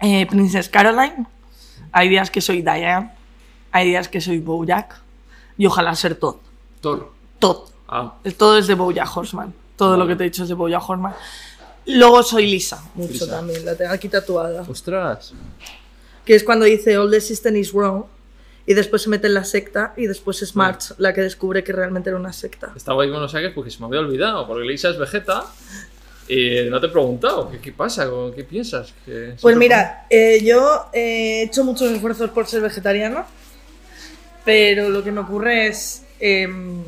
eh, 0.00 0.26
Princess 0.26 0.68
Caroline, 0.68 1.26
hay 1.92 2.08
días 2.08 2.30
que 2.30 2.40
soy 2.40 2.62
Diane, 2.62 3.10
hay 3.72 3.88
días 3.88 4.08
que 4.08 4.20
soy 4.20 4.38
Bojack 4.38 5.00
y 5.56 5.66
ojalá 5.66 5.94
ser 5.94 6.14
Todd. 6.16 6.36
Thor. 6.80 7.12
Todd. 7.38 7.70
Ah, 7.88 8.14
Todo 8.36 8.58
es 8.58 8.66
de 8.66 8.74
Bojack 8.74 9.16
Horseman. 9.16 9.54
Todo 9.76 9.96
lo 9.96 10.06
que 10.06 10.14
te 10.16 10.24
he 10.24 10.30
dicho 10.30 10.42
es 10.42 10.48
de 10.48 10.54
Bojack 10.54 10.88
Horseman. 10.88 11.14
Luego 11.86 12.22
soy 12.22 12.46
Lisa, 12.46 12.84
mucho 12.94 13.12
Lisa. 13.12 13.26
también, 13.30 13.64
la 13.64 13.74
tengo 13.74 13.92
aquí 13.92 14.08
tatuada. 14.08 14.62
ostras. 14.68 15.32
Que 16.24 16.34
es 16.34 16.44
cuando 16.44 16.66
dice 16.66 16.98
All 16.98 17.10
the 17.10 17.20
system 17.20 17.56
is 17.56 17.72
wrong 17.72 18.04
y 18.70 18.74
después 18.74 19.00
se 19.00 19.08
mete 19.08 19.26
en 19.28 19.34
la 19.34 19.44
secta 19.44 19.94
y 19.96 20.06
después 20.06 20.42
es 20.42 20.54
March 20.54 20.92
la 20.98 21.14
que 21.14 21.22
descubre 21.22 21.64
que 21.64 21.72
realmente 21.72 22.10
era 22.10 22.18
una 22.18 22.34
secta. 22.34 22.70
Estaba 22.76 23.02
ahí 23.02 23.10
con 23.10 23.18
los 23.22 23.32
saques 23.32 23.52
porque 23.54 23.70
se 23.70 23.80
me 23.80 23.86
había 23.86 24.00
olvidado, 24.00 24.46
porque 24.46 24.64
Lisa 24.68 24.90
es 24.90 24.98
Vegeta 24.98 25.46
y 26.28 26.68
no 26.68 26.78
te 26.78 26.88
he 26.88 26.90
preguntado, 26.90 27.50
¿qué, 27.50 27.58
qué 27.60 27.72
pasa? 27.72 28.08
¿Con- 28.10 28.34
¿Qué 28.34 28.44
piensas? 28.44 28.92
¿Qué- 29.06 29.34
Pues 29.40 29.56
mira, 29.56 30.06
eh, 30.10 30.40
yo 30.44 30.90
he 30.92 31.44
hecho 31.44 31.64
muchos 31.64 31.90
esfuerzos 31.90 32.28
por 32.30 32.46
ser 32.46 32.60
vegetariano, 32.60 33.24
pero 34.44 34.90
lo 34.90 35.02
que 35.02 35.12
me 35.12 35.20
ocurre 35.20 35.68
es... 35.68 36.04
em, 36.20 36.82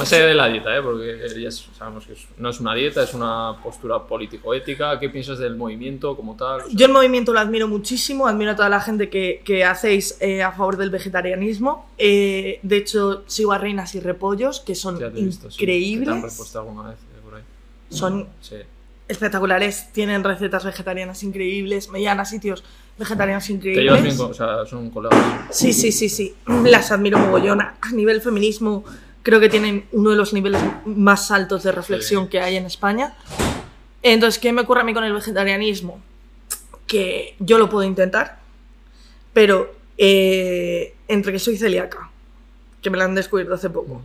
Más 0.00 0.12
allá 0.12 0.26
de 0.26 0.34
la 0.34 0.48
dieta, 0.48 0.76
¿eh? 0.76 0.82
porque 0.82 1.40
ya 1.40 1.50
sabemos 1.50 2.06
que 2.06 2.14
no 2.38 2.50
es 2.50 2.60
una 2.60 2.74
dieta, 2.74 3.02
es 3.02 3.14
una 3.14 3.54
postura 3.62 4.00
político-ética. 4.06 4.98
¿Qué 4.98 5.08
piensas 5.08 5.38
del 5.38 5.56
movimiento 5.56 6.16
como 6.16 6.36
tal? 6.36 6.60
O 6.60 6.66
sea, 6.66 6.72
yo 6.74 6.86
el 6.86 6.92
movimiento 6.92 7.32
lo 7.32 7.40
admiro 7.40 7.68
muchísimo, 7.68 8.26
admiro 8.26 8.50
a 8.52 8.56
toda 8.56 8.68
la 8.68 8.80
gente 8.80 9.08
que, 9.08 9.42
que 9.44 9.64
hacéis 9.64 10.16
eh, 10.20 10.42
a 10.42 10.52
favor 10.52 10.76
del 10.76 10.90
vegetarianismo. 10.90 11.88
Eh, 11.98 12.58
de 12.62 12.76
hecho, 12.76 13.22
sigo 13.26 13.52
a 13.52 13.58
Reinas 13.58 13.94
y 13.94 14.00
Repollos, 14.00 14.60
que 14.60 14.74
son 14.74 14.98
te 14.98 15.08
sí, 15.10 15.38
que 15.56 15.64
increíbles, 15.64 16.08
te 16.08 16.14
han 16.14 16.22
repuesto 16.22 16.58
alguna 16.60 16.90
vez 16.90 16.98
eh, 16.98 17.20
por 17.24 17.34
ahí. 17.36 17.42
son 17.88 18.28
Sí. 18.40 18.56
espectaculares, 19.08 19.92
tienen 19.92 20.22
recetas 20.24 20.64
vegetarianas 20.64 21.22
increíbles, 21.22 21.88
me 21.90 22.00
llevan 22.00 22.20
a 22.20 22.24
sitios 22.24 22.62
vegetarianos 22.98 23.46
Te 23.46 23.52
increíbles. 23.54 23.84
llevas 23.84 24.02
bien 24.02 24.20
o 24.20 24.34
sea, 24.34 24.66
son 24.66 24.90
colegas. 24.90 25.18
Sí, 25.50 25.72
sí, 25.72 25.90
sí, 25.90 26.08
sí. 26.08 26.34
Las 26.64 26.92
admiro 26.92 27.18
mogollón. 27.18 27.60
A 27.60 27.76
nivel 27.92 28.20
feminismo, 28.20 28.84
creo 29.22 29.40
que 29.40 29.48
tienen 29.48 29.86
uno 29.92 30.10
de 30.10 30.16
los 30.16 30.32
niveles 30.32 30.60
más 30.84 31.30
altos 31.30 31.62
de 31.62 31.72
reflexión 31.72 32.24
Sí. 32.24 32.30
que 32.30 32.40
hay 32.40 32.56
en 32.56 32.66
España. 32.66 33.14
Entonces, 34.02 34.40
¿qué 34.40 34.52
me 34.52 34.62
ocurre 34.62 34.80
a 34.80 34.84
mí 34.84 34.94
con 34.94 35.04
el 35.04 35.12
vegetarianismo? 35.12 36.00
Que 36.86 37.34
yo 37.38 37.58
lo 37.58 37.68
puedo 37.68 37.84
intentar, 37.86 38.38
pero 39.32 39.74
eh, 39.98 40.94
entre 41.08 41.32
que 41.32 41.38
soy 41.38 41.56
celíaca, 41.56 42.10
que 42.80 42.88
me 42.90 42.96
la 42.96 43.04
han 43.04 43.14
descubierto 43.14 43.54
hace 43.54 43.68
poco, 43.68 44.00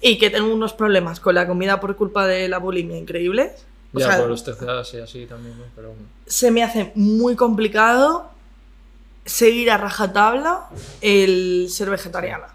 y 0.00 0.18
que 0.18 0.28
tengo 0.30 0.52
unos 0.52 0.72
problemas 0.74 1.20
con 1.20 1.34
la 1.36 1.46
comida 1.46 1.78
por 1.80 1.94
culpa 1.96 2.26
de 2.26 2.48
la 2.48 2.58
bulimia 2.58 2.98
increíbles, 2.98 3.64
o 3.94 4.00
ya, 4.00 4.08
sea, 4.08 4.18
por 4.18 4.28
los 4.28 4.42
TCAs 4.44 4.94
y 4.94 4.98
así 4.98 5.26
también, 5.26 5.56
¿no? 5.56 5.64
Pero 5.76 5.90
bueno. 5.90 6.02
se 6.26 6.50
me 6.50 6.64
hace 6.64 6.90
muy 6.96 7.36
complicado 7.36 8.28
seguir 9.24 9.70
a 9.70 9.78
rajatabla 9.78 10.66
el 11.00 11.68
ser 11.70 11.88
vegetariana. 11.90 12.48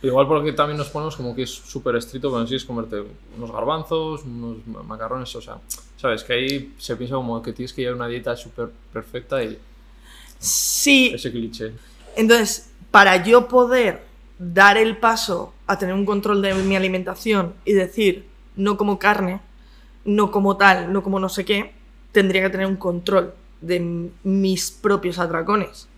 Igual 0.00 0.28
porque 0.28 0.52
también 0.52 0.78
nos 0.78 0.90
ponemos 0.90 1.16
como 1.16 1.34
que 1.34 1.42
es 1.42 1.50
súper 1.50 1.96
estricto, 1.96 2.30
pero 2.30 2.42
en 2.42 2.48
sí 2.48 2.54
es 2.54 2.64
comerte 2.64 3.02
unos 3.36 3.50
garbanzos, 3.50 4.22
unos 4.24 4.64
ma- 4.66 4.82
macarrones, 4.84 5.34
o 5.34 5.42
sea, 5.42 5.58
sabes 5.96 6.22
que 6.22 6.32
ahí 6.34 6.74
se 6.78 6.94
piensa 6.96 7.16
como 7.16 7.42
que 7.42 7.52
tienes 7.52 7.72
que 7.72 7.82
llevar 7.82 7.96
una 7.96 8.06
dieta 8.06 8.36
súper 8.36 8.70
perfecta 8.92 9.42
y 9.42 9.58
Sí, 10.38 11.10
ese 11.14 11.30
cliché. 11.32 11.72
Entonces, 12.16 12.70
para 12.90 13.24
yo 13.24 13.48
poder 13.48 14.02
dar 14.38 14.76
el 14.78 14.96
paso 14.96 15.52
a 15.66 15.78
tener 15.78 15.94
un 15.94 16.06
control 16.06 16.42
de 16.42 16.54
mi 16.54 16.76
alimentación 16.76 17.54
y 17.64 17.72
decir, 17.72 18.26
no 18.56 18.76
como 18.76 18.98
carne, 18.98 19.40
no 20.04 20.30
como 20.30 20.56
tal, 20.56 20.92
no 20.92 21.02
como 21.02 21.18
no 21.20 21.28
sé 21.28 21.44
qué, 21.44 21.72
tendría 22.12 22.42
que 22.42 22.50
tener 22.50 22.66
un 22.66 22.76
control 22.76 23.34
de 23.60 23.80
mis 24.22 24.70
propios 24.70 25.18
atracones. 25.18 25.88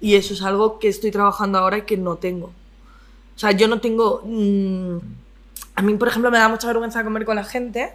Y 0.00 0.14
eso 0.14 0.34
es 0.34 0.42
algo 0.42 0.78
que 0.78 0.88
estoy 0.88 1.10
trabajando 1.10 1.58
ahora 1.58 1.78
y 1.78 1.82
que 1.82 1.96
no 1.96 2.16
tengo. 2.16 2.52
O 3.38 3.40
sea, 3.40 3.52
yo 3.52 3.68
no 3.68 3.80
tengo... 3.80 4.20
mm, 4.26 4.98
a 5.76 5.82
mí, 5.82 5.94
por 5.94 6.08
ejemplo, 6.08 6.28
me 6.32 6.38
da 6.38 6.48
mucha 6.48 6.66
vergüenza 6.66 7.04
comer 7.04 7.24
con 7.24 7.36
la 7.36 7.44
gente 7.44 7.92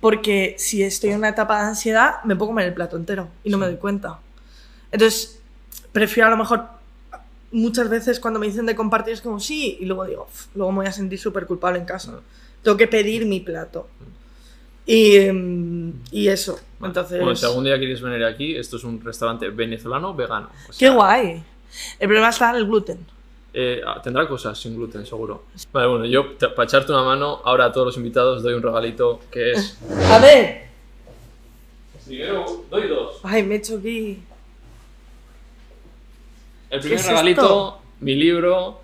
porque 0.00 0.54
si 0.58 0.82
estoy 0.82 1.10
en 1.10 1.16
una 1.16 1.30
etapa 1.30 1.58
de 1.62 1.68
ansiedad, 1.68 2.22
me 2.24 2.36
puedo 2.36 2.50
comer 2.50 2.66
el 2.66 2.74
plato 2.74 2.98
entero 2.98 3.28
y 3.42 3.48
no 3.48 3.56
me 3.56 3.64
doy 3.64 3.76
cuenta. 3.76 4.18
Entonces, 4.92 5.40
prefiero 5.92 6.26
a 6.26 6.30
lo 6.30 6.36
mejor 6.36 6.66
muchas 7.52 7.88
veces 7.88 8.20
cuando 8.20 8.38
me 8.38 8.46
dicen 8.48 8.66
de 8.66 8.76
compartir 8.76 9.14
es 9.14 9.22
como 9.22 9.40
sí, 9.40 9.78
y 9.80 9.86
luego 9.86 10.04
digo, 10.04 10.28
"Uf, 10.30 10.48
luego 10.54 10.72
me 10.72 10.78
voy 10.80 10.86
a 10.88 10.92
sentir 10.92 11.18
súper 11.18 11.46
culpable 11.46 11.78
en 11.78 11.86
casa. 11.86 12.20
Tengo 12.62 12.76
que 12.76 12.86
pedir 12.86 13.24
mi 13.24 13.40
plato. 13.40 13.88
Y, 14.84 15.16
em, 15.16 15.94
y 16.10 16.28
eso. 16.28 16.60
Entonces, 16.82 17.18
Bueno, 17.18 17.34
si 17.34 17.46
algún 17.46 17.64
día 17.64 17.78
quieres 17.78 18.02
venir 18.02 18.22
aquí, 18.24 18.54
esto 18.54 18.76
es 18.76 18.84
un 18.84 19.02
restaurante 19.02 19.48
venezolano 19.48 20.12
vegano. 20.14 20.48
o 20.48 20.68
qué 20.68 20.74
sea, 20.74 20.92
guay. 20.92 21.42
El 21.98 22.08
problema 22.08 22.28
está 22.28 22.50
en 22.50 22.56
el 22.56 22.66
gluten. 22.66 22.98
Eh, 23.58 23.80
ah, 23.86 24.02
tendrá 24.02 24.28
cosas 24.28 24.60
sin 24.60 24.76
gluten, 24.76 25.06
seguro. 25.06 25.44
Vale, 25.72 25.88
bueno, 25.88 26.04
yo 26.04 26.36
para 26.36 26.64
echarte 26.64 26.92
una 26.92 27.02
mano, 27.02 27.40
ahora 27.42 27.64
a 27.64 27.72
todos 27.72 27.86
los 27.86 27.96
invitados 27.96 28.42
doy 28.42 28.52
un 28.52 28.62
regalito 28.62 29.20
que 29.30 29.52
es. 29.52 29.78
A 30.10 30.18
ver. 30.18 30.66
Primero, 32.04 32.66
doy 32.70 32.86
dos. 32.86 33.20
Ay, 33.22 33.42
me 33.44 33.54
he 33.54 33.58
hecho 33.58 33.78
aquí. 33.78 34.22
El 36.68 36.80
primer 36.80 36.98
es 36.98 37.06
regalito, 37.06 37.40
esto? 37.40 37.80
mi 38.00 38.14
libro. 38.14 38.82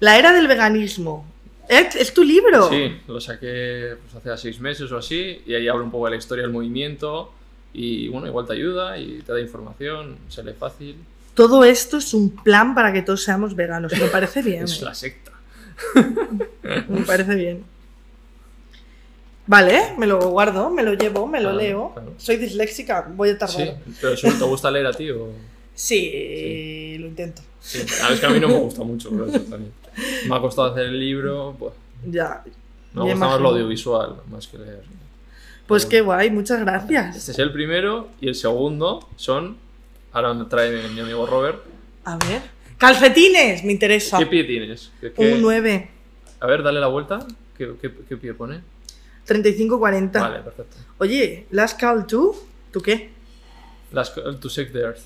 La 0.00 0.18
era 0.18 0.32
del 0.32 0.48
veganismo. 0.48 1.26
¿Es, 1.68 1.94
es 1.94 2.14
tu 2.14 2.24
libro? 2.24 2.70
Sí, 2.70 2.96
lo 3.06 3.20
saqué 3.20 3.96
pues, 4.10 4.26
hace 4.26 4.40
seis 4.40 4.58
meses 4.58 4.90
o 4.90 4.96
así, 4.96 5.42
y 5.44 5.52
ahí 5.52 5.68
hablo 5.68 5.84
un 5.84 5.90
poco 5.90 6.06
de 6.06 6.12
la 6.12 6.16
historia 6.16 6.44
del 6.44 6.52
movimiento. 6.52 7.30
Y 7.74 8.08
bueno, 8.08 8.26
igual 8.26 8.46
te 8.46 8.54
ayuda 8.54 8.96
y 8.96 9.20
te 9.20 9.34
da 9.34 9.40
información, 9.40 10.16
se 10.28 10.42
lee 10.42 10.54
fácil. 10.58 10.96
Todo 11.34 11.64
esto 11.64 11.98
es 11.98 12.14
un 12.14 12.30
plan 12.30 12.74
para 12.74 12.92
que 12.92 13.02
todos 13.02 13.22
seamos 13.22 13.54
veganos. 13.56 13.92
Me 13.92 14.06
parece 14.06 14.42
bien. 14.42 14.64
Es 14.64 14.80
eh. 14.80 14.84
la 14.84 14.94
secta. 14.94 15.32
Me 16.88 17.02
parece 17.04 17.34
bien. 17.34 17.64
Vale, 19.46 19.94
me 19.98 20.06
lo 20.06 20.18
guardo, 20.30 20.70
me 20.70 20.82
lo 20.82 20.94
llevo, 20.94 21.26
me 21.26 21.38
lo 21.40 21.50
Claro, 21.50 21.58
leo. 21.62 21.90
claro. 21.92 22.14
Soy 22.16 22.36
disléxica, 22.36 23.06
voy 23.14 23.30
a 23.30 23.38
tardar. 23.38 23.56
Sí, 23.66 23.70
pero 24.00 24.16
¿solo 24.16 24.38
te 24.38 24.44
gusta 24.44 24.70
leer 24.70 24.86
a 24.86 24.92
ti 24.92 25.10
o...? 25.10 25.28
Sí, 25.74 26.96
lo 26.98 27.08
intento. 27.08 27.42
Sí. 27.60 27.82
A 28.02 28.04
ver, 28.04 28.12
es 28.14 28.20
que 28.20 28.26
a 28.26 28.30
mí 28.30 28.40
no 28.40 28.48
me 28.48 28.58
gusta 28.58 28.82
mucho, 28.84 29.10
pero 29.10 29.26
eso 29.26 29.40
también. 29.40 29.72
Me 30.28 30.34
ha 30.36 30.40
costado 30.40 30.70
hacer 30.72 30.84
el 30.86 30.98
libro, 30.98 31.54
pues, 31.58 31.72
Ya. 32.06 32.42
me 32.94 33.00
ya 33.06 33.10
gusta 33.12 33.26
más 33.26 33.40
lo 33.40 33.48
audiovisual, 33.50 34.16
más 34.30 34.46
que 34.46 34.58
leer. 34.58 34.82
Pues 35.66 35.84
qué 35.84 36.00
guay, 36.00 36.30
muchas 36.30 36.60
gracias. 36.60 37.16
Este 37.16 37.32
es 37.32 37.38
el 37.38 37.52
primero 37.52 38.08
y 38.20 38.28
el 38.28 38.34
segundo 38.34 39.08
son... 39.16 39.58
Ahora 40.14 40.32
me 40.32 40.44
trae 40.46 40.88
mi 40.88 41.00
amigo 41.00 41.26
Robert. 41.26 41.62
A 42.04 42.16
ver. 42.16 42.40
Calcetines, 42.78 43.62
me 43.64 43.72
interesa. 43.72 44.16
¿Qué 44.18 44.26
pie 44.26 44.44
tienes? 44.44 44.90
¿Qué- 45.00 45.12
qué- 45.12 45.32
Un 45.34 45.42
9, 45.42 45.90
A 46.40 46.46
ver, 46.46 46.62
dale 46.62 46.80
la 46.80 46.86
vuelta. 46.88 47.26
¿Qué, 47.56 47.72
qué, 47.80 47.92
qué 48.08 48.16
pie 48.16 48.34
pone? 48.34 48.60
35-40. 49.26 50.20
Vale, 50.20 50.40
perfecto. 50.40 50.76
Oye, 50.98 51.46
¿Last 51.50 51.78
Call 51.80 52.06
tú? 52.06 52.34
¿Tú 52.72 52.80
qué? 52.80 53.10
Las, 53.92 54.12
to 54.14 54.48
save 54.50 54.70
the 54.70 54.80
earth. 54.80 55.00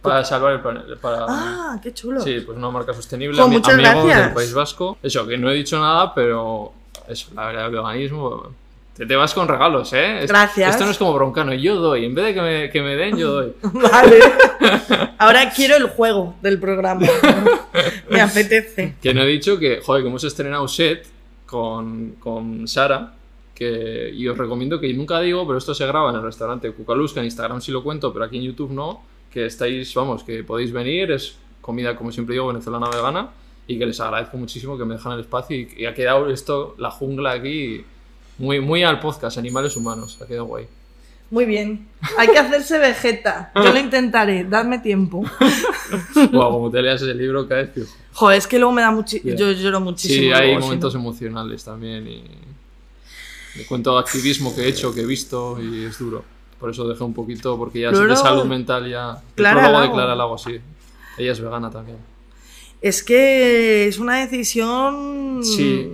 Para 0.00 0.24
salvar 0.24 0.52
el 0.54 0.60
planeta. 0.60 0.96
Para... 1.00 1.26
Ah, 1.28 1.80
qué 1.82 1.92
chulo. 1.94 2.20
Sí, 2.20 2.40
pues 2.40 2.56
una 2.58 2.70
marca 2.70 2.92
sostenible. 2.92 3.38
Jo, 3.40 3.46
ami- 3.48 3.52
muchas 3.52 3.76
gracias. 3.76 4.24
del 4.26 4.34
País 4.34 4.52
Vasco. 4.52 4.98
Eso, 5.02 5.26
que 5.26 5.36
no 5.38 5.50
he 5.50 5.54
dicho 5.54 5.78
nada, 5.80 6.14
pero 6.14 6.72
eso, 7.08 7.30
la 7.34 7.46
verdad, 7.46 7.66
el 7.66 7.72
veganismo. 7.72 8.54
Te, 8.96 9.06
te 9.06 9.16
vas 9.16 9.32
con 9.32 9.48
regalos, 9.48 9.92
¿eh? 9.94 10.26
Gracias. 10.28 10.70
Esto 10.70 10.84
no 10.84 10.90
es 10.90 10.98
como 10.98 11.14
broncano, 11.14 11.54
yo 11.54 11.76
doy. 11.76 12.04
En 12.04 12.14
vez 12.14 12.26
de 12.26 12.34
que 12.34 12.42
me, 12.42 12.70
que 12.70 12.82
me 12.82 12.96
den, 12.96 13.16
yo 13.16 13.32
doy. 13.32 13.52
Vale. 13.62 14.18
Ahora 15.18 15.50
quiero 15.50 15.76
el 15.76 15.88
juego 15.88 16.34
del 16.42 16.60
programa. 16.60 17.06
me 18.10 18.20
apetece. 18.20 18.96
Que 19.00 19.14
no 19.14 19.22
he 19.22 19.26
dicho 19.26 19.58
que, 19.58 19.80
joder, 19.80 20.02
que 20.02 20.08
hemos 20.08 20.24
estrenado 20.24 20.68
set 20.68 21.06
con, 21.46 22.16
con 22.18 22.68
Sara. 22.68 23.14
Que, 23.54 24.10
y 24.12 24.28
os 24.28 24.36
recomiendo 24.36 24.78
que 24.78 24.92
nunca 24.92 25.20
digo, 25.20 25.46
pero 25.46 25.58
esto 25.58 25.74
se 25.74 25.86
graba 25.86 26.10
en 26.10 26.16
el 26.16 26.22
restaurante 26.22 26.70
Cucalusca. 26.72 27.20
En 27.20 27.26
Instagram 27.26 27.62
sí 27.62 27.72
lo 27.72 27.82
cuento, 27.82 28.12
pero 28.12 28.26
aquí 28.26 28.36
en 28.36 28.44
YouTube 28.44 28.72
no. 28.72 29.02
Que 29.30 29.46
estáis, 29.46 29.94
vamos, 29.94 30.22
que 30.22 30.44
podéis 30.44 30.70
venir. 30.70 31.12
Es 31.12 31.38
comida, 31.62 31.96
como 31.96 32.12
siempre 32.12 32.34
digo, 32.34 32.48
venezolana 32.48 32.90
vegana. 32.90 33.30
Y 33.66 33.78
que 33.78 33.86
les 33.86 33.98
agradezco 34.00 34.36
muchísimo 34.36 34.76
que 34.76 34.84
me 34.84 34.96
dejan 34.96 35.12
el 35.12 35.20
espacio. 35.20 35.56
Y, 35.56 35.68
y 35.78 35.86
ha 35.86 35.94
quedado 35.94 36.28
esto, 36.28 36.74
la 36.76 36.90
jungla 36.90 37.32
aquí, 37.32 37.86
muy, 38.42 38.60
muy 38.60 38.82
al 38.82 38.98
podcast, 38.98 39.38
Animales 39.38 39.76
Humanos. 39.76 40.18
Ha 40.20 40.26
quedado 40.26 40.46
guay. 40.46 40.66
Muy 41.30 41.44
bien. 41.44 41.86
Hay 42.18 42.26
que 42.26 42.38
hacerse 42.38 42.76
vegeta. 42.76 43.52
Yo 43.54 43.72
lo 43.72 43.78
intentaré. 43.78 44.42
Dadme 44.42 44.80
tiempo. 44.80 45.24
Guau, 46.32 46.50
como 46.50 46.70
te 46.70 46.82
leas 46.82 47.00
ese 47.00 47.14
libro, 47.14 47.46
vez 47.46 47.70
fijo. 47.72 47.92
Joder, 48.14 48.38
es 48.38 48.48
que 48.48 48.58
luego 48.58 48.72
me 48.72 48.82
da 48.82 48.90
muchísimo. 48.90 49.32
Yo 49.36 49.52
lloro 49.52 49.80
muchísimo. 49.80 50.20
Sí, 50.20 50.32
hay 50.32 50.48
luego, 50.48 50.66
momentos 50.66 50.92
emocionales 50.96 51.62
también 51.64 52.06
y 52.08 52.24
le 53.56 53.64
cuento 53.64 53.96
activismo 53.96 54.54
que 54.54 54.62
he 54.62 54.68
hecho, 54.68 54.92
que 54.92 55.02
he 55.02 55.06
visto 55.06 55.58
y 55.62 55.84
es 55.84 55.96
duro. 56.00 56.24
Por 56.58 56.70
eso 56.70 56.88
dejé 56.88 57.04
un 57.04 57.14
poquito, 57.14 57.56
porque 57.56 57.80
ya 57.80 57.90
es 57.90 57.98
de 57.98 58.16
salud 58.16 58.44
mental 58.44 58.90
ya... 58.90 59.12
El 59.12 59.34
Clara 59.36 59.60
prólogo 59.60 59.82
de. 59.82 59.90
Clara 59.92 60.16
Lago, 60.16 60.36
sí. 60.36 60.60
Ella 61.16 61.30
es 61.30 61.40
vegana 61.40 61.70
también. 61.70 61.98
Es 62.80 63.04
que 63.04 63.86
es 63.86 64.00
una 64.00 64.18
decisión. 64.18 65.42
Sí. 65.44 65.92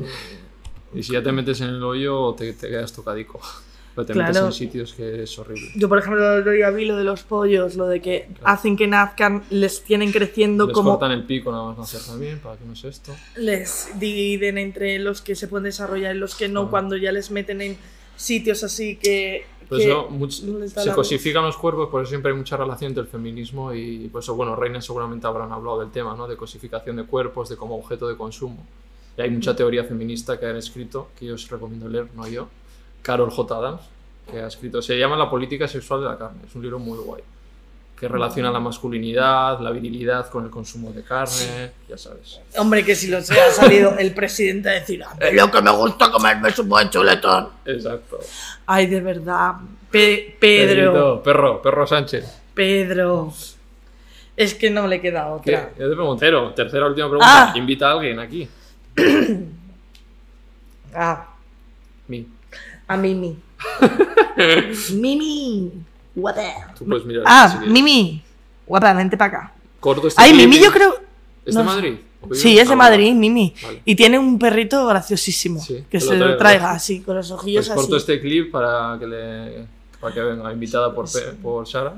Y 0.94 1.02
si 1.02 1.12
ya 1.12 1.22
te 1.22 1.32
metes 1.32 1.60
en 1.60 1.68
el 1.68 1.82
hoyo, 1.82 2.34
te, 2.36 2.52
te 2.52 2.68
quedas 2.68 2.92
tocadico. 2.92 3.40
Pero 3.94 4.06
te 4.06 4.14
metes 4.14 4.30
Claro. 4.30 4.46
en 4.46 4.52
sitios 4.52 4.94
que 4.94 5.24
es 5.24 5.38
horrible. 5.40 5.70
Yo, 5.74 5.88
por 5.88 5.98
ejemplo, 5.98 6.42
día 6.52 6.70
vi 6.70 6.84
lo 6.84 6.96
de 6.96 7.02
los 7.02 7.24
pollos, 7.24 7.74
lo 7.74 7.86
de 7.88 8.00
que 8.00 8.28
hacen 8.44 8.76
que 8.76 8.86
nazcan, 8.86 9.42
les 9.50 9.82
tienen 9.82 10.12
creciendo 10.12 10.66
Les 10.66 10.74
como. 10.74 10.90
cortan 10.92 11.10
el 11.10 11.24
pico 11.24 11.50
nada 11.50 11.64
más 11.64 11.78
nacer 11.78 12.00
también, 12.06 12.38
para 12.38 12.56
que 12.56 12.64
no 12.64 12.74
es 12.74 12.84
esto. 12.84 13.12
Les 13.36 13.88
dividen 13.98 14.56
entre 14.56 15.00
los 15.00 15.20
que 15.20 15.34
se 15.34 15.48
pueden 15.48 15.64
desarrollar 15.64 16.14
y 16.14 16.18
los 16.18 16.36
que 16.36 16.48
no, 16.48 16.62
Ah. 16.62 16.70
cuando 16.70 16.96
ya 16.96 17.10
les 17.10 17.32
meten 17.32 17.60
en 17.60 17.76
sitios 18.14 18.62
así 18.62 18.96
que. 18.96 19.44
Por 19.68 19.80
eso 19.80 20.08
no 20.10 20.58
les 20.60 20.72
se 20.72 20.92
cosifican 20.92 21.42
los 21.42 21.56
cuerpos, 21.58 21.88
por 21.90 22.00
eso 22.02 22.08
siempre 22.10 22.30
hay 22.32 22.38
mucha 22.38 22.56
relación 22.56 22.90
entre 22.92 23.02
el 23.02 23.08
feminismo 23.08 23.74
y 23.74 24.08
por 24.08 24.22
eso, 24.22 24.34
bueno, 24.36 24.54
Reina 24.56 24.80
seguramente 24.80 25.26
habrán 25.26 25.50
hablado 25.52 25.80
del 25.80 25.90
tema, 25.90 26.14
¿no? 26.16 26.26
De 26.28 26.36
cosificación 26.36 26.96
de 26.96 27.02
cuerpos, 27.04 27.48
de 27.50 27.56
como 27.56 27.76
objeto 27.76 28.08
de 28.08 28.16
consumo. 28.16 28.64
Y 29.18 29.20
hay 29.22 29.30
mucha 29.30 29.54
teoría 29.56 29.82
feminista 29.84 30.38
que 30.38 30.46
han 30.46 30.56
escrito, 30.56 31.08
que 31.18 31.26
yo 31.26 31.34
os 31.34 31.50
recomiendo 31.50 31.88
leer, 31.88 32.06
no 32.14 32.26
yo, 32.28 32.48
Carol 33.02 33.30
J. 33.30 33.56
Adams, 33.56 33.80
que 34.30 34.38
ha 34.40 34.46
escrito, 34.46 34.80
se 34.80 34.96
llama 34.96 35.16
La 35.16 35.28
política 35.28 35.66
sexual 35.66 36.02
de 36.02 36.06
la 36.06 36.16
carne, 36.16 36.38
es 36.48 36.54
un 36.54 36.62
libro 36.62 36.78
muy 36.78 36.96
guay, 36.98 37.22
que 37.98 38.06
relaciona 38.06 38.52
la 38.52 38.60
masculinidad, 38.60 39.58
la 39.58 39.72
virilidad 39.72 40.30
con 40.30 40.44
el 40.44 40.50
consumo 40.50 40.92
de 40.92 41.02
carne, 41.02 41.72
ya 41.88 41.98
sabes. 41.98 42.38
Hombre, 42.58 42.84
que 42.84 42.94
si 42.94 43.08
lo 43.08 43.20
sé, 43.20 43.40
ha 43.40 43.50
salido 43.50 43.98
el 43.98 44.14
presidente 44.14 44.68
a 44.68 44.72
decir: 44.74 45.02
"A 45.02 45.14
mí 45.14 45.32
lo 45.32 45.50
que 45.50 45.62
me 45.62 45.72
gusta 45.72 46.12
comerme 46.12 46.50
es 46.50 46.58
un 46.60 46.68
buen 46.68 46.88
chuletón. 46.88 47.48
Exacto. 47.64 48.20
Ay, 48.66 48.86
de 48.86 49.00
verdad. 49.00 49.54
Pe- 49.90 50.36
Pedro. 50.38 50.92
Pedrito, 50.92 51.22
perro, 51.24 51.60
perro 51.62 51.86
Sánchez. 51.88 52.40
Pedro. 52.54 53.32
Es 54.36 54.54
que 54.54 54.70
no 54.70 54.86
le 54.86 55.00
queda 55.00 55.24
¿Qué? 55.42 55.56
otra. 55.56 55.70
Yo 55.76 55.88
te 55.90 55.96
preguntero, 55.96 56.54
tercera 56.54 56.86
última 56.86 57.08
pregunta, 57.08 57.50
Ah. 57.52 57.58
invita 57.58 57.88
a 57.88 57.92
alguien 57.94 58.20
aquí. 58.20 58.48
Ah, 60.94 61.26
Mi. 62.08 62.26
a 62.88 62.96
Mimi. 62.96 63.36
Mimi. 64.94 65.72
Guapa. 66.14 66.74
Tú 66.78 66.84
puedes 66.86 67.04
mirar. 67.04 67.24
Ah. 67.26 67.62
Mimi. 67.66 68.22
Guapa, 68.66 68.92
vente 68.94 69.16
para 69.16 69.38
acá. 69.38 69.52
Corto 69.80 70.08
este 70.08 70.20
Ay. 70.20 70.32
Mimi, 70.34 70.58
yo 70.58 70.72
creo. 70.72 70.94
¿Es 71.44 71.54
no 71.54 71.60
de. 71.60 71.66
Madrid? 71.66 71.94
Sí, 72.32 72.58
es 72.58 72.66
de 72.68 72.74
Ah, 72.74 72.76
Madrid, 72.76 73.12
Mimi. 73.14 73.54
Vale. 73.62 73.82
Y 73.84 73.94
tiene 73.94 74.18
un 74.18 74.38
perrito 74.38 74.86
graciosísimo. 74.86 75.60
Sí, 75.60 75.84
que 75.90 76.00
se 76.00 76.16
lo 76.16 76.28
lo 76.28 76.36
traiga. 76.36 76.72
así, 76.72 77.00
con 77.00 77.16
los 77.16 77.30
ojillos 77.30 77.66
Pues 77.68 77.76
corto 77.76 77.96
así. 77.96 78.02
este 78.02 78.20
clip 78.20 78.50
para 78.50 78.96
que 78.98 79.06
le 79.06 79.66
para 80.00 80.14
que 80.14 80.20
venga 80.20 80.52
invitada 80.52 80.94
por, 80.94 81.10
Pe- 81.10 81.32
por 81.42 81.66
Sara. 81.68 81.94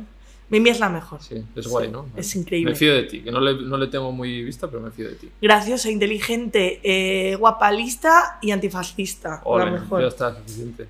Mimi 0.50 0.70
es 0.70 0.80
la 0.80 0.88
mejor. 0.88 1.22
Sí, 1.22 1.42
es 1.54 1.66
guay, 1.68 1.88
¿no? 1.90 2.06
Es 2.16 2.34
increíble. 2.34 2.72
Me 2.72 2.76
fío 2.76 2.92
de 2.94 3.04
ti, 3.04 3.20
que 3.22 3.30
no 3.30 3.40
le, 3.40 3.54
no 3.54 3.76
le 3.76 3.86
tengo 3.86 4.10
muy 4.12 4.42
vista, 4.42 4.66
pero 4.68 4.80
me 4.82 4.90
fío 4.90 5.08
de 5.08 5.14
ti. 5.14 5.30
Graciosa, 5.40 5.90
inteligente, 5.90 6.80
eh, 6.82 7.36
guapa, 7.36 7.70
lista 7.70 8.38
y 8.42 8.50
antifascista. 8.50 9.40
Ole, 9.44 9.64
la 9.66 9.70
mejor. 9.70 10.00
ya 10.02 10.08
está 10.08 10.34
suficiente. 10.36 10.88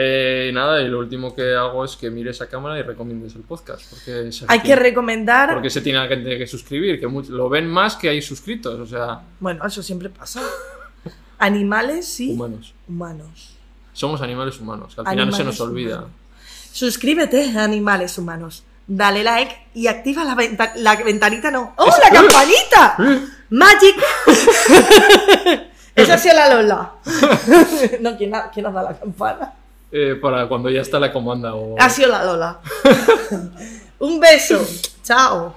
Eh, 0.00 0.52
nada, 0.54 0.80
y 0.80 0.86
lo 0.88 1.00
último 1.00 1.34
que 1.34 1.54
hago 1.56 1.84
es 1.84 1.96
que 1.96 2.08
mires 2.08 2.40
a 2.40 2.46
cámara 2.48 2.78
y 2.78 2.82
recomiendes 2.82 3.34
el 3.34 3.42
podcast. 3.42 3.90
Porque 3.90 4.30
Hay 4.46 4.60
que 4.60 4.76
recomendar. 4.76 5.54
Porque 5.54 5.70
se 5.70 5.80
tiene 5.80 6.06
gente 6.06 6.38
que 6.38 6.46
suscribir, 6.46 7.00
que 7.00 7.08
much- 7.08 7.28
lo 7.30 7.48
ven 7.48 7.66
más 7.68 7.96
que 7.96 8.08
hay 8.08 8.22
suscritos, 8.22 8.78
o 8.78 8.86
sea, 8.86 9.22
Bueno, 9.40 9.66
eso 9.66 9.82
siempre 9.82 10.08
pasa. 10.08 10.40
Animales, 11.38 12.06
sí. 12.06 12.32
humanos. 12.32 12.74
Humanos. 12.88 13.54
Somos 13.92 14.20
animales 14.22 14.60
humanos, 14.60 14.94
que 14.94 15.00
al 15.00 15.08
final 15.08 15.32
se 15.32 15.42
nos 15.44 15.60
Animales 15.60 15.60
olvida. 15.60 15.96
humanos. 15.98 16.12
Suscríbete 16.72 17.56
a 17.58 17.64
Animales 17.64 18.16
Humanos. 18.18 18.64
Dale 18.86 19.22
like 19.22 19.54
y 19.74 19.86
activa 19.86 20.24
la, 20.24 20.34
venta- 20.34 20.72
la 20.76 20.96
ventanita, 20.96 21.50
no. 21.50 21.74
¡Oh, 21.76 21.86
la 22.02 22.10
campanita! 22.10 22.96
¡Magic! 23.50 23.96
Esa 25.94 26.14
ha 26.14 26.18
sido 26.18 26.34
la 26.36 26.54
Lola. 26.54 26.92
no, 28.00 28.16
¿quién 28.16 28.34
ha, 28.34 28.50
quién 28.50 28.64
dado 28.64 28.82
la 28.88 28.98
campana? 28.98 29.52
Eh, 29.90 30.16
para 30.20 30.46
cuando 30.48 30.70
ya 30.70 30.80
está 30.82 30.98
la 31.00 31.12
comanda 31.12 31.54
o... 31.54 31.74
Ha 31.78 31.90
sido 31.90 32.08
la 32.08 32.24
Lola. 32.24 32.60
Un 33.98 34.20
beso. 34.20 34.64
Chao. 35.02 35.54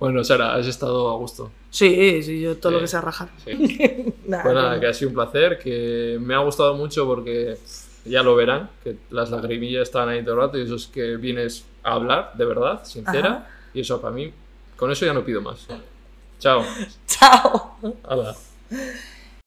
Bueno, 0.00 0.24
Sara, 0.24 0.54
has 0.56 0.66
estado 0.66 1.10
a 1.10 1.16
gusto. 1.16 1.50
Sí, 1.70 2.22
sí, 2.22 2.40
yo 2.40 2.56
todo 2.56 2.72
lo 2.72 2.80
que 2.80 2.88
sea 2.88 3.00
rajar. 3.00 3.28
Sí. 3.44 4.12
Nada, 4.26 4.42
Pues 4.42 4.54
nada, 4.54 4.80
que 4.80 4.86
ha 4.88 4.94
sido 4.94 5.10
un 5.10 5.14
placer, 5.14 5.58
que 5.58 6.18
me 6.20 6.34
ha 6.34 6.38
gustado 6.38 6.74
mucho 6.74 7.06
porque 7.06 7.56
ya 8.04 8.22
lo 8.22 8.34
verán, 8.36 8.70
que 8.82 8.96
las 9.10 9.30
lagrimillas 9.30 9.82
están 9.82 10.08
ahí 10.08 10.22
todo 10.22 10.34
el 10.34 10.40
rato 10.40 10.58
y 10.58 10.62
eso 10.62 10.74
es 10.76 10.86
que 10.86 11.16
vienes 11.16 11.64
a 11.82 11.92
hablar, 11.92 12.32
de 12.34 12.44
verdad, 12.44 12.84
sincera, 12.84 13.28
Ajá. 13.28 13.46
y 13.72 13.80
eso 13.80 14.00
para 14.00 14.14
mí, 14.14 14.32
con 14.76 14.90
eso 14.90 15.06
ya 15.06 15.12
no 15.12 15.24
pido 15.24 15.40
más. 15.40 15.66
Chao. 16.38 16.64
Chao. 17.06 17.76
Hala. 18.08 18.36